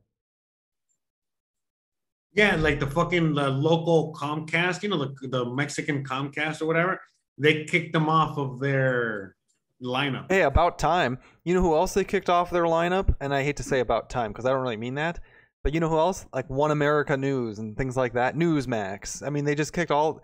Yeah, 2.34 2.58
like 2.58 2.82
the 2.82 2.88
fucking 2.88 3.38
uh, 3.38 3.50
local 3.50 4.14
Comcast, 4.14 4.84
you 4.84 4.90
know, 4.90 4.98
the, 4.98 5.28
the 5.30 5.46
Mexican 5.46 6.04
Comcast 6.04 6.62
or 6.62 6.66
whatever, 6.66 7.00
they 7.38 7.64
kicked 7.64 7.94
them 7.94 8.10
off 8.10 8.38
of 8.38 8.60
their 8.60 9.36
lineup. 9.82 10.32
Hey, 10.32 10.42
about 10.42 10.80
time. 10.80 11.20
You 11.44 11.54
know 11.54 11.62
who 11.62 11.76
else 11.76 11.94
they 11.94 12.04
kicked 12.04 12.30
off 12.30 12.50
their 12.50 12.64
lineup? 12.64 13.16
And 13.20 13.34
I 13.34 13.44
hate 13.44 13.58
to 13.58 13.64
say 13.64 13.80
about 13.80 14.10
time 14.10 14.32
because 14.32 14.46
I 14.46 14.50
don't 14.50 14.62
really 14.62 14.78
mean 14.78 14.96
that. 14.96 15.20
But 15.64 15.74
you 15.74 15.80
know 15.80 15.90
who 15.90 15.98
else? 15.98 16.26
Like 16.34 16.50
One 16.50 16.72
America 16.72 17.18
News 17.18 17.60
and 17.60 17.76
things 17.76 17.98
like 17.98 18.14
that. 18.14 18.36
Newsmax. 18.36 19.26
I 19.26 19.30
mean, 19.30 19.46
they 19.46 19.56
just 19.56 19.74
kicked 19.74 19.92
all. 19.92 20.22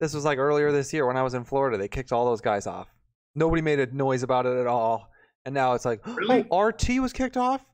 This 0.00 0.14
was 0.14 0.24
like 0.24 0.38
earlier 0.38 0.72
this 0.72 0.92
year 0.92 1.06
when 1.06 1.16
I 1.16 1.22
was 1.22 1.34
in 1.34 1.44
Florida. 1.44 1.76
They 1.76 1.88
kicked 1.88 2.12
all 2.12 2.24
those 2.26 2.40
guys 2.40 2.66
off. 2.66 2.88
Nobody 3.34 3.62
made 3.62 3.80
a 3.80 3.86
noise 3.94 4.22
about 4.22 4.46
it 4.46 4.56
at 4.56 4.66
all. 4.66 5.10
And 5.44 5.54
now 5.54 5.74
it's 5.74 5.84
like, 5.84 6.06
Really? 6.06 6.46
oh, 6.50 6.60
RT 6.60 7.00
was 7.00 7.12
kicked 7.12 7.36
off? 7.36 7.64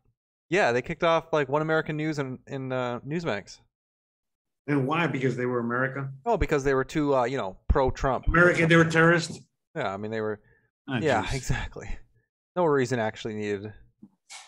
Yeah, 0.49 0.73
they 0.73 0.83
kicked 0.83 1.05
off 1.05 1.33
like 1.33 1.49
One 1.49 1.63
American 1.63 1.97
News 1.97 2.19
and, 2.19 2.39
and 2.47 2.73
uh, 2.73 3.01
Newsmax. 3.07 3.59
And 4.67 4.87
why? 4.87 5.07
Because 5.07 5.37
they 5.37 5.47
were 5.47 5.61
America. 5.61 6.11
Oh, 6.27 6.37
because 6.37 6.65
they 6.65 6.75
were 6.75 6.85
too, 6.85 7.15
uh, 7.15 7.25
you 7.25 7.37
know, 7.37 7.57
pro 7.69 7.91
Trump. 7.91 8.27
America, 8.29 8.67
they 8.67 8.77
were 8.77 8.85
terrorists. 8.85 9.41
Yeah, 9.75 9.93
I 9.93 9.97
mean, 9.97 10.11
they 10.11 10.21
were. 10.21 10.41
Ah, 10.91 10.99
yeah, 11.01 11.23
jeez. 11.25 11.35
exactly. 11.37 11.89
No 12.57 12.65
reason 12.65 12.99
actually 12.99 13.35
needed. 13.35 13.73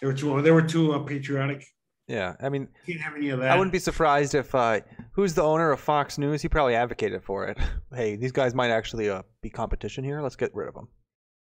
They 0.00 0.06
were 0.06 0.12
too. 0.14 0.42
They 0.42 0.50
were 0.50 0.62
too 0.62 0.92
uh, 0.92 0.98
patriotic. 1.00 1.64
Yeah, 2.08 2.34
I 2.40 2.48
mean, 2.48 2.68
Can't 2.84 3.00
have 3.00 3.14
any 3.16 3.30
of 3.30 3.38
that. 3.40 3.52
I 3.52 3.56
wouldn't 3.56 3.72
be 3.72 3.78
surprised 3.78 4.34
if 4.34 4.54
uh, 4.54 4.80
who's 5.12 5.34
the 5.34 5.42
owner 5.42 5.70
of 5.70 5.80
Fox 5.80 6.18
News? 6.18 6.42
He 6.42 6.48
probably 6.48 6.74
advocated 6.74 7.22
for 7.22 7.46
it. 7.46 7.58
hey, 7.94 8.16
these 8.16 8.32
guys 8.32 8.54
might 8.54 8.70
actually 8.70 9.08
uh, 9.08 9.22
be 9.40 9.50
competition 9.50 10.02
here. 10.04 10.20
Let's 10.20 10.36
get 10.36 10.52
rid 10.54 10.68
of 10.68 10.74
them. 10.74 10.88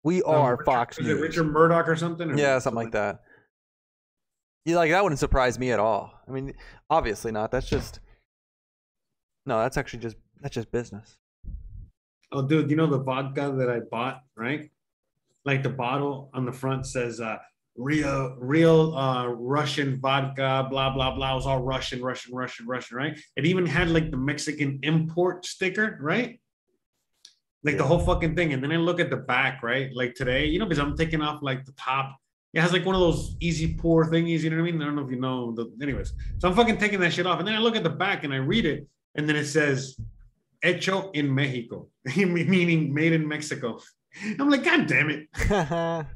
We 0.05 0.23
Um, 0.23 0.35
are 0.35 0.53
Richard- 0.53 0.65
Fox 0.65 0.99
is 0.99 1.07
News. 1.07 1.19
it 1.19 1.23
Richard 1.23 1.45
Murdoch 1.45 1.89
or 1.89 1.97
something? 1.97 2.31
or 2.31 2.37
yeah, 2.37 2.59
something 2.59 2.83
like 2.83 2.93
that. 2.93 3.21
Yeah, 4.65 4.77
like 4.77 4.91
that 4.91 5.03
wouldn't 5.03 5.19
surprise 5.21 5.59
me 5.59 5.71
at 5.71 5.79
all. 5.81 6.13
I 6.29 6.33
mean, 6.33 6.53
obviously 6.91 7.31
not. 7.33 7.51
That's 7.51 7.69
just 7.69 8.01
no. 9.47 9.59
That's 9.61 9.77
actually 9.77 10.01
just 10.01 10.17
that's 10.41 10.55
just 10.55 10.71
business. 10.73 11.17
Oh, 12.33 12.43
dude, 12.43 12.69
you 12.71 12.77
know 12.77 12.87
the 12.87 12.99
vodka 12.99 13.55
that 13.57 13.71
I 13.71 13.81
bought, 13.81 14.23
right? 14.37 14.69
Like 15.45 15.63
the 15.63 15.71
bottle 15.71 16.31
on 16.35 16.45
the 16.45 16.53
front 16.53 16.87
says 16.87 17.21
uh, 17.21 17.39
real, 17.77 18.37
real 18.39 18.95
uh, 18.95 19.27
Russian 19.27 19.99
vodka, 20.01 20.67
blah 20.69 20.91
blah 20.91 21.15
blah. 21.15 21.33
It 21.33 21.37
was 21.37 21.47
all 21.47 21.63
Russian, 21.63 22.03
Russian, 22.03 22.35
Russian, 22.35 22.67
Russian, 22.67 22.97
right? 22.97 23.19
It 23.37 23.47
even 23.47 23.65
had 23.65 23.89
like 23.91 24.11
the 24.11 24.17
Mexican 24.17 24.81
import 24.83 25.47
sticker, 25.47 25.99
right? 26.01 26.41
Like 27.65 27.77
the 27.77 27.85
whole 27.85 27.99
fucking 27.99 28.37
thing. 28.37 28.53
And 28.53 28.63
then 28.63 28.73
I 28.73 28.77
look 28.77 29.01
at 29.01 29.11
the 29.11 29.17
back, 29.17 29.63
right? 29.63 29.91
Like 29.95 30.15
today, 30.15 30.47
you 30.47 30.59
know, 30.59 30.67
because 30.67 30.79
I'm 30.79 30.97
taking 30.97 31.23
off 31.23 31.43
like 31.43 31.65
the 31.65 31.73
top. 31.73 32.17
It 32.55 32.61
has 32.61 32.73
like 32.73 32.87
one 32.87 32.95
of 32.95 33.01
those 33.01 33.37
easy 33.41 33.77
pour 33.77 34.07
thingies, 34.07 34.41
you 34.41 34.51
know 34.51 34.57
what 34.57 34.69
I 34.69 34.73
mean? 34.73 34.81
I 34.81 34.87
don't 34.87 34.97
know 34.97 35.05
if 35.05 35.11
you 35.11 35.21
know 35.21 35.53
the 35.53 35.71
anyways. 35.83 36.13
So 36.39 36.49
I'm 36.49 36.55
fucking 36.55 36.79
taking 36.79 36.99
that 37.01 37.13
shit 37.13 37.27
off. 37.27 37.39
And 37.39 37.47
then 37.47 37.55
I 37.55 37.59
look 37.59 37.77
at 37.77 37.83
the 37.83 37.91
back 37.91 38.25
and 38.25 38.33
I 38.33 38.39
read 38.39 38.65
it, 38.65 38.87
and 39.17 39.29
then 39.29 39.37
it 39.37 39.47
says 39.47 39.99
hecho 40.63 41.11
in 41.13 41.33
Mexico, 41.33 41.89
meaning 42.17 42.93
made 42.93 43.13
in 43.13 43.27
Mexico. 43.29 43.81
I'm 44.39 44.51
like, 44.51 44.65
God 44.65 44.87
damn 44.87 45.11
it. 45.11 46.07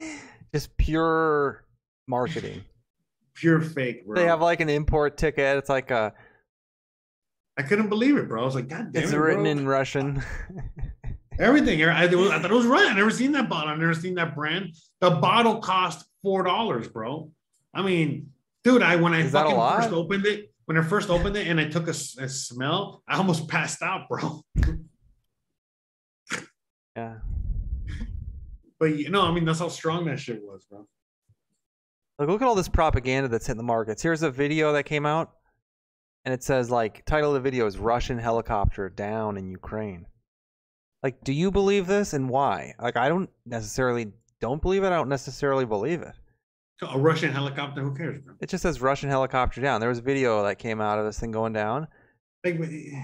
just 0.54 0.76
pure 0.76 1.64
marketing. 2.06 2.62
Pure 3.34 3.60
fake, 3.62 4.06
bro. 4.06 4.16
They 4.16 4.26
have 4.26 4.40
like 4.40 4.60
an 4.60 4.68
import 4.68 5.16
ticket. 5.16 5.56
It's 5.58 5.68
like 5.68 5.90
a. 5.90 6.12
I 7.58 7.62
couldn't 7.62 7.88
believe 7.88 8.16
it, 8.16 8.28
bro. 8.28 8.42
I 8.42 8.44
was 8.44 8.54
like, 8.54 8.68
God 8.68 8.92
damn 8.92 9.02
It's 9.02 9.12
it. 9.12 9.16
written 9.16 9.42
bro. 9.42 9.50
in 9.52 9.66
Russian. 9.66 10.22
everything. 11.40 11.82
I, 11.82 12.04
I 12.04 12.08
thought 12.08 12.50
it 12.50 12.54
was 12.54 12.66
right. 12.66 12.90
I 12.90 12.94
never 12.94 13.10
seen 13.10 13.32
that 13.32 13.48
bottle. 13.48 13.70
I've 13.70 13.78
never 13.78 13.94
seen 13.94 14.14
that 14.14 14.34
brand. 14.34 14.74
The 15.00 15.10
bottle 15.10 15.58
cost 15.58 16.04
four 16.22 16.42
dollars, 16.42 16.88
bro. 16.88 17.30
I 17.74 17.82
mean, 17.82 18.30
dude, 18.64 18.82
I 18.82 18.96
when 18.96 19.14
I 19.14 19.20
Is 19.22 19.32
fucking 19.32 19.56
first 19.56 19.92
opened 19.92 20.26
it, 20.26 20.52
when 20.66 20.76
I 20.76 20.82
first 20.82 21.10
opened 21.10 21.36
it 21.36 21.46
and 21.46 21.58
I 21.58 21.64
took 21.68 21.88
a 21.88 21.94
smell, 21.94 23.02
I 23.08 23.16
almost 23.16 23.48
passed 23.48 23.82
out, 23.82 24.08
bro. 24.08 24.42
Yeah. 26.96 27.16
But 28.78 28.96
you 28.96 29.10
know, 29.10 29.22
I 29.22 29.32
mean, 29.32 29.44
that's 29.44 29.58
how 29.58 29.68
strong 29.68 30.06
that 30.06 30.18
shit 30.18 30.42
was, 30.42 30.64
bro. 30.64 30.86
Like, 32.18 32.28
look 32.28 32.42
at 32.42 32.48
all 32.48 32.54
this 32.54 32.68
propaganda 32.68 33.28
that's 33.28 33.46
hitting 33.46 33.56
the 33.56 33.62
markets. 33.62 34.02
Here's 34.02 34.22
a 34.22 34.30
video 34.30 34.72
that 34.72 34.84
came 34.84 35.06
out, 35.06 35.32
and 36.24 36.34
it 36.34 36.42
says 36.42 36.70
like 36.70 37.04
title 37.06 37.30
of 37.30 37.34
the 37.34 37.40
video 37.40 37.66
is 37.66 37.78
Russian 37.78 38.18
helicopter 38.18 38.88
down 38.88 39.36
in 39.36 39.48
Ukraine. 39.48 40.06
Like, 41.02 41.22
do 41.24 41.32
you 41.32 41.50
believe 41.50 41.86
this 41.86 42.12
and 42.12 42.28
why? 42.28 42.74
Like, 42.80 42.96
I 42.96 43.08
don't 43.08 43.30
necessarily 43.46 44.12
don't 44.40 44.60
believe 44.60 44.82
it. 44.82 44.88
I 44.88 44.96
don't 44.96 45.08
necessarily 45.08 45.64
believe 45.64 46.02
it. 46.02 46.14
A 46.82 46.98
Russian 46.98 47.30
helicopter, 47.30 47.82
who 47.82 47.94
cares, 47.94 48.22
bro? 48.22 48.34
It 48.40 48.48
just 48.48 48.62
says 48.62 48.80
Russian 48.80 49.10
helicopter 49.10 49.60
down. 49.60 49.80
There 49.80 49.90
was 49.90 49.98
a 49.98 50.02
video 50.02 50.42
that 50.44 50.58
came 50.58 50.80
out 50.80 50.98
of 50.98 51.04
this 51.04 51.18
thing 51.20 51.30
going 51.30 51.52
down. 51.52 51.86
Like, 52.42 52.58
but 52.58 52.68
eh, 52.68 53.02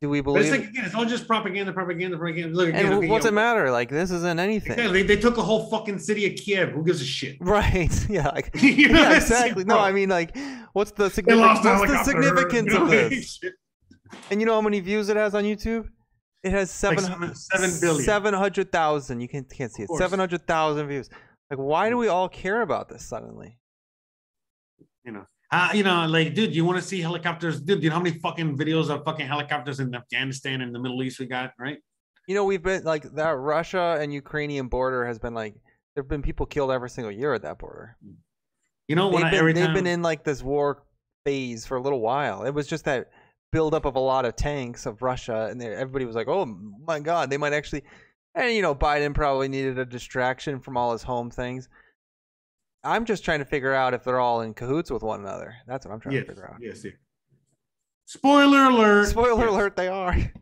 Do 0.00 0.08
we 0.08 0.20
but 0.20 0.36
it's 0.36 0.48
believe? 0.48 0.60
like 0.60 0.70
again, 0.70 0.84
it's 0.84 0.94
all 0.94 1.04
just 1.04 1.26
propaganda, 1.26 1.72
propaganda, 1.72 2.16
propaganda. 2.16 2.56
Look 2.56 2.68
again, 2.68 2.86
and 2.86 2.94
okay, 2.94 3.08
what's 3.08 3.24
yeah, 3.24 3.30
it 3.30 3.34
matter? 3.34 3.70
Like, 3.72 3.90
this 3.90 4.12
isn't 4.12 4.38
anything. 4.38 4.72
Exactly. 4.72 5.02
They, 5.02 5.16
they 5.16 5.20
took 5.20 5.38
a 5.38 5.42
whole 5.42 5.68
fucking 5.70 5.98
city 5.98 6.24
of 6.26 6.36
Kiev. 6.36 6.70
Who 6.70 6.84
gives 6.84 7.00
a 7.00 7.04
shit? 7.04 7.36
Right. 7.40 7.90
Yeah. 8.08 8.28
Like, 8.28 8.50
You 8.62 8.88
know 8.90 9.00
yeah, 9.00 9.16
exactly. 9.16 9.64
No. 9.64 9.78
I 9.78 9.90
mean, 9.90 10.08
like, 10.08 10.36
what's 10.72 10.92
the 10.92 11.08
significance? 11.10 11.64
What's 11.64 11.90
the 11.90 12.04
significance 12.04 12.72
of 12.74 12.88
this? 12.88 13.40
And 14.30 14.40
you 14.40 14.46
know 14.46 14.54
how 14.54 14.60
many 14.60 14.78
views 14.80 15.08
it 15.08 15.16
has 15.16 15.34
on 15.34 15.42
YouTube? 15.44 15.88
It 16.44 16.52
has 16.52 16.68
Like 16.82 17.00
seven 17.00 17.04
seven- 17.04 17.34
seven 17.34 17.80
billion. 17.80 18.04
Seven 18.04 18.34
hundred 18.34 18.70
thousand. 18.70 19.20
You 19.20 19.28
can 19.28 19.44
can't 19.44 19.72
see 19.72 19.82
it. 19.82 19.90
Seven 19.98 20.20
hundred 20.20 20.46
thousand 20.46 20.86
views. 20.86 21.10
Like, 21.50 21.58
why 21.58 21.90
do 21.90 21.96
we 21.96 22.06
all 22.06 22.28
care 22.28 22.62
about 22.62 22.88
this 22.88 23.04
suddenly? 23.04 23.58
You 25.04 25.12
know, 25.12 25.26
uh, 25.50 25.70
you 25.74 25.82
know, 25.82 26.06
like, 26.06 26.34
dude, 26.34 26.54
you 26.54 26.64
want 26.64 26.78
to 26.78 26.86
see 26.86 27.00
helicopters? 27.00 27.60
Dude, 27.60 27.82
you 27.82 27.88
know 27.88 27.96
how 27.96 28.02
many 28.02 28.18
fucking 28.18 28.56
videos 28.56 28.90
of 28.90 29.04
fucking 29.04 29.26
helicopters 29.26 29.80
in 29.80 29.94
Afghanistan 29.94 30.60
and 30.60 30.74
the 30.74 30.78
Middle 30.78 31.02
East 31.02 31.18
we 31.18 31.26
got, 31.26 31.52
right? 31.58 31.78
You 32.26 32.34
know, 32.34 32.44
we've 32.44 32.62
been 32.62 32.84
like 32.84 33.04
that. 33.14 33.30
Russia 33.30 33.96
and 34.00 34.12
Ukrainian 34.12 34.68
border 34.68 35.06
has 35.06 35.18
been 35.18 35.32
like 35.32 35.54
there 35.94 36.02
have 36.02 36.08
been 36.08 36.22
people 36.22 36.44
killed 36.44 36.70
every 36.70 36.90
single 36.90 37.10
year 37.10 37.32
at 37.32 37.42
that 37.42 37.58
border. 37.58 37.96
You 38.86 38.96
know, 38.96 39.10
They've 39.10 39.24
I, 39.24 39.30
been 39.30 39.38
every 39.38 39.52
they've 39.54 39.64
time, 39.66 39.74
been 39.74 39.86
in 39.86 40.02
like 40.02 40.24
this 40.24 40.42
war 40.42 40.82
phase 41.24 41.66
for 41.66 41.78
a 41.78 41.80
little 41.80 42.00
while. 42.00 42.44
It 42.44 42.52
was 42.52 42.66
just 42.66 42.84
that 42.84 43.10
buildup 43.50 43.86
of 43.86 43.96
a 43.96 44.00
lot 44.00 44.26
of 44.26 44.36
tanks 44.36 44.84
of 44.84 45.00
Russia, 45.00 45.48
and 45.50 45.62
everybody 45.62 46.04
was 46.04 46.14
like, 46.14 46.28
"Oh 46.28 46.44
my 46.44 47.00
God, 47.00 47.30
they 47.30 47.38
might 47.38 47.54
actually." 47.54 47.82
And 48.34 48.52
you 48.52 48.60
know, 48.60 48.74
Biden 48.74 49.14
probably 49.14 49.48
needed 49.48 49.78
a 49.78 49.86
distraction 49.86 50.60
from 50.60 50.76
all 50.76 50.92
his 50.92 51.02
home 51.02 51.30
things. 51.30 51.68
I'm 52.84 53.04
just 53.04 53.24
trying 53.24 53.40
to 53.40 53.44
figure 53.44 53.74
out 53.74 53.94
if 53.94 54.04
they're 54.04 54.20
all 54.20 54.40
in 54.42 54.54
cahoots 54.54 54.90
with 54.90 55.02
one 55.02 55.20
another. 55.20 55.54
That's 55.66 55.84
what 55.84 55.92
I'm 55.92 56.00
trying 56.00 56.14
yes, 56.16 56.24
to 56.24 56.28
figure 56.28 56.48
out. 56.50 56.56
yes, 56.60 56.84
yes. 56.84 56.94
Spoiler 58.06 58.64
alert! 58.64 59.08
Spoiler 59.08 59.44
Yes. 59.44 59.50
alert, 59.52 59.76
they 59.76 59.88
are. 59.88 60.16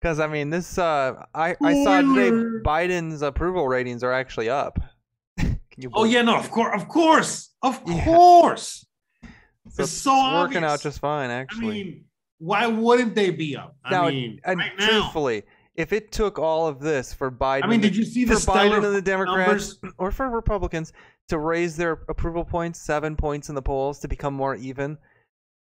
Because 0.00 0.20
I 0.20 0.28
mean, 0.28 0.48
this 0.50 0.78
uh, 0.78 1.24
I 1.34 1.56
I 1.60 1.74
saw 1.82 2.00
today 2.02 2.30
Biden's 2.64 3.20
approval 3.22 3.66
ratings 3.66 4.04
are 4.04 4.12
actually 4.12 4.48
up. 4.48 4.78
Can 5.38 5.58
you? 5.76 5.90
Oh 5.92 6.04
yeah, 6.04 6.22
no, 6.22 6.36
of 6.36 6.52
course, 6.52 6.80
of 6.80 6.86
course, 6.88 7.50
of 7.62 7.80
Yeah. 7.84 8.04
course. 8.04 8.86
so 9.70 9.82
it's 9.82 9.90
so 9.90 10.34
working 10.34 10.62
out 10.62 10.82
just 10.82 11.00
fine, 11.00 11.30
actually. 11.30 11.66
I 11.66 11.70
mean, 11.84 12.04
why 12.38 12.68
wouldn't 12.68 13.16
they 13.16 13.30
be 13.30 13.56
up? 13.56 13.74
I 13.84 13.90
now, 13.90 14.08
mean, 14.08 14.40
and 14.44 14.60
right 14.60 14.70
now. 14.78 15.10
If 15.78 15.92
it 15.92 16.10
took 16.10 16.40
all 16.40 16.66
of 16.66 16.80
this 16.80 17.14
for 17.14 17.30
Biden, 17.30 17.62
I 17.62 17.66
mean, 17.68 17.74
and 17.74 17.84
the- 17.84 17.88
did 17.88 17.96
you 17.96 18.04
see 18.04 18.26
for 18.26 18.34
the 18.34 18.40
Biden 18.40 18.84
and 18.84 18.96
the 18.96 19.00
Democrats 19.00 19.78
numbers? 19.80 19.94
or 19.98 20.10
for 20.10 20.28
Republicans 20.28 20.92
to 21.28 21.38
raise 21.38 21.76
their 21.76 22.02
approval 22.08 22.44
points 22.44 22.80
seven 22.80 23.14
points 23.14 23.48
in 23.48 23.54
the 23.54 23.62
polls 23.62 24.00
to 24.00 24.08
become 24.08 24.34
more 24.34 24.56
even? 24.56 24.98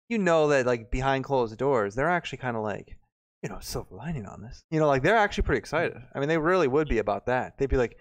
You 0.09 0.19
know 0.19 0.49
that 0.49 0.67
like 0.67 0.93
behind 0.93 1.25
closed 1.25 1.59
doors, 1.59 1.97
they're 1.97 2.09
actually 2.09 2.39
kind 2.39 2.57
of 2.57 2.63
like, 2.63 2.97
you 3.43 3.49
know, 3.49 3.59
silver 3.61 3.97
lining 3.97 4.25
on 4.27 4.41
this. 4.41 4.63
You 4.71 4.79
know, 4.79 4.87
like 4.87 5.03
they're 5.03 5.17
actually 5.17 5.45
pretty 5.45 5.59
excited. 5.59 5.97
I 6.15 6.21
mean, 6.21 6.29
they 6.29 6.39
really 6.39 6.69
would 6.69 6.89
be 6.89 6.99
about 6.99 7.27
that. 7.27 7.59
They'd 7.59 7.69
be 7.69 7.77
like, 7.77 7.97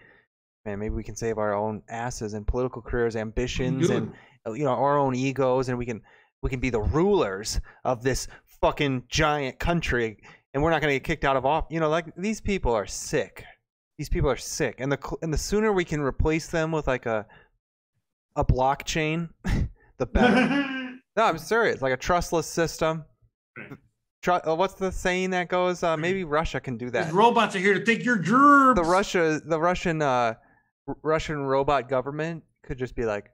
man, 0.65 0.77
maybe 0.77 0.93
we 0.93 1.03
can 1.03 1.15
save 1.15 1.39
our 1.39 1.55
own 1.55 1.81
asses 1.89 2.35
and 2.35 2.45
political 2.45 2.83
careers, 2.83 3.15
ambitions, 3.15 3.89
and 3.89 4.07
Dude. 4.07 4.15
uh, 4.47 4.51
you 4.51 4.65
know 4.65 4.71
our 4.71 4.99
own 4.99 5.15
egos, 5.15 5.67
and 5.67 5.79
we 5.79 5.87
can 5.87 6.01
we 6.43 6.51
can 6.51 6.59
be 6.59 6.69
the 6.69 6.81
rulers 6.81 7.59
of 7.83 8.03
this 8.03 8.27
fucking 8.61 9.05
giant 9.09 9.57
country, 9.57 10.19
and 10.53 10.61
we're 10.61 10.69
not 10.69 10.81
gonna 10.81 10.93
get 10.93 11.03
kicked 11.03 11.23
out 11.23 11.35
of 11.35 11.45
office. 11.45 11.71
You 11.71 11.79
know, 11.79 11.89
like 11.89 12.15
these 12.15 12.41
people 12.41 12.73
are 12.73 12.85
sick. 12.85 13.43
These 13.97 14.09
people 14.09 14.29
are 14.29 14.37
sick, 14.37 14.75
and 14.79 14.91
the 14.91 15.17
and 15.21 15.33
the 15.33 15.37
sooner 15.37 15.71
we 15.71 15.85
can 15.85 16.01
replace 16.01 16.47
them 16.47 16.71
with 16.71 16.87
like 16.87 17.05
a 17.05 17.25
a 18.35 18.43
blockchain, 18.43 19.29
the 19.97 20.05
better. 20.05 20.37
no, 21.15 21.23
I'm 21.23 21.37
serious. 21.37 21.81
Like 21.81 21.93
a 21.93 21.97
trustless 21.97 22.47
system. 22.47 23.05
Right. 23.57 23.77
Tru- 24.23 24.39
uh, 24.47 24.55
what's 24.55 24.75
the 24.75 24.91
saying 24.91 25.31
that 25.31 25.49
goes? 25.49 25.83
Uh, 25.83 25.97
maybe 25.97 26.23
Russia 26.23 26.59
can 26.61 26.77
do 26.77 26.89
that. 26.91 27.05
These 27.05 27.13
robots 27.13 27.55
are 27.55 27.59
here 27.59 27.73
to 27.73 27.83
take 27.83 28.05
your 28.05 28.17
germs. 28.17 28.77
The 28.77 28.83
Russia, 28.83 29.41
the 29.45 29.59
Russian, 29.59 30.01
uh, 30.01 30.35
Russian 31.03 31.43
robot 31.43 31.89
government 31.89 32.43
could 32.65 32.77
just 32.77 32.95
be 32.95 33.03
like, 33.03 33.31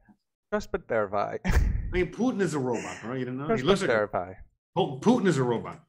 trust 0.51 0.71
but 0.71 0.87
verify. 0.87 1.37
I 1.45 1.51
mean, 1.91 2.11
Putin 2.11 2.41
is 2.41 2.55
a 2.55 2.59
robot, 2.59 2.97
bro. 3.03 3.13
You 3.13 3.19
didn't 3.19 3.37
know? 3.37 3.45
trust 3.45 3.61
He 3.61 3.65
but 3.65 3.69
looks 3.69 3.81
like 3.81 3.89
a, 3.91 3.93
verify. 3.93 4.33
Pu- 4.75 4.99
Putin 4.99 5.27
is 5.27 5.37
a 5.37 5.43
robot. 5.43 5.79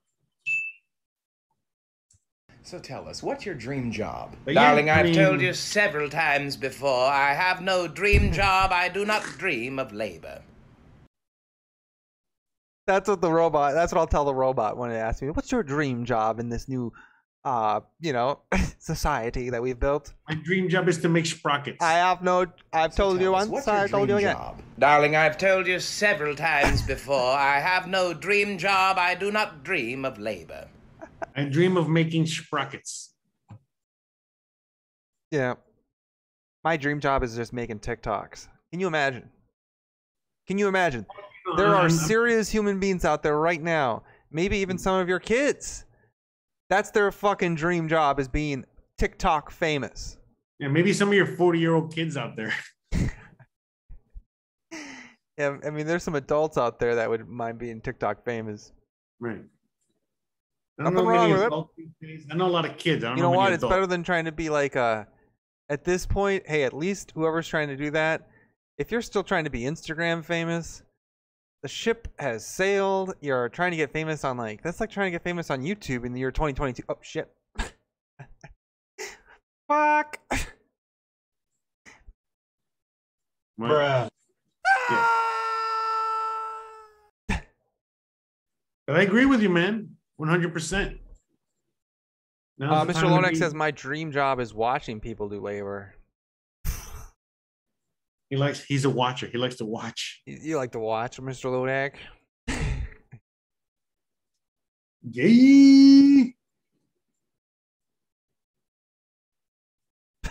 So 2.62 2.78
tell 2.78 3.08
us, 3.08 3.22
what's 3.22 3.44
your 3.46 3.54
dream 3.54 3.90
job? 3.90 4.36
But 4.44 4.54
Darling, 4.54 4.90
I 4.90 5.00
I've 5.00 5.04
mean, 5.06 5.14
told 5.14 5.40
you 5.40 5.52
several 5.54 6.08
times 6.08 6.56
before, 6.56 7.06
I 7.06 7.34
have 7.34 7.60
no 7.62 7.88
dream 7.88 8.32
job. 8.32 8.70
I 8.72 8.88
do 8.88 9.04
not 9.04 9.22
dream 9.38 9.78
of 9.78 9.92
labor. 9.92 10.42
That's 12.86 13.08
what 13.08 13.20
the 13.20 13.30
robot. 13.32 13.74
That's 13.74 13.92
what 13.92 14.00
I'll 14.00 14.06
tell 14.06 14.24
the 14.24 14.34
robot 14.34 14.76
when 14.76 14.90
it 14.90 14.96
asks 14.96 15.22
me, 15.22 15.30
"What's 15.30 15.52
your 15.52 15.62
dream 15.62 16.04
job 16.04 16.40
in 16.40 16.48
this 16.48 16.68
new, 16.68 16.92
uh, 17.44 17.80
you 18.00 18.12
know, 18.12 18.40
society 18.78 19.50
that 19.50 19.62
we've 19.62 19.78
built?" 19.78 20.12
My 20.28 20.34
dream 20.34 20.68
job 20.68 20.88
is 20.88 20.98
to 20.98 21.08
make 21.08 21.26
sprockets. 21.26 21.78
I 21.80 21.92
have 21.92 22.22
no. 22.22 22.46
I've 22.72 22.92
So 22.92 23.04
told 23.04 23.20
you 23.20 23.34
us, 23.34 23.48
once. 23.48 23.50
what's 23.50 23.68
I 23.68 23.80
your 23.80 23.88
told 23.88 24.08
you 24.08 24.16
again. 24.16 24.34
job? 24.36 24.60
Darling, 24.78 25.14
I've 25.16 25.38
told 25.38 25.66
you 25.66 25.78
several 25.78 26.34
times 26.34 26.82
before, 26.82 27.32
I 27.32 27.60
have 27.60 27.86
no 27.86 28.12
dream 28.12 28.58
job. 28.58 28.98
I 28.98 29.14
do 29.14 29.30
not 29.30 29.62
dream 29.62 30.04
of 30.04 30.18
labor. 30.18 30.68
I 31.36 31.44
dream 31.44 31.76
of 31.76 31.88
making 31.88 32.26
sprockets. 32.26 33.14
Yeah. 35.30 35.54
My 36.64 36.76
dream 36.76 37.00
job 37.00 37.22
is 37.22 37.36
just 37.36 37.52
making 37.52 37.80
TikToks. 37.80 38.48
Can 38.70 38.80
you 38.80 38.86
imagine? 38.86 39.28
Can 40.46 40.58
you 40.58 40.68
imagine? 40.68 41.06
There 41.56 41.74
are 41.74 41.88
serious 42.10 42.50
human 42.50 42.78
beings 42.80 43.04
out 43.04 43.22
there 43.22 43.38
right 43.38 43.62
now. 43.62 44.02
Maybe 44.30 44.58
even 44.58 44.78
some 44.78 45.00
of 45.00 45.08
your 45.08 45.20
kids. 45.20 45.84
That's 46.68 46.90
their 46.90 47.10
fucking 47.10 47.56
dream 47.56 47.88
job 47.88 48.20
is 48.20 48.28
being 48.28 48.64
TikTok 48.98 49.50
famous. 49.50 50.18
yeah, 50.58 50.68
maybe 50.68 50.92
some 50.92 51.08
of 51.08 51.14
your 51.14 51.26
40 51.26 51.58
year 51.58 51.74
old 51.74 51.94
kids 51.94 52.16
out 52.16 52.36
there. 52.36 52.52
Yeah, 55.38 55.56
I 55.64 55.70
mean, 55.70 55.86
there's 55.86 56.02
some 56.02 56.16
adults 56.16 56.58
out 56.58 56.78
there 56.78 56.96
that 56.96 57.08
would 57.08 57.26
mind 57.26 57.58
being 57.58 57.80
TikTok 57.80 58.22
famous. 58.26 58.72
Right. 59.20 59.40
I 60.80 60.84
Nothing 60.84 60.96
know 60.96 61.04
wrong 61.10 61.30
with 61.30 61.40
it. 61.42 61.46
adults 61.46 61.74
these 61.76 61.88
days. 62.00 62.26
I 62.30 62.34
know 62.36 62.46
a 62.46 62.48
lot 62.48 62.64
of 62.64 62.76
kids. 62.78 63.04
I 63.04 63.08
don't 63.08 63.18
You 63.18 63.22
know 63.22 63.30
many 63.30 63.36
what? 63.38 63.52
It's 63.52 63.58
adults. 63.62 63.74
better 63.74 63.86
than 63.86 64.02
trying 64.02 64.24
to 64.24 64.32
be 64.32 64.48
like 64.48 64.76
a. 64.76 65.06
At 65.68 65.84
this 65.84 66.06
point, 66.06 66.42
hey, 66.48 66.64
at 66.64 66.72
least 66.72 67.12
whoever's 67.14 67.46
trying 67.46 67.68
to 67.68 67.76
do 67.76 67.90
that, 67.92 68.28
if 68.78 68.90
you're 68.90 69.02
still 69.02 69.22
trying 69.22 69.44
to 69.44 69.50
be 69.50 69.60
Instagram 69.60 70.24
famous, 70.24 70.82
the 71.62 71.68
ship 71.68 72.08
has 72.18 72.44
sailed. 72.44 73.14
You're 73.20 73.48
trying 73.50 73.70
to 73.72 73.76
get 73.76 73.92
famous 73.92 74.24
on 74.24 74.36
like 74.38 74.62
that's 74.62 74.80
like 74.80 74.90
trying 74.90 75.08
to 75.08 75.10
get 75.12 75.22
famous 75.22 75.50
on 75.50 75.60
YouTube 75.62 76.04
in 76.06 76.12
the 76.12 76.18
year 76.18 76.30
2022. 76.32 76.82
Oh 76.88 76.96
shit! 77.02 77.30
Fuck! 79.68 80.18
Right. 83.58 83.58
But 83.58 84.08
ah! 84.90 85.20
I 88.88 89.02
agree 89.02 89.26
with 89.26 89.42
you, 89.42 89.50
man. 89.50 89.90
100%. 90.20 90.98
Uh, 92.62 92.84
Mr. 92.84 93.30
be- 93.30 93.36
says 93.36 93.54
my 93.54 93.70
dream 93.70 94.12
job 94.12 94.38
is 94.38 94.52
watching 94.52 95.00
people 95.00 95.30
do 95.30 95.40
labor. 95.40 95.94
he 98.28 98.36
likes. 98.36 98.62
He's 98.62 98.84
a 98.84 98.90
watcher. 98.90 99.28
He 99.28 99.38
likes 99.38 99.56
to 99.56 99.64
watch. 99.64 100.20
You, 100.26 100.38
you 100.42 100.56
like 100.58 100.72
to 100.72 100.78
watch, 100.78 101.18
Mr. 101.18 101.46
Lodak? 101.46 101.94
Yay! 105.10 106.34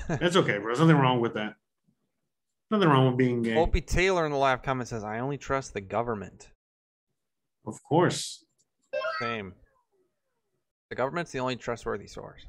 That's 0.07 0.35
okay, 0.35 0.57
bro. 0.57 0.67
There's 0.67 0.79
nothing 0.79 0.97
wrong 0.97 1.19
with 1.19 1.33
that. 1.33 1.55
Nothing 2.71 2.89
wrong 2.89 3.07
with 3.07 3.17
being 3.17 3.41
gay. 3.41 3.55
Opie 3.55 3.81
Taylor 3.81 4.25
in 4.25 4.31
the 4.31 4.37
live 4.37 4.61
comment 4.61 4.87
says, 4.87 5.03
"I 5.03 5.19
only 5.19 5.37
trust 5.37 5.73
the 5.73 5.81
government." 5.81 6.51
Of 7.65 7.81
course. 7.83 8.45
Same. 9.19 9.53
The 10.89 10.95
government's 10.95 11.31
the 11.31 11.39
only 11.39 11.55
trustworthy 11.55 12.07
source. 12.07 12.41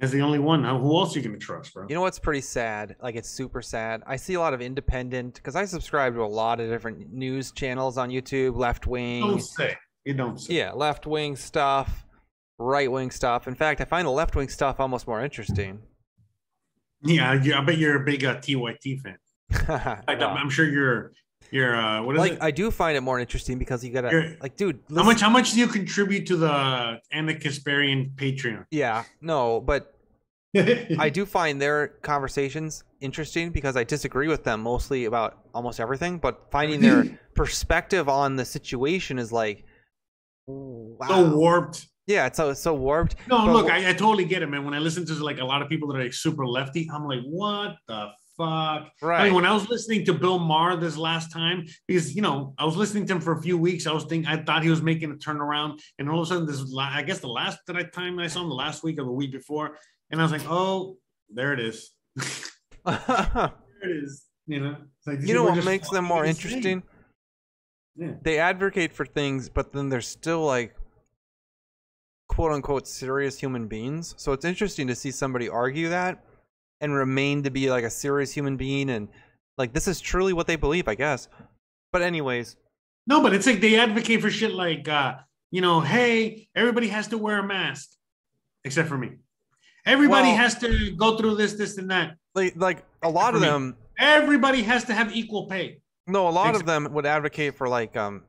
It's 0.00 0.12
the 0.12 0.22
only 0.22 0.38
one. 0.38 0.62
Now, 0.62 0.78
who 0.78 0.96
else 0.96 1.14
are 1.14 1.20
you 1.20 1.24
gonna 1.24 1.38
trust, 1.38 1.72
bro? 1.74 1.86
You 1.88 1.94
know 1.94 2.00
what's 2.00 2.18
pretty 2.18 2.40
sad? 2.40 2.96
Like 3.00 3.14
it's 3.14 3.30
super 3.30 3.62
sad. 3.62 4.02
I 4.06 4.16
see 4.16 4.34
a 4.34 4.40
lot 4.40 4.52
of 4.54 4.60
independent 4.60 5.34
because 5.34 5.54
I 5.56 5.64
subscribe 5.64 6.14
to 6.14 6.22
a 6.22 6.26
lot 6.26 6.60
of 6.60 6.68
different 6.68 7.12
news 7.12 7.52
channels 7.52 7.96
on 7.96 8.10
YouTube, 8.10 8.56
left 8.56 8.86
wing. 8.86 9.22
don't 9.22 9.40
say. 9.40 9.76
You 10.04 10.14
don't 10.14 10.40
say. 10.40 10.54
Yeah, 10.54 10.72
left 10.72 11.06
wing 11.06 11.36
stuff, 11.36 12.04
right 12.58 12.90
wing 12.90 13.10
stuff. 13.10 13.46
In 13.46 13.54
fact, 13.54 13.80
I 13.80 13.84
find 13.84 14.06
the 14.06 14.10
left 14.10 14.34
wing 14.34 14.48
stuff 14.48 14.80
almost 14.80 15.06
more 15.06 15.22
interesting. 15.22 15.80
Yeah, 17.02 17.40
yeah, 17.42 17.60
I 17.60 17.64
bet 17.64 17.78
you're 17.78 18.02
a 18.02 18.04
big 18.04 18.24
uh, 18.24 18.36
TYT 18.36 19.00
fan. 19.00 19.18
No. 20.08 20.26
I'm 20.28 20.50
sure 20.50 20.66
you're. 20.68 21.12
You're. 21.50 21.76
Uh, 21.76 22.02
what 22.02 22.16
is 22.16 22.20
like 22.20 22.32
it? 22.32 22.38
I 22.42 22.50
do 22.50 22.70
find 22.70 22.96
it 22.96 23.00
more 23.00 23.18
interesting 23.18 23.58
because 23.58 23.84
you 23.84 23.92
gotta 23.92 24.36
like, 24.40 24.56
dude. 24.56 24.80
how 24.94 25.02
much? 25.02 25.20
How 25.20 25.30
much 25.30 25.52
do 25.52 25.60
you 25.60 25.68
contribute 25.68 26.26
to 26.26 26.36
the 26.36 27.00
Ana 27.12 27.34
Kasparian 27.34 28.14
Patreon? 28.14 28.64
Yeah, 28.70 29.04
no, 29.20 29.60
but 29.60 29.94
I 30.98 31.10
do 31.10 31.26
find 31.26 31.60
their 31.60 31.88
conversations 32.02 32.84
interesting 33.00 33.50
because 33.50 33.76
I 33.76 33.84
disagree 33.84 34.28
with 34.28 34.44
them 34.44 34.60
mostly 34.60 35.04
about 35.04 35.38
almost 35.52 35.80
everything, 35.80 36.18
but 36.18 36.50
finding 36.50 36.80
their 36.80 37.18
perspective 37.34 38.08
on 38.08 38.36
the 38.36 38.44
situation 38.44 39.18
is 39.18 39.32
like, 39.32 39.64
wow. 40.46 41.08
so 41.08 41.36
warped. 41.36 41.86
yeah, 42.06 42.26
it's 42.26 42.36
so 42.36 42.50
it's 42.50 42.60
so 42.60 42.72
warped. 42.72 43.16
No, 43.28 43.46
But 43.46 43.52
look, 43.52 43.70
I, 43.70 43.90
I 43.90 43.92
totally 43.94 44.24
get 44.24 44.42
it, 44.42 44.46
man. 44.48 44.64
When 44.64 44.74
I 44.74 44.78
listen 44.78 45.04
to 45.06 45.14
like 45.24 45.40
a 45.40 45.44
lot 45.44 45.60
of 45.60 45.68
people 45.68 45.88
that 45.88 45.96
are 45.96 46.04
like 46.04 46.14
super 46.14 46.46
lefty, 46.46 46.88
I'm 46.92 47.04
like, 47.04 47.22
what 47.24 47.76
the 47.88 48.10
fuck? 48.36 48.90
I 49.02 49.24
mean, 49.24 49.34
when 49.34 49.44
I 49.44 49.52
was 49.52 49.68
listening 49.68 50.04
to 50.06 50.14
Bill 50.14 50.38
Maher 50.38 50.76
this 50.76 50.96
last 50.96 51.32
time, 51.32 51.66
because 51.86 52.14
you 52.14 52.22
know, 52.22 52.54
I 52.58 52.64
was 52.64 52.76
listening 52.76 53.06
to 53.06 53.14
him 53.14 53.20
for 53.20 53.32
a 53.32 53.42
few 53.42 53.56
weeks. 53.58 53.86
I 53.86 53.92
was 53.92 54.04
thinking, 54.04 54.26
I 54.26 54.42
thought 54.42 54.62
he 54.62 54.70
was 54.70 54.82
making 54.82 55.10
a 55.10 55.14
turnaround, 55.14 55.80
and 55.98 56.08
all 56.08 56.20
of 56.20 56.26
a 56.26 56.28
sudden, 56.28 56.46
this 56.46 56.62
la- 56.70 56.90
I 56.92 57.02
guess 57.02 57.20
the 57.20 57.28
last 57.28 57.58
that 57.66 57.76
I 57.76 57.82
time 57.84 58.18
I 58.18 58.26
saw 58.26 58.42
him 58.42 58.48
the 58.48 58.54
last 58.54 58.82
week 58.82 58.98
or 58.98 59.04
the 59.04 59.12
week 59.12 59.32
before, 59.32 59.78
and 60.10 60.20
I 60.20 60.24
was 60.24 60.32
like, 60.32 60.48
oh, 60.48 60.98
there 61.32 61.52
it 61.52 61.60
is, 61.60 61.92
there 62.84 63.52
it 63.82 64.04
is. 64.04 64.24
You 64.46 64.60
know, 64.60 64.76
It's 64.98 65.06
like, 65.06 65.26
you 65.26 65.32
know 65.32 65.44
what 65.44 65.64
makes 65.64 65.88
them 65.88 66.04
more 66.04 66.24
interesting? 66.24 66.82
Yeah. 67.96 68.12
They 68.22 68.38
advocate 68.38 68.92
for 68.92 69.06
things, 69.06 69.48
but 69.48 69.72
then 69.72 69.88
they're 69.88 70.00
still 70.02 70.44
like 70.44 70.74
quote 72.28 72.52
unquote 72.52 72.86
serious 72.86 73.38
human 73.38 73.68
beings. 73.68 74.14
So 74.18 74.32
it's 74.32 74.44
interesting 74.44 74.86
to 74.88 74.94
see 74.94 75.10
somebody 75.10 75.48
argue 75.48 75.88
that 75.88 76.24
and 76.80 76.94
remain 76.94 77.42
to 77.42 77.50
be 77.50 77.70
like 77.70 77.84
a 77.84 77.90
serious 77.90 78.32
human 78.32 78.56
being 78.56 78.90
and 78.90 79.08
like 79.56 79.72
this 79.72 79.86
is 79.88 80.00
truly 80.00 80.32
what 80.32 80.46
they 80.46 80.56
believe, 80.56 80.88
I 80.88 80.94
guess. 80.94 81.28
But 81.92 82.02
anyways, 82.02 82.56
No, 83.06 83.22
but 83.22 83.34
it's 83.34 83.46
like 83.46 83.60
they 83.60 83.78
advocate 83.78 84.20
for 84.20 84.30
shit 84.30 84.52
like, 84.52 84.88
uh, 84.88 85.16
you 85.50 85.60
know, 85.60 85.80
hey, 85.80 86.48
everybody 86.56 86.88
has 86.88 87.06
to 87.08 87.18
wear 87.18 87.38
a 87.38 87.46
mask, 87.46 87.90
except 88.64 88.88
for 88.88 88.98
me. 88.98 89.12
Everybody 89.86 90.28
Well- 90.28 90.36
has 90.36 90.58
to 90.58 90.90
go 90.96 91.16
through 91.16 91.36
this, 91.36 91.52
this, 91.54 91.78
and 91.78 91.90
that. 91.90 92.16
like 92.34 92.54
like 92.56 92.84
a 93.02 93.08
lot 93.08 93.34
of 93.34 93.40
me. 93.42 93.46
them 93.46 93.76
Everybody 93.98 94.62
has 94.62 94.84
to 94.84 94.94
have 94.94 95.14
equal 95.14 95.46
pay. 95.46 95.80
no, 96.08 96.26
a 96.28 96.30
lot 96.30 96.56
of 96.56 96.66
them 96.66 96.88
would 96.92 97.06
advocate 97.06 97.54
for 97.56 97.68
like 97.68 97.96
um 97.96 98.24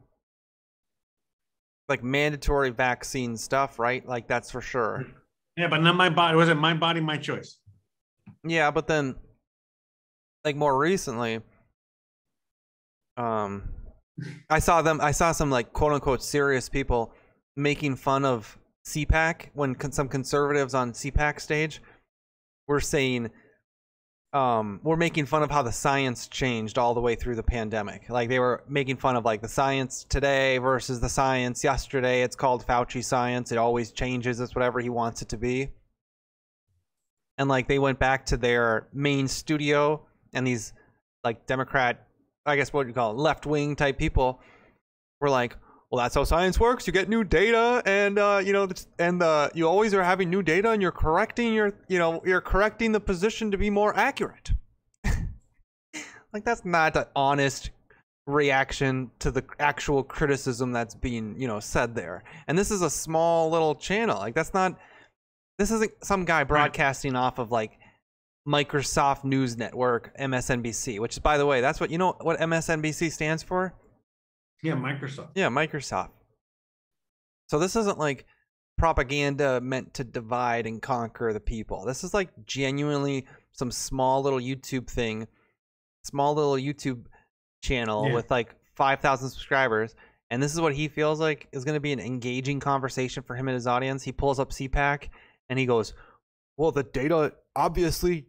like 1.90 2.04
mandatory 2.04 2.70
vaccine 2.72 3.38
stuff, 3.38 3.80
right? 3.80 4.06
Like 4.08 4.28
that's 4.28 4.52
for 4.52 4.62
sure. 4.62 5.06
Yeah, 5.58 5.68
but 5.70 5.82
not 5.82 5.96
my 5.96 6.10
body. 6.10 6.34
It 6.34 6.38
Was 6.38 6.50
it 6.50 6.56
my 6.56 6.74
body, 6.74 7.00
my 7.00 7.18
choice? 7.18 7.58
Yeah, 8.44 8.72
but 8.72 8.88
then 8.88 9.16
like 10.46 10.56
more 10.56 10.78
recently 10.78 11.42
um 13.18 13.64
I 14.50 14.60
saw 14.60 14.82
them 14.82 15.02
I 15.02 15.12
saw 15.12 15.32
some 15.32 15.50
like 15.50 15.74
quote 15.74 15.92
unquote 15.92 16.24
serious 16.24 16.70
people 16.70 17.14
making 17.58 17.96
fun 17.96 18.24
of 18.24 18.58
CPAC 18.86 19.48
when 19.54 19.76
con- 19.76 19.92
some 19.92 20.08
conservatives 20.08 20.74
on 20.74 20.92
CPAC 20.94 21.42
stage 21.42 21.82
were 22.68 22.80
saying 22.80 23.32
um 24.34 24.80
we're 24.84 24.98
making 24.98 25.26
fun 25.26 25.44
of 25.44 25.50
how 25.50 25.62
the 25.62 25.72
science 25.72 26.28
changed 26.28 26.78
all 26.78 26.94
the 26.94 27.02
way 27.02 27.16
through 27.16 27.36
the 27.36 27.44
pandemic. 27.44 28.10
Like 28.10 28.30
they 28.30 28.40
were 28.40 28.64
making 28.68 28.98
fun 28.98 29.16
of 29.16 29.26
like 29.26 29.42
the 29.42 29.48
science 29.48 30.06
today 30.08 30.58
versus 30.60 31.00
the 31.00 31.10
science 31.10 31.64
yesterday. 31.64 32.22
It's 32.22 32.36
called 32.36 32.66
Fauci 32.66 33.04
science. 33.04 33.52
It 33.52 33.58
always 33.58 33.92
changes. 33.92 34.40
It's 34.40 34.54
whatever 34.54 34.80
he 34.80 34.90
wants 34.90 35.22
it 35.22 35.30
to 35.30 35.38
be 35.38 35.72
and 37.38 37.50
like 37.50 37.68
they 37.68 37.80
went 37.80 38.00
back 38.00 38.26
to 38.26 38.38
their 38.38 38.88
main 38.94 39.28
studio 39.28 40.02
and 40.34 40.46
these 40.46 40.74
like 41.24 41.46
democrat 41.46 42.08
i 42.46 42.56
guess 42.56 42.72
what 42.72 42.88
you 42.88 42.94
call 42.94 43.12
it 43.12 43.18
left 43.18 43.46
wing 43.46 43.76
type 43.76 43.98
people 43.98 44.40
were 45.22 45.30
like 45.30 45.56
well 45.92 46.04
that's 46.04 46.16
how 46.16 46.24
science 46.24 46.60
works. 46.60 46.88
You 46.88 46.94
get 46.94 47.08
new 47.08 47.24
data 47.24 47.82
and 47.86 48.20
uh 48.20 48.42
you 48.44 48.54
know 48.54 48.68
and 49.00 49.22
uh 49.22 49.50
you 49.54 49.68
always 49.68 49.94
are 49.94 50.04
having 50.04 50.30
new 50.30 50.42
data 50.42 50.72
and 50.72 50.82
you're 50.82 50.92
correcting 50.92 51.54
your 51.54 51.74
you 51.88 52.00
know 52.00 52.22
you're 52.26 52.42
correcting 52.42 52.92
the 52.92 53.00
position 53.00 53.52
to 53.52 53.58
be 53.58 53.70
more 53.70 53.96
accurate. 53.96 54.52
Like 56.34 56.44
that's 56.44 56.66
not 56.66 56.98
an 56.98 57.06
honest 57.16 57.70
reaction 58.28 59.10
to 59.20 59.32
the 59.32 59.42
actual 59.58 60.04
criticism 60.04 60.74
that's 60.74 60.94
being 60.94 61.40
you 61.40 61.48
know 61.48 61.62
said 61.62 61.96
there. 61.96 62.26
And 62.50 62.58
this 62.58 62.72
is 62.72 62.82
a 62.82 62.90
small 62.90 63.50
little 63.50 63.74
channel. 63.74 64.18
Like 64.18 64.36
that's 64.36 64.54
not 64.54 64.78
this 65.58 65.72
isn't 65.72 65.92
some 66.04 66.26
guy 66.26 66.44
broadcasting 66.44 67.16
off 67.16 67.40
of 67.40 67.52
like 67.52 67.78
Microsoft 68.48 69.24
News 69.24 69.58
Network, 69.58 70.16
MSNBC, 70.20 71.00
which 71.00 71.14
is 71.14 71.20
by 71.20 71.38
the 71.38 71.46
way, 71.46 71.62
that's 71.62 71.80
what 71.80 71.90
you 71.90 71.98
know 71.98 72.16
what 72.22 72.40
MSNBC 72.40 73.12
stands 73.12 73.44
for? 73.44 73.74
Yeah, 74.62 74.74
Microsoft. 74.74 75.30
Yeah, 75.36 75.50
Microsoft. 75.50 76.10
So 77.48 77.60
this 77.60 77.76
isn't 77.76 77.98
like 78.00 78.26
propaganda 78.78 79.62
meant 79.62 79.94
to 79.96 80.04
divide 80.04 80.66
and 80.68 80.82
conquer 80.82 81.32
the 81.34 81.40
people. 81.40 81.86
This 81.86 82.04
is 82.04 82.14
like 82.14 82.30
genuinely 82.46 83.26
some 83.52 83.72
small 83.72 84.22
little 84.22 84.40
YouTube 84.40 84.88
thing, 84.88 85.28
small 86.04 86.34
little 86.34 86.56
YouTube 86.56 87.06
channel 87.64 88.08
Yeah. 88.08 88.14
with 88.16 88.30
like 88.32 88.54
5,000 88.76 89.30
subscribers. 89.30 89.96
And 90.32 90.42
this 90.42 90.54
is 90.54 90.60
what 90.60 90.74
he 90.74 90.88
feels 90.88 91.20
like 91.20 91.48
is 91.52 91.64
going 91.64 91.76
to 91.76 91.80
be 91.80 91.94
an 91.94 92.00
engaging 92.00 92.60
conversation 92.60 93.24
for 93.24 93.36
him 93.36 93.48
and 93.48 93.56
his 93.56 93.68
audience. 93.68 94.04
He 94.04 94.12
pulls 94.12 94.40
up 94.40 94.50
CPAC 94.52 95.10
and 95.50 95.60
he 95.60 95.66
goes, 95.66 95.94
Well, 96.58 96.72
the 96.72 96.84
data 96.84 97.34
obviously 97.56 98.28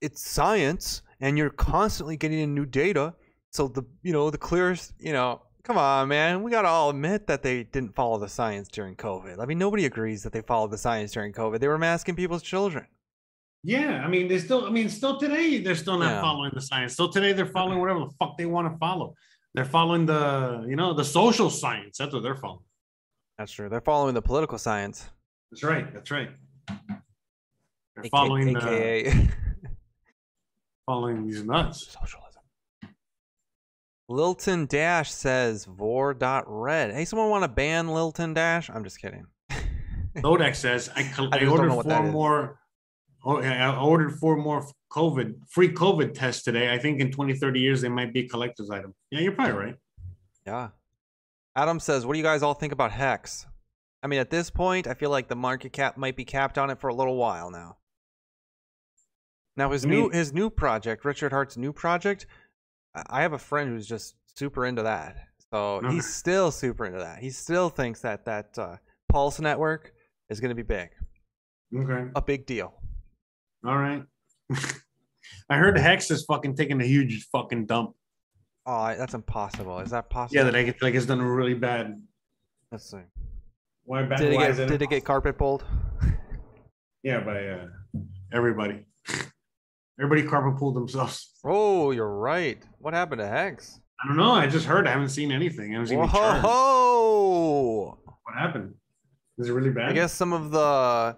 it's 0.00 0.22
science 0.24 1.02
and 1.20 1.38
you're 1.38 1.50
constantly 1.50 2.16
getting 2.16 2.40
in 2.40 2.54
new 2.54 2.66
data. 2.66 3.14
So 3.52 3.68
the 3.68 3.84
you 4.02 4.12
know, 4.12 4.30
the 4.30 4.38
clearest, 4.38 4.92
you 4.98 5.12
know, 5.12 5.42
come 5.62 5.78
on, 5.78 6.08
man. 6.08 6.42
We 6.42 6.50
gotta 6.50 6.68
all 6.68 6.90
admit 6.90 7.26
that 7.28 7.42
they 7.42 7.64
didn't 7.64 7.94
follow 7.94 8.18
the 8.18 8.28
science 8.28 8.68
during 8.68 8.96
COVID. 8.96 9.40
I 9.40 9.46
mean 9.46 9.58
nobody 9.58 9.86
agrees 9.86 10.22
that 10.24 10.32
they 10.32 10.42
followed 10.42 10.70
the 10.70 10.78
science 10.78 11.12
during 11.12 11.32
COVID. 11.32 11.60
They 11.60 11.68
were 11.68 11.78
masking 11.78 12.16
people's 12.16 12.42
children. 12.42 12.86
Yeah, 13.66 14.02
I 14.04 14.08
mean, 14.08 14.28
they 14.28 14.38
still. 14.38 14.66
I 14.66 14.70
mean, 14.70 14.90
still 14.90 15.18
today 15.18 15.58
they're 15.62 15.74
still 15.74 15.98
not 15.98 16.10
Yeah. 16.10 16.20
following 16.20 16.50
the 16.52 16.60
science. 16.60 16.92
Still 16.92 17.08
today 17.08 17.32
they're 17.32 17.46
following 17.46 17.80
whatever 17.80 18.00
the 18.00 18.10
fuck 18.18 18.36
they 18.36 18.44
want 18.44 18.70
to 18.70 18.76
follow. 18.78 19.14
They're 19.54 19.64
following 19.64 20.04
the, 20.04 20.66
you 20.68 20.76
know, 20.76 20.92
the 20.92 21.04
social 21.04 21.48
science. 21.48 21.96
That's 21.96 22.12
what 22.12 22.22
they're 22.22 22.34
following. 22.36 22.64
That's 23.38 23.52
true. 23.52 23.70
They're 23.70 23.80
following 23.80 24.14
the 24.14 24.20
political 24.20 24.58
science. 24.58 25.08
That's 25.50 25.62
right. 25.62 25.92
That's 25.92 26.10
right. 26.10 26.30
They're 26.68 28.06
AKA, 28.06 28.10
following 28.10 28.52
the, 28.52 29.28
following 30.86 31.26
these 31.26 31.44
nuts. 31.44 31.96
socialism. 32.00 32.42
Lilton 34.08 34.66
Dash 34.66 35.12
says 35.12 35.64
vor.red. 35.64 36.94
Hey, 36.94 37.04
someone 37.04 37.30
want 37.30 37.44
to 37.44 37.48
ban 37.48 37.88
Lilton 37.88 38.34
Dash? 38.34 38.68
I'm 38.68 38.84
just 38.84 39.00
kidding. 39.00 39.26
Nodex 40.16 40.56
says 40.56 40.90
I, 40.94 41.00
I 41.00 41.28
I, 41.32 41.38
don't 41.38 41.66
know 41.68 41.76
ordered 41.76 41.90
four 41.90 42.02
more. 42.02 42.58
Oh, 43.24 43.40
I 43.40 43.76
ordered 43.76 44.18
four 44.18 44.36
more 44.36 44.66
COVID 44.92 45.34
free 45.48 45.70
COVID 45.70 46.12
tests 46.14 46.42
today. 46.42 46.72
I 46.72 46.78
think 46.78 47.00
in 47.00 47.10
20, 47.10 47.34
30 47.34 47.60
years 47.60 47.80
they 47.80 47.88
might 47.88 48.12
be 48.12 48.20
a 48.20 48.28
collector's 48.28 48.70
item. 48.70 48.94
Yeah, 49.10 49.20
you're 49.20 49.32
probably 49.32 49.54
right. 49.54 49.76
Yeah. 50.46 50.68
Adam 51.56 51.80
says, 51.80 52.04
"What 52.04 52.12
do 52.12 52.18
you 52.18 52.24
guys 52.24 52.42
all 52.42 52.54
think 52.54 52.72
about 52.72 52.92
Hex?" 52.92 53.46
I 54.04 54.06
mean, 54.06 54.20
at 54.20 54.28
this 54.28 54.50
point, 54.50 54.86
I 54.86 54.92
feel 54.92 55.08
like 55.08 55.28
the 55.28 55.34
market 55.34 55.72
cap 55.72 55.96
might 55.96 56.14
be 56.14 56.26
capped 56.26 56.58
on 56.58 56.68
it 56.68 56.78
for 56.78 56.88
a 56.88 56.94
little 56.94 57.16
while 57.16 57.50
now. 57.50 57.78
Now 59.56 59.70
his 59.70 59.86
I 59.86 59.88
new 59.88 60.10
his 60.10 60.30
new 60.32 60.50
project, 60.50 61.06
Richard 61.06 61.32
Heart's 61.32 61.56
new 61.56 61.72
project, 61.72 62.26
I- 62.94 63.04
I 63.08 63.22
have 63.22 63.32
a 63.32 63.38
friend 63.38 63.70
who's 63.70 63.86
just 63.88 64.14
super 64.36 64.66
into 64.66 64.82
that. 64.82 65.16
So 65.50 65.76
Okay. 65.76 65.92
he's 65.94 66.12
still 66.12 66.50
super 66.50 66.84
into 66.84 66.98
that. 66.98 67.20
He 67.20 67.30
still 67.30 67.70
thinks 67.70 68.00
that 68.02 68.26
that 68.26 68.58
uh, 68.58 68.76
Pulse 69.08 69.40
network 69.40 69.94
is 70.28 70.38
going 70.40 70.50
to 70.50 70.54
be 70.54 70.62
big, 70.62 70.90
Okay. 71.74 72.10
a 72.14 72.20
big 72.20 72.44
deal. 72.46 72.74
All 73.64 73.78
right. 73.78 74.02
I 75.48 75.56
heard 75.56 75.78
Hex 75.78 76.10
is 76.10 76.24
fucking 76.26 76.56
taking 76.56 76.80
a 76.82 76.84
huge 76.84 77.26
fucking 77.32 77.66
dump. 77.66 77.94
Oh, 78.66 78.94
that's 78.96 79.14
impossible. 79.14 79.78
Is 79.80 79.90
that 79.92 80.10
possible? 80.10 80.36
Yeah, 80.36 80.44
that 80.44 80.56
I 80.56 80.64
get 80.64 80.82
like 80.82 80.94
it's 80.94 81.06
done 81.06 81.22
really 81.22 81.54
bad. 81.54 82.02
Let's 82.72 82.90
see. 82.90 82.98
Why 83.84 84.02
bad? 84.02 84.18
Did 84.18 84.32
it 84.32 84.38
get 84.38 84.68
did 84.68 84.82
it 84.82 84.90
get 84.90 85.04
carpet 85.04 85.38
pulled? 85.38 85.64
Yeah, 87.02 87.20
by 87.20 87.46
uh, 87.48 87.66
everybody. 88.32 88.86
Everybody 90.00 90.22
carpet 90.26 90.58
pulled 90.58 90.74
themselves. 90.74 91.34
Oh, 91.44 91.90
you're 91.90 92.16
right. 92.16 92.62
What 92.78 92.94
happened 92.94 93.18
to 93.18 93.26
Hex? 93.26 93.78
I 94.02 94.08
don't 94.08 94.16
know. 94.16 94.32
I 94.32 94.46
just 94.46 94.64
heard. 94.64 94.86
I 94.86 94.92
haven't 94.92 95.10
seen 95.10 95.30
anything. 95.30 95.72
I 95.72 95.74
haven't 95.74 95.88
seen 95.88 95.98
any. 95.98 96.08
Whoa! 96.08 97.98
What 98.06 98.34
happened? 98.34 98.72
Is 99.36 99.50
it 99.50 99.52
really 99.52 99.68
bad? 99.68 99.90
I 99.90 99.92
guess 99.92 100.14
some 100.14 100.32
of 100.32 100.50
the 100.50 101.14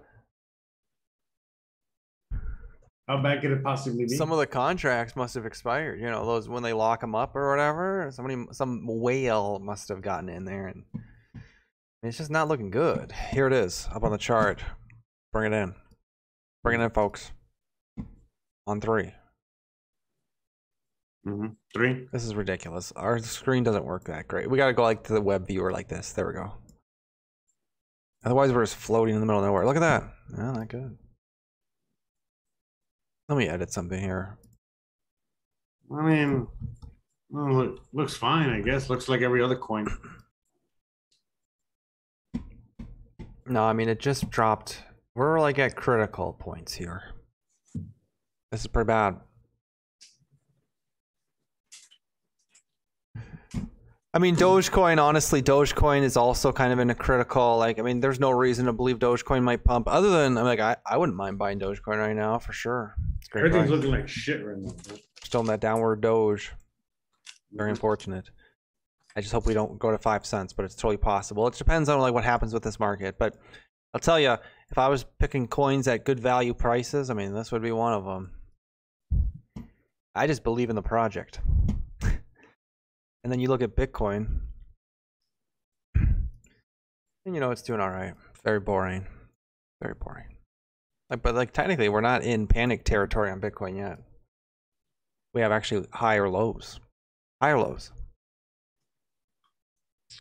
How 3.06 3.22
bad 3.22 3.40
could 3.40 3.52
it 3.52 3.62
possibly 3.62 4.06
be? 4.06 4.16
some 4.16 4.32
of 4.32 4.38
the 4.38 4.46
contracts 4.48 5.14
must 5.14 5.36
have 5.36 5.46
expired. 5.46 6.00
You 6.00 6.10
know, 6.10 6.26
those 6.26 6.48
when 6.48 6.64
they 6.64 6.72
lock 6.72 7.00
them 7.00 7.14
up 7.14 7.36
or 7.36 7.48
whatever. 7.50 8.10
Somebody, 8.10 8.44
some 8.50 8.82
whale 8.88 9.60
must 9.60 9.88
have 9.88 10.02
gotten 10.02 10.28
in 10.28 10.44
there, 10.44 10.66
and 10.66 10.82
it's 12.06 12.18
just 12.18 12.30
not 12.30 12.48
looking 12.48 12.70
good. 12.70 13.12
Here 13.32 13.46
it 13.46 13.52
is, 13.52 13.88
up 13.94 14.04
on 14.04 14.12
the 14.12 14.18
chart. 14.18 14.62
Bring 15.32 15.52
it 15.52 15.56
in. 15.56 15.74
Bring 16.62 16.80
it 16.80 16.84
in, 16.84 16.90
folks. 16.90 17.32
On 18.66 18.80
three. 18.80 19.12
Mhm. 21.26 21.56
Three. 21.74 22.08
This 22.12 22.24
is 22.24 22.34
ridiculous. 22.34 22.92
Our 22.92 23.18
screen 23.18 23.64
doesn't 23.64 23.84
work 23.84 24.04
that 24.04 24.28
great. 24.28 24.48
We 24.48 24.56
gotta 24.56 24.72
go 24.72 24.82
like 24.82 25.04
to 25.04 25.12
the 25.12 25.20
web 25.20 25.46
viewer 25.46 25.72
like 25.72 25.88
this. 25.88 26.12
There 26.12 26.26
we 26.26 26.32
go. 26.34 26.52
Otherwise, 28.24 28.52
we're 28.52 28.62
just 28.62 28.76
floating 28.76 29.14
in 29.14 29.20
the 29.20 29.26
middle 29.26 29.40
of 29.40 29.46
nowhere. 29.46 29.66
Look 29.66 29.76
at 29.76 29.80
that. 29.80 30.04
Yeah, 30.36 30.52
not 30.52 30.68
good. 30.68 30.96
Let 33.28 33.38
me 33.38 33.48
edit 33.48 33.72
something 33.72 34.00
here. 34.00 34.38
I 35.96 36.02
mean, 36.02 36.48
well, 37.28 37.52
look, 37.52 37.80
looks 37.92 38.16
fine. 38.16 38.50
I 38.50 38.60
guess 38.60 38.88
looks 38.90 39.08
like 39.08 39.20
every 39.20 39.42
other 39.42 39.56
coin. 39.56 39.86
No, 43.48 43.62
I 43.62 43.72
mean 43.72 43.88
it 43.88 44.00
just 44.00 44.30
dropped. 44.30 44.82
We're 45.14 45.40
like 45.40 45.58
at 45.58 45.76
critical 45.76 46.32
points 46.32 46.74
here. 46.74 47.02
This 48.50 48.60
is 48.60 48.66
pretty 48.66 48.86
bad. 48.86 49.16
I 54.14 54.18
mean, 54.18 54.34
Dogecoin, 54.34 54.98
honestly, 54.98 55.42
Dogecoin 55.42 56.02
is 56.02 56.16
also 56.16 56.50
kind 56.50 56.72
of 56.72 56.78
in 56.78 56.88
a 56.88 56.94
critical, 56.94 57.58
like, 57.58 57.78
I 57.78 57.82
mean, 57.82 58.00
there's 58.00 58.18
no 58.18 58.30
reason 58.30 58.64
to 58.64 58.72
believe 58.72 58.98
Dogecoin 58.98 59.42
might 59.42 59.62
pump 59.62 59.88
other 59.88 60.08
than, 60.08 60.38
I'm 60.38 60.44
like, 60.44 60.58
I, 60.58 60.76
I 60.86 60.96
wouldn't 60.96 61.18
mind 61.18 61.36
buying 61.36 61.58
Dogecoin 61.60 61.98
right 61.98 62.16
now 62.16 62.38
for 62.38 62.54
sure. 62.54 62.94
It's 63.18 63.28
great 63.28 63.44
Everything's 63.44 63.70
looking 63.70 63.90
like 63.90 64.08
shit 64.08 64.42
right 64.42 64.56
now. 64.56 64.72
Still 65.22 65.42
in 65.42 65.46
that 65.48 65.60
downward 65.60 66.00
Doge. 66.00 66.50
Very 67.52 67.66
mm-hmm. 67.66 67.72
unfortunate. 67.72 68.30
I 69.16 69.22
just 69.22 69.32
hope 69.32 69.46
we 69.46 69.54
don't 69.54 69.78
go 69.78 69.90
to 69.90 69.96
five 69.96 70.26
cents, 70.26 70.52
but 70.52 70.66
it's 70.66 70.74
totally 70.74 70.98
possible. 70.98 71.46
It 71.46 71.54
depends 71.54 71.88
on 71.88 71.98
like 72.00 72.12
what 72.12 72.24
happens 72.24 72.52
with 72.52 72.62
this 72.62 72.78
market. 72.78 73.16
But 73.18 73.34
I'll 73.94 74.00
tell 74.00 74.20
you, 74.20 74.36
if 74.70 74.76
I 74.76 74.88
was 74.88 75.06
picking 75.18 75.48
coins 75.48 75.88
at 75.88 76.04
good 76.04 76.20
value 76.20 76.52
prices, 76.52 77.08
I 77.08 77.14
mean, 77.14 77.32
this 77.32 77.50
would 77.50 77.62
be 77.62 77.72
one 77.72 77.94
of 77.94 78.04
them. 78.04 78.32
I 80.14 80.26
just 80.26 80.44
believe 80.44 80.68
in 80.68 80.76
the 80.76 80.82
project. 80.82 81.40
and 82.02 83.32
then 83.32 83.40
you 83.40 83.48
look 83.48 83.62
at 83.62 83.74
Bitcoin, 83.74 84.40
and 85.94 87.34
you 87.34 87.40
know 87.40 87.52
it's 87.52 87.62
doing 87.62 87.80
all 87.80 87.90
right. 87.90 88.12
Very 88.44 88.60
boring. 88.60 89.06
Very 89.80 89.94
boring. 89.94 90.36
Like, 91.08 91.22
but 91.22 91.34
like 91.34 91.52
technically, 91.52 91.88
we're 91.88 92.02
not 92.02 92.22
in 92.22 92.46
panic 92.46 92.84
territory 92.84 93.30
on 93.30 93.40
Bitcoin 93.40 93.78
yet. 93.78 93.98
We 95.32 95.40
have 95.40 95.52
actually 95.52 95.86
higher 95.92 96.28
lows, 96.28 96.80
higher 97.40 97.58
lows. 97.58 97.92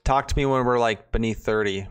Talk 0.03 0.27
to 0.27 0.37
me 0.37 0.45
when 0.45 0.65
we're 0.65 0.79
like 0.79 1.11
beneath 1.11 1.43
30. 1.43 1.87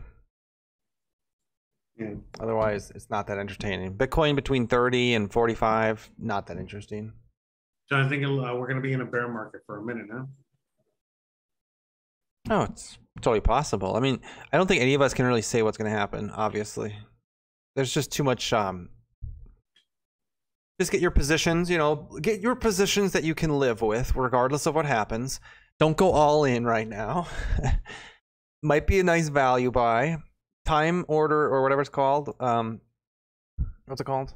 Yeah. 1.97 2.13
Otherwise, 2.39 2.91
it's 2.93 3.09
not 3.09 3.27
that 3.27 3.37
entertaining. 3.37 3.95
Bitcoin 3.95 4.35
between 4.35 4.67
30 4.67 5.13
and 5.13 5.31
45, 5.31 6.09
not 6.17 6.47
that 6.47 6.57
interesting. 6.57 7.13
So 7.87 7.97
I 7.97 8.07
think 8.09 8.25
uh, 8.25 8.29
we're 8.29 8.67
going 8.67 8.75
to 8.75 8.81
be 8.81 8.93
in 8.93 9.01
a 9.01 9.05
bear 9.05 9.27
market 9.27 9.61
for 9.65 9.77
a 9.77 9.85
minute 9.85 10.07
now. 10.09 10.27
Oh, 12.49 12.63
it's 12.63 12.97
totally 13.21 13.39
possible. 13.39 13.95
I 13.95 13.99
mean, 13.99 14.19
I 14.51 14.57
don't 14.57 14.67
think 14.67 14.81
any 14.81 14.93
of 14.93 15.01
us 15.01 15.13
can 15.13 15.25
really 15.25 15.41
say 15.41 15.61
what's 15.61 15.77
going 15.77 15.89
to 15.89 15.97
happen, 15.97 16.29
obviously. 16.31 16.95
There's 17.75 17.93
just 17.93 18.11
too 18.11 18.23
much 18.23 18.53
um 18.53 18.89
just 20.79 20.91
get 20.91 20.99
your 20.99 21.11
positions, 21.11 21.69
you 21.69 21.77
know, 21.77 22.09
get 22.21 22.41
your 22.41 22.55
positions 22.55 23.13
that 23.13 23.23
you 23.23 23.33
can 23.33 23.57
live 23.59 23.81
with 23.81 24.13
regardless 24.15 24.65
of 24.65 24.75
what 24.75 24.85
happens. 24.85 25.39
Don't 25.79 25.97
go 25.97 26.11
all 26.11 26.45
in 26.45 26.65
right 26.65 26.87
now. 26.87 27.27
Might 28.63 28.87
be 28.87 28.99
a 28.99 29.03
nice 29.03 29.27
value 29.29 29.71
buy. 29.71 30.17
Time 30.65 31.05
order 31.07 31.47
or 31.53 31.61
whatever 31.61 31.81
it's 31.81 31.89
called. 31.89 32.35
Um 32.39 32.81
what's 33.85 34.01
it 34.01 34.05
called? 34.05 34.33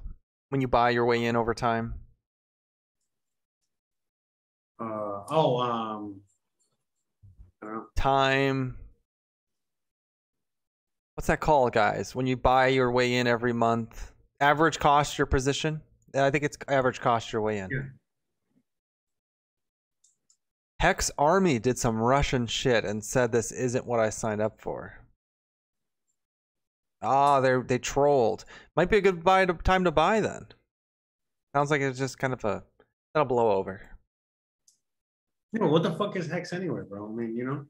When 0.49 0.61
you 0.61 0.67
buy 0.67 0.89
your 0.91 1.05
way 1.05 1.23
in 1.25 1.35
over 1.35 1.53
time. 1.53 1.95
Uh, 4.81 5.23
oh, 5.29 5.59
um, 5.59 6.21
I 7.61 7.65
don't 7.65 7.75
know. 7.75 7.85
time 7.97 8.77
what's 11.15 11.27
that 11.27 11.41
called 11.41 11.73
guys 11.73 12.15
when 12.15 12.25
you 12.25 12.37
buy 12.37 12.67
your 12.67 12.89
way 12.89 13.15
in 13.15 13.27
every 13.27 13.51
month 13.51 14.13
average 14.39 14.79
cost 14.79 15.17
your 15.17 15.27
position 15.27 15.81
i 16.15 16.29
think 16.31 16.45
it's 16.45 16.57
average 16.69 17.01
cost 17.01 17.33
your 17.33 17.41
way 17.41 17.57
in 17.57 17.67
Yeah. 17.69 17.79
Hex 20.79 21.11
army 21.17 21.59
did 21.59 21.77
some 21.77 21.97
russian 21.97 22.47
shit 22.47 22.85
and 22.85 23.03
said 23.03 23.31
this 23.31 23.51
isn't 23.51 23.85
what 23.85 23.99
i 23.99 24.09
signed 24.09 24.41
up 24.41 24.59
for 24.59 24.93
ah 27.01 27.39
they 27.39 27.55
they 27.67 27.77
trolled 27.77 28.45
might 28.75 28.89
be 28.89 28.97
a 28.97 29.01
good 29.01 29.23
buy 29.23 29.45
to, 29.45 29.53
time 29.53 29.83
to 29.83 29.91
buy 29.91 30.19
then 30.19 30.45
sounds 31.55 31.71
like 31.71 31.81
it's 31.81 31.99
just 31.99 32.17
kind 32.17 32.33
of 32.33 32.43
a 32.45 32.63
that'll 33.13 33.25
blow 33.27 33.51
over 33.51 33.81
You 35.51 35.59
know, 35.61 35.67
what 35.67 35.81
the 35.81 35.91
fuck 35.95 36.15
is 36.15 36.27
Hex 36.29 36.53
anyway, 36.53 36.81
bro? 36.87 37.07
I 37.07 37.11
mean, 37.11 37.35
you 37.35 37.43
know, 37.43 37.65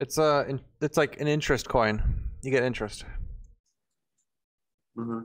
It's 0.00 0.16
a, 0.16 0.58
it's 0.80 0.96
like 0.96 1.20
an 1.20 1.28
interest 1.28 1.68
coin. 1.68 2.00
You 2.42 2.50
get 2.50 2.62
interest. 2.62 3.04
Mhm. 4.96 5.24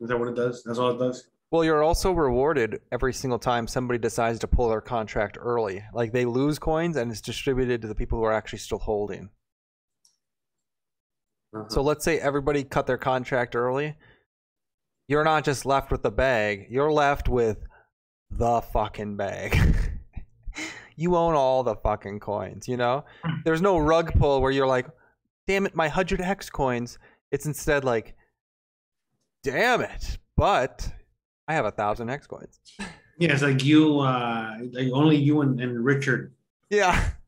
Is 0.00 0.08
that 0.08 0.18
what 0.18 0.28
it 0.28 0.34
does? 0.34 0.62
That's 0.64 0.78
all 0.78 0.92
it 0.96 0.98
does. 0.98 1.28
Well, 1.50 1.64
you're 1.64 1.84
also 1.84 2.12
rewarded 2.12 2.80
every 2.90 3.12
single 3.12 3.38
time 3.38 3.68
somebody 3.68 3.98
decides 3.98 4.40
to 4.40 4.48
pull 4.48 4.68
their 4.68 4.80
contract 4.80 5.38
early. 5.40 5.84
Like 5.94 6.12
they 6.12 6.24
lose 6.24 6.58
coins 6.58 6.96
and 6.96 7.10
it's 7.10 7.20
distributed 7.20 7.82
to 7.82 7.88
the 7.88 7.94
people 7.94 8.18
who 8.18 8.24
are 8.24 8.32
actually 8.32 8.58
still 8.58 8.78
holding. 8.78 9.30
Uh-huh. 11.54 11.68
So 11.68 11.82
let's 11.82 12.04
say 12.04 12.18
everybody 12.18 12.64
cut 12.64 12.86
their 12.86 12.98
contract 12.98 13.54
early. 13.54 13.96
You're 15.08 15.24
not 15.24 15.44
just 15.44 15.64
left 15.64 15.92
with 15.92 16.02
the 16.02 16.10
bag, 16.10 16.66
you're 16.68 16.90
left 16.90 17.28
with 17.28 17.58
the 18.28 18.60
fucking 18.60 19.16
bag. 19.16 19.56
you 20.96 21.14
own 21.14 21.34
all 21.34 21.62
the 21.62 21.76
fucking 21.76 22.18
coins, 22.18 22.66
you 22.66 22.76
know? 22.76 23.04
There's 23.44 23.62
no 23.62 23.78
rug 23.78 24.18
pull 24.18 24.40
where 24.40 24.50
you're 24.50 24.66
like, 24.66 24.86
damn 25.46 25.64
it, 25.64 25.76
my 25.76 25.86
100 25.86 26.20
hex 26.20 26.50
coins. 26.50 26.98
It's 27.30 27.46
instead 27.46 27.84
like, 27.84 28.16
damn 29.44 29.80
it, 29.80 30.18
but 30.36 30.92
I 31.48 31.54
have 31.54 31.64
a 31.64 31.70
thousand 31.70 32.08
hex 32.08 32.26
coins. 32.26 32.60
yeah, 33.18 33.32
it's 33.32 33.42
like 33.42 33.64
you, 33.64 34.00
uh, 34.00 34.56
like 34.72 34.90
only 34.92 35.16
you 35.16 35.40
and, 35.42 35.60
and 35.60 35.84
Richard. 35.84 36.32
Yeah. 36.70 37.10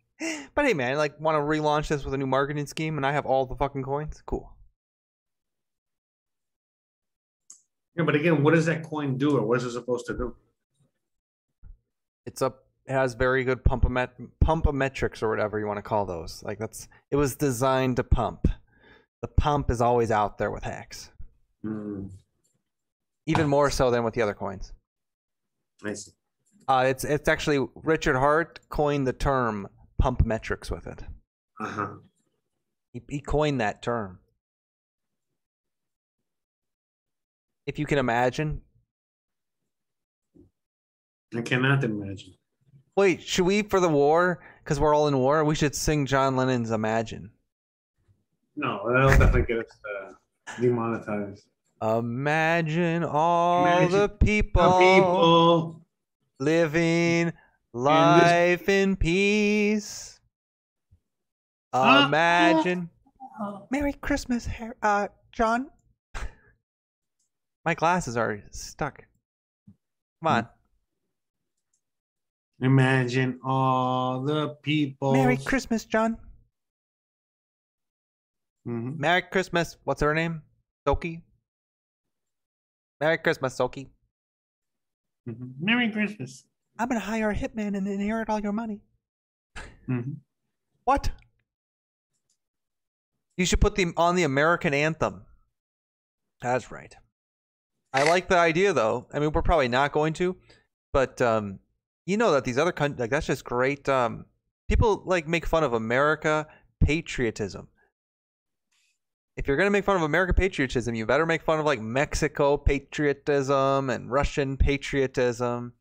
But 0.54 0.64
hey, 0.66 0.74
man, 0.74 0.96
like, 0.96 1.20
want 1.20 1.36
to 1.36 1.40
relaunch 1.40 1.86
this 1.86 2.04
with 2.04 2.12
a 2.12 2.16
new 2.18 2.26
marketing 2.26 2.66
scheme 2.66 2.96
and 2.96 3.06
I 3.06 3.12
have 3.12 3.24
all 3.24 3.46
the 3.46 3.54
fucking 3.54 3.84
coins? 3.84 4.20
Cool. 4.26 4.52
Yeah, 7.94 8.02
but 8.02 8.16
again, 8.16 8.42
what 8.42 8.54
does 8.54 8.66
that 8.66 8.82
coin 8.82 9.16
do, 9.16 9.36
or 9.36 9.42
what 9.42 9.58
is 9.58 9.64
it 9.64 9.70
supposed 9.70 10.06
to 10.06 10.14
do? 10.14 10.34
it's 12.26 12.42
up 12.42 12.64
it 12.86 12.92
has 12.92 13.14
very 13.14 13.42
good 13.42 13.64
pump 13.64 13.84
pumpomet 13.84 14.10
pumpometrics 14.44 15.22
or 15.22 15.30
whatever 15.30 15.58
you 15.58 15.66
want 15.66 15.78
to 15.78 15.82
call 15.82 16.04
those 16.04 16.42
like 16.42 16.58
that's 16.58 16.86
it 17.10 17.16
was 17.16 17.34
designed 17.36 17.96
to 17.96 18.04
pump 18.04 18.46
the 19.22 19.28
pump 19.28 19.70
is 19.70 19.80
always 19.80 20.10
out 20.10 20.36
there 20.36 20.50
with 20.50 20.62
Hex 20.64 21.10
Hmm, 21.62 22.08
even 23.28 23.46
more 23.48 23.70
so 23.70 23.90
than 23.90 24.02
with 24.04 24.14
the 24.14 24.22
other 24.22 24.34
coins 24.34 24.72
I 25.84 25.92
see. 25.94 26.10
uh, 26.66 26.84
it's 26.88 27.04
it's 27.04 27.28
actually 27.28 27.64
richard 27.76 28.16
heart 28.16 28.58
coined 28.70 29.06
the 29.06 29.12
term 29.12 29.68
pump 29.98 30.24
metrics 30.24 30.70
with 30.70 30.86
it 30.86 31.04
Uh 31.60 31.66
huh. 31.68 31.88
he, 32.92 33.02
he 33.08 33.20
coined 33.20 33.60
that 33.60 33.82
term 33.82 34.18
if 37.66 37.78
you 37.78 37.86
can 37.86 37.98
imagine 37.98 38.62
I 41.36 41.42
cannot 41.42 41.84
imagine. 41.84 42.34
wait 42.96 43.22
should 43.22 43.44
we 43.44 43.62
for 43.62 43.80
the 43.80 43.88
war 43.88 44.40
because 44.64 44.80
we're 44.80 44.94
all 44.94 45.08
in 45.08 45.18
war 45.18 45.44
we 45.44 45.54
should 45.54 45.74
sing 45.74 46.06
john 46.06 46.36
lennon's 46.36 46.70
imagine 46.70 47.30
No, 48.56 48.80
that'll 48.90 49.10
definitely 49.10 49.42
get 49.42 49.58
us 49.64 49.70
uh, 49.92 50.12
demonetized. 50.60 51.44
Imagine 51.80 53.04
all 53.04 53.62
Imagine 53.62 53.92
the 54.00 54.08
people, 54.08 54.62
The 54.62 54.78
people. 54.78 55.86
living 56.40 57.32
life 57.72 58.68
in 58.68 58.96
peace. 58.96 60.20
Ah, 61.72 62.06
Imagine. 62.08 62.90
Merry 63.70 63.92
Christmas, 63.92 64.48
uh, 64.82 65.08
John. 65.30 65.70
My 67.64 67.74
glasses 67.74 68.16
are 68.16 68.42
stuck. 68.50 69.04
Come 70.22 70.26
on. 70.26 70.48
Imagine 72.60 73.38
all 73.44 74.22
the 74.22 74.56
people. 74.62 75.12
Merry 75.12 75.36
Christmas, 75.36 75.84
John. 75.84 76.16
Mhm. 78.66 78.98
Merry 78.98 79.22
Christmas. 79.22 79.76
What's 79.84 80.00
her 80.02 80.12
name? 80.14 80.42
Soki. 80.86 81.22
Merry 83.00 83.18
Christmas, 83.18 83.56
Soki. 83.56 83.88
Mhm. 85.28 85.54
Merry 85.60 85.90
Christmas. 85.90 86.44
I'm 86.78 86.88
gonna 86.88 87.00
hire 87.00 87.30
a 87.30 87.34
hitman 87.34 87.76
and 87.76 87.86
inherit 87.86 88.28
all 88.28 88.40
your 88.40 88.52
money. 88.52 88.80
Mhm. 89.88 90.16
What? 90.84 91.10
You 93.36 93.44
should 93.44 93.60
put 93.60 93.76
the 93.76 93.92
on 93.96 94.16
the 94.16 94.22
American 94.24 94.74
anthem. 94.74 95.24
That's 96.40 96.70
right. 96.70 96.94
I 97.92 98.02
like 98.04 98.28
the 98.28 98.36
idea 98.38 98.72
though. 98.72 99.06
I 99.12 99.18
mean, 99.18 99.32
we're 99.32 99.42
probably 99.42 99.68
not 99.68 99.92
going 99.92 100.12
to, 100.14 100.36
but 100.92 101.20
um, 101.22 101.60
you 102.06 102.16
know 102.16 102.32
that 102.32 102.44
these 102.44 102.58
other 102.58 102.72
countries, 102.72 103.00
like 103.00 103.10
that's 103.10 103.26
just 103.26 103.44
great. 103.44 103.88
Um, 103.88 104.26
people 104.68 105.02
like 105.04 105.26
make 105.26 105.46
fun 105.46 105.64
of 105.64 105.72
America 105.72 106.46
patriotism. 106.80 107.68
If 109.38 109.46
you're 109.46 109.56
gonna 109.56 109.70
make 109.70 109.84
fun 109.84 109.94
of 109.94 110.02
American 110.02 110.34
patriotism, 110.34 110.96
you 110.96 111.06
better 111.06 111.24
make 111.24 111.42
fun 111.42 111.60
of 111.60 111.64
like 111.64 111.80
Mexico 111.80 112.56
patriotism 112.56 113.88
and 113.88 114.10
Russian 114.10 114.56
patriotism, 114.56 115.74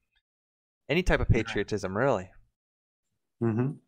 any 0.88 1.02
type 1.02 1.22
of 1.22 1.28
patriotism, 1.28 1.98
really. 1.98 2.30
Mhm. 3.42 3.80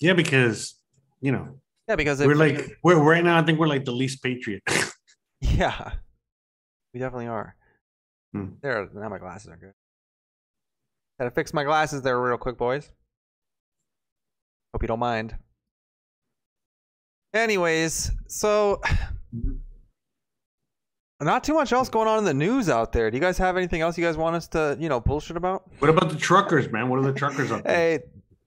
Yeah, 0.00 0.14
because 0.14 0.76
you 1.20 1.30
know 1.30 1.60
Yeah, 1.88 1.96
because 1.96 2.20
we're 2.20 2.34
like 2.34 2.78
we're 2.82 2.96
right 2.98 3.22
now. 3.22 3.38
I 3.38 3.42
think 3.42 3.58
we're 3.58 3.68
like 3.68 3.84
the 3.84 3.92
least 3.92 4.22
patriot. 4.22 4.62
Yeah, 5.42 5.92
we 6.94 7.00
definitely 7.00 7.26
are. 7.26 7.54
Hmm. 8.32 8.54
There, 8.62 8.88
now 8.94 9.10
my 9.10 9.18
glasses 9.18 9.50
are 9.50 9.56
good. 9.58 9.74
Gotta 11.18 11.30
fix 11.30 11.52
my 11.52 11.62
glasses 11.64 12.00
there 12.00 12.18
real 12.18 12.38
quick, 12.38 12.56
boys. 12.56 12.90
Hope 14.76 14.82
you 14.82 14.88
don't 14.88 14.98
mind. 14.98 15.34
Anyways, 17.32 18.10
so 18.26 18.82
not 21.22 21.42
too 21.44 21.54
much 21.54 21.72
else 21.72 21.88
going 21.88 22.06
on 22.06 22.18
in 22.18 22.24
the 22.26 22.34
news 22.34 22.68
out 22.68 22.92
there. 22.92 23.10
Do 23.10 23.16
you 23.16 23.22
guys 23.22 23.38
have 23.38 23.56
anything 23.56 23.80
else 23.80 23.96
you 23.96 24.04
guys 24.04 24.18
want 24.18 24.36
us 24.36 24.48
to, 24.48 24.76
you 24.78 24.90
know, 24.90 25.00
bullshit 25.00 25.38
about? 25.38 25.62
what 25.78 25.88
about 25.88 26.10
the 26.10 26.16
truckers, 26.16 26.70
man? 26.70 26.90
What 26.90 26.98
are 26.98 27.04
the 27.10 27.14
truckers 27.14 27.50
up 27.50 27.64
there? 27.64 27.74
Hey, 27.74 27.98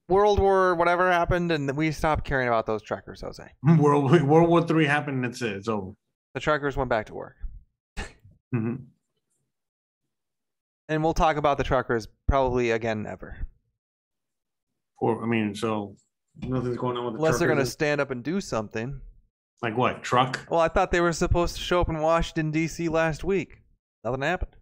World 0.07 0.38
War 0.38 0.76
whatever 0.76 1.11
happened, 1.11 1.51
and 1.51 1.76
we 1.76 1.91
stopped 1.91 2.26
caring 2.26 2.47
about 2.47 2.68
those 2.68 2.84
truckers, 2.84 3.22
Jose. 3.22 3.43
World 3.80 4.11
World 4.22 4.49
War 4.49 4.61
Three 4.61 4.85
happened. 4.85 5.26
and 5.26 5.34
That's. 5.34 5.41
It's 5.41 5.68
over. 5.68 5.93
The 6.35 6.39
truckers 6.41 6.77
went 6.77 6.91
back 6.91 7.07
to 7.07 7.15
work. 7.15 7.38
Mhm. 8.53 8.81
And 10.89 11.03
we'll 11.03 11.15
talk 11.15 11.38
about 11.38 11.57
the 11.57 11.64
truckers 11.64 12.07
probably 12.27 12.69
again 12.69 13.01
never. 13.01 13.47
Poor. 14.99 15.23
I 15.23 15.27
mean, 15.27 15.56
so 15.56 15.95
nothing's 16.38 16.77
going 16.77 16.97
on 16.97 17.06
with 17.06 17.14
the 17.14 17.19
Unless 17.19 17.39
they're 17.39 17.47
going 17.47 17.60
to 17.60 17.65
stand 17.65 18.01
up 18.01 18.11
and 18.11 18.23
do 18.23 18.41
something. 18.41 19.01
like 19.61 19.77
what 19.77 20.03
truck? 20.03 20.45
Well, 20.49 20.60
I 20.60 20.68
thought 20.68 20.91
they 20.91 21.01
were 21.01 21.14
supposed 21.14 21.56
to 21.56 21.61
show 21.61 21.81
up 21.81 21.89
in 21.89 21.99
Washington, 21.99 22.51
D.C. 22.51 22.89
last 22.89 23.23
week. 23.23 23.61
Nothing 24.03 24.22
happened. 24.22 24.56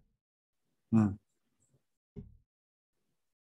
Hmm. 0.91 1.07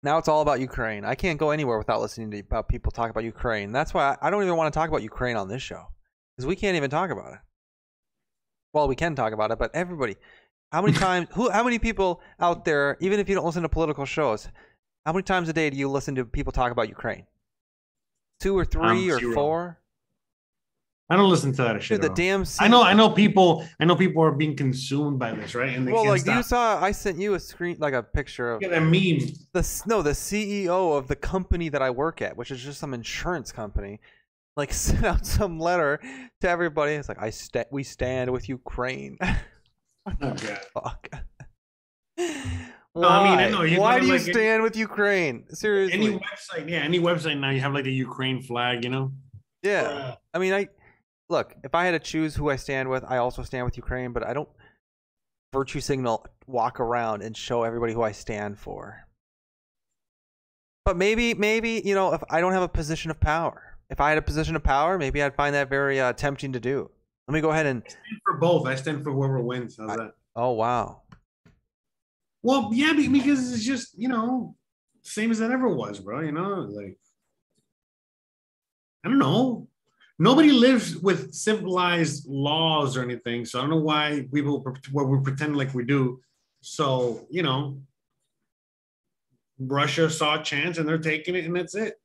Now 0.03 0.19
it's 0.19 0.27
all 0.27 0.41
about 0.41 0.59
Ukraine. 0.59 1.03
I 1.03 1.15
can't 1.15 1.39
go 1.39 1.49
anywhere 1.49 1.79
without 1.79 1.99
listening 1.99 2.29
to 2.31 2.39
about 2.39 2.69
people 2.69 2.91
talk 2.91 3.09
about 3.09 3.23
Ukraine. 3.23 3.71
That's 3.71 3.91
why 3.91 4.11
I, 4.21 4.27
I 4.27 4.29
don't 4.29 4.43
even 4.43 4.55
want 4.55 4.71
to 4.71 4.77
talk 4.77 4.87
about 4.87 5.01
Ukraine 5.01 5.35
on 5.35 5.47
this 5.47 5.63
show 5.63 5.83
because 6.35 6.45
we 6.45 6.55
can't 6.55 6.75
even 6.77 6.91
talk 6.91 7.09
about 7.09 7.33
it. 7.33 7.39
Well, 8.71 8.87
we 8.87 8.95
can 8.95 9.15
talk 9.15 9.33
about 9.33 9.49
it, 9.49 9.57
but 9.57 9.71
everybody, 9.73 10.15
how 10.71 10.83
many 10.83 10.93
times, 10.97 11.27
who, 11.33 11.49
how 11.49 11.63
many 11.63 11.79
people 11.79 12.21
out 12.39 12.65
there, 12.65 12.97
even 12.99 13.19
if 13.19 13.27
you 13.27 13.33
don't 13.33 13.45
listen 13.45 13.63
to 13.63 13.69
political 13.69 14.05
shows, 14.05 14.47
how 15.07 15.13
many 15.13 15.23
times 15.23 15.49
a 15.49 15.53
day 15.53 15.71
do 15.71 15.77
you 15.77 15.89
listen 15.89 16.13
to 16.15 16.25
people 16.25 16.51
talk 16.51 16.71
about 16.71 16.87
Ukraine? 16.87 17.25
Two 18.39 18.57
or 18.57 18.65
three 18.65 19.09
or 19.09 19.19
four? 19.33 19.79
I 21.07 21.15
don't 21.15 21.29
listen 21.29 21.51
to 21.53 21.61
that 21.61 21.83
shit. 21.83 22.01
Dude, 22.01 22.01
the 22.01 22.05
at 22.05 22.09
all. 22.09 22.43
damn. 22.43 22.45
I 22.59 22.67
know. 22.67 22.81
I 22.81 22.93
know 22.93 23.11
people. 23.11 23.65
I 23.79 23.85
know 23.85 23.95
people 23.95 24.23
are 24.23 24.31
being 24.31 24.55
consumed 24.55 25.19
by 25.19 25.33
this, 25.33 25.53
right? 25.53 25.75
And 25.75 25.87
they 25.87 25.91
well, 25.91 26.03
can't 26.03 26.13
like 26.13 26.21
stop. 26.21 26.37
you 26.37 26.43
saw, 26.43 26.83
I 26.83 26.91
sent 26.91 27.19
you 27.19 27.35
a 27.35 27.39
screen, 27.39 27.77
like 27.79 27.93
a 27.93 28.01
picture 28.01 28.53
of 28.53 28.61
Look 28.61 28.71
at 28.71 28.79
that 28.79 28.85
meme. 28.85 29.19
the 29.53 29.83
no, 29.85 30.01
the 30.01 30.11
CEO 30.11 30.97
of 30.97 31.07
the 31.07 31.15
company 31.15 31.69
that 31.69 31.81
I 31.83 31.91
work 31.91 32.23
at, 32.23 32.35
which 32.35 32.49
is 32.49 32.63
just 32.63 32.79
some 32.79 32.95
insurance 32.95 33.51
company, 33.51 33.99
like 34.57 34.73
sent 34.73 35.05
out 35.05 35.27
some 35.27 35.59
letter 35.59 35.99
to 36.41 36.49
everybody. 36.49 36.93
It's 36.93 37.07
like 37.07 37.21
I 37.21 37.29
sta- 37.29 37.65
we 37.71 37.83
stand 37.83 38.31
with 38.31 38.49
Ukraine. 38.49 39.17
Oh, 40.21 40.35
God. 40.35 40.59
Fuck. 40.71 41.09
No, 42.97 43.09
I 43.09 43.23
mean, 43.29 43.39
I 43.39 43.45
Why? 43.45 43.49
know, 43.49 43.61
you 43.63 43.79
Why 43.81 43.99
do 43.99 44.05
you 44.05 44.13
like, 44.13 44.21
stand 44.21 44.63
with 44.63 44.77
Ukraine? 44.77 45.45
Seriously. 45.49 45.99
Any 45.99 46.17
website, 46.17 46.69
yeah, 46.69 46.77
any 46.77 46.99
website 46.99 47.37
now 47.37 47.49
you 47.49 47.59
have 47.59 47.73
like 47.73 47.83
the 47.83 47.91
Ukraine 47.91 48.41
flag, 48.41 48.85
you 48.85 48.89
know. 48.89 49.11
yeah. 49.63 50.15
I 50.33 50.39
mean, 50.39 50.53
I 50.53 50.69
look. 51.29 51.53
If 51.63 51.75
I 51.75 51.83
had 51.85 51.91
to 51.91 51.99
choose 51.99 52.35
who 52.35 52.49
I 52.49 52.55
stand 52.55 52.89
with, 52.89 53.03
I 53.05 53.17
also 53.17 53.43
stand 53.43 53.65
with 53.65 53.75
Ukraine. 53.75 54.13
But 54.13 54.25
I 54.25 54.33
don't 54.33 54.47
virtue 55.51 55.81
signal, 55.81 56.25
walk 56.47 56.79
around, 56.79 57.21
and 57.21 57.35
show 57.35 57.63
everybody 57.63 57.91
who 57.91 58.01
I 58.01 58.13
stand 58.13 58.57
for. 58.57 59.05
But 60.85 60.95
maybe, 60.95 61.33
maybe 61.33 61.81
you 61.83 61.95
know, 61.95 62.13
if 62.13 62.23
I 62.29 62.39
don't 62.39 62.53
have 62.53 62.63
a 62.63 62.69
position 62.69 63.11
of 63.11 63.19
power, 63.19 63.77
if 63.89 63.99
I 63.99 64.09
had 64.09 64.17
a 64.17 64.21
position 64.21 64.55
of 64.55 64.63
power, 64.63 64.97
maybe 64.97 65.21
I'd 65.21 65.35
find 65.35 65.53
that 65.55 65.67
very 65.69 65.99
uh, 65.99 66.13
tempting 66.13 66.53
to 66.53 66.59
do. 66.61 66.89
Let 67.27 67.33
me 67.33 67.41
go 67.41 67.49
ahead 67.51 67.65
and. 67.65 67.83
I 67.85 67.89
stand 67.89 68.21
for 68.25 68.37
both. 68.37 68.67
I 68.67 68.75
stand 68.75 69.03
for 69.03 69.11
whoever 69.11 69.41
wins. 69.41 69.75
How's 69.77 69.89
I- 69.91 69.97
that? 69.97 70.11
Oh 70.37 70.51
wow. 70.51 71.01
Well, 72.45 72.69
yeah, 72.71 72.93
because 72.93 73.51
it's 73.51 73.63
just 73.63 73.97
you 73.97 74.07
know 74.07 74.55
same 75.01 75.31
as 75.31 75.39
it 75.39 75.49
ever 75.49 75.67
was, 75.67 75.99
bro. 75.99 76.19
You 76.19 76.31
know, 76.31 76.67
like 76.69 76.95
I 79.03 79.09
don't 79.09 79.17
know. 79.17 79.67
Nobody 80.19 80.51
lives 80.51 80.95
with 80.95 81.33
civilized 81.33 82.29
laws 82.29 82.95
or 82.95 83.01
anything, 83.01 83.45
so 83.45 83.57
I 83.57 83.61
don't 83.63 83.71
know 83.71 83.77
why 83.91 84.27
people 84.31 84.63
what 84.91 85.07
we 85.07 85.19
pretend 85.21 85.57
like 85.57 85.73
we 85.73 85.85
do. 85.85 86.21
So 86.61 87.25
you 87.31 87.41
know, 87.41 87.81
Russia 89.57 90.07
saw 90.07 90.39
a 90.39 90.43
chance 90.43 90.77
and 90.77 90.87
they're 90.87 90.99
taking 90.99 91.33
it, 91.33 91.45
and 91.45 91.55
that's 91.55 91.73
it. 91.73 91.95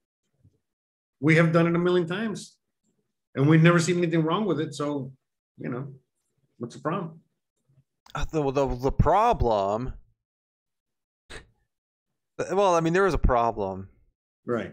We 1.20 1.36
have 1.36 1.52
done 1.52 1.66
it 1.66 1.76
a 1.76 1.78
million 1.78 2.08
times, 2.08 2.56
and 3.34 3.46
we've 3.46 3.62
never 3.62 3.78
seen 3.78 3.98
anything 3.98 4.22
wrong 4.22 4.46
with 4.46 4.58
it. 4.58 4.74
So, 4.74 5.12
you 5.58 5.68
know, 5.68 5.92
what's 6.56 6.76
the 6.76 6.80
problem? 6.80 7.20
Uh, 8.14 8.24
The, 8.32 8.50
the, 8.50 8.66
the 8.88 8.92
problem. 8.92 9.92
Well, 12.52 12.74
I 12.74 12.80
mean, 12.80 12.92
there 12.92 13.04
was 13.04 13.14
a 13.14 13.18
problem. 13.18 13.88
Right. 14.46 14.72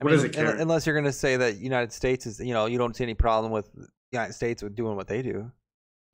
I 0.00 0.04
What 0.04 0.10
mean, 0.10 0.18
is 0.18 0.24
it, 0.24 0.32
Karen? 0.32 0.60
unless 0.60 0.86
you're 0.86 0.94
going 0.94 1.04
to 1.04 1.12
say 1.12 1.36
that 1.36 1.58
United 1.58 1.92
States 1.92 2.26
is, 2.26 2.40
you 2.40 2.54
know, 2.54 2.66
you 2.66 2.78
don't 2.78 2.96
see 2.96 3.04
any 3.04 3.14
problem 3.14 3.52
with 3.52 3.70
the 3.74 3.86
United 4.12 4.32
States 4.32 4.62
with 4.62 4.74
doing 4.74 4.96
what 4.96 5.06
they 5.06 5.22
do. 5.22 5.50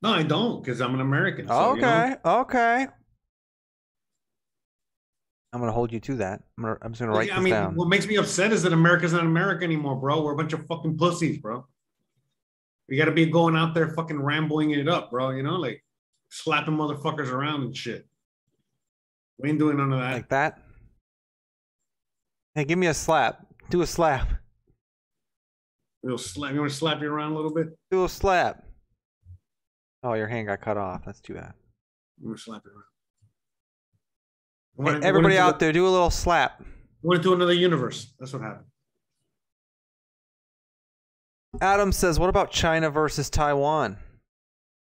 No, 0.03 0.11
I 0.11 0.23
don't, 0.23 0.63
because 0.63 0.81
I'm 0.81 0.95
an 0.95 1.01
American. 1.01 1.49
so, 1.49 1.75
you 1.75 1.81
know, 1.81 1.89
okay, 1.89 2.17
okay. 2.25 2.87
I'm 5.53 5.61
going 5.61 5.69
to 5.71 5.75
hold 5.75 5.93
you 5.93 6.01
to 6.01 6.17
that. 6.17 6.43
I'm, 6.59 6.65
gonna, 6.65 6.79
I'm 6.83 6.93
just 6.93 7.01
going 7.01 7.13
to 7.13 7.17
write 7.19 7.31
I 7.33 7.37
this 7.37 7.45
mean, 7.45 7.53
down. 7.55 7.75
what 7.77 7.89
makes 7.89 8.07
me 8.07 8.17
upset 8.17 8.53
is 8.53 8.63
that 8.65 8.73
America's 8.73 9.13
not 9.15 9.25
America 9.25 9.65
anymore, 9.65 9.97
bro. 9.97 10.23
We're 10.23 10.33
a 10.33 10.37
bunch 10.37 10.53
of 10.53 10.67
fucking 10.67 10.99
pussies, 10.99 11.39
bro. 11.39 11.67
We 12.89 12.97
got 12.97 13.07
to 13.07 13.13
be 13.13 13.27
going 13.27 13.57
out 13.57 13.73
there 13.75 13.89
fucking 13.89 14.21
rambling 14.21 14.73
it 14.73 14.89
up, 14.89 15.11
bro. 15.11 15.31
You 15.31 15.43
know, 15.43 15.55
like 15.57 15.83
slapping 16.31 16.75
motherfuckers 16.75 17.31
around 17.33 17.63
and 17.63 17.77
shit. 17.77 18.07
We 19.39 19.51
ain't 19.51 19.59
doing 19.59 19.77
none 19.77 19.93
of 19.93 19.99
that. 20.01 20.13
Like 20.15 20.29
that. 20.31 20.63
Hey, 22.55 22.65
give 22.65 22.79
me 22.79 22.87
a 22.87 22.95
slap. 22.95 23.47
Do 23.71 23.83
a 23.83 23.87
slap. 23.87 24.29
We'll 26.03 26.19
slap. 26.19 26.53
You 26.55 26.61
want 26.61 26.71
to 26.71 26.77
slap 26.77 27.01
you 27.03 27.11
around 27.13 27.33
a 27.33 27.37
little 27.37 27.53
bit? 27.53 27.77
Do 27.91 28.05
a 28.05 28.09
slap. 28.09 28.65
Oh, 30.03 30.15
your 30.15 30.29
hand 30.29 30.47
got 30.47 30.61
cut 30.61 30.77
off. 30.77 31.05
That's 31.05 31.21
too 31.21 31.35
bad. 31.35 31.53
You 32.21 32.29
want 32.29 32.39
to 32.39 32.45
slap 32.45 32.63
it 32.65 32.73
around? 34.85 35.01
Hey, 35.03 35.07
everybody 35.07 35.37
out 35.39 35.59
the- 35.59 35.67
there, 35.67 35.73
do 35.73 35.87
a 35.87 35.91
little 35.91 36.11
slap. 36.11 36.63
Went 37.03 37.23
to 37.25 37.33
another 37.35 37.53
universe. 37.53 38.15
That's 38.19 38.33
what 38.33 38.43
happened. 38.43 38.67
Adam 41.61 41.93
says, 41.93 42.19
"What 42.19 42.29
about 42.29 42.51
China 42.51 42.91
versus 42.91 43.31
Taiwan?" 43.31 43.99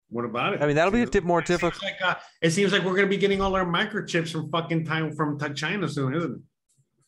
What 0.08 0.24
about 0.24 0.54
it? 0.54 0.62
I 0.62 0.66
mean, 0.66 0.76
that'll 0.76 0.92
be 0.92 1.02
a 1.02 1.06
bit 1.06 1.24
more 1.24 1.40
it 1.40 1.48
seems 1.48 1.60
difficult. 1.60 1.82
Like, 1.82 2.00
uh, 2.02 2.14
it 2.40 2.50
seems 2.50 2.72
like 2.72 2.84
we're 2.84 2.94
gonna 2.94 3.08
be 3.08 3.16
getting 3.16 3.40
all 3.40 3.54
our 3.56 3.64
microchips 3.64 4.30
from 4.30 4.50
fucking 4.50 4.84
time 4.84 5.12
from 5.14 5.38
China 5.54 5.88
soon, 5.88 6.14
isn't 6.14 6.32
it? 6.32 6.40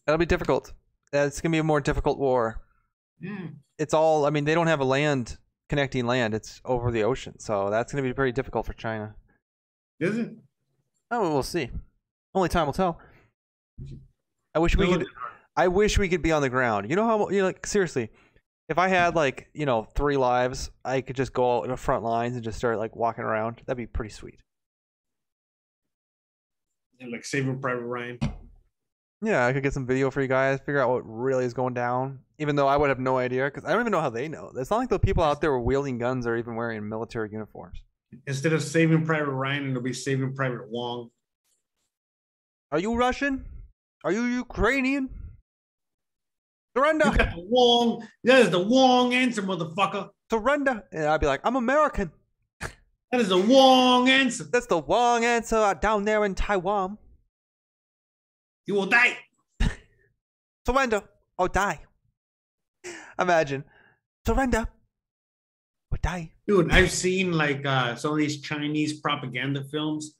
That'll 0.06 0.18
be 0.18 0.26
difficult. 0.26 0.72
Uh, 1.14 1.18
It's 1.18 1.40
gonna 1.40 1.52
be 1.52 1.58
a 1.58 1.64
more 1.64 1.80
difficult 1.80 2.18
war. 2.18 2.60
Yeah. 3.20 3.48
It's 3.78 3.94
all. 3.94 4.26
I 4.26 4.30
mean, 4.30 4.44
they 4.44 4.54
don't 4.54 4.66
have 4.66 4.80
a 4.80 4.84
land 4.84 5.38
connecting 5.68 6.06
land. 6.06 6.34
It's 6.34 6.60
over 6.64 6.90
the 6.90 7.04
ocean, 7.04 7.38
so 7.38 7.70
that's 7.70 7.92
gonna 7.92 8.02
be 8.02 8.12
pretty 8.12 8.32
difficult 8.32 8.66
for 8.66 8.72
China. 8.72 9.14
Is 10.00 10.16
it? 10.18 10.30
Oh, 11.10 11.32
we'll 11.32 11.42
see. 11.42 11.70
Only 12.34 12.48
time 12.48 12.66
will 12.66 12.72
tell. 12.72 13.00
I 14.54 14.58
wish 14.58 14.76
we 14.76 14.86
could. 14.86 15.06
I 15.56 15.68
wish 15.68 15.98
we 15.98 16.08
could 16.08 16.22
be 16.22 16.32
on 16.32 16.42
the 16.42 16.48
ground. 16.48 16.88
You 16.90 16.96
know 16.96 17.06
how 17.06 17.28
you 17.30 17.38
know, 17.40 17.46
like 17.46 17.66
seriously, 17.66 18.10
if 18.68 18.78
I 18.78 18.88
had 18.88 19.14
like 19.14 19.48
you 19.54 19.66
know 19.66 19.84
three 19.94 20.16
lives, 20.16 20.70
I 20.84 21.00
could 21.00 21.16
just 21.16 21.32
go 21.32 21.58
out 21.58 21.64
in 21.64 21.70
the 21.70 21.76
front 21.76 22.04
lines 22.04 22.34
and 22.34 22.44
just 22.44 22.58
start 22.58 22.78
like 22.78 22.94
walking 22.94 23.24
around. 23.24 23.62
That'd 23.66 23.78
be 23.78 23.86
pretty 23.86 24.10
sweet. 24.10 24.40
And, 27.00 27.12
like 27.12 27.24
Saving 27.24 27.60
Private 27.60 27.84
Ryan. 27.84 28.18
Yeah, 29.22 29.46
I 29.46 29.52
could 29.52 29.62
get 29.62 29.72
some 29.72 29.86
video 29.86 30.10
for 30.10 30.20
you 30.20 30.28
guys, 30.28 30.60
figure 30.60 30.80
out 30.80 30.90
what 30.90 31.02
really 31.04 31.44
is 31.44 31.54
going 31.54 31.74
down. 31.74 32.20
Even 32.38 32.54
though 32.54 32.68
I 32.68 32.76
would 32.76 32.88
have 32.88 33.00
no 33.00 33.18
idea, 33.18 33.46
because 33.46 33.64
I 33.64 33.72
don't 33.72 33.80
even 33.80 33.92
know 33.92 34.00
how 34.00 34.10
they 34.10 34.28
know. 34.28 34.52
It's 34.56 34.70
not 34.70 34.78
like 34.78 34.88
the 34.88 34.98
people 34.98 35.24
out 35.24 35.40
there 35.40 35.50
were 35.50 35.60
wielding 35.60 35.98
guns 35.98 36.26
or 36.26 36.36
even 36.36 36.54
wearing 36.54 36.88
military 36.88 37.30
uniforms. 37.32 37.82
Instead 38.26 38.52
of 38.52 38.62
Saving 38.62 39.04
Private 39.04 39.30
Ryan, 39.32 39.70
it'll 39.70 39.82
be 39.82 39.92
Saving 39.92 40.34
Private 40.34 40.70
Wong. 40.70 41.10
Are 42.70 42.78
you 42.78 42.94
Russian? 42.96 43.44
Are 44.04 44.12
you 44.12 44.22
Ukrainian? 44.22 45.10
You 46.78 46.84
Surrender! 46.84 47.04
got 47.16 47.34
the 47.34 47.44
Wong. 47.48 48.06
That 48.24 48.40
is 48.40 48.50
the 48.50 48.60
Wong 48.60 49.12
answer, 49.12 49.42
motherfucker. 49.42 50.10
Surrender! 50.30 50.84
And 50.92 51.06
I'd 51.06 51.20
be 51.20 51.26
like, 51.26 51.40
I'm 51.44 51.56
American. 51.56 52.12
That 52.60 53.20
is 53.20 53.30
the 53.30 53.38
Wong 53.38 54.08
answer. 54.08 54.44
That's 54.44 54.66
the 54.66 54.82
wrong 54.82 55.24
answer 55.24 55.76
down 55.80 56.04
there 56.04 56.24
in 56.24 56.34
Taiwan. 56.34 56.98
You 58.66 58.74
will 58.74 58.86
die. 58.86 59.16
Surrender 60.66 61.02
or 61.38 61.48
die. 61.48 61.80
Imagine. 63.18 63.64
Surrender 64.26 64.68
or 65.90 65.98
die. 66.02 66.32
Dude, 66.46 66.70
I've 66.70 66.90
seen 66.92 67.32
like 67.32 67.64
uh, 67.66 67.96
some 67.96 68.12
of 68.12 68.18
these 68.18 68.40
Chinese 68.42 69.00
propaganda 69.00 69.64
films. 69.64 70.14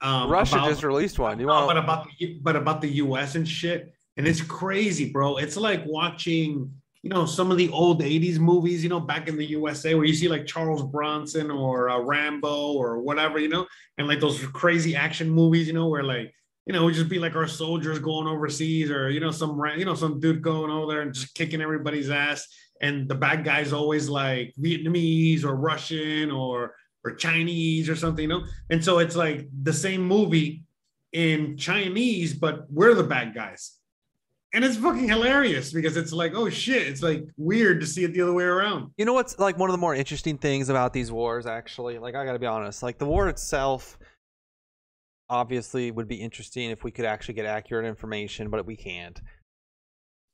Um, 0.00 0.28
Russia 0.30 0.56
about- 0.56 0.68
just 0.68 0.82
released 0.82 1.18
one. 1.18 1.38
You 1.40 1.46
want 1.46 1.68
but 1.68 1.76
about 1.78 2.06
the 2.18 2.40
but 2.42 2.56
about 2.56 2.80
the 2.80 2.88
U.S. 3.04 3.36
and 3.36 3.46
shit, 3.48 3.94
and 4.18 4.26
it's 4.26 4.42
crazy, 4.42 5.10
bro. 5.10 5.36
It's 5.36 5.56
like 5.56 5.84
watching, 5.86 6.72
you 7.02 7.10
know, 7.10 7.24
some 7.24 7.52
of 7.52 7.56
the 7.56 7.68
old 7.70 8.02
'80s 8.02 8.38
movies, 8.38 8.82
you 8.82 8.90
know, 8.90 8.98
back 8.98 9.28
in 9.28 9.38
the 9.38 9.46
USA, 9.46 9.94
where 9.94 10.04
you 10.04 10.12
see 10.12 10.28
like 10.28 10.44
Charles 10.44 10.82
Bronson 10.82 11.52
or 11.52 11.88
uh, 11.88 12.00
Rambo 12.00 12.72
or 12.72 12.98
whatever, 12.98 13.38
you 13.38 13.48
know, 13.48 13.66
and 13.96 14.08
like 14.08 14.18
those 14.18 14.44
crazy 14.48 14.96
action 14.96 15.30
movies, 15.30 15.68
you 15.68 15.72
know, 15.72 15.86
where 15.88 16.02
like, 16.02 16.34
you 16.66 16.72
know, 16.72 16.82
it 16.82 16.84
would 16.86 16.94
just 16.94 17.08
be 17.08 17.20
like 17.20 17.36
our 17.36 17.46
soldiers 17.46 18.00
going 18.00 18.26
overseas, 18.26 18.90
or 18.90 19.08
you 19.08 19.20
know, 19.20 19.30
some 19.30 19.58
you 19.76 19.84
know, 19.84 19.94
some 19.94 20.18
dude 20.18 20.42
going 20.42 20.70
over 20.70 20.92
there 20.92 21.02
and 21.02 21.14
just 21.14 21.34
kicking 21.34 21.62
everybody's 21.62 22.10
ass, 22.10 22.44
and 22.82 23.08
the 23.08 23.14
bad 23.14 23.44
guy's 23.44 23.72
always 23.72 24.08
like 24.08 24.52
Vietnamese 24.60 25.44
or 25.44 25.54
Russian 25.54 26.32
or 26.32 26.74
or 27.04 27.14
Chinese 27.14 27.88
or 27.88 27.94
something, 27.94 28.22
you 28.22 28.28
know. 28.28 28.44
And 28.68 28.84
so 28.84 28.98
it's 28.98 29.14
like 29.14 29.46
the 29.62 29.72
same 29.72 30.02
movie 30.02 30.64
in 31.12 31.56
Chinese, 31.56 32.34
but 32.34 32.66
we're 32.68 32.94
the 32.94 33.04
bad 33.04 33.32
guys. 33.32 33.77
And 34.54 34.64
it's 34.64 34.76
fucking 34.76 35.08
hilarious 35.08 35.72
because 35.72 35.96
it's 35.96 36.12
like, 36.12 36.32
oh 36.34 36.48
shit, 36.48 36.86
it's 36.86 37.02
like 37.02 37.24
weird 37.36 37.80
to 37.80 37.86
see 37.86 38.04
it 38.04 38.14
the 38.14 38.22
other 38.22 38.32
way 38.32 38.44
around. 38.44 38.90
You 38.96 39.04
know 39.04 39.12
what's 39.12 39.38
like 39.38 39.58
one 39.58 39.68
of 39.68 39.72
the 39.72 39.78
more 39.78 39.94
interesting 39.94 40.38
things 40.38 40.70
about 40.70 40.92
these 40.94 41.12
wars, 41.12 41.46
actually? 41.46 41.98
Like, 41.98 42.14
I 42.14 42.24
gotta 42.24 42.38
be 42.38 42.46
honest. 42.46 42.82
Like, 42.82 42.98
the 42.98 43.06
war 43.06 43.28
itself 43.28 43.98
obviously 45.28 45.90
would 45.90 46.08
be 46.08 46.16
interesting 46.16 46.70
if 46.70 46.82
we 46.82 46.90
could 46.90 47.04
actually 47.04 47.34
get 47.34 47.44
accurate 47.44 47.84
information, 47.84 48.48
but 48.48 48.64
we 48.64 48.74
can't. 48.74 49.20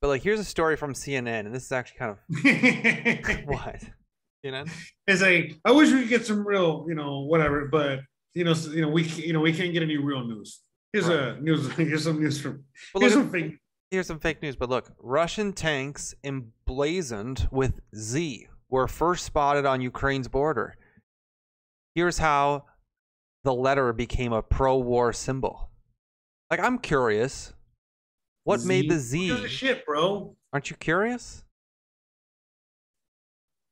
But, 0.01 0.09
like, 0.09 0.23
here's 0.23 0.39
a 0.39 0.45
story 0.45 0.77
from 0.77 0.93
CNN, 0.93 1.47
and 1.47 1.55
this 1.55 1.65
is 1.65 1.73
actually 1.73 1.99
kind 1.99 2.11
of 2.13 2.19
what 3.47 3.83
you 4.45 4.53
know 4.53 4.65
CNN? 5.09 5.21
like 5.21 5.59
I 5.65 5.73
wish 5.73 5.91
we 5.91 6.01
could 6.01 6.09
get 6.09 6.27
some 6.27 6.47
real, 6.47 6.85
you 6.89 6.95
know, 6.95 7.21
whatever, 7.21 7.67
but 7.67 8.01
you 8.35 8.45
know, 8.45 8.53
you 8.71 8.83
know, 8.83 8.89
we 8.89 9.03
you 9.03 9.33
know, 9.33 9.41
we 9.41 9.53
can't 9.53 9.73
get 9.73 9.83
any 9.83 9.97
real 9.97 10.25
news. 10.25 10.61
Here's 10.93 11.09
a 11.09 11.37
news. 11.41 11.69
Here's 11.77 12.05
some 12.05 12.21
news 12.21 12.41
from. 12.41 12.65
But 12.93 13.01
here's 13.01 13.17
look 13.17 13.25
some 13.25 13.33
fake. 13.33 13.59
Here's 13.95 14.09
some 14.09 14.19
fake 14.19 14.43
news, 14.43 14.57
but 14.57 14.69
look 14.71 14.91
Russian 14.99 15.53
tanks 15.53 16.17
emblazoned 16.25 17.47
with 17.53 17.81
Z 17.95 18.49
were 18.69 18.89
first 18.89 19.25
spotted 19.25 19.67
on 19.67 19.81
Ukraine's 19.81 20.27
border. 20.27 20.75
Here's 21.95 22.19
how 22.19 22.65
the 23.45 23.55
letter 23.55 23.93
became 23.93 24.33
a 24.33 24.43
pro 24.43 24.79
war 24.79 25.13
symbol. 25.13 25.71
Like, 26.51 26.59
I'm 26.59 26.79
curious. 26.79 27.53
What 28.43 28.65
made 28.65 28.91
the 28.91 28.95
Who 28.95 29.01
Z? 29.01 29.27
gives 29.29 29.45
a 29.45 29.49
shit, 29.49 29.87
bro? 29.87 30.35
Aren't 30.53 30.71
you 30.71 30.77
curious? 30.77 31.45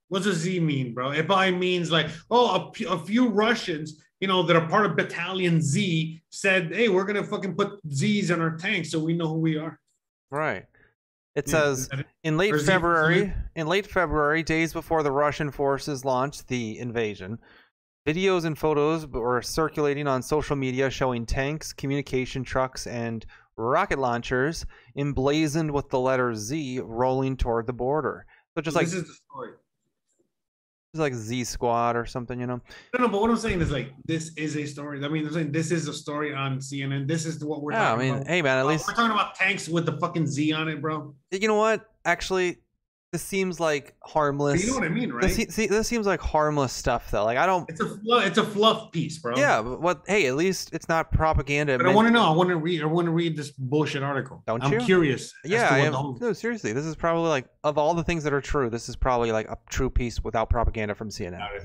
What 0.09 0.23
does 0.23 0.37
Z 0.37 0.61
mean, 0.61 0.95
bro? 0.95 1.11
It 1.11 1.27
probably 1.27 1.51
means 1.51 1.91
like, 1.91 2.07
oh, 2.31 2.55
a, 2.55 2.71
p- 2.71 2.87
a 2.89 2.97
few 2.97 3.27
Russians, 3.29 4.01
you 4.21 4.29
know, 4.29 4.45
that 4.45 4.55
are 4.55 4.69
part 4.69 4.87
of 4.87 4.95
Battalion 4.95 5.61
Z 5.61 6.23
said, 6.31 6.73
hey, 6.73 6.89
we're 6.89 7.07
gonna 7.07 7.25
fucking 7.25 7.57
put 7.57 7.81
Z's 7.93 8.31
on 8.31 8.41
our 8.41 8.57
tanks 8.57 8.93
so 8.93 9.01
we 9.01 9.15
know 9.15 9.27
who 9.27 9.41
we 9.41 9.57
are. 9.59 9.81
Right. 10.33 10.65
It 11.35 11.47
Yeah, 11.47 11.53
says 11.53 11.89
it? 11.93 12.07
in 12.25 12.39
late 12.39 12.59
February, 12.63 13.33
in 13.55 13.67
late 13.67 13.87
February, 13.87 14.43
days 14.43 14.73
before 14.73 15.03
the 15.03 15.13
Russian 15.13 15.51
forces 15.51 16.05
launched 16.07 16.49
the 16.49 16.79
invasion, 16.79 17.39
videos 18.07 18.47
and 18.47 18.59
photos 18.59 19.07
were 19.07 19.43
circulating 19.43 20.07
on 20.09 20.23
social 20.23 20.57
media 20.57 20.89
showing 20.91 21.27
tanks, 21.27 21.75
communication 21.75 22.45
trucks, 22.45 22.87
and 22.87 23.27
rocket 23.57 23.99
launchers 23.99 24.65
emblazoned 24.97 25.71
with 25.71 25.91
the 25.91 26.01
letter 26.01 26.35
Z 26.35 26.81
rolling 26.81 27.37
toward 27.37 27.67
the 27.67 27.73
border. 27.75 28.25
So 28.55 28.63
just 28.63 28.75
like 28.75 28.87
this 28.87 28.95
is 28.95 29.07
the 29.07 29.15
story. 29.31 29.51
Just 30.93 31.01
like 31.01 31.15
Z 31.15 31.45
Squad 31.45 31.97
or 31.97 32.05
something, 32.05 32.39
you 32.39 32.47
know. 32.47 32.61
No, 32.95 33.07
no, 33.07 33.09
but 33.09 33.21
what 33.23 33.31
I'm 33.31 33.37
saying 33.39 33.61
is 33.63 33.71
like 33.71 33.95
this 34.05 34.31
is 34.37 34.57
a 34.57 34.67
story. 34.67 35.03
I 35.03 35.09
mean, 35.09 35.27
I'm 35.27 35.33
saying 35.33 35.51
this 35.53 35.71
is 35.71 35.89
a 35.89 35.93
story 35.95 36.35
on 36.35 36.59
CNN. 36.59 37.09
This 37.09 37.25
is 37.25 37.43
what 37.43 37.63
we're 37.63 37.73
talking 37.73 37.83
about. 37.87 37.89
Yeah, 37.89 37.95
I 37.95 38.11
mean, 38.11 38.15
about. 38.17 38.29
hey 38.29 38.43
man, 38.43 38.59
at 38.59 38.65
Uh, 38.67 38.69
least 38.69 38.87
we're 38.87 38.95
talking 38.95 39.11
about 39.13 39.35
tanks 39.35 39.69
with 39.71 39.87
the 39.87 39.97
fucking 39.99 40.27
Z 40.27 40.53
on 40.53 40.69
it, 40.69 40.83
bro. 40.83 41.15
you 41.31 41.49
know 41.49 41.55
what? 41.57 41.87
Actually, 42.05 42.59
this 43.13 43.23
seems 43.23 43.61
like 43.61 43.95
harmless. 44.03 44.65
You 44.65 44.71
know 44.71 44.79
what 44.79 44.85
I 44.85 44.89
mean, 44.89 45.13
right? 45.13 45.23
This, 45.23 45.55
see, 45.55 45.67
this 45.67 45.87
seems 45.87 46.07
like 46.07 46.21
harmless 46.21 46.73
stuff 46.73 47.11
though. 47.11 47.25
Like 47.25 47.37
I 47.37 47.45
don't. 47.45 47.69
it's 47.69 47.81
a 47.81 47.99
fluff, 47.99 48.27
it's 48.27 48.39
a 48.39 48.45
fluff 48.45 48.91
piece, 48.91 49.19
bro. 49.19 49.37
Yeah, 49.37 49.61
but 49.61 49.83
what? 49.83 50.03
Hey, 50.07 50.27
at 50.27 50.35
least 50.35 50.71
it's 50.73 50.89
not 50.89 51.13
propaganda. 51.13 51.77
But 51.77 51.87
I 51.87 51.95
want 51.95 52.09
to 52.09 52.13
know. 52.13 52.25
I 52.25 52.35
want 52.35 52.49
to 52.49 52.57
read. 52.57 52.83
I 52.83 52.87
want 52.87 53.05
to 53.05 53.13
read 53.13 53.37
this 53.37 53.51
bullshit 53.51 54.03
article. 54.03 54.43
Don't 54.47 54.65
I'm 54.65 54.73
you? 54.73 54.81
curious. 54.81 55.35
Yeah, 55.45 55.69
I 55.71 55.81
am. 55.81 55.93
whole- 55.93 56.19
No, 56.21 56.33
seriously, 56.33 56.73
this 56.73 56.87
is 56.87 56.97
probably 56.97 57.29
like 57.29 57.47
of 57.63 57.77
all 57.77 57.93
the 57.93 58.03
things 58.03 58.25
that 58.25 58.33
are 58.33 58.41
true, 58.41 58.71
this 58.71 58.89
is 58.89 58.97
probably 58.97 59.31
like 59.31 59.47
a 59.49 59.59
true 59.69 59.91
piece 59.91 60.25
without 60.25 60.49
propaganda 60.49 60.95
from 60.95 61.11
CNN. 61.11 61.39
Doubt 61.39 61.55
it. 61.55 61.63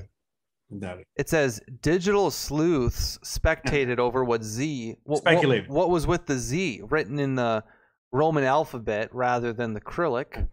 It. 1.00 1.06
It 1.16 1.28
says 1.30 1.62
digital 1.80 2.30
sleuths 2.30 3.18
spectated 3.24 3.98
over 3.98 4.22
what 4.22 4.44
Z 4.44 4.96
what, 5.04 5.24
what, 5.24 5.68
what 5.70 5.88
was 5.88 6.06
with 6.06 6.26
the 6.26 6.36
Z 6.36 6.82
written 6.90 7.18
in 7.18 7.36
the 7.36 7.64
Roman 8.12 8.44
alphabet 8.44 9.08
rather 9.14 9.54
than 9.54 9.72
the 9.72 9.80
Cyrillic 9.80 10.44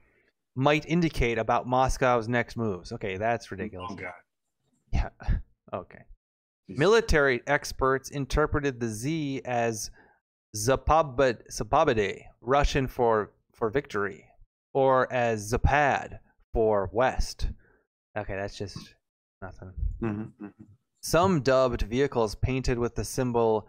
might 0.56 0.86
indicate 0.88 1.38
about 1.38 1.68
Moscow's 1.68 2.28
next 2.28 2.56
moves. 2.58 2.92
Okay, 2.92 3.18
that's 3.18 3.52
ridiculous. 3.52 3.92
Oh 3.92 3.96
god. 3.96 4.14
Yeah. 4.92 5.10
Okay. 5.74 6.00
Military 6.70 7.42
experts 7.48 8.10
interpreted 8.12 8.80
the 8.80 8.88
Z 8.88 9.42
as 9.44 9.92
Zapabad, 10.56 11.42
Zapabade, 11.52 12.22
Russian 12.40 12.88
for 12.88 13.32
for 13.54 13.70
victory, 13.70 14.26
or 14.74 15.12
as 15.12 15.52
Zapad 15.52 16.20
for 16.54 16.90
west. 16.94 17.50
Okay, 18.18 18.36
that's 18.36 18.58
just 18.58 18.78
nothing. 19.42 19.74
Mhm, 20.02 20.32
mhm. 20.42 20.54
Some 21.02 21.42
dubbed 21.42 21.82
vehicles 21.82 22.36
painted 22.36 22.80
with 22.80 22.96
the 22.96 23.04
symbol 23.04 23.68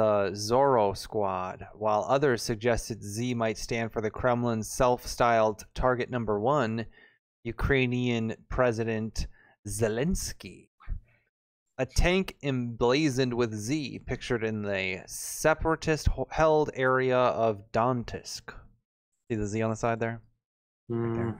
the 0.00 0.30
Zorro 0.32 0.96
Squad, 0.96 1.66
while 1.74 2.06
others 2.08 2.42
suggested 2.42 3.02
Z 3.02 3.34
might 3.34 3.58
stand 3.58 3.92
for 3.92 4.00
the 4.00 4.10
Kremlin's 4.10 4.66
self 4.66 5.06
styled 5.06 5.66
target 5.74 6.08
number 6.08 6.40
one, 6.40 6.86
Ukrainian 7.44 8.34
President 8.48 9.26
Zelensky. 9.68 10.68
A 11.76 11.84
tank 11.84 12.36
emblazoned 12.42 13.34
with 13.34 13.52
Z, 13.52 14.00
pictured 14.06 14.42
in 14.42 14.62
the 14.62 15.02
separatist 15.06 16.08
held 16.30 16.70
area 16.72 17.18
of 17.18 17.70
Donetsk. 17.70 18.54
See 19.28 19.34
the 19.34 19.46
Z 19.46 19.60
on 19.60 19.68
the 19.68 19.76
side 19.76 20.00
there? 20.00 20.22
Mm, 20.90 21.36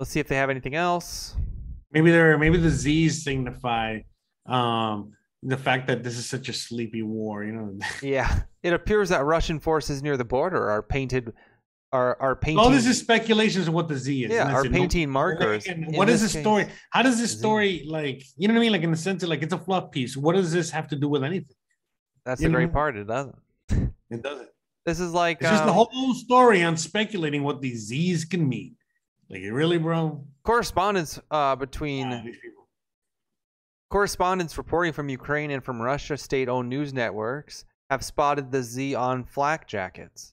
Let's 0.00 0.10
see 0.10 0.18
if 0.18 0.26
they 0.26 0.34
have 0.34 0.50
anything 0.50 0.74
else. 0.74 1.36
Maybe 1.92 2.10
there. 2.10 2.36
Maybe 2.36 2.58
the 2.58 2.70
Z's 2.70 3.22
signify 3.22 4.00
um, 4.46 5.12
the 5.42 5.56
fact 5.56 5.86
that 5.88 6.02
this 6.04 6.16
is 6.18 6.26
such 6.26 6.48
a 6.48 6.52
sleepy 6.52 7.02
war. 7.02 7.44
You 7.44 7.52
know. 7.52 7.78
Yeah, 8.02 8.42
it 8.62 8.72
appears 8.72 9.08
that 9.10 9.24
Russian 9.24 9.58
forces 9.60 10.02
near 10.02 10.16
the 10.16 10.24
border 10.24 10.70
are 10.70 10.82
painted, 10.82 11.32
are 11.92 12.16
are 12.20 12.36
painting. 12.36 12.58
All 12.58 12.70
this 12.70 12.86
is 12.86 12.98
speculations 12.98 13.68
of 13.68 13.74
what 13.74 13.88
the 13.88 13.96
Z 13.96 14.24
is. 14.24 14.30
yeah, 14.32 14.52
are 14.52 14.64
it. 14.64 14.70
No- 14.70 14.78
painting 14.78 15.10
markers. 15.10 15.66
And 15.66 15.96
what 15.96 16.08
is 16.08 16.22
the 16.22 16.28
story? 16.28 16.64
case. 16.64 16.72
How 16.90 17.02
does 17.02 17.18
this 17.20 17.30
Z. 17.32 17.38
story 17.38 17.84
like? 17.86 18.22
You 18.36 18.48
know 18.48 18.54
what 18.54 18.60
I 18.60 18.62
mean? 18.62 18.72
Like 18.72 18.82
in 18.82 18.90
the 18.90 18.96
sense 18.96 19.22
of 19.22 19.28
like 19.28 19.42
it's 19.42 19.52
a 19.54 19.58
fluff 19.58 19.90
piece. 19.90 20.16
What 20.16 20.34
does 20.36 20.52
this 20.52 20.70
have 20.70 20.88
to 20.88 20.96
do 20.96 21.08
with 21.08 21.24
anything? 21.24 21.56
That's 22.24 22.40
you 22.40 22.48
the 22.48 22.54
great 22.54 22.72
part. 22.72 22.96
It 22.96 23.06
doesn't. 23.08 23.36
It 24.10 24.22
doesn't. 24.22 24.48
This 24.84 24.98
is 25.00 25.12
like 25.12 25.38
It's 25.40 25.48
just 25.50 25.64
the 25.64 25.70
um, 25.70 25.86
whole 25.92 26.14
story 26.14 26.62
on 26.62 26.76
speculating 26.76 27.42
what 27.44 27.60
these 27.60 27.86
Z's 27.86 28.24
can 28.24 28.48
mean. 28.48 28.76
Like, 29.30 29.42
really, 29.50 29.78
bro? 29.78 30.24
correspondence 30.44 31.18
uh, 31.30 31.56
between 31.56 32.08
Ah, 32.12 32.20
these 32.24 32.36
people. 32.36 32.61
Correspondents 33.92 34.56
reporting 34.56 34.90
from 34.90 35.10
Ukraine 35.10 35.50
and 35.50 35.62
from 35.62 35.80
Russia 35.80 36.16
state-owned 36.16 36.66
news 36.66 36.94
networks 36.94 37.66
have 37.90 38.02
spotted 38.02 38.50
the 38.50 38.62
Z 38.62 38.94
on 38.94 39.22
flak 39.22 39.68
jackets. 39.68 40.32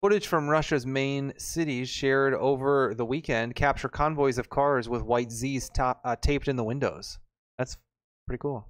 Footage 0.00 0.26
from 0.26 0.48
Russia's 0.48 0.86
main 0.86 1.34
cities 1.36 1.90
shared 1.90 2.32
over 2.32 2.94
the 2.96 3.04
weekend 3.04 3.54
capture 3.54 3.90
convoys 3.90 4.38
of 4.38 4.48
cars 4.48 4.88
with 4.88 5.02
white 5.02 5.30
Z's 5.30 5.70
uh, 5.78 6.16
taped 6.22 6.48
in 6.48 6.56
the 6.56 6.64
windows. 6.64 7.18
That's 7.58 7.76
pretty 8.26 8.40
cool. 8.40 8.66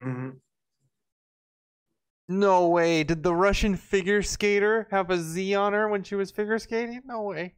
Mhm. 0.00 0.38
No 2.28 2.68
way. 2.68 3.02
Did 3.02 3.24
the 3.24 3.34
Russian 3.34 3.74
figure 3.74 4.22
skater 4.22 4.86
have 4.92 5.10
a 5.10 5.18
Z 5.18 5.52
on 5.56 5.72
her 5.72 5.88
when 5.88 6.04
she 6.04 6.14
was 6.14 6.30
figure 6.30 6.60
skating? 6.60 7.02
No 7.04 7.22
way. 7.22 7.56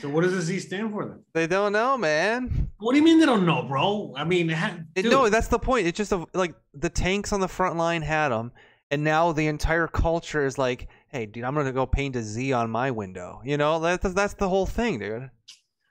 So, 0.00 0.08
what 0.08 0.22
does 0.22 0.32
the 0.32 0.40
Z 0.42 0.60
stand 0.60 0.90
for 0.92 1.04
then? 1.06 1.20
They 1.32 1.46
don't 1.46 1.72
know, 1.72 1.96
man. 1.96 2.70
What 2.78 2.92
do 2.92 2.98
you 2.98 3.04
mean 3.04 3.20
they 3.20 3.26
don't 3.26 3.46
know, 3.46 3.62
bro? 3.62 4.12
I 4.16 4.24
mean, 4.24 4.48
ha- 4.48 4.78
It, 4.94 5.04
no, 5.06 5.28
that's 5.28 5.48
the 5.48 5.58
point. 5.58 5.86
It's 5.86 5.96
just 5.96 6.12
a, 6.12 6.26
like 6.34 6.54
the 6.74 6.90
tanks 6.90 7.32
on 7.32 7.40
the 7.40 7.48
front 7.48 7.76
line 7.76 8.02
had 8.02 8.30
them, 8.30 8.52
and 8.90 9.04
now 9.04 9.32
the 9.32 9.46
entire 9.46 9.86
culture 9.86 10.44
is 10.44 10.58
like, 10.58 10.88
"Hey, 11.08 11.26
dude, 11.26 11.44
I'm 11.44 11.54
gonna 11.54 11.72
go 11.72 11.86
paint 11.86 12.16
a 12.16 12.22
Z 12.22 12.52
on 12.52 12.70
my 12.70 12.90
window." 12.90 13.40
You 13.44 13.56
know, 13.56 13.78
that's 13.78 14.12
that's 14.14 14.34
the 14.34 14.48
whole 14.48 14.66
thing, 14.66 14.98
dude. 14.98 15.30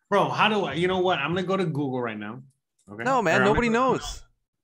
bro. 0.09 0.30
How 0.30 0.49
do 0.49 0.65
I? 0.65 0.73
You 0.73 0.88
know 0.88 0.99
what? 0.99 1.19
I'm 1.19 1.34
gonna 1.34 1.47
go 1.47 1.55
to 1.57 1.65
Google 1.65 2.01
right 2.01 2.18
now. 2.19 2.41
Okay. 2.91 3.03
No, 3.03 3.22
man, 3.22 3.41
I'm 3.41 3.45
nobody 3.47 3.68
gonna- 3.68 3.93
knows. 3.93 4.23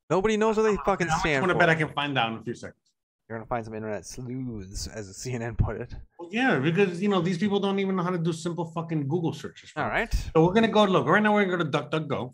Nobody 0.10 0.38
knows 0.38 0.56
what 0.58 0.64
they 0.64 0.78
fucking 0.86 1.08
much 1.08 1.20
stand 1.20 1.42
want 1.42 1.52
to 1.52 1.58
bet 1.60 1.70
I 1.70 1.76
can 1.76 1.90
find 1.90 2.18
out 2.18 2.32
in 2.32 2.38
a 2.40 2.42
few 2.42 2.54
seconds? 2.54 2.87
You're 3.30 3.40
gonna 3.40 3.48
find 3.48 3.66
some 3.66 3.74
internet 3.74 4.06
sleuths, 4.06 4.88
as 4.88 5.10
CNN 5.18 5.58
put 5.58 5.76
it. 5.82 5.94
Well, 6.18 6.30
yeah, 6.32 6.60
because 6.60 7.02
you 7.02 7.10
know 7.10 7.20
these 7.20 7.38
people 7.38 7.60
don't 7.60 7.78
even 7.80 7.98
know 7.98 8.04
how 8.04 8.12
to 8.12 8.18
do 8.18 8.32
simple 8.32 8.72
fucking 8.72 9.10
Google 9.10 9.34
searches. 9.34 9.74
All 9.76 9.88
right. 9.88 10.14
So 10.14 10.46
we're 10.46 10.54
gonna 10.54 10.70
go 10.70 10.86
look 10.86 11.06
right 11.08 11.22
now. 11.22 11.34
We're 11.34 11.46
gonna 11.46 11.58
go 11.58 11.70
to 11.70 11.78
DuckDuckGo, 11.78 12.34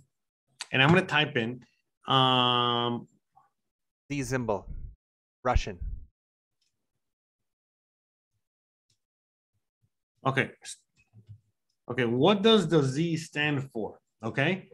and 0.72 0.84
I'm 0.84 0.90
gonna 0.90 1.06
type 1.06 1.36
in 1.36 1.62
um 2.08 3.08
Z 4.12 4.24
symbol, 4.24 4.68
Russian. 5.44 5.80
Okay. 10.26 10.52
Okay, 11.90 12.06
what 12.06 12.44
does 12.44 12.68
the 12.68 12.84
Z 12.84 13.18
stand 13.18 13.70
for? 13.72 14.00
Okay. 14.24 14.70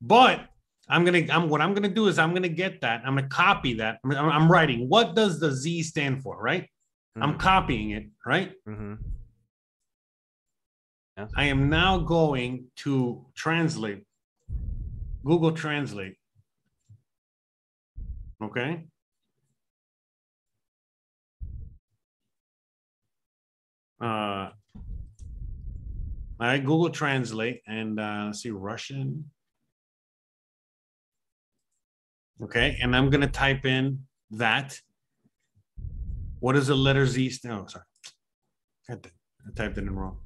But 0.00 0.46
I'm 0.88 1.04
gonna 1.04 1.22
I'm 1.30 1.48
what 1.48 1.60
I'm 1.60 1.74
gonna 1.74 1.88
do 1.88 2.08
is 2.08 2.18
I'm 2.18 2.34
gonna 2.34 2.48
get 2.48 2.80
that. 2.82 3.02
I'm 3.04 3.14
gonna 3.14 3.28
copy 3.28 3.74
that. 3.74 3.98
I'm, 4.04 4.12
I'm 4.12 4.50
writing 4.50 4.88
what 4.88 5.14
does 5.14 5.40
the 5.40 5.52
Z 5.52 5.82
stand 5.84 6.22
for, 6.22 6.40
right? 6.40 6.68
I'm 7.16 7.38
copying 7.38 7.90
it, 7.90 8.06
right? 8.26 8.52
Mm-hmm. 8.68 8.94
I 11.36 11.44
am 11.44 11.68
now 11.68 11.98
going 11.98 12.66
to 12.78 13.24
translate, 13.36 14.02
Google 15.24 15.52
Translate. 15.52 16.16
Okay. 18.42 18.84
Uh, 24.00 24.50
I 26.40 26.58
Google 26.58 26.90
Translate 26.90 27.62
and 27.68 28.00
uh, 28.00 28.32
see 28.32 28.50
Russian. 28.50 29.30
Okay, 32.42 32.78
and 32.82 32.94
I'm 32.96 33.10
gonna 33.10 33.28
type 33.28 33.64
in 33.64 34.00
that. 34.32 34.78
What 36.40 36.56
is 36.56 36.66
the 36.66 36.74
letter 36.74 37.06
Z 37.06 37.30
stand? 37.30 37.54
Oh, 37.54 37.66
sorry. 37.66 37.84
I 38.90 39.50
typed 39.54 39.78
it 39.78 39.84
in 39.84 39.94
wrong. 39.94 40.18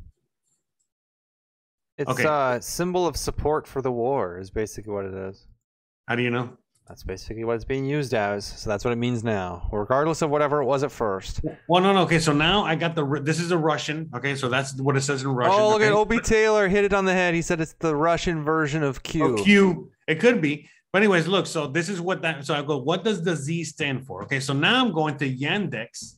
It's 1.97 2.11
Okay. 2.11 2.25
uh 2.25 2.61
symbol 2.61 3.07
of 3.07 3.17
support 3.17 3.67
for 3.67 3.83
the 3.83 3.93
war 3.93 4.39
is 4.39 4.51
basically 4.51 4.93
what 4.93 5.05
it 5.05 5.15
is. 5.15 5.47
How 6.07 6.15
do 6.15 6.23
you 6.23 6.31
know? 6.31 6.57
That's 6.89 7.03
basically 7.03 7.45
what 7.45 7.57
it's 7.57 7.67
being 7.67 7.85
used 7.85 8.15
as. 8.15 8.47
So 8.47 8.71
that's 8.71 8.83
what 8.83 8.93
it 8.93 8.97
means 8.97 9.23
now, 9.23 9.69
regardless 9.71 10.23
of 10.23 10.31
whatever 10.31 10.63
it 10.63 10.65
was 10.65 10.83
at 10.83 10.91
first. 10.91 11.43
Well, 11.69 11.83
no, 11.83 11.93
no. 11.93 12.01
Okay, 12.03 12.19
so 12.19 12.33
now 12.33 12.65
I 12.65 12.77
got 12.77 12.95
the. 12.95 13.21
This 13.23 13.41
is 13.41 13.51
a 13.51 13.59
Russian. 13.59 14.09
Okay, 14.15 14.35
so 14.35 14.49
that's 14.49 14.81
what 14.81 14.97
it 14.97 15.03
says 15.03 15.23
in 15.23 15.29
Russian. 15.29 15.61
oh, 15.61 15.69
look 15.69 15.83
okay? 15.83 15.89
at 15.89 15.93
Opie 15.93 16.21
Taylor 16.21 16.67
hit 16.67 16.85
it 16.85 16.95
on 16.95 17.05
the 17.05 17.13
head. 17.13 17.35
He 17.35 17.43
said 17.43 17.61
it's 17.61 17.75
the 17.75 17.95
Russian 17.95 18.43
version 18.43 18.83
of 18.83 19.03
Q. 19.03 19.25
Oh, 19.39 19.43
Q. 19.43 19.91
It 20.07 20.19
could 20.19 20.41
be. 20.41 20.71
But 20.93 21.03
anyways, 21.03 21.27
look. 21.27 21.47
So 21.47 21.67
this 21.67 21.89
is 21.89 22.01
what 22.01 22.23
that. 22.23 22.45
So 22.47 22.55
I 22.55 22.63
go. 22.63 22.79
What 22.79 23.05
does 23.05 23.23
the 23.23 23.37
Z 23.37 23.65
stand 23.65 24.07
for? 24.07 24.23
Okay, 24.23 24.41
so 24.41 24.53
now 24.53 24.85
I'm 24.85 24.93
going 24.93 25.17
to 25.19 25.31
Yandex. 25.31 26.15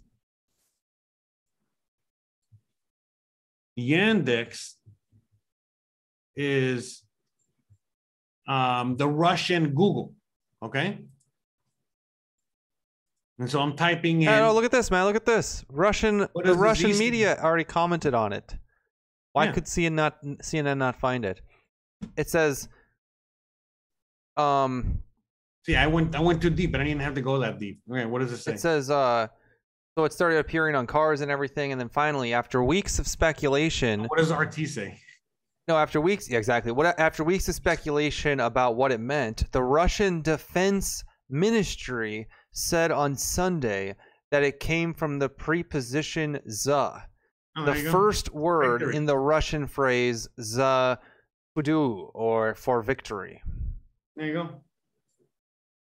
Yandex 3.79 4.75
is 6.37 7.03
um, 8.47 8.97
the 8.97 9.09
Russian 9.09 9.71
Google. 9.71 10.15
Okay. 10.63 10.99
And 13.39 13.51
so 13.51 13.61
I'm 13.61 13.75
typing 13.75 14.23
in. 14.23 14.29
Oh, 14.29 14.53
look 14.53 14.65
at 14.65 14.71
this, 14.71 14.91
man. 14.91 15.07
Look 15.07 15.17
at 15.17 15.25
this. 15.25 15.65
Russian 15.71 16.27
the 16.45 16.55
Russian 16.55 16.97
media 16.99 17.39
already 17.43 17.65
commented 17.65 18.13
on 18.15 18.33
it. 18.33 18.55
Why 19.33 19.47
Yeah. 19.47 19.53
could 19.53 19.65
CNN 19.65 19.93
not 19.93 20.23
CNN 20.23 20.77
not 20.77 20.97
find 20.97 21.25
it? 21.25 21.41
It 22.17 22.29
says 22.29 22.69
um 24.41 25.03
See, 25.67 25.77
I 25.77 25.87
went. 25.87 26.15
I 26.17 26.21
went 26.21 26.41
too 26.41 26.49
deep, 26.51 26.73
but 26.73 26.81
I 26.81 26.85
didn't 26.85 27.03
have 27.03 27.15
to 27.15 27.21
go 27.21 27.39
that 27.39 27.59
deep. 27.59 27.81
Okay, 27.91 28.07
what 28.07 28.21
does 28.21 28.33
it 28.33 28.39
say? 28.39 28.53
It 28.55 28.61
says, 28.61 28.91
uh, 28.91 29.27
so 29.97 30.05
it 30.05 30.13
started 30.15 30.39
appearing 30.39 30.75
on 30.75 30.87
cars 30.87 31.21
and 31.21 31.31
everything, 31.31 31.71
and 31.73 31.79
then 31.81 31.91
finally, 31.91 32.33
after 32.33 32.65
weeks 32.65 32.99
of 32.99 33.07
speculation, 33.07 34.05
what 34.05 34.19
does 34.19 34.33
RT 34.33 34.67
say? 34.67 34.99
no, 35.69 35.77
after 35.77 36.01
weeks, 36.01 36.31
yeah, 36.31 36.39
exactly. 36.39 36.73
What 36.73 36.99
after 36.99 37.23
weeks 37.25 37.47
of 37.49 37.55
speculation 37.55 38.41
about 38.41 38.75
what 38.77 38.91
it 38.91 39.01
meant, 39.01 39.53
the 39.53 39.63
Russian 39.63 40.23
Defense 40.23 41.05
Ministry 41.29 42.27
said 42.53 42.91
on 42.91 43.15
Sunday 43.15 43.95
that 44.31 44.43
it 44.43 44.61
came 44.61 44.95
from 44.95 45.19
the 45.19 45.29
preposition 45.29 46.41
za, 46.49 47.05
Oh, 47.57 47.65
the 47.67 47.75
first 47.91 48.33
word 48.33 48.81
Victory. 48.81 48.97
in 48.97 49.05
the 49.05 49.19
Russian 49.19 49.67
phrase 49.67 50.27
za 50.41 50.99
pudu 51.57 52.11
or 52.15 52.55
for 52.55 52.81
victory. 52.83 53.43
There 54.21 54.29
you 54.29 54.35
go. 54.35 54.51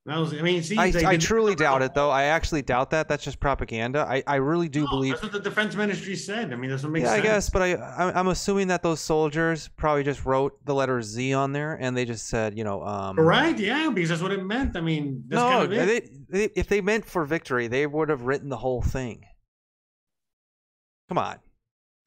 That 0.07 0.19
was. 0.19 0.33
I 0.33 0.41
mean, 0.43 0.63
see, 0.63 0.79
I, 0.79 0.93
I 1.05 1.17
truly 1.17 1.57
doubt 1.57 1.83
it, 1.83 1.95
though. 1.95 2.11
I 2.11 2.25
actually 2.25 2.63
doubt 2.63 2.91
that. 2.91 3.09
That's 3.09 3.25
just 3.25 3.41
propaganda. 3.41 4.07
I, 4.09 4.23
I 4.25 4.37
really 4.37 4.69
do 4.69 4.83
No, 4.83 4.87
believe. 4.87 5.15
That's 5.15 5.25
what 5.25 5.33
the 5.33 5.41
defense 5.41 5.75
ministry 5.75 6.15
said. 6.15 6.53
I 6.53 6.57
mean, 6.57 6.71
that's 6.71 6.85
what 6.85 6.93
makes 6.93 7.09
sense. 7.09 7.25
Yeah, 7.25 7.31
I 7.31 7.35
guess, 7.35 7.51
but 7.51 7.61
I, 7.61 7.73
I 7.73 8.13
I'm 8.17 8.29
assuming 8.29 8.69
that 8.69 8.85
those 8.85 9.01
soldiers 9.01 9.69
probably 9.77 10.05
just 10.05 10.25
wrote 10.25 10.65
the 10.65 10.73
letter 10.73 11.03
Z 11.03 11.33
on 11.35 11.53
there, 11.53 11.75
and 11.75 11.97
they 11.97 12.05
just 12.05 12.29
said, 12.29 12.57
you 12.57 12.63
know, 12.63 12.85
um. 12.85 13.19
Right? 13.19 13.59
Yeah, 13.59 13.91
because 13.93 14.11
that's 14.11 14.23
what 14.23 14.31
it 14.31 14.45
meant. 14.45 14.77
I 14.77 14.81
mean, 14.81 15.25
no, 15.27 15.39
kind 15.41 15.63
of 15.65 15.71
they, 15.89 16.09
they, 16.29 16.45
if 16.55 16.69
they 16.69 16.81
meant 16.81 17.05
for 17.05 17.25
victory, 17.25 17.67
they 17.67 17.85
would 17.85 18.11
have 18.11 18.23
written 18.23 18.49
the 18.49 18.59
whole 18.59 18.81
thing. 18.81 19.25
Come 21.09 21.19
on, 21.19 21.39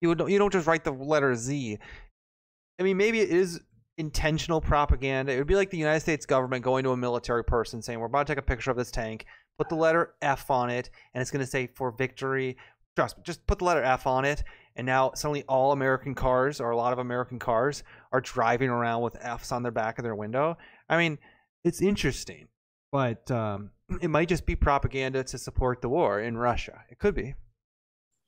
you 0.00 0.08
would 0.08 0.20
you 0.26 0.40
don't 0.40 0.52
just 0.52 0.66
write 0.66 0.82
the 0.82 0.90
letter 0.90 1.36
Z. 1.36 1.78
I 2.80 2.82
mean, 2.82 2.96
maybe 2.96 3.20
it 3.20 3.30
is 3.30 3.60
intentional 3.98 4.60
propaganda. 4.60 5.32
It 5.32 5.38
would 5.38 5.46
be 5.46 5.56
like 5.56 5.70
the 5.70 5.76
United 5.76 6.00
States 6.00 6.24
government 6.24 6.64
going 6.64 6.84
to 6.84 6.90
a 6.90 6.96
military 6.96 7.44
person 7.44 7.82
saying, 7.82 7.98
"We're 8.00 8.06
about 8.06 8.26
to 8.26 8.32
take 8.32 8.38
a 8.38 8.42
picture 8.42 8.70
of 8.70 8.76
this 8.76 8.90
tank. 8.90 9.26
Put 9.58 9.68
the 9.68 9.74
letter 9.74 10.14
F 10.22 10.50
on 10.50 10.70
it, 10.70 10.90
and 11.12 11.20
it's 11.20 11.30
going 11.30 11.44
to 11.44 11.50
say 11.50 11.66
for 11.66 11.90
victory." 11.90 12.56
Trust 12.96 13.18
me, 13.18 13.22
just 13.24 13.46
put 13.46 13.58
the 13.58 13.64
letter 13.64 13.82
F 13.82 14.06
on 14.06 14.24
it, 14.24 14.42
and 14.76 14.86
now 14.86 15.12
suddenly 15.14 15.44
all 15.44 15.72
American 15.72 16.14
cars, 16.14 16.60
or 16.60 16.70
a 16.70 16.76
lot 16.76 16.92
of 16.92 16.98
American 16.98 17.38
cars, 17.38 17.84
are 18.12 18.20
driving 18.20 18.70
around 18.70 19.02
with 19.02 19.16
Fs 19.20 19.52
on 19.52 19.62
their 19.62 19.72
back 19.72 19.98
of 19.98 20.04
their 20.04 20.16
window. 20.16 20.56
I 20.88 20.96
mean, 20.96 21.18
it's 21.64 21.82
interesting, 21.82 22.48
but 22.90 23.30
um, 23.30 23.70
it 24.00 24.08
might 24.08 24.28
just 24.28 24.46
be 24.46 24.56
propaganda 24.56 25.22
to 25.24 25.38
support 25.38 25.82
the 25.82 25.88
war 25.88 26.20
in 26.20 26.38
Russia. 26.38 26.84
It 26.90 26.98
could 26.98 27.14
be. 27.14 27.34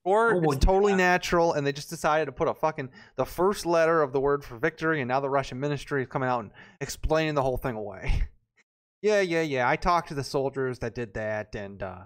Or 0.03 0.35
Oh, 0.35 0.51
it's 0.51 0.65
totally 0.65 0.93
yeah. 0.93 0.97
natural, 0.99 1.53
and 1.53 1.67
they 1.67 1.73
just 1.73 1.91
decided 1.91 2.27
to 2.27 2.33
put 2.33 2.49
a 2.49 2.55
fucking 2.55 2.89
the 3.17 3.27
first 3.27 3.67
letter 3.67 4.03
of 4.03 4.13
the 4.13 4.21
word 4.21 4.43
for 4.45 4.57
victory, 4.57 5.01
and 5.01 5.09
now 5.09 5.21
the 5.21 5.29
Russian 5.29 5.61
ministry 5.61 6.03
is 6.03 6.09
coming 6.09 6.29
out 6.29 6.41
and 6.41 6.51
explaining 6.81 7.35
the 7.35 7.43
whole 7.43 7.59
thing 7.59 7.77
away. 7.77 8.25
yeah, 9.03 9.21
yeah, 9.21 9.43
yeah. 9.43 9.69
I 9.69 9.77
talked 9.77 10.09
to 10.09 10.15
the 10.15 10.25
soldiers 10.25 10.79
that 10.79 10.95
did 10.95 11.13
that, 11.15 11.55
and 11.55 11.83
uh, 11.83 11.99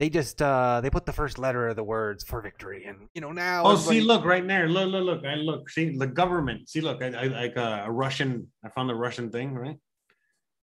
they 0.00 0.08
just 0.08 0.40
uh, 0.40 0.80
they 0.80 0.88
put 0.88 1.04
the 1.04 1.12
first 1.12 1.38
letter 1.38 1.68
of 1.68 1.76
the 1.76 1.84
words 1.84 2.24
for 2.24 2.40
victory, 2.40 2.84
and 2.86 3.08
you 3.14 3.20
know 3.20 3.32
now. 3.32 3.64
Oh, 3.64 3.76
see, 3.76 4.00
look 4.00 4.24
right 4.24 4.46
there. 4.46 4.68
Look, 4.68 4.90
look, 4.90 5.04
look. 5.04 5.24
I 5.26 5.34
look. 5.34 5.68
See 5.68 5.96
the 5.96 6.06
government. 6.06 6.70
See, 6.70 6.80
look. 6.80 7.02
I, 7.02 7.08
I 7.08 7.24
like 7.26 7.56
uh, 7.58 7.82
a 7.84 7.92
Russian. 7.92 8.48
I 8.64 8.70
found 8.70 8.88
the 8.88 8.94
Russian 8.94 9.30
thing. 9.30 9.54
Right. 9.54 9.76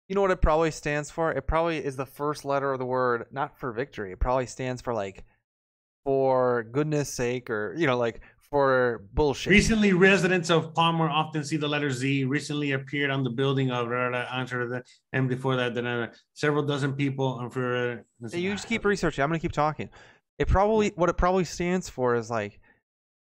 You 0.09 0.17
know 0.17 0.23
what 0.23 0.33
it 0.33 0.43
probably 0.43 0.73
stands 0.73 1.09
for? 1.11 1.31
It 1.31 1.47
probably 1.47 1.79
is 1.79 1.95
the 1.95 2.07
first 2.07 2.45
letter 2.45 2.73
of 2.73 2.81
the 2.81 2.87
word, 2.87 3.27
not 3.31 3.57
for 3.57 3.71
victory. 3.71 4.11
It 4.11 4.19
probably 4.19 4.47
stands 4.47 4.83
for 4.83 4.93
like, 4.93 5.23
for 6.05 6.65
goodness 6.65 7.13
sake, 7.13 7.51
or 7.51 7.75
you 7.77 7.87
know, 7.87 7.97
like 7.97 8.21
for 8.51 9.05
bullshit. 9.15 9.51
Recently, 9.51 9.93
residents 9.93 10.51
of 10.51 10.75
Palmer 10.75 11.09
often 11.09 11.45
see 11.45 11.57
the 11.57 11.69
letter 11.69 11.91
Z. 11.91 12.25
Recently 12.25 12.73
appeared 12.73 13.11
on 13.11 13.23
the 13.23 13.31
building 13.31 13.71
of 13.71 13.89
rah, 13.89 14.09
rah, 14.09 14.27
answer 14.33 14.69
the 14.69 14.83
and 15.13 15.29
before 15.29 15.57
that, 15.57 15.75
then 15.75 16.11
several 16.35 16.65
dozen 16.65 16.95
people. 16.95 17.39
And 17.41 17.53
for 17.53 18.05
uh, 18.23 18.37
you 18.37 18.53
just 18.53 18.69
keep 18.69 18.85
researching. 18.85 19.23
I'm 19.23 19.31
gonna 19.31 19.39
keep 19.39 19.53
talking. 19.53 19.89
It 20.39 20.49
probably 20.49 20.93
what 20.97 21.09
it 21.09 21.17
probably 21.17 21.45
stands 21.45 21.89
for 21.89 22.15
is 22.17 22.31
like, 22.31 22.61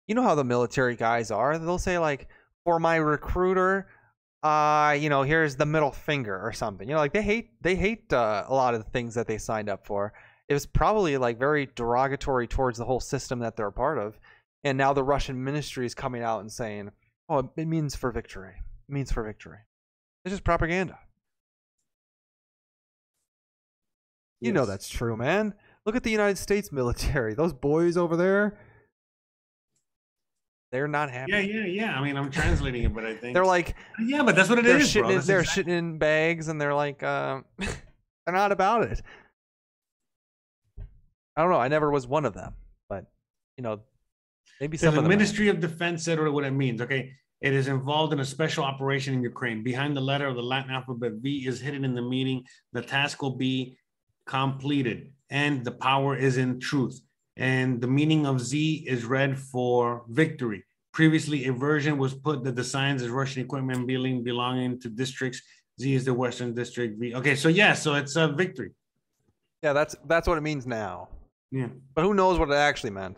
you 0.07 0.15
know 0.15 0.23
how 0.23 0.35
the 0.35 0.43
military 0.43 0.95
guys 0.95 1.31
are. 1.31 1.57
They'll 1.57 1.77
say 1.77 1.99
like, 1.99 2.27
for 2.65 2.79
my 2.79 2.95
recruiter, 2.95 3.87
uh, 4.41 4.97
you 4.99 5.09
know, 5.09 5.23
here's 5.23 5.55
the 5.55 5.65
middle 5.65 5.91
finger 5.91 6.37
or 6.37 6.51
something. 6.51 6.87
You 6.87 6.95
know, 6.95 6.99
like 6.99 7.13
they 7.13 7.21
hate 7.21 7.51
they 7.61 7.75
hate 7.75 8.11
uh, 8.11 8.45
a 8.47 8.53
lot 8.53 8.73
of 8.73 8.83
the 8.83 8.89
things 8.89 9.15
that 9.15 9.27
they 9.27 9.37
signed 9.37 9.69
up 9.69 9.85
for. 9.85 10.13
It 10.53 10.57
was 10.57 10.65
probably 10.67 11.17
like 11.17 11.39
very 11.39 11.67
derogatory 11.75 12.45
towards 12.47 12.77
the 12.77 12.85
whole 12.85 12.99
system 12.99 13.39
that 13.39 13.55
they're 13.55 13.65
a 13.67 13.71
part 13.71 13.97
of. 13.97 14.19
And 14.63 14.77
now 14.77 14.93
the 14.93 15.03
Russian 15.03 15.43
ministry 15.43 15.83
is 15.87 15.95
coming 15.95 16.21
out 16.21 16.41
and 16.41 16.51
saying, 16.51 16.91
"Oh, 17.27 17.49
it- 17.57 17.65
means 17.65 17.95
for 17.95 18.11
victory. 18.11 18.53
It 18.87 18.91
means 18.93 19.11
for 19.11 19.23
victory." 19.23 19.57
It's 20.23 20.31
just 20.31 20.43
propaganda. 20.43 20.99
You 24.41 24.51
know 24.51 24.65
that's 24.67 24.89
true, 24.89 25.17
man. 25.17 25.55
Look 25.87 25.95
at 25.95 26.03
the 26.03 26.11
United 26.11 26.37
States 26.37 26.71
military. 26.71 27.33
Those 27.35 27.51
boys 27.53 27.97
over 27.97 28.15
there, 28.15 28.57
they're 30.71 30.87
not 30.87 31.09
happy. 31.09 31.31
Yeah, 31.31 31.39
yeah, 31.39 31.65
yeah. 31.65 31.99
I 31.99 32.03
mean, 32.03 32.15
I'm 32.15 32.29
translating 32.29 32.83
it, 32.83 32.93
but 32.93 33.05
I 33.05 33.15
think 33.21 33.33
They're 33.33 33.43
like 33.45 33.75
yeah, 33.99 34.21
but 34.21 34.35
that's 34.35 34.49
what 34.49 34.59
it 34.59 34.65
they're 34.65 34.77
is, 34.77 34.87
shitting 34.93 35.01
bro. 35.01 35.09
in, 35.09 35.21
they're 35.21 35.39
exact- 35.39 35.57
shitting 35.67 35.71
in 35.77 35.97
bags 35.97 36.47
and 36.47 36.61
they're 36.61 36.75
like 36.75 37.01
uh, 37.01 37.41
they're 37.57 38.35
not 38.35 38.51
about 38.51 38.83
it. 38.83 39.01
I 41.35 41.41
don't 41.41 41.51
know. 41.51 41.59
I 41.59 41.67
never 41.67 41.89
was 41.91 42.05
one 42.07 42.25
of 42.25 42.33
them, 42.33 42.53
but 42.89 43.05
you 43.57 43.63
know, 43.63 43.79
maybe 44.61 44.77
So 44.77 44.87
some 44.87 44.95
the 44.95 44.99
of 45.01 45.05
are. 45.05 45.09
Ministry 45.09 45.47
of 45.49 45.59
Defense 45.59 46.03
said 46.03 46.19
what 46.19 46.43
it 46.43 46.51
means. 46.51 46.81
Okay. 46.81 47.13
It 47.41 47.53
is 47.53 47.67
involved 47.67 48.13
in 48.13 48.21
a 48.21 48.25
special 48.25 48.63
operation 48.63 49.13
in 49.13 49.21
Ukraine. 49.21 49.63
Behind 49.63 49.97
the 49.97 50.01
letter 50.01 50.27
of 50.27 50.35
the 50.35 50.41
Latin 50.41 50.71
alphabet 50.71 51.13
V 51.15 51.45
is 51.45 51.59
hidden 51.59 51.83
in 51.83 51.93
the 51.93 52.01
meaning. 52.01 52.45
The 52.71 52.81
task 52.81 53.21
will 53.21 53.35
be 53.35 53.77
completed, 54.25 55.11
and 55.29 55.65
the 55.65 55.71
power 55.71 56.15
is 56.15 56.37
in 56.37 56.61
truth. 56.61 57.01
And 57.35 57.81
the 57.81 57.87
meaning 57.87 58.25
of 58.25 58.39
Z 58.39 58.85
is 58.87 59.03
read 59.03 59.37
for 59.37 60.05
victory. 60.07 60.63
Previously, 60.93 61.47
a 61.47 61.51
version 61.51 61.97
was 61.97 62.13
put 62.13 62.45
that 62.45 62.55
the 62.55 62.63
signs 62.63 63.01
is 63.01 63.09
Russian 63.09 63.43
equipment 63.43 63.87
building 63.87 64.23
belonging 64.23 64.79
to 64.79 64.87
districts. 64.87 65.41
Z 65.81 65.95
is 65.95 66.05
the 66.05 66.13
Western 66.13 66.53
District. 66.53 66.97
V. 66.97 67.13
Okay, 67.15 67.35
so 67.35 67.49
yeah, 67.49 67.73
so 67.73 67.95
it's 67.95 68.15
a 68.15 68.29
victory. 68.29 68.71
Yeah, 69.63 69.73
that's 69.73 69.97
that's 70.05 70.29
what 70.29 70.37
it 70.37 70.41
means 70.41 70.65
now. 70.65 71.09
Yeah. 71.53 71.67
But 71.93 72.01
who 72.03 72.15
knows 72.15 72.39
what 72.39 72.49
it 72.49 72.55
actually 72.55 72.89
meant? 72.89 73.17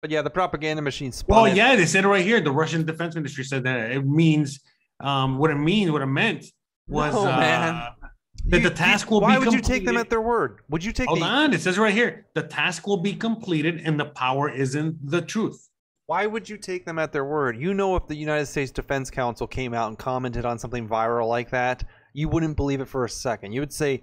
But 0.00 0.10
yeah, 0.12 0.22
the 0.22 0.30
propaganda 0.30 0.80
machine 0.80 1.12
Well, 1.26 1.44
it. 1.46 1.56
yeah, 1.56 1.74
they 1.76 1.84
said 1.84 2.04
it 2.04 2.08
right 2.08 2.24
here. 2.24 2.40
The 2.40 2.52
Russian 2.52 2.86
Defense 2.86 3.16
Ministry 3.16 3.44
said 3.44 3.64
that 3.64 3.90
it 3.90 4.06
means 4.06 4.60
um, 5.02 5.36
what 5.38 5.50
it 5.50 5.56
means, 5.56 5.90
what 5.90 6.02
it 6.02 6.06
meant 6.06 6.46
was 6.86 7.12
No, 7.12 7.24
uh, 7.26 7.40
that 7.40 7.94
You- 8.46 8.60
the 8.60 8.70
task 8.70 9.10
will 9.10 9.20
Why 9.20 9.38
be 9.38 9.44
would 9.44 9.52
you 9.54 9.60
take 9.60 9.84
them 9.84 9.96
at 9.96 10.08
their 10.08 10.20
word? 10.20 10.60
Would 10.70 10.84
you 10.84 10.92
take 10.92 11.08
Hold 11.08 11.20
the 11.20 11.24
on, 11.24 11.52
it 11.52 11.60
says 11.60 11.78
right 11.78 11.92
here 11.92 12.26
the 12.34 12.42
task 12.44 12.86
will 12.86 13.02
be 13.02 13.12
completed 13.12 13.82
and 13.84 13.98
the 13.98 14.06
power 14.06 14.48
is 14.48 14.74
in 14.76 14.96
the 15.02 15.20
truth. 15.20 15.68
Why 16.06 16.26
would 16.26 16.48
you 16.48 16.56
take 16.56 16.86
them 16.86 16.98
at 16.98 17.12
their 17.12 17.24
word? 17.24 17.60
You 17.60 17.74
know, 17.74 17.96
if 17.96 18.06
the 18.06 18.16
United 18.16 18.46
States 18.46 18.70
Defense 18.70 19.10
Council 19.10 19.46
came 19.46 19.74
out 19.74 19.88
and 19.88 19.98
commented 19.98 20.44
on 20.44 20.58
something 20.58 20.88
viral 20.88 21.28
like 21.28 21.50
that, 21.50 21.84
you 22.14 22.28
wouldn't 22.28 22.56
believe 22.56 22.80
it 22.80 22.88
for 22.88 23.04
a 23.04 23.08
second. 23.10 23.52
You 23.52 23.60
would 23.60 23.72
say 23.72 24.02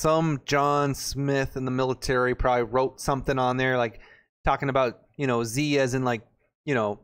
some 0.00 0.40
John 0.46 0.94
Smith 0.94 1.56
in 1.58 1.66
the 1.66 1.70
military 1.70 2.34
probably 2.34 2.62
wrote 2.62 3.00
something 3.00 3.38
on 3.38 3.58
there, 3.58 3.76
like 3.76 4.00
talking 4.46 4.70
about 4.70 5.00
you 5.18 5.26
know 5.26 5.44
Z 5.44 5.78
as 5.78 5.92
in 5.92 6.04
like 6.04 6.22
you 6.64 6.74
know 6.74 7.00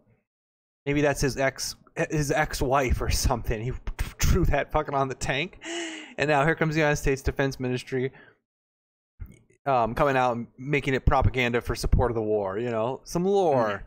maybe 0.86 1.02
that's 1.02 1.20
his 1.20 1.36
ex 1.36 1.77
his 2.10 2.31
ex-wife 2.31 3.02
or 3.02 3.10
something. 3.10 3.60
He 3.60 3.73
drew 4.18 4.47
that 4.47 4.73
fucking 4.73 4.94
on 4.94 5.09
the 5.09 5.14
tank, 5.14 5.60
and 6.16 6.28
now 6.28 6.43
here 6.47 6.55
comes 6.55 6.74
the 6.74 6.81
United 6.81 6.97
States 6.97 7.20
Defense 7.20 7.60
Ministry 7.60 8.12
um, 9.66 9.94
coming 9.94 10.16
out 10.16 10.36
and 10.36 10.47
making 10.56 10.94
it 10.94 11.05
propaganda 11.05 11.60
for 11.60 11.74
support 11.74 12.10
of 12.10 12.14
the 12.14 12.23
war. 12.23 12.59
You 12.59 12.70
know, 12.70 13.02
some 13.05 13.27
lore. 13.27 13.85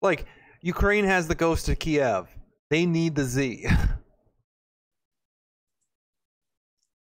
Like 0.00 0.26
Ukraine 0.60 1.06
has 1.06 1.26
the 1.26 1.34
ghost 1.34 1.68
of 1.68 1.80
Kiev. 1.80 2.28
They 2.70 2.86
need 2.86 3.16
the 3.16 3.24
Z. 3.24 3.66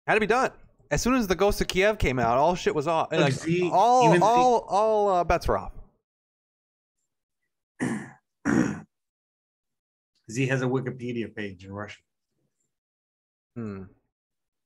Had 0.06 0.14
to 0.14 0.20
be 0.20 0.26
done. 0.26 0.50
As 0.92 1.00
soon 1.00 1.14
as 1.14 1.26
the 1.26 1.34
ghost 1.34 1.58
of 1.62 1.68
Kiev 1.68 1.98
came 1.98 2.18
out, 2.18 2.36
all 2.36 2.54
shit 2.54 2.74
was 2.74 2.86
off. 2.86 3.10
Like, 3.10 3.32
Z, 3.32 3.70
all, 3.72 4.12
Z- 4.12 4.18
all, 4.20 4.58
all 4.68 5.08
uh, 5.08 5.24
bets 5.24 5.48
were 5.48 5.56
off. 5.56 5.72
Z 10.30 10.46
has 10.46 10.60
a 10.60 10.66
Wikipedia 10.66 11.34
page 11.34 11.64
in 11.64 11.72
Russian. 11.72 12.02
Hmm. 13.56 13.84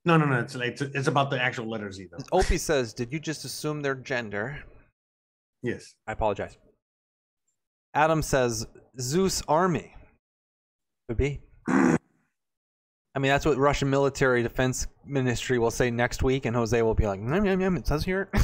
No, 0.03 0.17
no, 0.17 0.25
no. 0.25 0.39
It's 0.39 0.53
like 0.55 0.73
it's, 0.73 0.81
it's 0.81 1.07
about 1.07 1.29
the 1.29 1.41
actual 1.41 1.69
letter 1.69 1.89
Z 1.91 2.07
though. 2.11 2.17
Opie 2.33 2.57
says, 2.57 2.93
"Did 2.93 3.13
you 3.13 3.19
just 3.19 3.45
assume 3.45 3.81
their 3.81 3.95
gender?" 3.95 4.63
Yes. 5.63 5.95
I 6.07 6.11
apologize. 6.11 6.57
Adam 7.93 8.21
says, 8.21 8.67
"Zeus 8.99 9.41
army." 9.47 9.93
Could 11.07 11.17
be. 11.17 11.41
I 13.17 13.19
mean, 13.19 13.31
that's 13.31 13.47
what 13.47 13.57
Russian 13.57 13.89
military 13.89 14.43
defense 14.43 14.85
ministry 15.03 15.57
will 15.57 15.71
say 15.71 15.89
next 15.89 16.21
week, 16.21 16.45
and 16.45 16.55
Jose 16.55 16.79
will 16.83 16.93
be 16.93 17.07
like, 17.07 17.19
"Yum, 17.19 17.45
yum, 17.47 17.59
yum, 17.59 17.75
"It 17.75 17.87
says 17.87 18.05
here." 18.05 18.29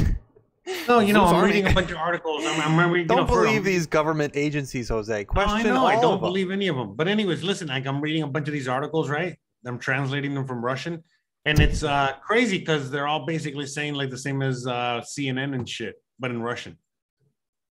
No, 0.88 1.00
you 1.00 1.12
know, 1.12 1.26
I'm 1.26 1.44
reading 1.44 1.68
a 1.68 1.74
bunch 1.74 1.92
of 1.92 1.98
articles. 1.98 2.46
I'm, 2.46 2.80
I'm 2.80 2.90
reading. 2.92 3.08
Don't 3.08 3.18
know, 3.18 3.26
believe 3.26 3.66
these 3.66 3.86
government 3.86 4.32
agencies, 4.38 4.88
Jose. 4.88 5.20
No, 5.20 5.26
Question 5.26 5.58
I 5.58 5.62
know. 5.64 5.86
I 5.86 6.00
don't 6.00 6.14
them. 6.14 6.22
believe 6.22 6.52
any 6.52 6.70
of 6.70 6.78
them. 6.78 6.96
But 6.96 7.10
anyways, 7.10 7.44
listen. 7.44 7.68
Like 7.68 7.86
I'm 7.86 8.00
reading 8.00 8.24
a 8.24 8.28
bunch 8.28 8.48
of 8.48 8.54
these 8.54 8.70
articles, 8.70 9.10
right? 9.10 9.38
I'm 9.66 9.78
translating 9.78 10.34
them 10.34 10.48
from 10.48 10.64
Russian, 10.64 11.04
and 11.44 11.60
it's 11.60 11.84
uh, 11.84 12.14
crazy 12.26 12.60
because 12.60 12.90
they're 12.90 13.08
all 13.08 13.26
basically 13.26 13.66
saying 13.66 13.96
like 13.96 14.10
the 14.10 14.18
same 14.18 14.42
as 14.42 14.66
uh, 14.66 15.02
CNN 15.02 15.54
and 15.54 15.68
shit, 15.68 15.96
but 16.18 16.32
in 16.32 16.42
Russian, 16.42 16.78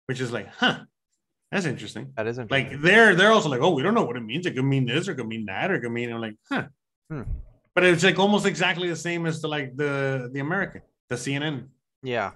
which 0.05 0.21
is 0.21 0.31
like, 0.31 0.49
huh, 0.55 0.81
that's 1.51 1.65
interesting. 1.65 2.13
That 2.17 2.27
is 2.27 2.37
interesting. 2.37 2.73
Like 2.73 2.83
they're 2.83 3.15
they're 3.15 3.33
also 3.33 3.49
like, 3.49 3.63
oh, 3.63 3.71
we 3.71 3.83
don't 3.83 3.95
know 3.95 4.05
what 4.05 4.19
it 4.19 4.25
means. 4.25 4.45
It 4.45 4.55
could 4.55 4.67
mean 4.67 4.85
this, 4.85 5.09
or 5.09 5.13
it 5.13 5.17
could 5.17 5.29
mean 5.29 5.47
that, 5.47 5.71
or 5.71 5.77
it 5.77 5.81
could 5.81 5.93
mean. 5.93 6.13
I'm 6.13 6.21
like, 6.21 6.37
huh. 6.51 6.67
Hmm. 7.13 7.23
But 7.75 7.85
it's 7.85 8.03
like 8.03 8.19
almost 8.19 8.47
exactly 8.47 8.89
the 8.89 8.97
same 8.97 9.27
as 9.27 9.43
the 9.43 9.49
like 9.49 9.77
the 9.77 10.31
the 10.33 10.41
American 10.41 10.81
The 11.11 11.17
CNN. 11.17 11.67
Yeah. 12.03 12.31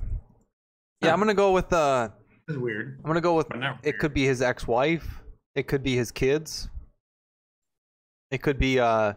Yeah, 1.03 1.13
I'm 1.15 1.19
gonna 1.19 1.33
go 1.35 1.53
with 1.53 1.73
uh 1.73 2.11
weird. 2.49 2.99
I'm 2.99 3.07
gonna 3.09 3.21
go 3.23 3.35
with 3.37 3.47
it 3.83 3.99
could 3.99 4.13
be 4.13 4.25
his 4.27 4.43
ex-wife. 4.43 5.23
It 5.55 5.67
could 5.67 5.83
be 5.83 5.97
his 5.97 6.13
kids. 6.13 6.69
It 8.31 8.43
could 8.43 8.59
be 8.59 8.79
uh 8.79 9.15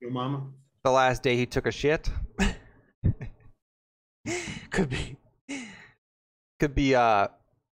Your 0.00 0.12
mama. 0.12 0.46
the 0.84 0.90
last 0.92 1.22
day 1.24 1.36
he 1.36 1.46
took 1.46 1.66
a 1.66 1.72
shit. 1.72 2.08
could 4.70 4.88
be 4.88 5.16
could 6.60 6.74
be 6.74 6.94
uh 6.94 7.26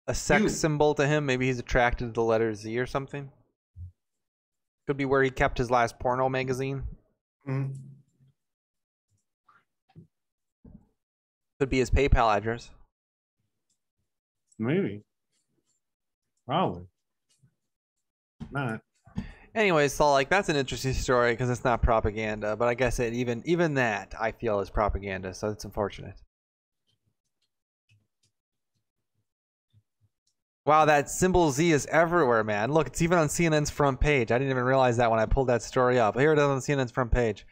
a 0.06 0.14
sex 0.14 0.42
You. 0.42 0.48
symbol 0.48 0.94
to 0.94 1.06
him. 1.06 1.26
Maybe 1.26 1.46
he's 1.46 1.58
attracted 1.58 2.06
to 2.06 2.12
the 2.12 2.22
letter 2.22 2.54
Z 2.54 2.78
or 2.78 2.86
something. 2.86 3.30
Could 4.86 4.96
be 4.96 5.04
where 5.04 5.22
he 5.22 5.30
kept 5.30 5.58
his 5.58 5.70
last 5.70 5.98
porno 5.98 6.28
magazine. 6.28 6.84
Mhm. 7.46 7.74
Could 11.58 11.70
be 11.70 11.78
his 11.78 11.90
PayPal 11.90 12.34
address. 12.36 12.70
Maybe. 14.58 15.02
Probably. 16.46 16.86
Not. 18.50 18.80
Anyways, 19.54 19.94
so 19.94 20.12
like 20.12 20.28
that's 20.28 20.48
an 20.50 20.56
interesting 20.56 20.92
story 20.92 21.32
because 21.32 21.48
it's 21.48 21.64
not 21.64 21.82
propaganda, 21.82 22.56
but 22.56 22.68
I 22.68 22.74
guess 22.74 22.98
it 22.98 23.14
even 23.14 23.42
even 23.46 23.74
that 23.74 24.14
I 24.18 24.32
feel 24.32 24.60
is 24.60 24.68
propaganda, 24.68 25.32
so 25.32 25.48
it's 25.48 25.64
unfortunate. 25.64 26.14
Wow, 30.66 30.84
that 30.84 31.08
symbol 31.08 31.52
Z 31.52 31.70
is 31.70 31.86
everywhere, 31.86 32.42
man. 32.42 32.72
Look, 32.72 32.88
it's 32.88 33.00
even 33.00 33.18
on 33.18 33.28
CNN's 33.28 33.70
front 33.70 34.00
page. 34.00 34.32
I 34.32 34.38
didn't 34.38 34.50
even 34.50 34.64
realize 34.64 34.96
that 34.96 35.08
when 35.08 35.20
I 35.20 35.26
pulled 35.26 35.48
that 35.48 35.62
story 35.62 36.00
up. 36.00 36.18
Here 36.18 36.32
it 36.32 36.38
is 36.38 36.44
on 36.44 36.58
CNN's 36.58 36.90
front 36.90 37.12
page. 37.12 37.46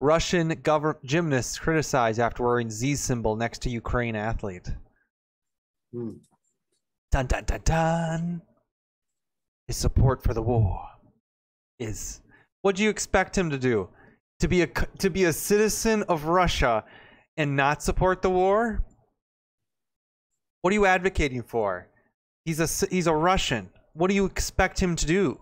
Russian 0.00 0.48
government 0.62 1.04
gymnasts 1.04 1.58
criticized 1.58 2.20
after 2.20 2.44
wearing 2.44 2.70
Z 2.70 2.94
symbol 2.94 3.34
next 3.34 3.62
to 3.62 3.70
Ukraine 3.70 4.14
athlete. 4.14 4.68
Hmm. 5.92 6.18
Dun 7.10 7.26
dun 7.26 7.44
dun 7.44 7.60
dun. 7.64 8.42
His 9.66 9.76
support 9.76 10.22
for 10.22 10.32
the 10.32 10.42
war 10.42 10.86
is. 11.80 12.20
What 12.62 12.76
do 12.76 12.84
you 12.84 12.90
expect 12.90 13.36
him 13.36 13.50
to 13.50 13.58
do? 13.58 13.88
To 14.38 14.46
be 14.46 14.62
a 14.62 14.68
to 14.68 15.10
be 15.10 15.24
a 15.24 15.32
citizen 15.32 16.04
of 16.04 16.26
Russia 16.26 16.84
and 17.36 17.56
not 17.56 17.82
support 17.82 18.22
the 18.22 18.30
war? 18.30 18.84
What 20.62 20.70
are 20.70 20.74
you 20.74 20.86
advocating 20.86 21.42
for? 21.42 21.89
He's 22.50 22.82
a 22.82 22.86
he's 22.88 23.06
a 23.06 23.14
Russian. 23.14 23.70
What 23.92 24.08
do 24.08 24.14
you 24.16 24.24
expect 24.24 24.80
him 24.80 24.96
to 24.96 25.06
do? 25.06 25.38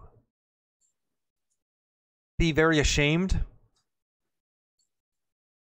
Be 2.38 2.52
very 2.52 2.80
ashamed? 2.80 3.40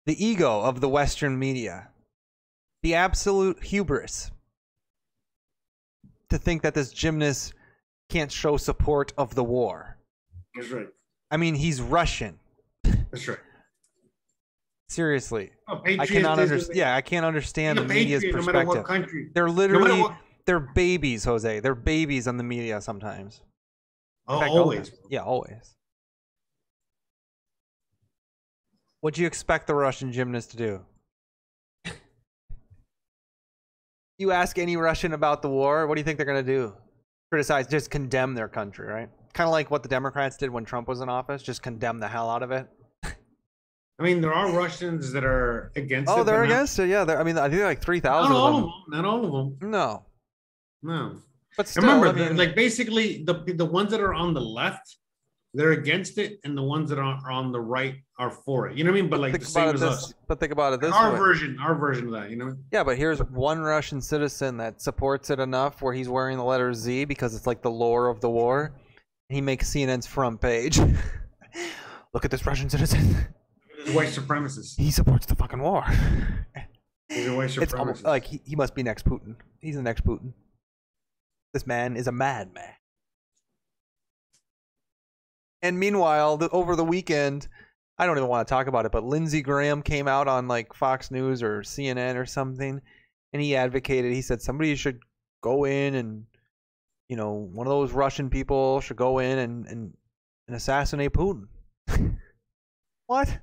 The 0.05 0.23
ego 0.23 0.61
of 0.61 0.83
the 0.83 0.89
Western 0.91 1.39
media. 1.39 1.89
The 2.83 2.95
absolute 2.95 3.65
hubris 3.65 4.31
to 6.29 6.37
think 6.37 6.61
that 6.61 6.75
this 6.75 6.93
gymnast 6.93 7.55
can't 8.11 8.31
show 8.31 8.59
support 8.59 9.15
of 9.17 9.35
the 9.35 9.43
war. 9.43 9.97
That's 10.55 10.69
right. 10.69 10.89
I 11.31 11.39
mean, 11.39 11.55
he's 11.55 11.81
Russian. 11.81 12.39
That's 12.85 13.27
right. 13.27 13.39
Seriously. 14.91 15.53
I 15.67 16.05
cannot 16.05 16.39
understand. 16.39 16.77
Yeah, 16.77 16.95
I 16.95 17.01
can't 17.01 17.25
understand 17.25 17.79
the 17.79 17.85
media's 17.87 18.23
patriot, 18.23 18.41
no 18.41 18.43
matter 18.43 18.59
perspective. 18.59 18.77
what 18.77 18.87
country. 18.87 19.31
They're 19.33 19.49
literally. 19.49 20.05
They're 20.47 20.61
babies, 20.61 21.25
Jose. 21.25 21.61
They're 21.61 21.75
babies 21.75 22.27
on 22.29 22.37
the 22.37 22.45
media 22.45 22.81
sometimes. 22.81 23.43
In 24.29 24.35
Oh, 24.35 24.41
fact, 24.41 24.51
all 24.51 24.59
always. 24.61 24.93
Yeah, 25.09 25.23
always. 25.23 25.75
What 29.01 29.15
do 29.15 29.23
you 29.23 29.27
expect 29.27 29.67
the 29.67 29.75
Russian 29.75 30.13
gymnast 30.13 30.51
to 30.53 30.57
do? 30.57 30.81
you 34.19 34.31
ask 34.31 34.59
any 34.59 34.77
Russian 34.77 35.15
about 35.15 35.43
the 35.43 35.49
war, 35.49 35.87
what 35.87 35.95
do 35.95 36.01
you 36.01 36.05
think 36.05 36.19
they're 36.19 36.27
going 36.27 36.45
to 36.45 36.53
do? 36.53 36.75
Criticize, 37.31 37.67
just 37.67 37.91
condemn 37.91 38.35
their 38.35 38.49
country, 38.49 38.87
right? 38.87 39.09
Kind 39.33 39.47
of 39.47 39.53
like 39.53 39.71
what 39.71 39.83
the 39.83 39.89
Democrats 39.89 40.37
did 40.37 40.51
when 40.51 40.65
Trump 40.65 40.89
was 40.89 41.01
in 41.01 41.09
office, 41.09 41.43
just 41.43 41.63
condemn 41.63 41.99
the 41.99 42.09
hell 42.09 42.29
out 42.29 42.43
of 42.43 42.51
it. 42.51 42.69
I 43.05 44.03
mean, 44.03 44.21
there 44.23 44.33
are 44.33 44.51
Russians 44.53 45.13
that 45.13 45.25
are 45.25 45.73
against 45.77 46.11
oh, 46.11 46.13
it. 46.13 46.15
Oh, 46.15 46.19
but 46.25 46.25
they're 46.25 46.39
not- 46.47 46.53
against 46.53 46.79
it. 46.79 46.89
Yeah, 46.89 47.05
they're, 47.05 47.21
I 47.21 47.23
mean, 47.23 47.37
I 47.39 47.49
think 47.51 47.63
like 47.63 47.83
three 47.83 48.01
thousand 48.01 48.33
Not 48.33 48.39
all 48.41 48.49
of 48.49 48.55
of 48.55 48.61
them. 48.63 48.71
them. 48.91 49.03
Not 49.03 49.05
all 49.05 49.25
of 49.27 49.61
them. 49.61 49.71
No, 49.71 50.05
No. 50.83 51.17
but 51.57 51.69
still, 51.69 51.83
Remember, 51.83 52.09
I 52.09 52.13
mean, 52.13 52.37
like 52.37 52.55
basically 52.55 53.23
the 53.25 53.35
the 53.57 53.65
ones 53.67 53.91
that 53.91 54.01
are 54.01 54.15
on 54.15 54.35
the 54.35 54.41
left, 54.41 54.97
they're 55.55 55.73
against 55.73 56.19
it, 56.19 56.39
and 56.45 56.57
the 56.57 56.63
ones 56.63 56.89
that 56.91 56.99
are, 56.99 57.19
are 57.25 57.31
on 57.31 57.53
the 57.53 57.61
right 57.61 57.97
are 58.19 58.31
for 58.31 58.69
it. 58.69 58.77
You 58.79 58.85
know 58.85 58.91
what 58.93 58.99
I 58.99 59.01
mean? 59.03 59.11
But 59.11 59.21
like 59.21 59.39
the 59.39 59.45
same 59.45 59.75
as 59.75 59.81
this, 59.81 59.91
us. 59.91 60.15
but 60.29 60.39
think 60.41 60.53
about 60.53 60.73
it 60.75 60.81
this 60.81 60.93
Our 60.93 61.13
way. 61.13 61.19
version, 61.19 61.59
our 61.61 61.75
version 61.75 62.07
of 62.07 62.13
that. 62.13 62.31
You 62.31 62.37
know? 62.37 62.57
Yeah, 62.73 62.85
but 62.85 62.97
here's 62.97 63.19
one 63.25 63.61
Russian 63.61 64.01
citizen 64.01 64.57
that 64.59 64.81
supports 64.81 65.29
it 65.31 65.41
enough 65.41 65.83
where 65.83 65.93
he's 65.93 66.09
wearing 66.09 66.37
the 66.39 66.45
letter 66.45 66.73
Z 66.73 67.05
because 67.07 67.35
it's 67.35 67.47
like 67.47 67.63
the 67.63 67.71
lore 67.71 68.09
of 68.09 68.21
the 68.21 68.31
war. 68.31 68.73
He 69.29 69.41
makes 69.41 69.71
CNN's 69.73 70.07
front 70.07 70.41
page. 70.41 70.79
Look 72.15 72.25
at 72.25 72.31
this 72.31 72.45
Russian 72.47 72.69
citizen. 72.71 73.17
White 73.93 74.09
supremacist. 74.09 74.77
He 74.79 74.91
supports 74.91 75.27
the 75.27 75.35
fucking 75.37 75.61
war. 75.61 75.85
He's 77.09 77.27
a 77.27 77.35
white 77.37 77.57
It's 77.57 77.73
almost 77.75 78.03
supremacist. 78.03 78.07
like 78.07 78.25
he, 78.25 78.41
he 78.45 78.57
must 78.57 78.75
be 78.75 78.83
next 78.83 79.05
Putin. 79.05 79.37
He's 79.61 79.77
the 79.77 79.83
next 79.83 80.05
Putin. 80.05 80.33
This 81.53 81.67
man 81.67 81.97
is 81.97 82.07
a 82.07 82.13
madman. 82.13 82.75
And 85.63 85.79
meanwhile, 85.79 86.37
the, 86.37 86.49
over 86.51 86.77
the 86.77 86.85
weekend, 86.85 87.49
I 87.99 88.07
don't 88.07 88.17
even 88.17 88.29
want 88.29 88.47
to 88.47 88.51
talk 88.51 88.67
about 88.67 88.87
it, 88.87 88.93
but 88.93 89.05
Lindsey 89.05 89.43
Graham 89.43 89.83
came 89.83 90.09
out 90.09 90.27
on 90.27 90.49
like 90.49 90.73
Fox 90.73 91.11
News 91.11 91.43
or 91.43 91.61
CNN 91.61 92.17
or 92.17 92.25
something, 92.25 92.81
and 93.33 93.43
he 93.43 93.57
advocated. 93.57 94.13
He 94.13 94.23
said 94.23 94.41
somebody 94.41 94.75
should 94.75 95.01
go 95.43 95.65
in 95.65 95.95
and, 95.95 96.25
you 97.09 97.17
know, 97.17 97.33
one 97.33 97.67
of 97.67 97.71
those 97.71 97.93
Russian 97.93 98.31
people 98.31 98.81
should 98.81 98.97
go 98.97 99.19
in 99.19 99.39
and 99.39 99.67
and, 99.67 99.95
and 100.49 100.57
assassinate 100.57 101.13
Putin. 101.13 101.49
what? 103.07 103.39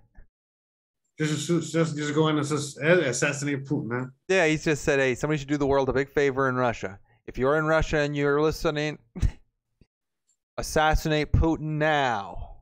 just 1.19 1.47
just 1.47 1.97
just 1.97 2.13
go 2.13 2.27
in 2.27 2.38
and 2.38 2.47
just 2.47 2.77
assassinate 2.77 3.65
Putin, 3.65 3.89
huh? 3.91 4.05
Yeah, 4.27 4.47
he 4.47 4.57
just 4.57 4.84
said, 4.84 4.99
"Hey, 4.99 5.15
somebody 5.15 5.39
should 5.39 5.47
do 5.47 5.57
the 5.57 5.67
world 5.67 5.89
a 5.89 5.93
big 5.93 6.09
favor 6.09 6.47
in 6.47 6.55
Russia. 6.55 6.99
If 7.27 7.37
you're 7.37 7.57
in 7.57 7.65
Russia 7.65 7.97
and 7.99 8.15
you're 8.15 8.41
listening, 8.41 8.97
assassinate 10.57 11.31
Putin 11.31 11.77
now. 11.77 12.55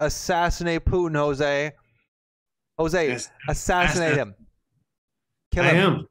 Assassinate 0.00 0.84
Putin, 0.84 1.14
Jose. 1.16 1.72
Jose, 2.78 3.08
Yes, 3.08 3.30
assassinate 3.48 4.12
assassin- 4.12 4.28
him. 4.28 4.34
Kill 5.52 5.64
I 5.64 5.68
him. 5.68 5.92
am. 5.92 6.06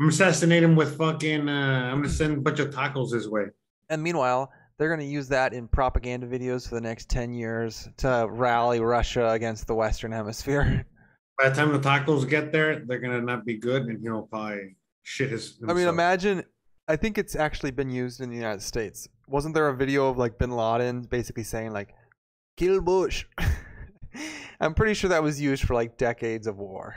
I'm 0.00 0.08
assassinating 0.08 0.70
him 0.70 0.76
with 0.76 0.96
fucking. 0.96 1.48
Uh, 1.48 1.90
I'm 1.90 1.98
gonna 1.98 2.08
send 2.08 2.38
a 2.38 2.40
bunch 2.40 2.60
of 2.60 2.70
tacos 2.70 3.12
his 3.12 3.28
way. 3.28 3.46
And 3.88 4.02
meanwhile, 4.02 4.52
they're 4.78 4.88
going 4.88 5.00
to 5.00 5.06
use 5.06 5.28
that 5.28 5.52
in 5.52 5.68
propaganda 5.68 6.26
videos 6.26 6.66
for 6.68 6.74
the 6.76 6.80
next 6.80 7.08
10 7.10 7.34
years 7.34 7.88
to 7.98 8.26
rally 8.30 8.80
Russia 8.80 9.30
against 9.30 9.66
the 9.66 9.74
Western 9.74 10.10
Hemisphere. 10.12 10.86
By 11.38 11.50
the 11.50 11.54
time 11.54 11.72
the 11.72 11.78
tacos 11.78 12.28
get 12.28 12.52
there, 12.52 12.84
they're 12.86 12.98
gonna 13.00 13.20
not 13.20 13.44
be 13.44 13.56
good, 13.58 13.82
and 13.86 14.00
he'll 14.00 14.22
probably 14.22 14.76
shit 15.02 15.30
his. 15.30 15.58
I 15.68 15.72
mean, 15.72 15.88
imagine. 15.88 16.44
I 16.88 16.96
think 16.96 17.16
it's 17.16 17.36
actually 17.36 17.70
been 17.70 17.90
used 17.90 18.20
in 18.20 18.28
the 18.30 18.36
United 18.36 18.62
States. 18.62 19.08
Wasn't 19.28 19.54
there 19.54 19.68
a 19.68 19.76
video 19.76 20.08
of 20.08 20.18
like 20.18 20.38
Bin 20.38 20.50
Laden 20.50 21.02
basically 21.02 21.44
saying 21.44 21.72
like, 21.72 21.94
"Kill 22.56 22.80
Bush"? 22.80 23.24
I'm 24.60 24.74
pretty 24.74 24.94
sure 24.94 25.10
that 25.10 25.22
was 25.22 25.40
used 25.40 25.64
for 25.64 25.74
like 25.74 25.96
decades 25.96 26.46
of 26.46 26.58
war. 26.58 26.94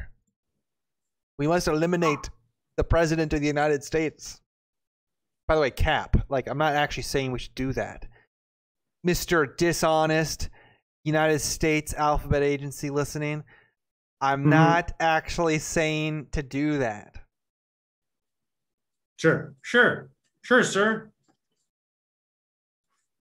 We 1.40 1.48
must 1.48 1.68
eliminate 1.68 2.30
the 2.78 2.84
president 2.84 3.34
of 3.34 3.42
the 3.42 3.48
United 3.48 3.84
States. 3.84 4.42
By 5.48 5.56
the 5.56 5.62
way, 5.62 5.70
Cap. 5.72 6.18
Like, 6.30 6.48
I'm 6.48 6.58
not 6.58 6.74
actually 6.74 7.04
saying 7.04 7.32
we 7.32 7.40
should 7.40 7.56
do 7.56 7.72
that, 7.74 8.08
Mister 9.04 9.46
Dishonest 9.46 10.50
United 11.04 11.40
States 11.40 11.94
Alphabet 11.94 12.42
Agency 12.42 12.90
listening. 12.90 13.44
I'm 14.22 14.46
Mhm. 14.46 14.50
not 14.50 14.92
actually 15.00 15.60
saying 15.60 16.28
to 16.32 16.42
do 16.42 16.80
that. 16.80 17.16
Sure, 19.18 19.54
sure, 19.62 20.10
sure, 20.42 20.64
sir. 20.64 21.10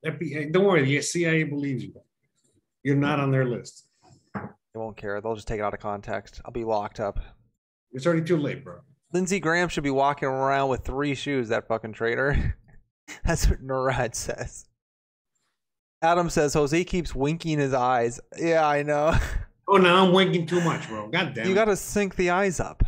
FBI, 0.06 0.52
don't 0.52 0.66
worry, 0.66 0.84
the 0.84 1.02
CIA 1.02 1.44
believes 1.44 1.84
you. 1.84 1.94
You're 2.84 2.96
not 2.96 3.20
on 3.20 3.32
their 3.32 3.46
list. 3.46 3.86
They 4.36 4.80
won't 4.80 4.98
care. 4.98 5.22
They'll 5.22 5.36
just 5.36 5.48
take 5.48 5.60
it 5.60 5.64
out 5.64 5.74
of 5.74 5.80
context. 5.80 6.42
I'll 6.44 6.52
be 6.52 6.64
locked 6.64 7.00
up. 7.00 7.20
It's 7.92 8.06
already 8.06 8.24
too 8.24 8.38
late, 8.38 8.64
bro. 8.64 8.80
Lindsey 9.14 9.40
Graham 9.40 9.70
should 9.70 9.84
be 9.84 9.92
walking 9.92 10.28
around 10.28 10.70
with 10.70 10.84
three 10.84 11.14
shoes, 11.14 11.50
that 11.50 11.68
fucking 11.68 11.94
traitor. 11.94 12.58
That's 13.26 13.48
what 13.48 13.64
Narad 13.66 14.16
says. 14.16 14.66
Adam 16.02 16.30
says 16.30 16.54
Jose 16.54 16.84
keeps 16.84 17.16
winking 17.16 17.60
his 17.60 17.74
eyes. 17.74 18.20
Yeah, 18.38 18.68
I 18.68 18.84
know. 18.84 19.16
Oh, 19.66 19.78
now 19.78 20.06
I'm 20.06 20.12
winking 20.12 20.46
too 20.46 20.60
much, 20.60 20.90
bro. 20.90 21.08
God 21.08 21.34
damn. 21.34 21.48
You 21.48 21.56
gotta 21.56 21.78
sync 21.78 22.18
the 22.18 22.32
eyes 22.32 22.60
up. 22.60 22.84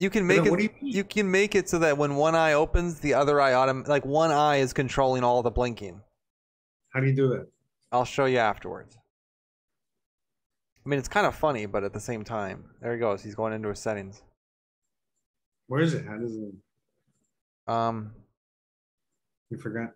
You 0.00 0.10
can 0.10 0.26
make 0.26 0.44
it 0.44 0.60
you 0.60 0.70
you 0.82 1.04
can 1.04 1.30
make 1.30 1.54
it 1.54 1.68
so 1.68 1.78
that 1.78 1.96
when 1.96 2.16
one 2.16 2.34
eye 2.34 2.52
opens, 2.52 3.00
the 3.00 3.14
other 3.14 3.40
eye 3.40 3.52
autom- 3.52 3.86
like 3.86 4.04
one 4.04 4.30
eye 4.30 4.56
is 4.56 4.72
controlling 4.72 5.22
all 5.24 5.42
the 5.42 5.50
blinking. 5.50 6.00
How 6.90 7.00
do 7.00 7.06
you 7.06 7.14
do 7.14 7.28
that? 7.28 7.46
I'll 7.92 8.04
show 8.04 8.24
you 8.26 8.38
afterwards. 8.38 8.98
I 10.84 10.88
mean, 10.88 10.98
it's 10.98 11.08
kind 11.08 11.26
of 11.26 11.34
funny, 11.34 11.66
but 11.66 11.84
at 11.84 11.92
the 11.92 12.00
same 12.00 12.24
time, 12.24 12.64
there 12.82 12.92
he 12.92 12.98
goes. 12.98 13.22
He's 13.22 13.34
going 13.34 13.52
into 13.54 13.68
his 13.70 13.78
settings. 13.78 14.22
Where 15.68 15.80
is 15.80 15.94
it? 15.94 16.04
How 16.04 16.18
does 16.18 16.36
it? 16.36 16.52
Um, 17.66 18.12
You 19.48 19.56
forgot. 19.56 19.92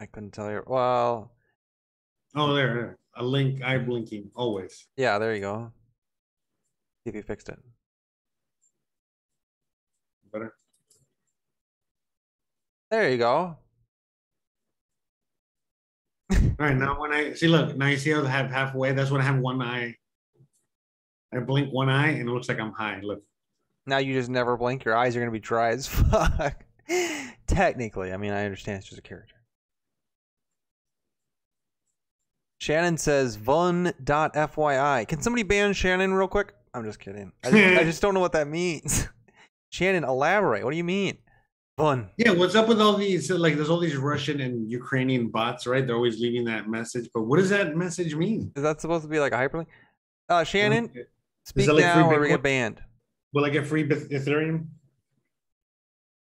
I 0.00 0.06
couldn't 0.06 0.32
tell 0.32 0.50
you. 0.50 0.62
Well, 0.66 1.30
Oh, 2.34 2.54
there, 2.54 2.74
there. 2.74 2.98
A 3.16 3.22
link. 3.24 3.62
Eye 3.62 3.78
blinking 3.78 4.30
always. 4.34 4.88
yeah, 4.96 5.18
there 5.18 5.34
you 5.34 5.40
go. 5.42 5.72
See 7.04 7.10
if 7.10 7.14
you 7.14 7.22
fixed 7.22 7.48
it. 7.48 7.58
Better. 10.32 10.54
There 12.90 13.10
you 13.10 13.18
go. 13.18 13.56
All 16.32 16.66
right, 16.66 16.76
now 16.76 17.00
when 17.00 17.12
I 17.12 17.32
see, 17.34 17.48
look, 17.48 17.76
now 17.76 17.86
you 17.86 17.96
see 17.96 18.10
how 18.10 18.24
I 18.24 18.28
have 18.28 18.50
halfway. 18.50 18.92
That's 18.92 19.10
when 19.10 19.20
I 19.20 19.24
have 19.24 19.38
one 19.38 19.60
eye. 19.62 19.96
I 21.32 21.38
blink 21.40 21.72
one 21.72 21.88
eye 21.88 22.08
and 22.08 22.28
it 22.28 22.32
looks 22.32 22.48
like 22.48 22.58
I'm 22.60 22.72
high. 22.72 23.00
Look, 23.02 23.22
Now 23.86 23.98
you 23.98 24.14
just 24.14 24.28
never 24.28 24.56
blink. 24.56 24.84
Your 24.84 24.96
eyes 24.96 25.16
are 25.16 25.20
gonna 25.20 25.30
be 25.30 25.38
dry 25.38 25.70
as 25.70 25.86
fuck. 25.88 26.64
Technically, 27.46 28.12
I 28.12 28.16
mean, 28.16 28.32
I 28.32 28.44
understand 28.44 28.78
it's 28.78 28.88
just 28.88 28.98
a 28.98 29.02
character. 29.02 29.36
Shannon 32.58 32.98
says 32.98 33.36
Vun.fyi. 33.36 35.08
Can 35.08 35.22
somebody 35.22 35.42
ban 35.44 35.72
Shannon 35.72 36.12
real 36.12 36.28
quick? 36.28 36.52
I'm 36.74 36.84
just 36.84 37.00
kidding. 37.00 37.32
I 37.42 37.50
just, 37.50 37.78
I 37.80 37.84
just 37.90 38.02
don't 38.02 38.12
know 38.14 38.20
what 38.20 38.32
that 38.32 38.48
means. 38.48 39.08
Shannon, 39.70 40.04
elaborate. 40.04 40.64
What 40.64 40.72
do 40.72 40.76
you 40.76 40.84
mean? 40.84 41.18
Fun. 41.76 42.10
yeah. 42.18 42.32
What's 42.32 42.54
up 42.54 42.68
with 42.68 42.80
all 42.80 42.96
these? 42.96 43.30
Like, 43.30 43.56
there's 43.56 43.70
all 43.70 43.78
these 43.80 43.96
Russian 43.96 44.40
and 44.42 44.70
Ukrainian 44.70 45.28
bots, 45.28 45.66
right? 45.66 45.86
They're 45.86 45.96
always 45.96 46.20
leaving 46.20 46.44
that 46.44 46.68
message. 46.68 47.08
But 47.14 47.22
what 47.22 47.38
does 47.38 47.48
that 47.50 47.74
message 47.74 48.14
mean? 48.14 48.52
Is 48.54 48.62
that 48.62 48.80
supposed 48.80 49.04
to 49.04 49.08
be 49.08 49.18
like 49.18 49.32
a 49.32 49.36
hyperlink? 49.36 49.66
Uh, 50.28 50.44
Shannon, 50.44 50.90
speak 51.44 51.68
like 51.68 51.78
now 51.78 52.10
or 52.10 52.20
we 52.20 52.28
get 52.28 52.42
banned. 52.42 52.82
Will 53.32 53.44
I 53.44 53.50
get 53.50 53.66
free 53.66 53.88
Ethereum? 53.88 54.66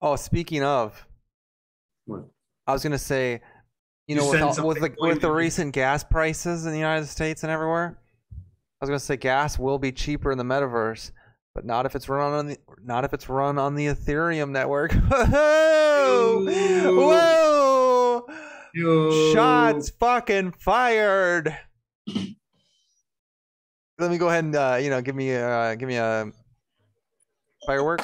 Oh, 0.02 0.16
speaking 0.16 0.62
of, 0.62 1.06
What? 2.04 2.24
I 2.66 2.72
was 2.72 2.82
gonna 2.82 2.98
say, 2.98 3.40
you 4.06 4.14
You 4.14 4.20
know, 4.20 4.30
with, 4.30 4.42
all, 4.42 4.66
with 4.66 4.80
the 4.80 4.94
with 4.98 5.20
the 5.20 5.30
recent 5.30 5.72
gas 5.72 6.04
prices 6.04 6.66
in 6.66 6.72
the 6.72 6.78
United 6.78 7.06
States 7.06 7.42
and 7.42 7.50
everywhere, 7.50 7.98
I 8.30 8.34
was 8.84 8.90
gonna 8.90 9.00
say 9.00 9.16
gas 9.16 9.58
will 9.58 9.78
be 9.78 9.90
cheaper 9.92 10.30
in 10.30 10.38
the 10.38 10.44
metaverse, 10.44 11.10
but 11.54 11.64
not 11.64 11.86
if 11.86 11.96
it's 11.96 12.08
run 12.08 12.32
on 12.32 12.46
the 12.46 12.58
not 12.82 13.04
if 13.04 13.12
it's 13.12 13.28
run 13.28 13.58
on 13.58 13.74
the 13.74 13.86
Ethereum 13.86 14.50
network. 14.50 14.92
Whoa! 15.08 16.44
Whoa! 16.94 18.26
Yo. 18.74 19.34
Shots 19.34 19.90
fucking 19.90 20.52
fired. 20.52 21.56
Let 23.98 24.10
me 24.10 24.18
go 24.18 24.28
ahead 24.28 24.44
and 24.44 24.54
uh, 24.54 24.78
you 24.80 24.90
know 24.90 25.02
give 25.02 25.16
me 25.16 25.34
uh, 25.34 25.74
give 25.74 25.88
me 25.88 25.96
a 25.96 26.30
firework. 27.66 28.02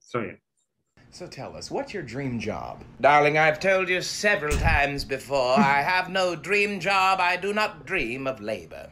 So 0.00 0.20
yeah. 0.20 0.32
So 1.10 1.28
tell 1.28 1.56
us, 1.56 1.70
what's 1.70 1.94
your 1.94 2.02
dream 2.02 2.40
job? 2.40 2.82
Darling, 3.00 3.38
I've 3.38 3.60
told 3.60 3.88
you 3.88 4.02
several 4.02 4.56
times 4.56 5.04
before, 5.04 5.56
I 5.56 5.80
have 5.80 6.08
no 6.10 6.34
dream 6.34 6.80
job. 6.80 7.20
I 7.20 7.36
do 7.36 7.52
not 7.52 7.86
dream 7.86 8.26
of 8.26 8.40
labor. 8.40 8.90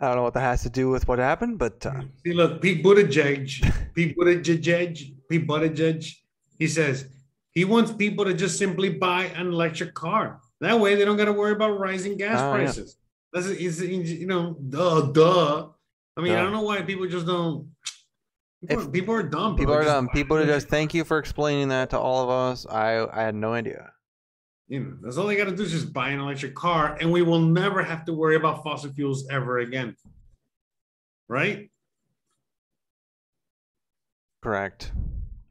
I 0.00 0.06
don't 0.06 0.16
know 0.16 0.22
what 0.22 0.34
that 0.34 0.40
has 0.40 0.62
to 0.62 0.70
do 0.70 0.88
with 0.88 1.06
what 1.08 1.18
happened, 1.18 1.58
but 1.58 1.84
uh, 1.84 2.00
See, 2.24 2.32
look, 2.32 2.62
Pete 2.62 2.82
Buttigieg, 2.82 3.94
Pete 3.94 4.16
Buttigieg, 4.16 5.14
Pete 5.28 5.46
Buttigieg, 5.46 6.10
he 6.58 6.66
says 6.66 7.06
he 7.52 7.64
wants 7.64 7.92
people 7.92 8.24
to 8.24 8.32
just 8.34 8.58
simply 8.58 8.88
buy 8.90 9.24
an 9.36 9.48
electric 9.48 9.92
car. 9.94 10.40
That 10.60 10.78
way 10.80 10.94
they 10.94 11.04
don't 11.04 11.16
got 11.16 11.26
to 11.26 11.32
worry 11.32 11.52
about 11.52 11.78
rising 11.78 12.16
gas 12.16 12.40
Oh, 12.40 12.46
yeah. 12.46 12.64
prices. 12.64 12.96
That's 13.32 13.46
is 13.46 13.80
you 13.82 14.26
know, 14.26 14.56
duh, 14.68 15.02
duh. 15.12 15.68
I 16.16 16.20
mean, 16.22 16.32
I 16.32 16.42
don't 16.42 16.52
know 16.52 16.62
why 16.62 16.82
people 16.82 17.06
just 17.06 17.26
don't. 17.26 17.68
People, 18.62 18.80
If- 18.80 18.88
are, 18.88 18.90
people 18.90 19.14
are 19.14 19.22
dumb. 19.22 19.56
people 19.56 19.72
are 19.74 19.84
dumb. 19.84 20.08
People 20.08 20.36
are 20.36 20.44
just 20.46 20.68
thank 20.68 20.92
you 20.94 21.04
for 21.04 21.18
explaining 21.18 21.68
that 21.68 21.90
to 21.90 21.98
all 21.98 22.24
of 22.24 22.30
us. 22.30 22.66
I 22.66 23.06
I 23.06 23.22
had 23.22 23.34
no 23.34 23.52
idea. 23.54 23.92
You 24.70 24.80
know, 24.80 24.96
that's 25.02 25.16
all 25.16 25.26
they 25.26 25.34
got 25.34 25.46
to 25.46 25.56
do 25.56 25.64
is 25.64 25.72
just 25.72 25.92
buy 25.92 26.10
an 26.10 26.20
electric 26.20 26.54
car, 26.54 26.96
and 27.00 27.10
we 27.10 27.22
will 27.22 27.40
never 27.40 27.82
have 27.82 28.04
to 28.04 28.12
worry 28.12 28.36
about 28.36 28.62
fossil 28.62 28.92
fuels 28.92 29.28
ever 29.28 29.58
again. 29.58 29.96
Right? 31.28 31.70
Correct. 34.42 34.92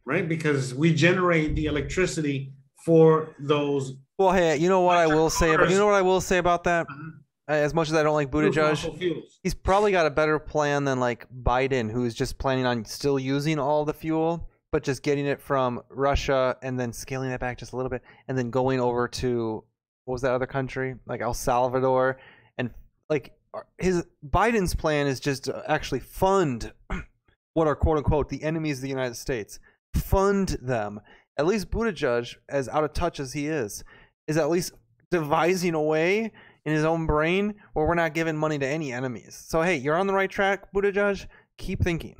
Right? 0.05 0.27
Because 0.27 0.73
we 0.73 0.93
generate 0.93 1.53
the 1.55 1.65
electricity 1.65 2.53
for 2.85 3.35
those 3.39 3.97
Well, 4.17 4.31
hey, 4.31 4.55
you 4.55 4.69
know 4.69 4.81
what 4.81 4.95
I 4.95 5.07
will 5.07 5.29
say 5.29 5.53
about 5.53 5.69
you 5.69 5.77
know 5.77 5.85
what 5.85 5.95
I 5.95 6.01
will 6.01 6.21
say 6.21 6.37
about 6.37 6.63
that. 6.63 6.87
uh, 6.89 7.51
As 7.51 7.73
much 7.73 7.89
as 7.89 7.95
I 7.95 8.03
don't 8.03 8.13
like 8.13 8.31
Buttigieg, 8.31 9.21
he's 9.43 9.53
probably 9.53 9.91
got 9.91 10.05
a 10.05 10.09
better 10.09 10.39
plan 10.39 10.85
than 10.85 11.01
like 11.01 11.27
Biden, 11.43 11.91
who's 11.91 12.13
just 12.15 12.37
planning 12.37 12.65
on 12.65 12.85
still 12.85 13.19
using 13.19 13.59
all 13.59 13.83
the 13.83 13.93
fuel, 13.93 14.49
but 14.71 14.83
just 14.83 15.03
getting 15.03 15.25
it 15.25 15.41
from 15.41 15.81
Russia 15.89 16.57
and 16.61 16.79
then 16.79 16.93
scaling 16.93 17.31
it 17.31 17.39
back 17.39 17.57
just 17.57 17.73
a 17.73 17.75
little 17.75 17.89
bit, 17.89 18.01
and 18.27 18.37
then 18.37 18.49
going 18.49 18.79
over 18.79 19.07
to 19.07 19.63
what 20.05 20.13
was 20.13 20.21
that 20.21 20.31
other 20.31 20.45
country, 20.45 20.95
like 21.05 21.21
El 21.21 21.33
Salvador, 21.33 22.19
and 22.57 22.71
like 23.09 23.33
his 23.77 24.05
Biden's 24.27 24.75
plan 24.75 25.07
is 25.07 25.19
just 25.19 25.45
to 25.45 25.63
actually 25.67 25.99
fund 25.99 26.71
what 27.53 27.67
are 27.67 27.75
quote 27.75 27.97
unquote 27.97 28.29
the 28.29 28.43
enemies 28.43 28.77
of 28.77 28.83
the 28.83 28.89
United 28.89 29.15
States, 29.15 29.59
fund 29.93 30.57
them. 30.61 30.99
At 31.37 31.47
least 31.47 31.71
Buttigieg, 31.71 32.35
as 32.49 32.67
out 32.67 32.83
of 32.83 32.93
touch 32.93 33.19
as 33.19 33.33
he 33.33 33.47
is, 33.47 33.83
is 34.27 34.37
at 34.37 34.49
least 34.49 34.73
devising 35.09 35.73
a 35.73 35.81
way 35.81 36.31
in 36.65 36.73
his 36.73 36.83
own 36.83 37.05
brain 37.05 37.55
where 37.73 37.85
we're 37.85 37.95
not 37.95 38.13
giving 38.13 38.35
money 38.35 38.59
to 38.59 38.67
any 38.67 38.91
enemies. 38.91 39.41
So 39.47 39.61
hey, 39.61 39.77
you're 39.77 39.95
on 39.95 40.07
the 40.07 40.13
right 40.13 40.29
track, 40.29 40.71
Buttigieg. 40.73 41.25
Keep 41.57 41.81
thinking. 41.81 42.15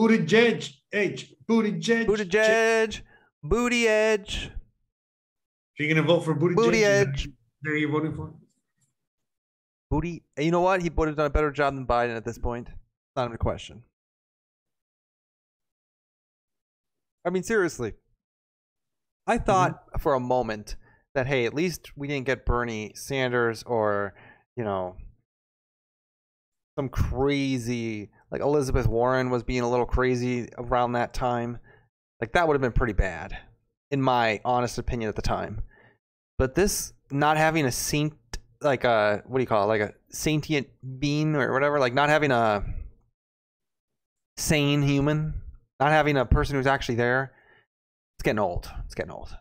Buttigieg, 0.00 0.76
H, 0.92 1.34
Buttigieg. 1.46 2.06
Buttigieg, 2.06 3.02
booty 3.42 3.86
edge, 3.86 4.44
So 4.44 4.50
you're 5.78 5.88
you 5.88 5.94
gonna 5.94 6.06
vote 6.06 6.20
for 6.24 6.34
Buttigieg? 6.34 6.56
booty 6.56 6.84
edge, 6.84 7.28
There 7.60 7.76
you 7.76 7.90
voting 7.90 8.14
for? 8.14 8.32
booty. 9.90 10.22
and 10.38 10.46
You 10.46 10.52
know 10.52 10.62
what? 10.62 10.80
He 10.80 10.88
would 10.88 11.08
have 11.08 11.18
done 11.18 11.26
a 11.26 11.30
better 11.30 11.50
job 11.50 11.74
than 11.74 11.86
Biden 11.86 12.16
at 12.16 12.24
this 12.24 12.38
point. 12.38 12.68
Not 13.14 13.24
even 13.24 13.34
a 13.34 13.38
question. 13.38 13.82
I 17.26 17.30
mean, 17.30 17.42
seriously. 17.42 17.92
I 19.26 19.36
thought 19.36 19.86
mm-hmm. 19.86 19.98
for 19.98 20.14
a 20.14 20.20
moment 20.20 20.76
that 21.14 21.26
hey, 21.26 21.44
at 21.44 21.52
least 21.52 21.90
we 21.94 22.08
didn't 22.08 22.24
get 22.24 22.46
Bernie 22.46 22.92
Sanders 22.94 23.62
or 23.64 24.14
you 24.56 24.64
know 24.64 24.96
some 26.78 26.88
crazy 26.88 28.08
like 28.30 28.40
Elizabeth 28.40 28.86
Warren 28.86 29.30
was 29.30 29.42
being 29.42 29.62
a 29.62 29.70
little 29.70 29.86
crazy 29.86 30.48
around 30.58 30.92
that 30.92 31.12
time. 31.14 31.58
Like 32.20 32.32
that 32.32 32.46
would 32.46 32.54
have 32.54 32.60
been 32.62 32.72
pretty 32.72 32.92
bad, 32.92 33.36
in 33.90 34.00
my 34.02 34.40
honest 34.44 34.78
opinion 34.78 35.08
at 35.08 35.16
the 35.16 35.22
time. 35.22 35.62
But 36.38 36.54
this 36.54 36.92
not 37.10 37.36
having 37.36 37.64
a 37.66 37.72
saint 37.72 38.14
like 38.62 38.84
a 38.84 39.22
what 39.26 39.38
do 39.38 39.42
you 39.42 39.46
call 39.46 39.64
it 39.64 39.66
like 39.66 39.80
a 39.80 39.94
sentient 40.10 40.68
being 41.00 41.34
or 41.34 41.52
whatever 41.52 41.78
like 41.80 41.94
not 41.94 42.08
having 42.10 42.30
a 42.30 42.62
sane 44.36 44.82
human 44.82 45.34
not 45.78 45.90
having 45.90 46.16
a 46.16 46.24
person 46.24 46.56
who's 46.56 46.66
actually 46.66 46.94
there 46.94 47.32
it's 48.16 48.22
getting 48.22 48.38
old 48.38 48.70
it's 48.84 48.94
getting 48.94 49.12
old 49.12 49.34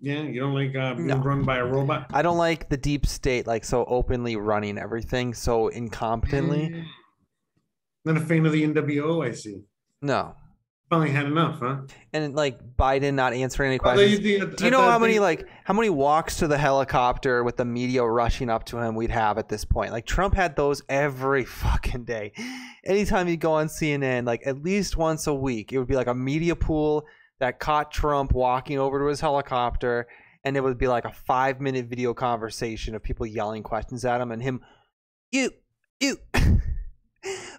Yeah, 0.00 0.22
you 0.22 0.40
don't 0.40 0.54
like 0.54 0.74
uh, 0.74 0.94
being 0.94 1.08
No. 1.08 1.16
run 1.18 1.44
by 1.44 1.58
a 1.58 1.64
robot? 1.64 2.06
i 2.12 2.22
don't 2.22 2.38
like 2.38 2.68
the 2.68 2.76
deep 2.76 3.06
state 3.06 3.46
like 3.46 3.64
so 3.64 3.84
openly 3.84 4.36
running 4.36 4.78
everything 4.78 5.34
so 5.34 5.68
incompetently 5.70 6.70
Mm. 6.74 6.84
Not 8.06 8.16
a 8.16 8.20
fan 8.20 8.46
of 8.46 8.52
the 8.52 8.62
NWO, 8.64 9.22
I 9.26 9.32
see. 9.32 9.64
no 10.00 10.34
Finally 10.88 11.10
had 11.10 11.26
enough, 11.26 11.58
huh? 11.58 11.78
and 12.12 12.36
like 12.36 12.60
biden 12.76 13.14
not 13.14 13.32
answering 13.32 13.70
any 13.70 13.78
questions 13.78 14.20
you 14.20 14.36
uh, 14.36 14.44
did- 14.44 14.56
Do 14.56 14.64
you 14.66 14.70
know 14.70 14.82
uh, 14.84 14.90
how 14.92 15.00
many 15.00 15.14
they- 15.14 15.18
like 15.18 15.48
how 15.64 15.74
many 15.74 15.90
walks 15.90 16.36
to 16.36 16.46
the 16.46 16.56
helicopter 16.56 17.42
with 17.42 17.56
the 17.56 17.64
media 17.64 18.04
rushing 18.04 18.48
up 18.48 18.62
to 18.66 18.78
him 18.78 18.94
we'd 18.94 19.10
have 19.10 19.36
at 19.36 19.48
this 19.48 19.64
point? 19.64 19.90
Like 19.90 20.06
Trump 20.06 20.34
had 20.34 20.54
those 20.54 20.82
every 20.88 21.44
fucking 21.62 22.04
day. 22.04 22.32
Anytime 22.84 23.26
you 23.26 23.36
go 23.36 23.54
on 23.54 23.66
CNN, 23.66 24.26
like 24.26 24.46
at 24.46 24.62
least 24.62 24.96
once 24.96 25.26
a 25.26 25.34
week, 25.34 25.72
it 25.72 25.78
would 25.78 25.88
be 25.88 25.96
like 25.96 26.06
a 26.06 26.14
media 26.14 26.54
pool 26.54 27.04
that 27.40 27.58
caught 27.58 27.90
Trump 27.90 28.30
walking 28.32 28.78
over 28.78 29.00
to 29.00 29.06
his 29.06 29.20
helicopter, 29.20 30.06
and 30.44 30.56
it 30.56 30.60
would 30.60 30.78
be 30.78 30.86
like 30.86 31.04
a 31.04 31.12
five 31.12 31.60
minute 31.60 31.86
video 31.86 32.14
conversation 32.14 32.94
of 32.94 33.02
people 33.02 33.26
yelling 33.26 33.64
questions 33.64 34.04
at 34.04 34.20
him 34.20 34.30
and 34.30 34.40
him, 34.40 34.60
you, 35.32 35.50
you. 35.98 36.18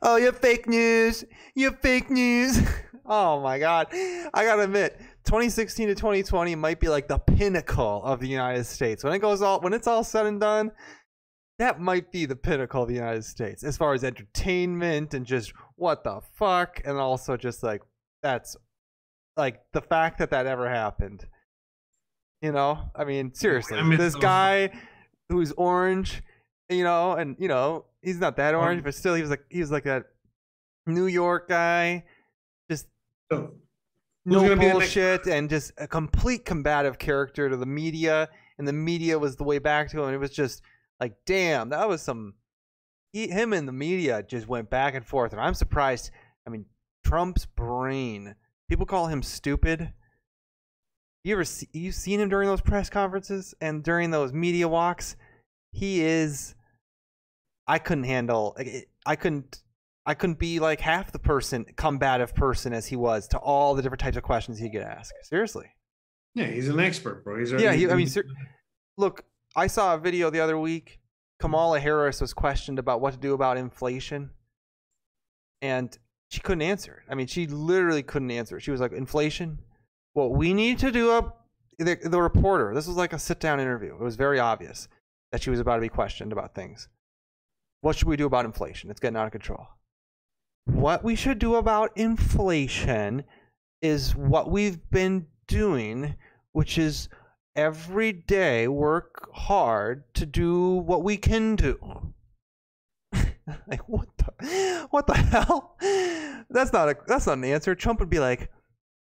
Oh, 0.02 0.16
you're 0.18 0.34
fake 0.34 0.68
news. 0.68 1.24
You're 1.56 1.74
fake 1.74 2.10
news. 2.10 2.60
Oh 3.10 3.40
my 3.40 3.58
god. 3.58 3.88
I 3.94 4.44
gotta 4.44 4.64
admit, 4.64 5.00
2016 5.24 5.88
to 5.88 5.96
2020 5.96 6.56
might 6.56 6.82
be 6.82 6.90
like 6.90 7.08
the 7.08 7.18
pinnacle 7.18 8.04
of 8.04 8.20
the 8.20 8.28
United 8.28 8.66
States. 8.66 9.02
When 9.02 9.14
it 9.14 9.20
goes 9.20 9.42
all 9.42 9.62
when 9.62 9.72
it's 9.72 9.88
all 9.88 10.04
said 10.04 10.26
and 10.26 10.42
done, 10.42 10.74
that 11.58 11.80
might 11.80 12.12
be 12.12 12.26
the 12.26 12.36
pinnacle 12.36 12.82
of 12.84 12.90
the 12.90 12.96
United 12.96 13.24
States 13.24 13.64
as 13.64 13.78
far 13.78 13.94
as 13.94 14.04
entertainment 14.04 15.14
and 15.14 15.26
just 15.26 15.54
what 15.78 16.04
the 16.04 16.20
fuck 16.34 16.82
and 16.84 16.98
also 16.98 17.38
just 17.38 17.64
like 17.64 17.82
that's 18.22 18.58
like 19.38 19.62
the 19.72 19.82
fact 19.82 20.18
that 20.20 20.32
that 20.32 20.46
ever 20.46 20.70
happened 20.70 21.26
You 22.42 22.52
know, 22.52 22.92
I 22.94 23.06
mean, 23.06 23.34
seriously, 23.34 23.78
I 23.78 23.84
miss 23.84 24.00
this 24.00 24.16
guy 24.16 24.72
who's 25.30 25.54
orange, 25.54 26.24
you 26.68 26.84
know, 26.84 27.14
and 27.14 27.38
you 27.40 27.48
know, 27.48 27.86
he's 28.08 28.20
not 28.20 28.38
that 28.38 28.56
orange, 28.56 28.80
Um, 28.80 28.84
but 28.86 28.96
still, 28.96 29.16
he 29.16 29.22
was 29.22 29.30
like 29.30 29.44
he 29.50 29.60
was 29.60 29.72
like 29.72 29.84
that 29.84 30.06
New 30.86 31.08
York 31.08 31.50
guy, 31.50 32.06
just 32.72 32.88
So, 33.30 33.54
no 34.26 34.42
gonna 34.42 34.56
be 34.56 34.68
the 34.68 34.74
next 34.74 34.74
bullshit 34.74 35.28
and 35.28 35.50
just 35.50 35.74
a 35.78 35.88
complete 35.88 36.46
combative 36.46 36.98
character 36.98 37.50
to 37.50 37.58
the 37.58 37.66
media, 37.66 38.30
and 38.58 38.68
the 38.68 38.74
media 38.74 39.20
was 39.20 39.36
the 39.36 39.44
way 39.44 39.60
back 39.60 39.90
to 39.92 40.02
him. 40.02 40.14
It 40.14 40.18
was 40.18 40.32
just 40.32 40.62
like, 41.00 41.16
damn, 41.26 41.70
that 41.70 41.88
was 41.88 42.02
some. 42.02 42.36
He, 43.12 43.28
him 43.28 43.54
and 43.54 43.68
the 43.68 43.74
media 43.74 44.24
just 44.24 44.48
went 44.48 44.70
back 44.70 44.96
and 44.96 45.06
forth, 45.06 45.34
and 45.34 45.42
I'm 45.42 45.54
surprised. 45.54 46.12
I 46.46 46.50
mean, 46.50 46.66
Trump's 47.06 47.46
brain. 47.46 48.36
People 48.70 48.86
call 48.86 49.08
him 49.08 49.22
stupid. 49.22 49.94
You 51.24 51.34
ever 51.34 51.44
see, 51.44 51.68
you 51.74 51.92
seen 51.92 52.22
him 52.22 52.30
during 52.30 52.48
those 52.48 52.62
press 52.62 52.90
conferences 52.90 53.54
and 53.60 53.84
during 53.84 54.12
those 54.12 54.32
media 54.32 54.68
walks? 54.68 55.18
He 55.74 56.02
is. 56.02 56.56
I 57.68 57.80
couldn't 57.80 58.06
handle. 58.06 58.56
Eh, 58.60 58.64
eh, 58.66 58.82
I 59.06 59.16
couldn't. 59.16 59.62
I 60.06 60.14
couldn't 60.14 60.40
be 60.40 60.60
like 60.60 60.80
half 60.80 61.12
the 61.12 61.20
person, 61.20 61.66
combative 61.76 62.34
person 62.34 62.72
as 62.74 62.86
he 62.88 62.96
was 62.96 63.28
to 63.30 63.38
all 63.38 63.76
the 63.76 63.82
different 63.82 64.00
types 64.00 64.16
of 64.16 64.24
questions 64.24 64.58
he 64.58 64.70
could 64.72 64.82
ask. 64.82 65.14
Seriously. 65.24 65.66
yeah, 66.34 66.46
he's 66.46 66.70
an 66.70 66.80
expert, 66.80 67.26
bro. 67.26 67.38
He's 67.40 67.52
a, 67.52 67.60
Yeah, 67.62 67.74
he- 67.74 67.90
I 67.90 67.96
mean, 67.96 68.08
ser- 68.08 68.24
Look, 68.98 69.26
I 69.56 69.68
saw 69.68 69.96
a 69.96 69.98
video 69.98 70.30
the 70.30 70.40
other 70.40 70.58
week. 70.58 71.00
Kamala 71.40 71.80
Harris 71.82 72.22
was 72.22 72.34
questioned 72.34 72.80
about 72.80 73.02
what 73.02 73.14
to 73.14 73.20
do 73.20 73.34
about 73.34 73.58
inflation, 73.58 74.30
and 75.62 75.96
she 76.30 76.40
couldn't 76.40 76.62
answer 76.62 77.04
it. 77.06 77.12
I 77.12 77.16
mean, 77.16 77.28
she 77.28 77.48
literally 77.48 78.04
couldn't 78.04 78.32
answer 78.32 78.58
it. 78.58 78.62
She 78.62 78.72
was 78.72 78.80
like, 78.82 78.92
"Inflation? 78.92 79.60
What 80.14 80.32
we 80.32 80.54
need 80.54 80.80
to 80.80 80.92
do 80.92 81.12
up." 81.12 81.46
The, 81.80 81.96
the 82.04 82.20
reporter. 82.22 82.74
This 82.74 82.88
was 82.88 82.96
like 82.98 83.14
a 83.14 83.20
sit-down 83.20 83.60
interview. 83.60 83.94
It 83.94 84.00
was 84.02 84.16
very 84.16 84.40
obvious 84.40 84.88
that 85.32 85.44
she 85.44 85.52
was 85.52 85.60
about 85.60 85.76
to 85.76 85.82
be 85.82 85.90
questioned 85.90 86.32
about 86.32 86.56
things. 86.56 86.88
What 87.82 87.96
should 87.96 88.08
we 88.08 88.18
do 88.18 88.26
about 88.26 88.46
inflation? 88.46 88.90
It's 88.90 89.00
getting 89.00 89.18
out 89.18 89.26
of 89.26 89.32
control. 89.32 89.68
What 90.66 91.04
we 91.04 91.16
should 91.16 91.40
do 91.40 91.56
about 91.56 91.92
inflation 91.96 93.24
is 93.82 94.16
what 94.16 94.52
we've 94.52 94.80
been 94.90 95.28
doing, 95.48 96.16
which 96.52 96.78
is 96.78 97.08
every 97.56 98.12
day 98.12 98.68
work 98.68 99.30
hard 99.34 100.04
to 100.16 100.26
do 100.26 100.76
what 100.76 101.04
we 101.04 101.18
can 101.18 101.56
do. 101.56 102.14
like 103.68 103.88
what 103.88 104.10
the 104.18 104.88
what 104.90 105.08
the 105.08 105.16
hell? 105.16 105.78
That's 106.50 106.74
not 106.74 106.90
a 106.90 106.98
that's 107.08 107.28
not 107.28 107.38
an 107.38 107.46
answer. 107.46 107.76
Trump 107.76 108.00
would 108.00 108.10
be 108.10 108.20
like, 108.20 108.52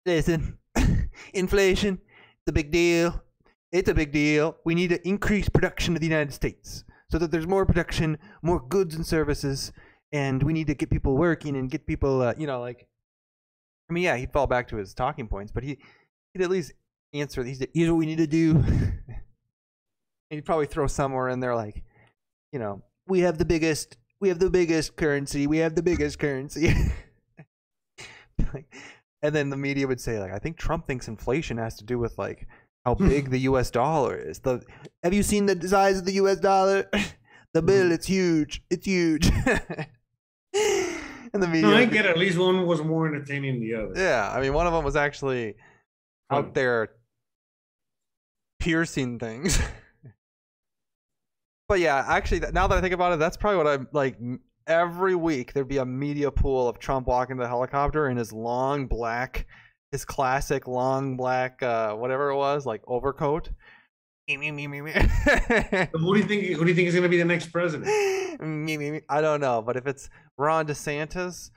listen, 0.05 0.57
inflation, 1.33 1.99
it's 2.03 2.49
a 2.49 2.53
big 2.53 2.71
deal. 2.71 3.21
It's 3.71 3.89
a 3.89 3.93
big 3.93 4.11
deal. 4.11 4.57
We 4.65 4.75
need 4.75 4.89
to 4.89 5.07
increase 5.07 5.49
production 5.49 5.95
of 5.95 5.99
the 5.99 6.07
United 6.07 6.33
States 6.33 6.83
so 7.13 7.19
that 7.19 7.29
there's 7.29 7.45
more 7.45 7.63
production, 7.63 8.17
more 8.41 8.59
goods 8.59 8.95
and 8.95 9.05
services, 9.05 9.71
and 10.11 10.41
we 10.41 10.51
need 10.51 10.65
to 10.65 10.73
get 10.73 10.89
people 10.89 11.15
working 11.15 11.55
and 11.55 11.69
get 11.69 11.85
people, 11.85 12.23
uh, 12.23 12.33
you 12.39 12.47
know, 12.47 12.59
like. 12.59 12.87
I 13.87 13.93
mean, 13.93 14.05
yeah, 14.05 14.17
he'd 14.17 14.31
fall 14.31 14.47
back 14.47 14.67
to 14.69 14.77
his 14.77 14.95
talking 14.95 15.27
points, 15.27 15.51
but 15.51 15.63
he 15.63 15.77
he'd 16.33 16.41
at 16.41 16.49
least 16.49 16.71
answer. 17.13 17.43
He's 17.43 17.63
here's 17.75 17.91
what 17.91 17.97
we 17.97 18.07
need 18.07 18.17
to 18.17 18.25
do. 18.25 18.51
and 18.55 19.21
he'd 20.31 20.43
probably 20.43 20.65
throw 20.65 20.87
somewhere 20.87 21.29
in 21.29 21.39
there 21.39 21.53
like, 21.53 21.83
you 22.51 22.57
know, 22.57 22.81
we 23.05 23.19
have 23.19 23.37
the 23.37 23.45
biggest, 23.45 23.97
we 24.19 24.29
have 24.29 24.39
the 24.39 24.49
biggest 24.49 24.95
currency, 24.95 25.45
we 25.45 25.59
have 25.59 25.75
the 25.75 25.83
biggest 25.83 26.17
currency. 26.17 26.73
And 29.23 29.33
then 29.33 29.49
the 29.49 29.57
media 29.57 29.87
would 29.87 30.01
say 30.01 30.19
like, 30.19 30.33
I 30.33 30.37
think 30.37 30.57
Trump 30.57 30.85
thinks 30.85 31.07
inflation 31.07 31.57
has 31.57 31.77
to 31.77 31.85
do 31.85 31.97
with 31.97 32.17
like 32.17 32.45
how 32.85 32.95
hmm. 32.95 33.07
big 33.07 33.29
the 33.29 33.39
U.S. 33.39 33.71
dollar 33.71 34.15
is. 34.15 34.39
The 34.39 34.63
have 35.03 35.13
you 35.13 35.23
seen 35.23 35.45
the 35.45 35.67
size 35.67 35.99
of 35.99 36.05
the 36.05 36.13
U.S. 36.13 36.39
dollar? 36.39 36.89
the 37.53 37.61
bill, 37.61 37.87
hmm. 37.87 37.93
it's 37.93 38.07
huge. 38.07 38.63
It's 38.69 38.85
huge. 38.85 39.27
and 41.33 41.41
the 41.41 41.47
media. 41.47 41.69
no, 41.69 41.75
I 41.75 41.85
get 41.85 42.05
it. 42.05 42.11
At 42.11 42.17
least 42.17 42.37
one 42.37 42.65
was 42.65 42.83
more 42.83 43.07
entertaining 43.07 43.59
than 43.59 43.61
the 43.61 43.75
other. 43.75 43.93
yeah, 43.95 44.31
I 44.33 44.41
mean, 44.41 44.53
one 44.53 44.67
of 44.67 44.73
them 44.73 44.83
was 44.83 44.95
actually 44.95 45.55
Funny. 46.29 46.47
out 46.47 46.53
there 46.53 46.89
piercing 48.59 49.19
things. 49.19 49.59
but 51.67 51.79
yeah, 51.79 52.05
actually, 52.07 52.41
now 52.51 52.67
that 52.67 52.77
I 52.77 52.81
think 52.81 52.93
about 52.93 53.13
it, 53.13 53.19
that's 53.19 53.37
probably 53.37 53.57
what 53.57 53.67
I'm 53.67 53.87
like. 53.91 54.17
Every 54.65 55.13
week 55.13 55.51
there'd 55.51 55.67
be 55.67 55.79
a 55.79 55.85
media 55.85 56.31
pool 56.31 56.69
of 56.69 56.79
Trump 56.79 57.05
walking 57.07 57.35
the 57.35 57.47
helicopter 57.47 58.07
in 58.07 58.15
his 58.15 58.31
long 58.31 58.87
black, 58.87 59.45
his 59.93 60.03
classic 60.03 60.67
long 60.67 61.15
black, 61.15 61.61
uh, 61.61 61.93
whatever 61.93 62.31
it 62.31 62.35
was, 62.35 62.65
like 62.65 62.81
overcoat. 62.87 63.51
Me, 64.27 64.37
me, 64.37 64.51
me, 64.51 64.67
me, 64.67 64.81
me. 64.81 64.91
Who 64.91 66.13
do 66.15 66.19
you 66.19 66.23
think? 66.23 66.45
Who 66.47 66.63
do 66.63 66.69
you 66.69 66.75
think 66.75 66.87
is 66.87 66.95
going 66.95 67.03
to 67.03 67.09
be 67.09 67.17
the 67.17 67.25
next 67.25 67.51
president? 67.51 67.85
me, 68.41 68.75
me, 68.75 68.89
me. 68.89 69.01
I 69.07 69.21
don't 69.21 69.39
know, 69.39 69.61
but 69.61 69.77
if 69.77 69.85
it's 69.85 70.09
Ron 70.37 70.65
DeSantis, 70.65 71.51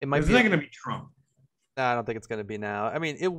it 0.00 0.08
might 0.08 0.18
It's 0.18 0.28
be. 0.28 0.32
not 0.32 0.40
going 0.40 0.52
to 0.52 0.58
be 0.58 0.68
Trump. 0.72 1.10
No, 1.76 1.84
I 1.84 1.94
don't 1.94 2.06
think 2.06 2.16
it's 2.16 2.26
going 2.26 2.38
to 2.38 2.44
be 2.44 2.56
now. 2.58 2.86
I 2.86 2.98
mean, 2.98 3.16
it. 3.20 3.30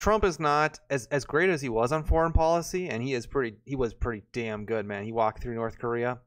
Trump 0.00 0.24
is 0.24 0.40
not 0.40 0.80
as 0.88 1.06
as 1.08 1.26
great 1.26 1.50
as 1.50 1.60
he 1.60 1.68
was 1.68 1.92
on 1.92 2.02
foreign 2.02 2.32
policy, 2.32 2.88
and 2.88 3.02
he 3.02 3.12
is 3.12 3.26
pretty. 3.26 3.58
He 3.66 3.76
was 3.76 3.92
pretty 3.92 4.22
damn 4.32 4.64
good, 4.64 4.86
man. 4.86 5.04
He 5.04 5.12
walked 5.12 5.42
through 5.42 5.54
North 5.54 5.78
Korea. 5.78 6.18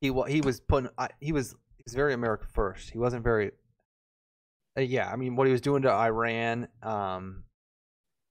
He 0.00 0.12
he 0.28 0.40
was 0.42 0.60
putting. 0.60 0.90
He 1.20 1.32
was 1.32 1.50
he 1.76 1.82
was 1.84 1.94
very 1.94 2.14
America 2.14 2.46
first. 2.52 2.90
He 2.90 2.98
wasn't 2.98 3.24
very. 3.24 3.50
Uh, 4.80 4.84
yeah, 4.84 5.10
I 5.10 5.16
mean, 5.16 5.36
what 5.36 5.46
he 5.46 5.52
was 5.52 5.60
doing 5.60 5.82
to 5.82 5.90
Iran, 5.90 6.68
um, 6.82 7.44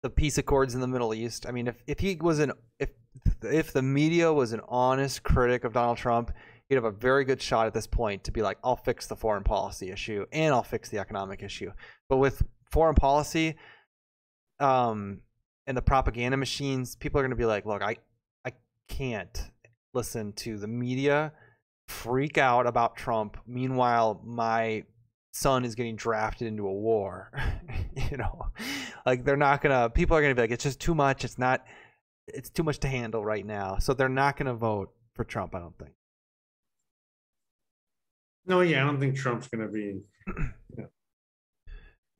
the 0.01 0.09
peace 0.09 0.37
accords 0.37 0.75
in 0.75 0.81
the 0.81 0.87
Middle 0.87 1.13
East. 1.13 1.45
I 1.45 1.51
mean, 1.51 1.67
if 1.67 1.83
if 1.87 1.99
he 1.99 2.15
was 2.15 2.39
an 2.39 2.53
if 2.79 2.89
if 3.43 3.73
the 3.73 3.81
media 3.81 4.31
was 4.31 4.53
an 4.53 4.61
honest 4.69 5.23
critic 5.23 5.65
of 5.65 5.73
Donald 5.73 5.97
Trump, 5.97 6.31
he'd 6.69 6.75
have 6.75 6.85
a 6.85 6.91
very 6.91 7.25
good 7.25 7.41
shot 7.41 7.67
at 7.67 7.73
this 7.73 7.87
point 7.87 8.23
to 8.23 8.31
be 8.31 8.41
like, 8.41 8.57
I'll 8.63 8.77
fix 8.77 9.07
the 9.07 9.15
foreign 9.15 9.43
policy 9.43 9.91
issue 9.91 10.25
and 10.31 10.53
I'll 10.53 10.63
fix 10.63 10.89
the 10.89 10.99
economic 10.99 11.43
issue. 11.43 11.71
But 12.07 12.17
with 12.17 12.41
foreign 12.71 12.95
policy, 12.95 13.55
um, 14.59 15.21
and 15.65 15.75
the 15.75 15.81
propaganda 15.81 16.37
machines, 16.37 16.95
people 16.95 17.19
are 17.19 17.23
going 17.23 17.31
to 17.31 17.35
be 17.35 17.45
like, 17.45 17.65
look, 17.65 17.81
I, 17.81 17.97
I 18.45 18.53
can't 18.87 19.51
listen 19.93 20.31
to 20.33 20.57
the 20.57 20.67
media 20.67 21.33
freak 21.87 22.37
out 22.37 22.67
about 22.67 22.95
Trump. 22.95 23.37
Meanwhile, 23.45 24.21
my 24.23 24.83
son 25.37 25.65
is 25.65 25.75
getting 25.75 25.95
drafted 25.95 26.47
into 26.47 26.67
a 26.67 26.73
war. 26.73 27.31
you 28.11 28.17
know, 28.17 28.47
like 29.05 29.23
they're 29.23 29.37
not 29.37 29.61
gonna. 29.61 29.89
People 29.89 30.17
are 30.17 30.21
gonna 30.21 30.35
be 30.35 30.41
like, 30.41 30.51
it's 30.51 30.63
just 30.63 30.79
too 30.79 30.95
much. 30.95 31.23
It's 31.23 31.37
not. 31.37 31.65
It's 32.27 32.49
too 32.49 32.63
much 32.63 32.79
to 32.79 32.87
handle 32.87 33.23
right 33.23 33.45
now. 33.45 33.77
So 33.77 33.93
they're 33.93 34.09
not 34.09 34.37
gonna 34.37 34.55
vote 34.55 34.91
for 35.13 35.23
Trump. 35.23 35.55
I 35.55 35.59
don't 35.59 35.77
think. 35.77 35.91
No, 38.47 38.61
yeah, 38.61 38.81
I 38.81 38.85
don't 38.85 38.99
think 38.99 39.17
Trump's 39.17 39.49
going 39.49 39.67
to 39.67 39.71
be. 39.71 39.99
Yeah. 40.77 40.85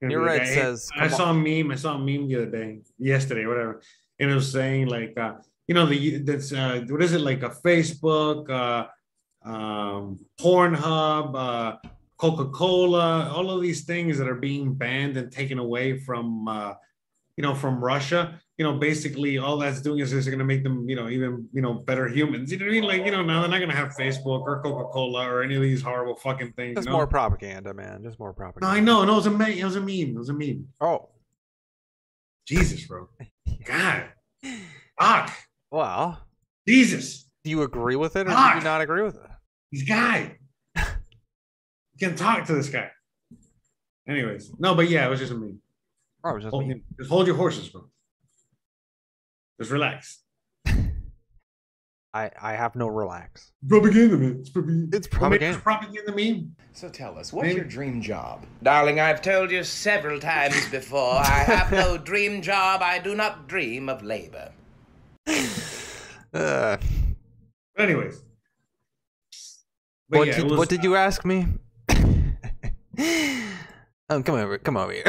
Gonna 0.02 0.12
You're 0.12 0.22
be 0.22 0.32
the 0.32 0.40
right, 0.40 0.48
says, 0.48 0.90
I 0.96 1.08
saw 1.08 1.32
a 1.32 1.34
meme. 1.34 1.72
I 1.72 1.76
saw 1.76 1.96
a 1.96 1.98
meme 1.98 2.28
the 2.28 2.36
other 2.36 2.52
day, 2.52 2.82
yesterday, 3.00 3.48
whatever, 3.48 3.82
and 4.20 4.30
it 4.30 4.34
was 4.34 4.52
saying 4.52 4.90
like, 4.90 5.18
uh, 5.18 5.36
you 5.68 5.74
know, 5.74 5.88
the 5.88 6.20
that's 6.20 6.54
uh, 6.54 6.82
what 6.88 7.02
is 7.02 7.14
it 7.14 7.22
like 7.22 7.42
a 7.42 7.50
Facebook, 7.50 8.48
uh, 8.50 8.86
um, 9.50 10.20
Pornhub, 10.40 11.34
uh, 11.34 11.90
Coca 12.18 12.46
Cola, 12.50 13.30
all 13.30 13.52
of 13.52 13.62
these 13.62 13.84
things 13.86 14.18
that 14.18 14.28
are 14.28 14.36
being 14.36 14.74
banned 14.74 15.18
and 15.18 15.32
taken 15.32 15.60
away 15.60 16.00
from, 16.00 16.48
uh, 16.48 16.74
you 17.36 17.44
know, 17.44 17.54
from 17.54 17.84
Russia. 17.84 18.42
You 18.58 18.66
know, 18.66 18.74
basically 18.80 19.38
all 19.38 19.58
that's 19.58 19.82
doing 19.82 20.00
is 20.00 20.10
just 20.10 20.28
going 20.28 20.40
to 20.40 20.46
make 20.46 20.64
them, 20.64 20.90
you 20.90 20.96
know, 20.96 21.10
even 21.10 21.48
you 21.54 21.62
know 21.62 21.76
better 21.76 22.08
humans. 22.08 22.52
You 22.52 22.58
know 22.58 22.66
what 22.66 22.72
I 22.72 22.74
mean? 22.74 22.84
Like, 22.84 23.06
you 23.06 23.12
know, 23.12 23.22
now 23.22 23.42
they're 23.42 23.50
not 23.52 23.60
going 23.60 23.70
to 23.70 23.76
have 23.76 23.90
Facebook 23.90 24.42
or 24.42 24.64
Coca 24.64 24.90
Cola 24.90 25.30
or 25.30 25.44
any 25.44 25.56
of 25.56 25.62
these 25.62 25.84
horrible 25.84 26.16
fucking 26.16 26.54
things. 26.54 26.76
Just 26.76 26.88
you 26.88 26.92
know? 26.92 26.98
more 26.98 27.08
propaganda, 27.08 27.72
man. 27.76 28.02
Just 28.02 28.18
more 28.18 28.34
propaganda. 28.34 28.66
No. 28.66 28.76
I 28.76 28.80
know. 28.80 29.06
No, 29.06 29.14
it 29.14 29.16
was 29.18 29.28
a 29.28 29.32
meme. 29.32 29.52
It 29.52 29.64
was 29.64 29.76
a 29.76 29.80
meme. 29.80 30.16
It 30.16 30.18
was 30.18 30.30
a 30.30 30.34
meme. 30.34 30.68
Oh, 30.82 31.10
Jesus, 32.48 32.84
bro. 32.88 33.10
God. 33.66 34.06
Fuck. 35.00 35.34
well. 35.70 36.20
Jesus. 36.68 37.30
Do 37.44 37.52
you 37.52 37.62
agree 37.62 37.96
with 37.96 38.16
it, 38.16 38.28
or 38.28 38.32
do 38.32 38.58
you 38.58 38.64
not 38.64 38.82
agree 38.82 39.04
with 39.04 39.16
it? 39.16 39.30
This 39.72 39.84
guy. 39.84 40.38
You 41.98 42.08
can 42.08 42.16
talk 42.16 42.46
to 42.48 42.54
this 42.54 42.70
guy. 42.70 42.90
Anyways, 44.08 44.52
no, 44.60 44.76
but 44.76 44.90
yeah, 44.90 45.06
it 45.06 45.10
was 45.10 45.20
just 45.20 45.32
a 45.32 45.36
meme. 45.36 45.60
Oh, 46.24 46.30
it 46.32 46.34
was 46.36 46.44
just 46.44 46.52
Hold, 46.52 46.68
me. 46.68 46.82
just 46.98 47.10
hold 47.10 47.28
your 47.28 47.36
horses, 47.36 47.70
bro. 47.70 47.86
Just 49.60 49.72
relax. 49.72 50.24
I 52.14 52.32
I 52.42 52.54
have 52.54 52.76
no 52.76 52.88
relax. 52.88 53.52
Propaganda, 53.68 54.18
man. 54.18 54.38
It's 54.40 54.50
propaganda. 54.50 54.98
It's 54.98 55.08
What 55.12 55.30
made 55.30 55.42
this 55.42 55.58
propaganda. 55.58 55.60
propaganda 55.60 56.16
meme. 56.16 56.56
So 56.74 56.90
tell 56.90 57.18
us, 57.18 57.34
what's 57.34 57.44
Maybe- 57.48 57.56
your 57.58 57.66
dream 57.66 58.02
job? 58.02 58.46
Darling, 58.64 59.00
I've 59.00 59.22
told 59.22 59.52
you 59.52 59.64
several 59.64 60.20
times 60.20 60.70
before, 60.70 61.16
I 61.16 61.44
have 61.44 61.72
no 61.72 61.98
dream 62.12 62.42
job. 62.42 62.82
I 62.82 63.00
do 63.00 63.16
not 63.16 63.48
dream 63.48 63.90
of 63.90 64.04
labor. 64.04 64.52
Uh, 66.34 66.78
anyways. 67.78 68.22
But 70.10 70.18
what 70.20 70.28
yeah, 70.28 70.36
did 70.36 70.44
was, 70.52 70.58
what 70.60 70.70
did 70.70 70.84
you 70.84 70.96
ask 70.96 71.24
me? 71.26 71.48
um, 74.10 74.24
come 74.24 74.36
over, 74.36 74.58
come 74.58 74.78
over 74.78 74.92
here. 74.92 75.04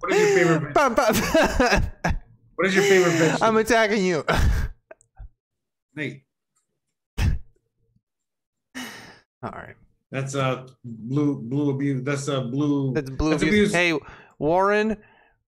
What 0.00 0.12
is 0.12 0.18
your 0.18 0.60
favorite-. 0.60 0.76
What 2.56 2.66
is 2.66 2.74
your 2.74 2.84
favorite? 2.84 3.38
I'm 3.42 3.56
attacking 3.56 4.04
you. 4.04 4.24
Nate, 5.96 6.24
All 8.76 9.50
right. 9.52 9.76
that's 10.10 10.34
uh 10.34 10.66
blue 10.84 11.40
blue 11.40 11.70
abuse. 11.70 12.02
That's 12.02 12.28
uh 12.28 12.40
blue. 12.40 12.92
That's 12.94 13.10
blue 13.10 13.30
That's 13.30 13.42
abuse. 13.42 13.70
abuse. 13.70 13.72
Hey, 13.72 13.98
Warren, 14.38 14.96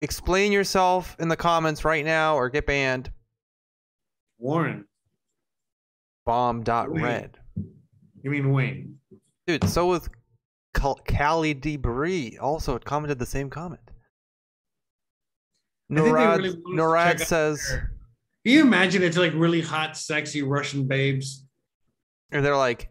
explain 0.00 0.50
yourself 0.50 1.14
in 1.20 1.28
the 1.28 1.36
comments 1.36 1.84
right 1.84 2.04
now 2.04 2.34
or 2.36 2.48
get 2.48 2.66
banned. 2.66 3.10
Warren. 4.38 4.86
Bomb 6.26 6.62
dot 6.64 6.90
red. 6.92 7.38
You 8.22 8.30
mean 8.30 8.50
Wayne? 8.52 8.98
Dude, 9.46 9.68
so 9.68 9.88
with 9.88 10.08
Cali 10.74 11.54
Debris 11.54 12.38
also 12.38 12.78
commented 12.78 13.18
the 13.18 13.26
same 13.26 13.50
comment. 13.50 13.80
Norad, 15.90 16.38
really 16.38 16.50
want 16.50 16.54
us 16.54 16.54
to 16.54 16.60
Norad 16.70 17.20
says, 17.20 17.68
Can 17.68 17.82
you 18.44 18.62
imagine 18.62 19.02
it's 19.02 19.16
like 19.16 19.32
really 19.34 19.60
hot, 19.60 19.96
sexy 19.96 20.42
Russian 20.42 20.86
babes? 20.86 21.44
And 22.30 22.44
they're 22.44 22.56
like, 22.56 22.88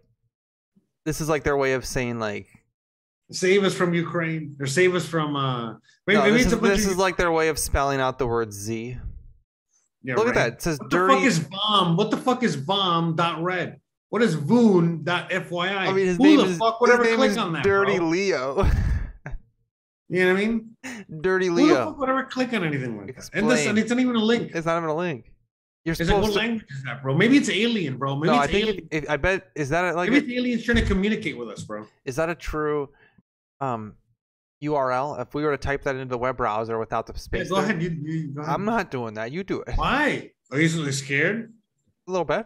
this 1.06 1.20
is 1.20 1.28
like 1.28 1.44
their 1.44 1.58
way 1.58 1.74
of 1.74 1.86
saying 1.86 2.20
like, 2.20 2.48
Save 3.32 3.64
us 3.64 3.74
from 3.74 3.94
Ukraine 3.94 4.56
or 4.60 4.68
save 4.68 4.94
us 4.94 5.06
from 5.06 5.36
uh 5.36 5.76
maybe, 6.06 6.18
no, 6.20 6.24
maybe 6.24 6.38
this, 6.38 6.46
it's 6.48 6.54
is, 6.54 6.60
this 6.62 6.86
of 6.86 6.92
is 6.92 6.98
like 6.98 7.18
their 7.18 7.32
way 7.32 7.48
of 7.48 7.58
spelling 7.58 8.00
out 8.02 8.20
the 8.20 8.28
word 8.28 8.54
Z. 8.54 8.98
Yeah, 10.04 10.16
Look 10.16 10.28
at 10.28 10.36
that. 10.36 10.54
It 10.54 10.62
says 10.62 10.80
What 10.80 10.90
dirty. 10.90 11.14
the 11.14 11.20
fuck 11.20 11.28
is 11.28 11.40
bomb? 11.40 11.98
What 11.98 12.12
the 12.12 12.18
fuck 12.18 12.44
is 12.44 12.58
bomb 12.58 13.16
dot 13.16 13.42
red? 13.42 13.80
What 14.12 14.22
is 14.22 14.36
voon 14.36 15.04
dot 15.04 15.30
FYI? 15.30 15.70
I 15.72 15.94
mean, 15.94 16.06
his 16.06 16.18
Who 16.18 16.24
name 16.24 16.38
the 16.40 16.44
is 16.48 16.58
fuck 16.58 16.80
would 16.82 16.90
ever 16.92 17.16
click 17.16 17.38
on 17.38 17.54
that? 17.54 17.64
Dirty 17.64 17.98
bro? 17.98 18.08
Leo. 18.10 18.70
You 20.10 20.26
know 20.26 20.34
what 20.34 20.42
I 20.42 20.46
mean? 20.46 20.76
Dirty 21.22 21.50
Leo. 21.50 21.66
Who 21.68 21.70
the 21.74 21.86
fuck 21.86 21.98
would 22.00 22.10
ever 22.10 22.24
click 22.26 22.52
on 22.54 22.66
anything 22.66 22.98
like 22.98 23.16
that? 23.16 23.30
And 23.32 23.50
this, 23.50 23.66
and 23.66 23.78
it's 23.78 23.90
not 23.90 24.00
even 24.02 24.18
a 24.18 24.20
link. 24.20 24.52
It's 24.54 24.66
not 24.66 24.76
even 24.78 24.90
a 24.90 24.94
link. 24.96 25.32
You're 25.86 25.94
Is 25.94 26.02
it 26.02 26.14
what 26.14 26.26
to. 26.26 26.32
language 26.38 26.66
is 26.70 26.84
that, 26.84 27.02
bro? 27.02 27.16
Maybe 27.16 27.38
it's 27.38 27.50
alien, 27.50 27.98
bro. 27.98 28.18
Maybe 28.18 28.28
no, 28.34 28.38
I 28.38 28.48
think 28.48 28.68
alien. 28.68 28.88
it, 28.92 29.04
it, 29.06 29.10
I 29.10 29.16
bet 29.16 29.48
is 29.56 29.70
that 29.70 29.86
a, 29.86 29.96
like 29.96 30.10
Maybe 30.10 30.26
a- 30.26 30.28
it's 30.28 30.40
aliens 30.40 30.64
trying 30.66 30.78
to 30.78 30.86
communicate 30.86 31.38
with 31.38 31.48
us, 31.48 31.64
bro. 31.64 31.88
is 32.04 32.18
that 32.18 32.30
a 32.30 32.36
true 32.36 32.90
um 33.62 33.96
URL? 34.62 35.22
If 35.22 35.34
we 35.34 35.44
were 35.44 35.52
to 35.52 35.58
type 35.58 35.84
that 35.84 35.96
into 35.96 36.10
the 36.10 36.18
web 36.18 36.36
browser 36.36 36.78
without 36.78 37.08
the 37.08 37.14
Yeah, 37.14 37.20
space, 37.20 37.50
go 37.50 37.56
there- 37.56 37.64
ahead. 37.64 37.82
You, 37.82 37.90
you, 38.04 38.28
go 38.34 38.42
ahead. 38.42 38.54
I'm 38.54 38.66
not 38.66 38.92
doing 38.92 39.14
that. 39.14 39.32
You 39.32 39.46
do 39.46 39.62
it. 39.62 39.76
Why? 39.76 40.32
Are 40.52 40.60
you 40.60 40.68
so 40.68 40.92
scared? 40.92 41.54
A 42.08 42.12
little 42.12 42.26
bit. 42.26 42.46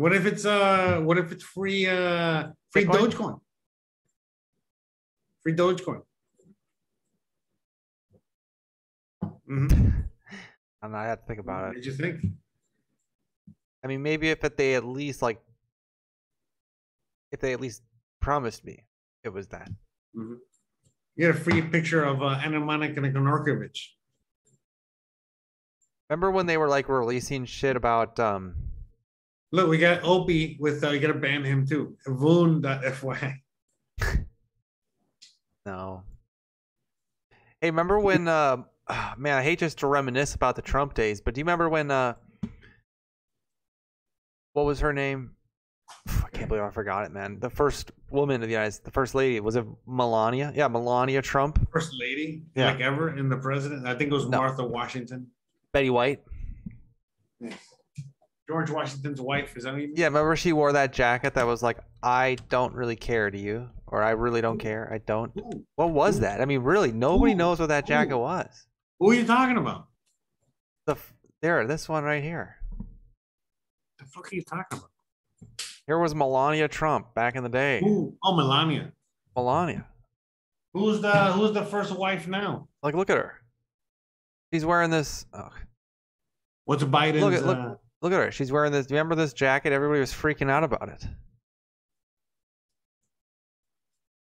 What 0.00 0.14
if 0.14 0.24
it's 0.24 0.46
uh? 0.46 0.98
What 1.02 1.18
if 1.18 1.30
it's 1.30 1.44
free? 1.44 1.86
Uh, 1.86 2.52
free 2.70 2.86
Bitcoin? 2.86 3.10
Dogecoin. 3.12 3.40
Free 5.42 5.52
Dogecoin. 5.54 6.02
Mm-hmm. 9.22 9.90
And 10.82 10.96
I 10.96 11.04
had 11.04 11.16
to 11.16 11.26
think 11.26 11.44
What 11.44 11.52
about 11.52 11.70
it. 11.72 11.74
did 11.74 11.84
you 11.84 11.92
think? 11.92 12.24
I 13.84 13.88
mean, 13.88 14.02
maybe 14.02 14.30
if 14.30 14.40
they 14.40 14.74
at 14.76 14.86
least 14.86 15.20
like, 15.20 15.38
if 17.30 17.40
they 17.40 17.52
at 17.52 17.60
least 17.60 17.82
promised 18.22 18.64
me 18.64 18.84
it 19.22 19.28
was 19.28 19.48
that. 19.48 19.68
Mhm. 20.16 20.38
You 21.16 21.26
had 21.26 21.34
a 21.36 21.38
free 21.38 21.60
picture 21.60 22.02
of 22.04 22.22
uh, 22.22 22.40
Anna 22.42 22.60
Monica 22.60 23.02
Norkovich. 23.02 23.88
Remember 26.08 26.30
when 26.30 26.46
they 26.46 26.56
were 26.56 26.68
like 26.68 26.88
releasing 26.88 27.44
shit 27.44 27.76
about 27.76 28.18
um 28.18 28.54
Look, 29.52 29.68
we 29.68 29.78
got 29.78 30.04
Opie 30.04 30.56
with. 30.60 30.82
Uh, 30.84 30.90
you 30.90 31.00
got 31.00 31.08
to 31.08 31.14
ban 31.14 31.44
him 31.44 31.66
too. 31.66 31.96
Voon.fy. 32.06 33.42
no. 35.66 36.02
Hey, 37.60 37.68
remember 37.70 37.98
when 38.00 38.28
uh 38.28 38.58
man, 39.18 39.36
I 39.38 39.42
hate 39.42 39.58
just 39.58 39.78
to 39.78 39.86
reminisce 39.86 40.34
about 40.34 40.56
the 40.56 40.62
Trump 40.62 40.94
days, 40.94 41.20
but 41.20 41.34
do 41.34 41.40
you 41.40 41.44
remember 41.44 41.68
when 41.68 41.90
uh 41.90 42.14
what 44.52 44.66
was 44.66 44.80
her 44.80 44.92
name? 44.92 45.32
I 46.06 46.28
can't 46.32 46.48
believe 46.48 46.62
I 46.62 46.70
forgot 46.70 47.04
it, 47.04 47.12
man. 47.12 47.38
The 47.40 47.50
first 47.50 47.90
woman 48.10 48.36
of 48.36 48.48
the 48.48 48.52
United 48.52 48.72
States, 48.72 48.84
the 48.84 48.90
first 48.92 49.14
lady, 49.14 49.40
was 49.40 49.56
it 49.56 49.64
Melania? 49.86 50.52
Yeah, 50.54 50.68
Melania 50.68 51.20
Trump. 51.22 51.68
First 51.72 51.92
lady, 51.98 52.44
Yeah. 52.54 52.70
like 52.70 52.80
ever 52.80 53.16
in 53.16 53.28
the 53.28 53.36
president. 53.36 53.86
I 53.86 53.94
think 53.94 54.10
it 54.10 54.14
was 54.14 54.26
No. 54.28 54.38
Martha 54.38 54.64
Washington. 54.64 55.26
Betty 55.72 55.90
White. 55.90 56.22
George 58.50 58.68
Washington's 58.70 59.20
wife. 59.20 59.56
Is 59.56 59.64
what? 59.64 59.76
Yeah, 59.96 60.06
remember 60.06 60.34
she 60.34 60.52
wore 60.52 60.72
that 60.72 60.92
jacket 60.92 61.34
that 61.34 61.46
was 61.46 61.62
like, 61.62 61.78
I 62.02 62.36
don't 62.48 62.74
really 62.74 62.96
care 62.96 63.30
to 63.30 63.38
you, 63.38 63.68
or 63.86 64.02
I 64.02 64.10
really 64.10 64.40
don't 64.40 64.58
care. 64.58 64.90
I 64.92 64.98
don't. 64.98 65.30
Who, 65.36 65.64
What 65.76 65.90
was 65.90 66.16
Ooh. 66.18 66.22
that? 66.22 66.40
I 66.40 66.46
mean, 66.46 66.62
really, 66.62 66.90
nobody 66.90 67.32
Ooh. 67.32 67.36
knows 67.36 67.60
what 67.60 67.68
that 67.68 67.86
jacket 67.86 68.14
Ooh. 68.14 68.18
was. 68.18 68.66
who 68.98 69.10
are 69.10 69.14
you 69.14 69.24
talking 69.24 69.56
about? 69.56 69.86
The 70.86 70.92
f- 70.92 71.12
there, 71.40 71.64
this 71.68 71.88
one 71.88 72.02
right 72.02 72.24
here. 72.24 72.56
The 74.00 74.04
fuck 74.06 74.32
are 74.32 74.34
you 74.34 74.42
talking 74.42 74.78
about? 74.78 74.90
Here 75.86 75.98
was 76.00 76.12
Melania 76.12 76.66
Trump 76.66 77.14
back 77.14 77.36
in 77.36 77.44
the 77.44 77.48
day. 77.48 77.78
Who? 77.84 78.16
Oh, 78.24 78.34
Melania. 78.34 78.90
Melania. 79.36 79.86
Who's 80.74 81.00
the 81.00 81.12
Who's 81.34 81.52
the 81.52 81.64
first 81.64 81.92
wife 81.96 82.26
now? 82.26 82.66
Like, 82.82 82.96
look 82.96 83.10
at 83.10 83.16
her. 83.16 83.34
She's 84.52 84.64
wearing 84.64 84.90
this. 84.90 85.24
Oh, 85.32 85.50
What's 86.64 86.82
Biden's? 86.82 87.20
look 87.20 87.32
at 87.34 87.46
look, 87.46 87.58
uh, 87.58 87.74
look 88.02 88.12
at 88.12 88.18
her. 88.20 88.30
She's 88.30 88.50
wearing 88.52 88.72
this. 88.72 88.90
Remember 88.90 89.14
this 89.14 89.32
jacket? 89.32 89.72
Everybody 89.72 90.00
was 90.00 90.12
freaking 90.12 90.50
out 90.50 90.64
about 90.64 90.88
it. 90.88 91.06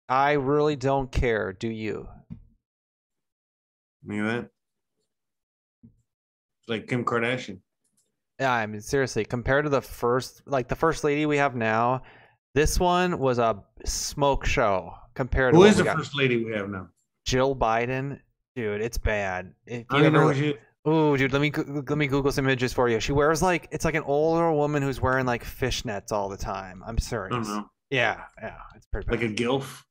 I 0.09 0.33
really 0.33 0.75
don't 0.75 1.11
care. 1.11 1.53
Do 1.53 1.67
you? 1.67 2.07
know 4.03 4.25
that? 4.25 4.49
Like 6.67 6.87
Kim 6.87 7.03
Kardashian. 7.03 7.59
Yeah, 8.39 8.53
I 8.53 8.65
mean 8.67 8.81
seriously, 8.81 9.25
compared 9.25 9.65
to 9.65 9.69
the 9.69 9.81
first 9.81 10.43
like 10.45 10.67
the 10.67 10.75
first 10.75 11.03
lady 11.03 11.25
we 11.25 11.37
have 11.37 11.55
now, 11.55 12.03
this 12.53 12.79
one 12.79 13.19
was 13.19 13.39
a 13.39 13.63
smoke 13.85 14.45
show 14.45 14.93
compared 15.15 15.53
to 15.53 15.59
Who 15.59 15.65
is 15.65 15.77
the 15.77 15.83
got. 15.83 15.97
first 15.97 16.15
lady 16.15 16.43
we 16.43 16.51
have 16.51 16.69
now? 16.69 16.87
Jill 17.25 17.55
Biden. 17.55 18.19
Dude, 18.55 18.81
it's 18.81 18.97
bad. 18.97 19.53
If 19.65 19.85
I 19.89 19.97
don't 19.97 20.01
even 20.01 20.13
know 20.13 20.21
ever- 20.29 20.33
who 20.33 20.39
she. 20.53 20.57
Ooh, 20.87 21.17
dude, 21.17 21.33
let 21.33 21.41
me 21.41 21.51
let 21.55 21.97
me 21.97 22.07
Google 22.07 22.31
some 22.31 22.45
images 22.45 22.71
for 22.71 22.87
you. 22.87 22.99
She 22.99 23.11
wears 23.11 23.41
like 23.41 23.67
it's 23.71 23.83
like 23.83 23.95
an 23.95 24.03
older 24.03 24.51
woman 24.53 24.81
who's 24.81 25.01
wearing 25.01 25.25
like 25.25 25.43
fishnets 25.43 26.11
all 26.11 26.29
the 26.29 26.37
time. 26.37 26.81
I'm 26.87 26.95
I 26.97 27.01
serious. 27.01 27.33
don't 27.35 27.47
know. 27.47 27.65
Yeah, 27.89 28.21
yeah, 28.41 28.55
it's 28.75 28.85
pretty 28.85 29.07
bad. 29.07 29.19
Like 29.21 29.29
a 29.29 29.33
gilf. 29.33 29.81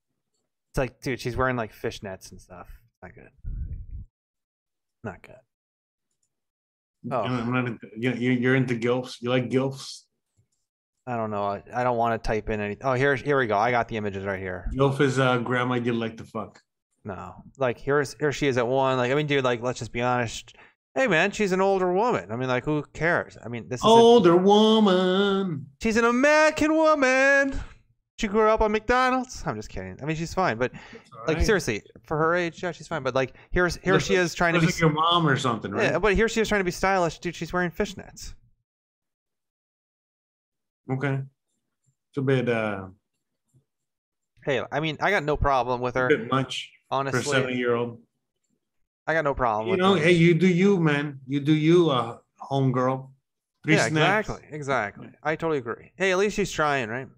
it's 0.71 0.79
like, 0.79 1.01
dude, 1.01 1.21
she's 1.21 1.37
wearing 1.37 1.57
like 1.57 1.75
fishnets 1.75 2.31
and 2.31 2.41
stuff. 2.41 2.69
Not 3.03 3.15
good. 3.15 3.29
Not 5.05 5.23
good. 5.23 5.35
Oh. 7.13 7.21
I'm 7.21 7.53
not 7.53 7.67
into, 7.67 7.87
you, 7.97 8.13
you- 8.13 8.33
you're 8.33 8.55
into 8.57 8.75
gilfs. 8.75 9.17
You 9.21 9.31
like 9.31 9.49
gilfs? 9.49 10.03
I 11.07 11.17
don't 11.17 11.31
know. 11.31 11.45
I, 11.45 11.63
I 11.73 11.85
don't 11.85 11.97
want 11.97 12.21
to 12.21 12.27
type 12.27 12.51
in 12.51 12.61
any. 12.61 12.77
Oh, 12.83 12.95
here, 12.95 13.15
here 13.15 13.39
we 13.39 13.47
go. 13.47 13.57
I 13.57 13.71
got 13.71 13.87
the 13.87 13.97
images 13.97 14.25
right 14.25 14.41
here. 14.41 14.69
Gilf 14.75 15.01
is 15.01 15.19
uh, 15.21 15.39
grandma 15.39 15.75
you 15.75 15.93
like 15.93 16.17
to 16.17 16.25
fuck. 16.25 16.61
No, 17.05 17.35
like 17.59 17.79
here's 17.79 18.15
here 18.19 18.33
she 18.33 18.49
is 18.49 18.59
at 18.59 18.67
one. 18.67 18.97
Like 18.99 19.13
I 19.13 19.15
mean, 19.15 19.29
dude, 19.29 19.45
like 19.45 19.63
let's 19.63 19.79
just 19.79 19.93
be 19.93 20.03
honest. 20.03 20.57
Hey, 20.97 21.07
man, 21.09 21.31
she's 21.31 21.53
an 21.53 21.61
older 21.61 21.93
woman. 21.93 22.33
I 22.33 22.37
mean, 22.37 22.49
like 22.49 22.65
who 22.65 22.83
cares? 22.95 23.37
I 23.45 23.49
mean, 23.49 23.69
this 23.69 23.81
is 23.81 23.85
a, 23.85 23.89
Older 23.89 24.35
woman. 24.35 25.67
she's 25.83 25.99
an 25.99 26.07
American 26.07 26.75
woman. 26.75 27.61
She 28.19 28.29
grew 28.29 28.49
up 28.49 28.63
on 28.63 28.73
McDonald's. 28.73 29.43
I'm 29.45 29.57
just 29.57 29.69
kidding. 29.69 29.99
I 30.03 30.07
mean, 30.07 30.17
she's 30.17 30.33
fine, 30.33 30.57
but 30.57 30.73
like 31.29 31.43
seriously, 31.43 31.83
for 32.07 32.17
her 32.17 32.35
age, 32.35 32.63
yeah, 32.63 32.73
she's 32.73 32.89
fine. 32.89 33.03
But 33.03 33.15
like 33.15 33.35
here's 33.51 33.77
here 33.77 34.01
she 34.01 34.15
is 34.15 34.35
trying 34.35 34.55
to 34.55 34.61
be. 34.61 34.67
like 34.67 34.81
your 34.81 34.89
mom 34.89 35.29
or 35.29 35.37
something, 35.37 35.71
right? 35.71 35.83
Yeah, 35.93 35.99
but 35.99 36.15
here 36.15 36.31
she 36.31 36.41
is 36.41 36.49
trying 36.49 36.61
to 36.61 36.65
be 36.65 36.71
stylish, 36.71 37.19
dude. 37.19 37.35
She's 37.35 37.53
wearing 37.53 37.71
fishnets. 37.71 38.33
Okay. 40.91 41.21
It's 42.11 42.17
a 42.17 42.23
bit 42.23 42.49
uh 42.49 42.87
Hey, 44.45 44.63
I 44.73 44.81
mean, 44.81 44.97
I 45.01 45.11
got 45.11 45.25
no 45.25 45.37
problem 45.37 45.83
with 45.83 45.97
a 45.97 46.01
her. 46.01 46.09
bit 46.09 46.31
much 46.31 46.71
for 46.89 46.95
a 46.95 46.99
Honestly, 47.01 47.23
seven 47.23 47.59
year 47.59 47.75
old. 47.75 48.01
I 49.07 49.15
got 49.15 49.25
no 49.25 49.35
problem 49.35 49.69
You 49.69 49.77
know, 49.77 49.95
hey, 49.95 50.13
you 50.13 50.35
do 50.35 50.49
you, 50.49 50.81
man. 50.81 51.21
You 51.27 51.41
do 51.41 51.55
you, 51.55 51.91
uh 51.91 52.19
homegirl. 52.51 53.09
Three 53.65 53.75
yeah, 53.75 53.89
snaps. 53.89 54.29
exactly, 54.29 54.49
exactly. 54.57 55.09
I 55.23 55.35
totally 55.35 55.59
agree. 55.59 55.93
Hey, 55.97 56.13
at 56.13 56.19
least 56.19 56.37
she's 56.37 56.53
trying, 56.53 56.89
right? 56.89 57.09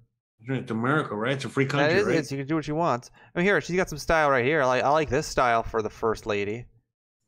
It's 0.48 0.70
America, 0.70 1.14
right? 1.14 1.32
It's 1.32 1.44
a 1.44 1.48
free 1.48 1.66
country, 1.66 1.98
is, 1.98 2.06
right? 2.06 2.16
it. 2.16 2.30
You 2.30 2.38
can 2.38 2.46
do 2.46 2.54
what 2.54 2.64
she 2.64 2.72
wants. 2.72 3.10
I 3.34 3.38
mean, 3.38 3.44
here 3.44 3.60
she's 3.60 3.76
got 3.76 3.90
some 3.90 3.98
style 3.98 4.30
right 4.30 4.44
here. 4.44 4.62
I 4.62 4.66
like, 4.66 4.82
I 4.82 4.88
like 4.88 5.10
this 5.10 5.26
style 5.26 5.62
for 5.62 5.82
the 5.82 5.90
first 5.90 6.26
lady. 6.26 6.64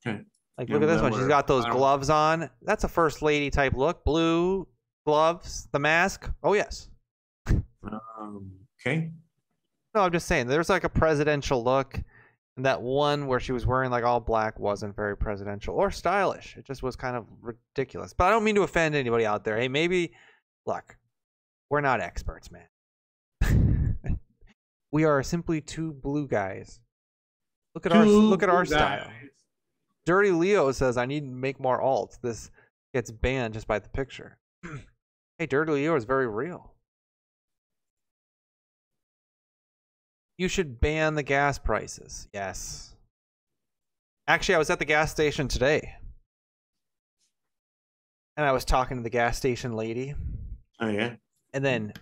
Okay. 0.07 0.21
Like, 0.57 0.69
Yeah, 0.69 0.75
look 0.75 0.83
at 0.85 0.87
this 0.87 1.03
one. 1.03 1.13
She's 1.13 1.27
got 1.27 1.47
those 1.47 1.67
gloves 1.67 2.09
on. 2.09 2.49
That's 2.63 2.85
a 2.85 2.89
first 2.89 3.21
lady 3.21 3.51
type 3.51 3.75
look. 3.75 4.05
Blue 4.05 4.67
gloves, 5.05 5.69
the 5.73 5.79
mask. 5.79 6.31
Oh 6.43 6.55
yes. 6.55 6.89
Um, 7.49 8.53
okay. 8.81 9.11
No, 9.95 10.03
I'm 10.03 10.13
just 10.13 10.27
saying. 10.27 10.47
There's 10.47 10.69
like 10.69 10.85
a 10.85 10.89
presidential 10.89 11.65
look, 11.65 12.01
and 12.61 12.67
that 12.67 12.83
one 12.83 13.27
where 13.27 13.41
she 13.41 13.53
was 13.53 13.65
wearing 13.65 13.91
like 13.91 14.05
all 14.05 14.21
black 14.21 14.61
wasn't 14.61 14.95
very 14.95 15.17
presidential 15.17 15.75
or 15.75 15.91
stylish. 15.91 16.59
It 16.59 16.67
just 16.67 16.83
was 16.83 16.95
kind 16.95 17.17
of 17.17 17.25
ridiculous. 17.41 18.13
But 18.13 18.25
I 18.25 18.31
don't 18.33 18.45
mean 18.45 18.57
to 18.57 18.65
offend 18.65 18.95
anybody 18.95 19.25
out 19.25 19.45
there. 19.45 19.57
Hey, 19.57 19.67
maybe, 19.67 20.13
look, 20.67 20.99
we're 21.71 21.81
not 21.81 22.03
experts, 22.03 22.51
man. 22.51 23.97
we 24.93 25.05
are 25.05 25.23
simply 25.23 25.63
two 25.63 25.95
blue 25.95 26.29
guys. 26.29 26.81
Look 27.75 27.87
at 27.87 27.93
our 27.93 28.05
look 28.05 28.43
at 28.43 28.51
our 28.51 28.67
blue 28.67 28.75
style. 28.75 29.11
Dirty 30.05 30.31
Leo 30.31 30.71
says 30.71 30.99
I 30.99 31.07
need 31.07 31.25
to 31.25 31.31
make 31.31 31.59
more 31.59 31.81
alts. 31.81 32.21
This 32.21 32.51
gets 32.93 33.11
banned 33.11 33.55
just 33.55 33.67
by 33.67 33.79
the 33.79 33.89
picture. 33.89 34.37
hey, 35.39 35.47
Dirty 35.47 35.73
Leo 35.73 35.97
is 35.97 36.05
very 36.05 36.29
real. 36.29 36.75
You 40.41 40.49
should 40.49 40.81
ban 40.81 41.17
the 41.17 41.23
gas 41.23 41.59
prices. 41.59 42.27
Yes. 42.33 42.97
Actually, 44.27 44.55
I 44.55 44.59
was 44.59 44.71
at 44.71 44.79
the 44.79 44.87
gas 44.87 45.11
station 45.11 45.49
today. 45.49 45.97
And 48.39 48.47
I 48.47 48.53
was 48.53 48.65
talking 48.65 48.97
to 48.97 49.03
the 49.03 49.11
gas 49.11 49.37
station 49.37 49.75
lady. 49.75 50.15
Oh 50.81 50.89
yeah. 50.89 51.17
And 51.53 51.63
then 51.63 51.93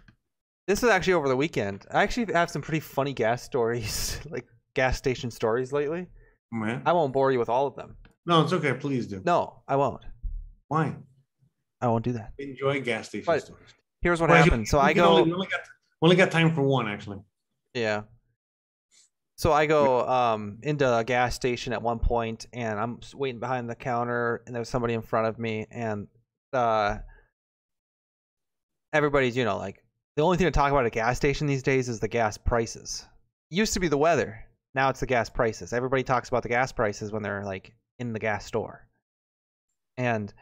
this 0.69 0.85
is 0.85 0.89
actually 0.89 1.15
over 1.15 1.27
the 1.27 1.35
weekend. 1.35 1.85
I 1.90 2.05
actually 2.05 2.32
have 2.32 2.48
some 2.48 2.62
pretty 2.62 2.78
funny 2.78 3.12
gas 3.12 3.43
stories, 3.43 4.20
like 4.31 4.47
gas 4.73 4.97
station 4.97 5.32
stories 5.32 5.73
lately. 5.73 6.06
Oh, 6.55 6.65
yeah. 6.65 6.78
I 6.86 6.93
won't 6.93 7.12
bore 7.12 7.32
you 7.32 7.40
with 7.40 7.48
all 7.48 7.66
of 7.66 7.74
them. 7.74 7.97
No, 8.24 8.43
it's 8.43 8.52
okay. 8.52 8.73
Please 8.73 9.09
do. 9.09 9.20
No, 9.24 9.62
I 9.66 9.74
won't. 9.74 10.05
Why? 10.69 10.94
I 11.81 11.89
won't 11.89 12.05
do 12.05 12.12
that. 12.12 12.35
Enjoy 12.39 12.81
gas 12.82 13.09
station 13.09 13.24
But- 13.27 13.43
stories. 13.43 13.74
Here's 14.01 14.20
what 14.20 14.31
Well, 14.31 14.39
you- 14.39 14.44
happened. 14.44 14.69
So 14.69 14.77
you 14.77 14.85
I 14.85 14.93
go. 14.93 15.09
Only, 15.09 15.23
we 15.24 15.32
only 15.32 15.48
got 15.48 15.60
only 16.02 16.15
got 16.15 16.31
time 16.31 16.55
for 16.55 16.62
one 16.62 16.86
actually. 16.86 17.19
Yeah. 17.74 18.02
So 19.39 19.52
I 19.52 19.66
go 19.66 20.06
um 20.06 20.59
into 20.62 20.97
a 20.97 21.05
gas 21.05 21.35
station 21.35 21.73
at 21.73 21.81
one 21.81 22.01
point, 22.01 22.47
and 22.52 22.78
I'm 22.78 22.98
waiting 23.15 23.39
behind 23.39 23.70
the 23.70 23.77
counter, 23.77 24.43
and 24.47 24.55
there's 24.55 24.69
somebody 24.69 24.94
in 24.94 25.02
front 25.02 25.28
of 25.28 25.39
me, 25.39 25.66
and 25.70 26.09
uh, 26.52 26.98
everybody's 28.93 29.36
you 29.36 29.44
know 29.44 29.56
like 29.56 29.85
the 30.16 30.23
only 30.23 30.36
thing 30.36 30.47
to 30.47 30.51
talk 30.51 30.73
about 30.73 30.81
at 30.81 30.86
a 30.86 30.90
gas 30.90 31.16
station 31.16 31.47
these 31.47 31.62
days 31.62 31.89
is 31.89 32.01
the 32.01 32.09
gas 32.09 32.36
prices. 32.36 33.06
Used 33.51 33.74
to 33.74 33.81
be 33.81 33.86
the 33.86 33.97
weather, 33.97 34.44
now 34.74 34.89
it's 34.89 35.01
the 35.01 35.06
gas 35.06 35.31
prices. 35.31 35.73
Everybody 35.73 36.02
talks 36.02 36.28
about 36.28 36.43
the 36.43 36.48
gas 36.48 36.73
prices 36.73 37.12
when 37.12 37.23
they're 37.23 37.44
like 37.44 37.73
in 38.01 38.12
the 38.12 38.19
gas 38.19 38.44
store, 38.44 38.89
and 39.97 40.35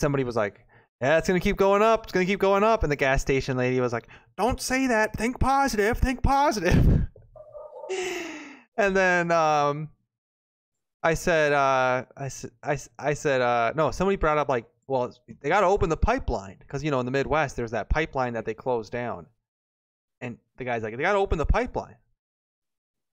somebody 0.00 0.24
was 0.24 0.36
like, 0.36 0.64
yeah, 1.02 1.18
it's 1.18 1.28
gonna 1.28 1.40
keep 1.40 1.56
going 1.56 1.82
up. 1.82 2.04
It's 2.04 2.12
gonna 2.12 2.26
keep 2.26 2.40
going 2.40 2.62
up. 2.62 2.82
And 2.82 2.92
the 2.92 2.96
gas 2.96 3.20
station 3.20 3.56
lady 3.56 3.80
was 3.80 3.92
like, 3.92 4.08
"Don't 4.36 4.60
say 4.60 4.86
that. 4.86 5.16
Think 5.16 5.38
positive. 5.38 5.98
Think 5.98 6.22
positive." 6.22 7.08
and 8.76 8.96
then 8.96 9.30
um, 9.30 9.88
I 11.02 11.14
said, 11.14 11.52
uh, 11.52 12.04
I, 12.16 12.30
I, 12.62 12.78
I 12.98 13.14
said, 13.14 13.40
uh, 13.40 13.72
no. 13.74 13.90
Somebody 13.90 14.16
brought 14.16 14.38
up 14.38 14.48
like, 14.48 14.66
well, 14.86 15.14
they 15.40 15.48
got 15.48 15.60
to 15.60 15.66
open 15.66 15.88
the 15.88 15.96
pipeline 15.96 16.56
because 16.58 16.82
you 16.82 16.90
know 16.90 17.00
in 17.00 17.06
the 17.06 17.12
Midwest 17.12 17.56
there's 17.56 17.70
that 17.70 17.88
pipeline 17.88 18.32
that 18.34 18.44
they 18.44 18.54
closed 18.54 18.92
down. 18.92 19.26
And 20.20 20.36
the 20.56 20.64
guy's 20.64 20.82
like, 20.82 20.96
they 20.96 21.02
got 21.02 21.12
to 21.12 21.18
open 21.18 21.38
the 21.38 21.46
pipeline. 21.46 21.96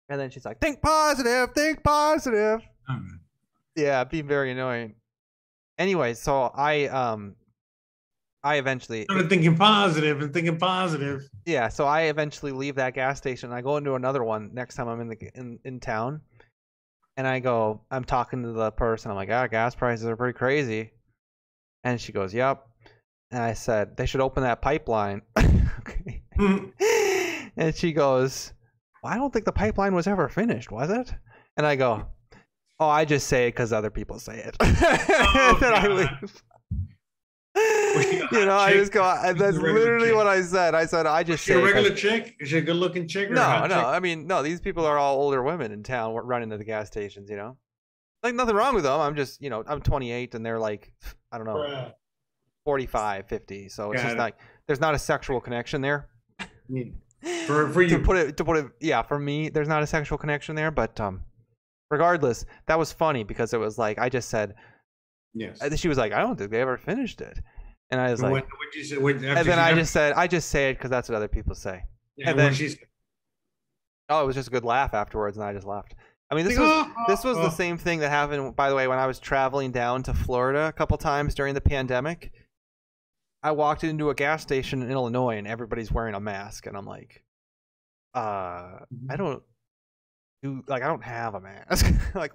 And 0.09 0.19
then 0.19 0.29
she's 0.29 0.45
like, 0.45 0.59
think 0.59 0.81
positive. 0.81 1.53
Think 1.53 1.83
positive. 1.83 2.61
Yeah, 3.75 4.03
being 4.03 4.27
very 4.27 4.51
annoying. 4.51 4.95
Anyway, 5.77 6.13
so 6.13 6.51
I 6.53 6.85
um 6.87 7.35
I 8.43 8.55
eventually 8.55 9.03
Started 9.03 9.29
thinking 9.29 9.55
positive 9.55 10.21
and 10.21 10.33
thinking 10.33 10.57
positive. 10.57 11.27
yeah, 11.45 11.69
so 11.69 11.85
I 11.85 12.03
eventually 12.03 12.51
leave 12.51 12.75
that 12.75 12.93
gas 12.93 13.17
station 13.17 13.51
I 13.51 13.61
go 13.61 13.77
into 13.77 13.95
another 13.95 14.23
one 14.23 14.51
next 14.53 14.75
time 14.75 14.87
I'm 14.87 14.99
in 15.01 15.09
the 15.09 15.17
in, 15.35 15.59
in 15.63 15.79
town. 15.79 16.21
And 17.15 17.27
I 17.27 17.39
go 17.39 17.81
I'm 17.91 18.03
talking 18.03 18.43
to 18.43 18.51
the 18.51 18.71
person. 18.71 19.11
I'm 19.11 19.15
like, 19.17 19.29
"Ah, 19.29 19.47
gas 19.47 19.75
prices 19.75 20.05
are 20.05 20.17
pretty 20.17 20.37
crazy." 20.37 20.91
And 21.83 22.01
she 22.01 22.11
goes, 22.11 22.33
"Yep." 22.33 22.65
And 23.31 23.41
I 23.41 23.53
said, 23.53 23.95
"They 23.97 24.05
should 24.07 24.21
open 24.21 24.43
that 24.43 24.61
pipeline." 24.61 25.21
okay. 25.37 26.23
Hmm. 26.35 26.65
and 27.55 27.75
she 27.75 27.93
goes, 27.93 28.53
well, 29.03 29.13
I 29.13 29.17
don't 29.17 29.31
think 29.31 29.45
the 29.45 29.51
pipeline 29.51 29.93
was 29.93 30.07
ever 30.07 30.27
finished, 30.29 30.71
was 30.71 30.89
it? 30.89 31.13
And 31.57 31.65
I 31.67 31.75
go, 31.75 32.07
Oh, 32.79 32.87
I 32.89 33.05
just 33.05 33.27
say 33.27 33.47
it 33.47 33.51
because 33.51 33.71
other 33.71 33.91
people 33.91 34.17
say 34.17 34.39
it. 34.39 34.55
and 34.59 35.59
then 35.59 35.73
I 35.73 35.87
leave. 35.87 36.43
She 37.55 38.17
you 38.31 38.45
know, 38.45 38.57
I 38.57 38.73
just 38.73 38.91
go. 38.91 39.03
I- 39.03 39.31
She's 39.34 39.41
a 39.41 39.43
That's 39.43 39.57
literally 39.57 40.07
chick. 40.07 40.15
what 40.15 40.27
I 40.27 40.41
said. 40.41 40.73
I 40.75 40.85
said 40.85 41.05
I 41.05 41.23
just 41.23 41.43
She 41.45 41.53
say. 41.53 41.59
a 41.61 41.63
regular 41.63 41.95
chick? 41.95 42.35
Is 42.39 42.49
she 42.49 42.57
a 42.57 42.61
good 42.61 42.75
looking 42.75 43.07
chick 43.07 43.30
or 43.30 43.34
no, 43.34 43.61
no. 43.61 43.67
chick? 43.67 43.85
I 43.85 43.99
mean, 43.99 44.25
no. 44.27 44.41
These 44.43 44.61
people 44.61 44.85
are 44.85 44.97
all 44.97 45.17
older 45.17 45.43
women 45.43 45.71
in 45.71 45.84
town 45.84 46.13
running 46.15 46.49
to 46.49 46.57
the 46.57 46.63
gas 46.63 46.88
stations. 46.88 47.30
You 47.30 47.38
know, 47.38 47.57
like 48.23 48.34
nothing 48.35 48.55
wrong 48.55 48.73
with 48.75 48.84
them. 48.85 48.99
I'm 48.99 49.15
just, 49.15 49.41
you 49.41 49.49
know, 49.49 49.63
I'm 49.67 49.81
28 49.81 50.34
and 50.35 50.45
they're 50.45 50.59
like, 50.59 50.91
I 51.31 51.38
don't 51.38 51.45
know, 51.47 51.55
Bruh. 51.55 51.93
45, 52.65 53.27
50. 53.27 53.69
So 53.69 53.91
it's 53.91 54.01
Got 54.01 54.07
just 54.07 54.15
it. 54.17 54.19
like 54.19 54.35
there's 54.67 54.80
not 54.80 54.95
a 54.95 54.99
sexual 54.99 55.39
connection 55.41 55.81
there. 55.81 56.09
For- 57.47 57.69
for 57.69 57.84
to 57.85 57.89
you. 57.89 57.99
put 57.99 58.17
it 58.17 58.35
to 58.38 58.43
put 58.43 58.57
it 58.57 58.65
yeah 58.81 59.01
for 59.01 59.17
me 59.17 59.47
there's 59.47 59.67
not 59.69 59.81
a 59.81 59.88
sexual 59.88 60.17
connection 60.17 60.55
there 60.55 60.71
but 60.71 60.99
um 60.99 61.21
regardless 61.89 62.45
that 62.65 62.77
was 62.77 62.91
funny 62.91 63.23
because 63.23 63.53
it 63.53 63.59
was 63.59 63.77
like 63.77 63.97
I 63.97 64.09
just 64.09 64.27
said 64.27 64.55
yes. 65.34 65.61
and 65.61 65.80
she 65.80 65.88
was 65.88 65.97
like 65.97 66.11
I 66.14 66.19
don't 66.19 66.38
think 66.38 66.51
they 66.51 66.61
ever 66.61 66.77
finished 66.77 67.22
it 67.22 67.39
and 67.91 67.99
I 68.01 68.11
was 68.11 68.22
like 68.22 68.31
what, 68.31 68.45
said, 68.84 68.97
what, 68.99 69.15
and 69.15 69.23
then 69.23 69.60
I 69.60 69.69
after- 69.69 69.81
just 69.81 69.93
said 69.93 70.14
I 70.14 70.27
just 70.27 70.49
say 70.49 70.69
it 70.69 70.73
because 70.76 70.89
that's 70.89 71.10
what 71.10 71.15
other 71.15 71.27
people 71.27 71.55
say 71.55 71.84
yeah, 72.18 72.30
and 72.31 72.39
then- 72.39 72.53
she 72.53 72.69
said. 72.69 72.80
oh 74.10 74.23
it 74.23 74.26
was 74.26 74.35
just 74.35 74.47
a 74.47 74.51
good 74.51 74.65
laugh 74.65 74.93
afterwards 74.93 75.38
and 75.38 75.45
I 75.45 75.53
just 75.53 75.68
laughed. 75.68 75.95
I 76.31 76.35
mean 76.35 76.45
this 76.45 76.57
was 76.57 76.69
"Oh, 76.69 76.93
this 77.07 77.23
was 77.23 77.38
the 77.38 77.47
oh." 77.47 77.49
same 77.49 77.77
thing 77.77 77.99
that 77.99 78.10
happened 78.10 78.55
by 78.55 78.69
the 78.69 78.76
way 78.76 78.88
when 78.88 78.99
I 78.99 79.07
was 79.07 79.19
traveling 79.19 79.72
down 79.72 80.03
to 80.03 80.14
Florida 80.14 80.68
a 80.68 80.72
couple 80.73 80.97
times 80.97 81.35
during 81.35 81.53
the 81.53 81.61
pandemic 81.61 82.31
I 83.43 83.51
walked 83.51 83.84
into 83.84 84.10
a 84.10 84.15
gas 84.15 84.41
station 84.41 84.81
in 84.81 84.89
Illinois 84.89 85.38
and 85.38 85.47
everybody's 85.47 85.91
wearing 85.91 86.15
a 86.15 86.19
mask 86.19 86.65
and 86.65 86.77
I'm 86.77 86.85
like 86.85 87.23
uh 88.15 88.80
I 89.10 89.15
don't 89.18 89.43
do 90.43 90.63
like 90.67 90.83
I 90.83 90.87
don't 90.87 91.03
have 91.03 91.33
a 91.33 91.41
mask. 91.41 91.91
like 92.13 92.33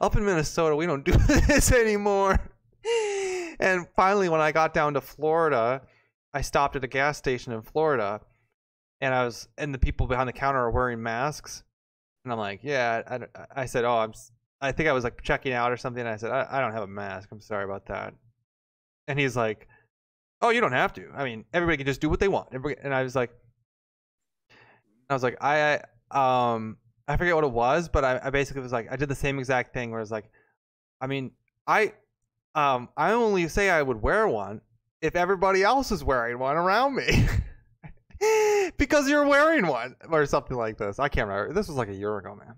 up 0.00 0.14
in 0.14 0.24
Minnesota, 0.24 0.76
we 0.76 0.86
don't 0.86 1.04
do 1.04 1.12
this 1.48 1.72
anymore. 1.72 2.38
And 3.58 3.86
finally, 3.96 4.28
when 4.28 4.40
I 4.40 4.52
got 4.52 4.74
down 4.74 4.94
to 4.94 5.00
Florida, 5.00 5.82
I 6.34 6.42
stopped 6.42 6.76
at 6.76 6.84
a 6.84 6.86
gas 6.86 7.16
station 7.16 7.52
in 7.52 7.62
Florida, 7.62 8.20
and 9.00 9.12
I 9.12 9.24
was 9.24 9.48
and 9.58 9.74
the 9.74 9.78
people 9.78 10.06
behind 10.06 10.28
the 10.28 10.34
counter 10.34 10.60
are 10.60 10.70
wearing 10.70 11.02
masks, 11.02 11.64
and 12.24 12.32
I'm 12.32 12.38
like, 12.38 12.60
yeah. 12.62 13.02
I, 13.08 13.62
I 13.62 13.66
said, 13.66 13.84
oh, 13.84 13.96
I'm. 13.96 14.12
I 14.60 14.72
think 14.72 14.88
I 14.88 14.92
was 14.92 15.04
like 15.04 15.22
checking 15.22 15.52
out 15.52 15.70
or 15.70 15.76
something. 15.76 16.00
And 16.00 16.08
I 16.08 16.16
said, 16.16 16.30
I, 16.30 16.46
I 16.50 16.60
don't 16.60 16.72
have 16.72 16.82
a 16.82 16.86
mask. 16.86 17.28
I'm 17.30 17.40
sorry 17.40 17.64
about 17.64 17.86
that. 17.86 18.14
And 19.06 19.18
he's 19.18 19.36
like, 19.36 19.68
oh, 20.40 20.48
you 20.48 20.60
don't 20.60 20.72
have 20.72 20.94
to. 20.94 21.10
I 21.14 21.24
mean, 21.24 21.44
everybody 21.52 21.76
can 21.76 21.86
just 21.86 22.00
do 22.00 22.08
what 22.08 22.20
they 22.20 22.28
want. 22.28 22.48
Everybody, 22.52 22.80
and 22.82 22.94
I 22.94 23.02
was 23.02 23.14
like, 23.14 23.30
I 25.08 25.14
was 25.14 25.22
like, 25.22 25.36
I, 25.42 25.80
I 26.10 26.54
um, 26.54 26.78
I 27.08 27.16
forget 27.16 27.34
what 27.34 27.44
it 27.44 27.52
was, 27.52 27.88
but 27.88 28.04
I, 28.04 28.20
I 28.22 28.30
basically 28.30 28.62
was 28.62 28.72
like, 28.72 28.88
I 28.90 28.96
did 28.96 29.08
the 29.08 29.14
same 29.14 29.38
exact 29.38 29.72
thing 29.72 29.90
where 29.90 30.00
it's 30.00 30.10
like, 30.10 30.30
I 31.00 31.06
mean, 31.06 31.32
I, 31.66 31.92
um, 32.54 32.88
I 32.96 33.12
only 33.12 33.48
say 33.48 33.70
I 33.70 33.82
would 33.82 34.02
wear 34.02 34.26
one 34.26 34.60
if 35.00 35.14
everybody 35.14 35.62
else 35.62 35.92
is 35.92 36.02
wearing 36.02 36.38
one 36.38 36.56
around 36.56 36.96
me. 36.96 37.28
because 38.78 39.08
you're 39.08 39.26
wearing 39.26 39.66
one 39.66 39.94
or 40.10 40.26
something 40.26 40.56
like 40.56 40.78
this. 40.78 40.98
I 40.98 41.08
can't 41.08 41.28
remember. 41.28 41.52
This 41.52 41.68
was 41.68 41.76
like 41.76 41.88
a 41.88 41.94
year 41.94 42.16
ago, 42.18 42.34
man. 42.34 42.54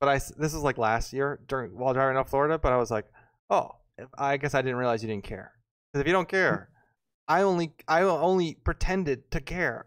But 0.00 0.08
I 0.08 0.14
this 0.14 0.52
was 0.52 0.62
like 0.62 0.78
last 0.78 1.12
year 1.12 1.40
during 1.46 1.76
while 1.76 1.94
driving 1.94 2.16
up 2.16 2.28
Florida. 2.28 2.58
But 2.58 2.72
I 2.72 2.76
was 2.76 2.90
like, 2.90 3.06
oh, 3.50 3.76
I 4.18 4.36
guess 4.36 4.54
I 4.54 4.62
didn't 4.62 4.78
realize 4.78 5.02
you 5.02 5.08
didn't 5.08 5.24
care. 5.24 5.52
Because 5.92 6.00
if 6.00 6.06
you 6.06 6.12
don't 6.12 6.28
care, 6.28 6.70
I 7.28 7.42
only 7.42 7.72
I 7.86 8.02
only 8.02 8.54
pretended 8.54 9.30
to 9.30 9.40
care 9.40 9.86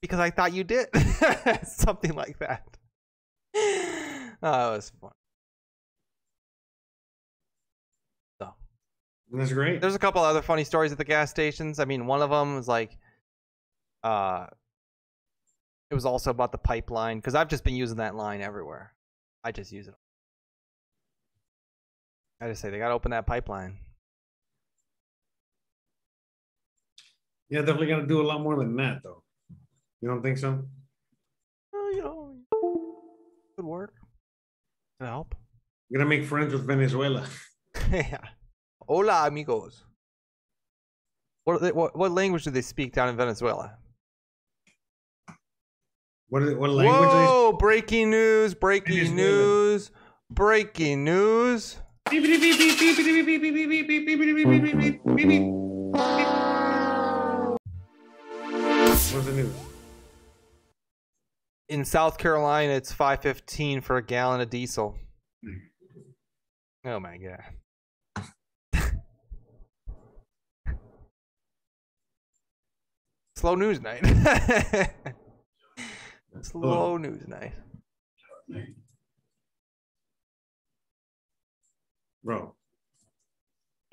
because 0.00 0.18
I 0.18 0.30
thought 0.30 0.52
you 0.52 0.64
did 0.64 0.88
something 1.64 2.14
like 2.14 2.38
that. 2.38 2.75
Oh, 4.42 4.74
it 4.74 4.76
was 4.76 4.92
fun. 5.00 5.10
So 8.38 8.54
That's 9.32 9.52
great. 9.52 9.80
there's 9.80 9.94
a 9.94 9.98
couple 9.98 10.22
other 10.22 10.42
funny 10.42 10.62
stories 10.62 10.92
at 10.92 10.98
the 10.98 11.04
gas 11.04 11.30
stations. 11.30 11.78
I 11.80 11.84
mean, 11.86 12.06
one 12.06 12.20
of 12.22 12.30
them 12.30 12.54
was 12.54 12.68
like, 12.68 12.98
uh, 14.04 14.46
it 15.90 15.94
was 15.94 16.04
also 16.04 16.30
about 16.30 16.52
the 16.52 16.58
pipeline 16.58 17.18
because 17.18 17.34
I've 17.34 17.48
just 17.48 17.64
been 17.64 17.74
using 17.74 17.96
that 17.96 18.14
line 18.14 18.42
everywhere. 18.42 18.92
I 19.42 19.52
just 19.52 19.72
use 19.72 19.88
it. 19.88 19.94
I 22.40 22.48
just 22.48 22.60
say 22.60 22.70
they 22.70 22.78
gotta 22.78 22.94
open 22.94 23.10
that 23.12 23.26
pipeline. 23.26 23.78
Yeah, 27.48 27.60
definitely 27.60 27.86
got 27.86 28.00
to 28.00 28.06
do 28.06 28.20
a 28.20 28.26
lot 28.26 28.40
more 28.40 28.56
than 28.56 28.74
that, 28.76 29.02
though. 29.04 29.22
You 30.00 30.08
don't 30.08 30.20
think 30.22 30.36
so? 30.36 30.64
Well, 31.72 31.92
you 31.94 32.02
know, 32.02 32.25
work. 33.66 33.94
Can 35.00 35.08
help. 35.08 35.34
You're 35.90 36.00
gonna 36.00 36.08
make 36.08 36.24
friends 36.24 36.52
with 36.52 36.66
Venezuela. 36.66 37.26
yeah. 37.92 38.18
Hola, 38.80 39.26
amigos. 39.26 39.84
What, 41.44 41.74
what 41.74 41.96
what 41.96 42.10
language 42.12 42.44
do 42.44 42.50
they 42.50 42.62
speak 42.62 42.92
down 42.92 43.08
in 43.08 43.16
Venezuela? 43.16 43.76
What, 46.28 46.42
is- 46.42 46.54
what 46.56 46.70
language? 46.70 47.08
Whoa! 47.08 47.52
Breaking 47.52 48.10
news! 48.10 48.54
Breaking 48.54 49.14
news! 49.14 49.92
Breaking 50.28 51.04
news! 51.04 51.76
What's 59.12 59.24
the 59.26 59.32
news? 59.32 59.65
In 61.68 61.84
South 61.84 62.16
Carolina, 62.18 62.72
it's 62.72 62.92
five 62.92 63.20
fifteen 63.22 63.80
for 63.80 63.96
a 63.96 64.02
gallon 64.02 64.40
of 64.40 64.50
diesel. 64.50 64.96
Oh 66.84 67.00
my 67.00 67.18
god. 67.18 67.42
Slow 73.36 73.54
news 73.54 73.80
night. 73.80 74.02
Slow 76.42 76.96
news 76.96 77.28
night. 77.28 77.52
Bro. 82.24 82.55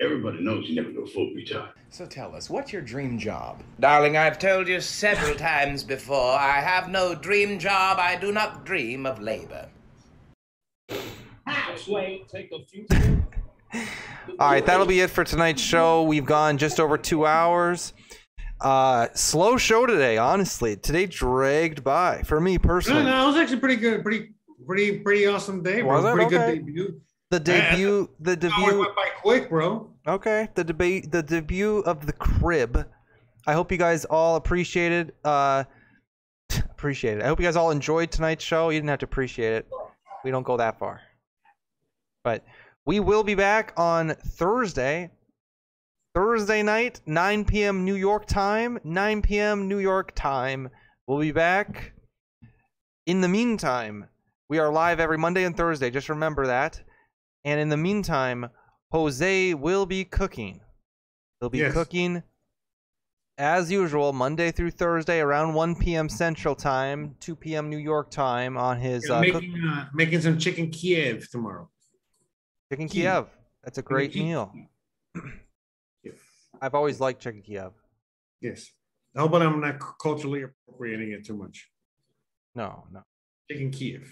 Everybody 0.04 0.40
knows 0.42 0.68
you 0.68 0.74
never 0.74 0.90
go 0.92 1.06
full 1.06 1.30
retard. 1.30 1.70
So 1.88 2.04
tell 2.04 2.34
us, 2.36 2.50
what's 2.50 2.72
your 2.72 2.82
dream 2.82 3.18
job? 3.18 3.62
Darling, 3.80 4.16
I've 4.16 4.38
told 4.38 4.68
you 4.68 4.80
several 4.80 5.34
times 5.34 5.82
before, 5.82 6.32
I 6.32 6.60
have 6.60 6.88
no 6.90 7.14
dream 7.14 7.58
job. 7.58 7.98
I 7.98 8.16
do 8.16 8.30
not 8.30 8.66
dream 8.66 9.06
of 9.06 9.20
labor. 9.20 9.68
All 14.38 14.50
right, 14.50 14.64
that'll 14.64 14.86
be 14.86 15.00
it 15.00 15.10
for 15.10 15.24
tonight's 15.24 15.62
show. 15.62 16.02
We've 16.02 16.24
gone 16.26 16.58
just 16.58 16.78
over 16.80 16.98
two 16.98 17.24
hours. 17.26 17.92
Uh, 18.60 19.08
slow 19.14 19.56
show 19.56 19.86
today, 19.86 20.16
honestly. 20.18 20.76
Today 20.76 21.06
dragged 21.06 21.82
by 21.82 22.22
for 22.22 22.40
me 22.40 22.58
personally. 22.58 23.02
no, 23.04 23.10
no, 23.10 23.24
it 23.24 23.26
was 23.28 23.36
actually 23.36 23.58
pretty 23.60 23.76
good. 23.76 24.02
Pretty, 24.02 24.32
pretty, 24.66 24.98
pretty 25.00 25.26
awesome 25.26 25.62
day, 25.62 25.80
bro. 25.82 26.02
Was 26.02 26.04
it? 26.04 26.12
Pretty 26.12 26.26
Okay. 26.36 26.56
good 26.58 26.66
debut. 26.66 27.00
The 27.30 27.40
debut, 27.40 28.10
the 28.20 28.30
Hour 28.32 28.36
debut. 28.36 28.78
went 28.80 28.96
by 28.96 29.08
quick, 29.20 29.48
bro. 29.48 29.90
Okay, 30.06 30.48
the 30.54 30.64
debate, 30.64 31.10
the 31.10 31.22
debut 31.22 31.78
of 31.78 32.06
the 32.06 32.12
crib. 32.12 32.86
I 33.46 33.54
hope 33.54 33.72
you 33.72 33.78
guys 33.78 34.04
all 34.04 34.36
appreciated. 34.36 35.14
Uh, 35.24 35.64
appreciate 36.70 37.18
it. 37.18 37.22
I 37.22 37.26
hope 37.26 37.40
you 37.40 37.46
guys 37.46 37.56
all 37.56 37.70
enjoyed 37.70 38.10
tonight's 38.10 38.44
show. 38.44 38.68
You 38.68 38.78
didn't 38.78 38.90
have 38.90 38.98
to 38.98 39.06
appreciate 39.06 39.54
it. 39.54 39.66
We 40.22 40.30
don't 40.30 40.42
go 40.42 40.58
that 40.58 40.78
far. 40.78 41.00
But 42.22 42.44
we 42.84 43.00
will 43.00 43.22
be 43.22 43.34
back 43.34 43.72
on 43.78 44.10
Thursday. 44.10 45.10
Thursday 46.14 46.62
night, 46.62 47.00
9 47.06 47.44
p.m. 47.46 47.84
New 47.84 47.96
York 47.96 48.26
time. 48.26 48.78
9 48.84 49.22
p.m. 49.22 49.68
New 49.68 49.78
York 49.78 50.12
time. 50.14 50.68
We'll 51.06 51.18
be 51.18 51.32
back. 51.32 51.92
In 53.06 53.22
the 53.22 53.28
meantime, 53.28 54.06
we 54.50 54.58
are 54.58 54.70
live 54.70 55.00
every 55.00 55.18
Monday 55.18 55.44
and 55.44 55.56
Thursday. 55.56 55.90
Just 55.90 56.10
remember 56.10 56.46
that. 56.46 56.80
And 57.44 57.58
in 57.58 57.70
the 57.70 57.76
meantime, 57.76 58.48
Jose 59.04 59.54
will 59.54 59.86
be 59.86 60.04
cooking. 60.04 60.60
He'll 61.40 61.50
be 61.50 61.58
Yes. 61.58 61.72
cooking 61.72 62.22
as 63.36 63.68
usual 63.68 64.12
Monday 64.12 64.52
through 64.52 64.70
Thursday 64.70 65.18
around 65.18 65.54
1 65.54 65.74
p.m. 65.74 66.08
Central 66.08 66.54
Time, 66.54 67.16
2 67.18 67.34
p.m. 67.34 67.68
New 67.68 67.76
York 67.78 68.08
time 68.12 68.56
on 68.56 68.78
his 68.78 69.08
Yeah, 69.08 69.16
uh, 69.16 69.20
making 69.20 69.64
uh, 69.64 69.90
making 69.92 70.20
some 70.20 70.38
chicken 70.38 70.70
Kiev 70.70 71.28
tomorrow. 71.28 71.68
chicken 72.70 72.86
Kiev. 72.86 73.24
Kiev. 73.24 73.38
That's 73.64 73.78
a 73.78 73.82
great 73.82 74.12
Kiev. 74.12 74.24
meal. 74.24 74.54
Yeah. 76.04 76.12
I've 76.62 76.76
always 76.76 77.00
liked 77.00 77.20
chicken 77.20 77.42
Kiev. 77.42 77.72
Yes. 78.40 78.70
I 79.16 79.20
hope 79.22 79.32
I'm 79.34 79.60
not 79.60 79.80
culturally 80.00 80.44
appropriating 80.44 81.10
it 81.10 81.24
too 81.26 81.36
much. 81.36 81.68
No, 82.54 82.86
no. 82.92 83.02
Chicken 83.50 83.72
Kiev. 83.72 84.08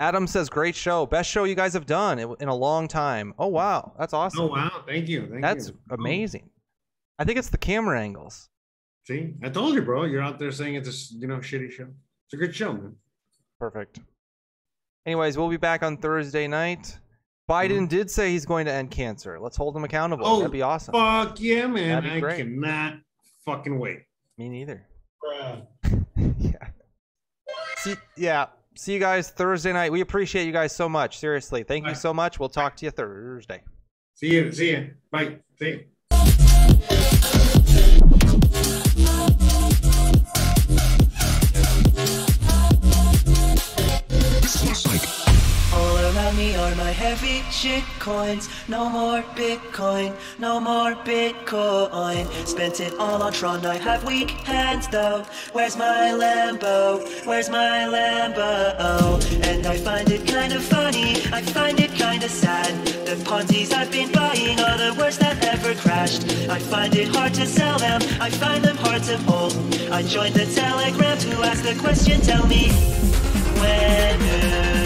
Adam 0.00 0.26
says, 0.26 0.48
"Great 0.48 0.74
show, 0.74 1.04
best 1.04 1.30
show 1.30 1.44
you 1.44 1.54
guys 1.54 1.74
have 1.74 1.84
done 1.86 2.18
in 2.18 2.48
a 2.48 2.54
long 2.54 2.88
time." 2.88 3.34
Oh 3.38 3.48
wow, 3.48 3.92
that's 3.98 4.14
awesome. 4.14 4.40
Oh 4.40 4.46
wow! 4.46 4.82
Thank 4.86 5.08
you. 5.08 5.28
Thank 5.28 5.42
that's 5.42 5.68
you. 5.68 5.78
amazing. 5.90 6.48
I 7.18 7.24
think 7.24 7.38
it's 7.38 7.50
the 7.50 7.58
camera 7.58 8.00
angles. 8.00 8.48
See, 9.06 9.34
I 9.42 9.50
told 9.50 9.74
you, 9.74 9.82
bro. 9.82 10.04
You're 10.04 10.22
out 10.22 10.38
there 10.38 10.50
saying 10.52 10.74
it's 10.74 10.88
a 10.88 11.14
you 11.14 11.26
know 11.26 11.36
shitty 11.36 11.70
show. 11.70 11.86
It's 12.24 12.34
a 12.34 12.38
good 12.38 12.54
show, 12.54 12.72
man. 12.72 12.96
Perfect. 13.58 14.00
Anyways, 15.04 15.36
we'll 15.36 15.50
be 15.50 15.58
back 15.58 15.82
on 15.82 15.98
Thursday 15.98 16.48
night. 16.48 16.98
Biden 17.48 17.70
mm-hmm. 17.70 17.86
did 17.86 18.10
say 18.10 18.30
he's 18.30 18.46
going 18.46 18.64
to 18.66 18.72
end 18.72 18.90
cancer. 18.90 19.38
Let's 19.38 19.56
hold 19.56 19.76
him 19.76 19.84
accountable. 19.84 20.24
Oh, 20.26 20.38
That'd 20.38 20.52
be 20.52 20.62
awesome. 20.62 20.92
Fuck 20.92 21.40
yeah, 21.40 21.66
man! 21.66 22.06
I 22.06 22.20
great. 22.20 22.38
cannot 22.38 23.00
fucking 23.44 23.78
wait. 23.78 24.04
Me 24.38 24.48
neither. 24.48 24.86
Bruh. 25.22 25.66
yeah. 26.38 26.68
See, 27.76 27.96
yeah. 28.16 28.46
See 28.76 28.94
you 28.94 29.00
guys 29.00 29.30
Thursday 29.30 29.72
night. 29.72 29.90
We 29.90 30.00
appreciate 30.00 30.44
you 30.46 30.52
guys 30.52 30.74
so 30.74 30.88
much. 30.88 31.18
Seriously, 31.18 31.64
thank 31.64 31.86
you 31.86 31.94
so 31.94 32.14
much. 32.14 32.38
We'll 32.38 32.48
talk 32.48 32.76
to 32.76 32.84
you 32.84 32.90
Thursday. 32.90 33.62
See 34.14 34.34
you. 34.34 34.52
See 34.52 34.70
you. 34.70 34.90
Bye. 35.10 35.38
See 35.58 35.68
you. 35.68 35.84
Me 46.40 46.56
are 46.56 46.74
my 46.76 46.92
heavy 47.04 47.38
shit 47.50 47.84
coins. 47.98 48.48
No 48.66 48.88
more 48.88 49.22
Bitcoin, 49.40 50.10
no 50.38 50.52
more 50.58 50.92
Bitcoin. 51.12 52.22
Spent 52.46 52.80
it 52.80 52.92
all 52.98 53.22
on 53.22 53.32
Tron, 53.32 53.66
I 53.66 53.76
have 53.88 54.02
weak 54.04 54.30
hands 54.52 54.86
though. 54.88 55.22
Where's 55.52 55.76
my 55.76 56.04
Lambo? 56.22 56.80
Where's 57.26 57.50
my 57.50 57.76
Lambo? 57.94 58.48
And 59.48 59.66
I 59.66 59.76
find 59.88 60.10
it 60.16 60.22
kind 60.26 60.52
of 60.58 60.62
funny, 60.64 61.08
I 61.38 61.42
find 61.42 61.78
it 61.78 61.92
kind 62.06 62.22
of 62.24 62.30
sad. 62.30 62.72
The 63.08 63.16
Ponzi's 63.28 63.72
I've 63.72 63.92
been 63.92 64.10
buying 64.12 64.58
are 64.60 64.78
the 64.84 64.92
worst 64.98 65.20
that 65.20 65.36
ever 65.54 65.74
crashed. 65.84 66.22
I 66.56 66.58
find 66.58 66.92
it 66.96 67.08
hard 67.16 67.34
to 67.34 67.46
sell 67.46 67.78
them, 67.78 68.00
I 68.26 68.30
find 68.30 68.64
them 68.64 68.78
hard 68.78 69.02
to 69.10 69.16
hold. 69.28 69.52
I 69.98 70.00
joined 70.02 70.34
the 70.34 70.46
Telegram 70.46 71.18
to 71.18 71.30
ask 71.50 71.62
the 71.70 71.76
question, 71.84 72.16
tell 72.22 72.46
me 72.46 72.62
when. 73.60 74.79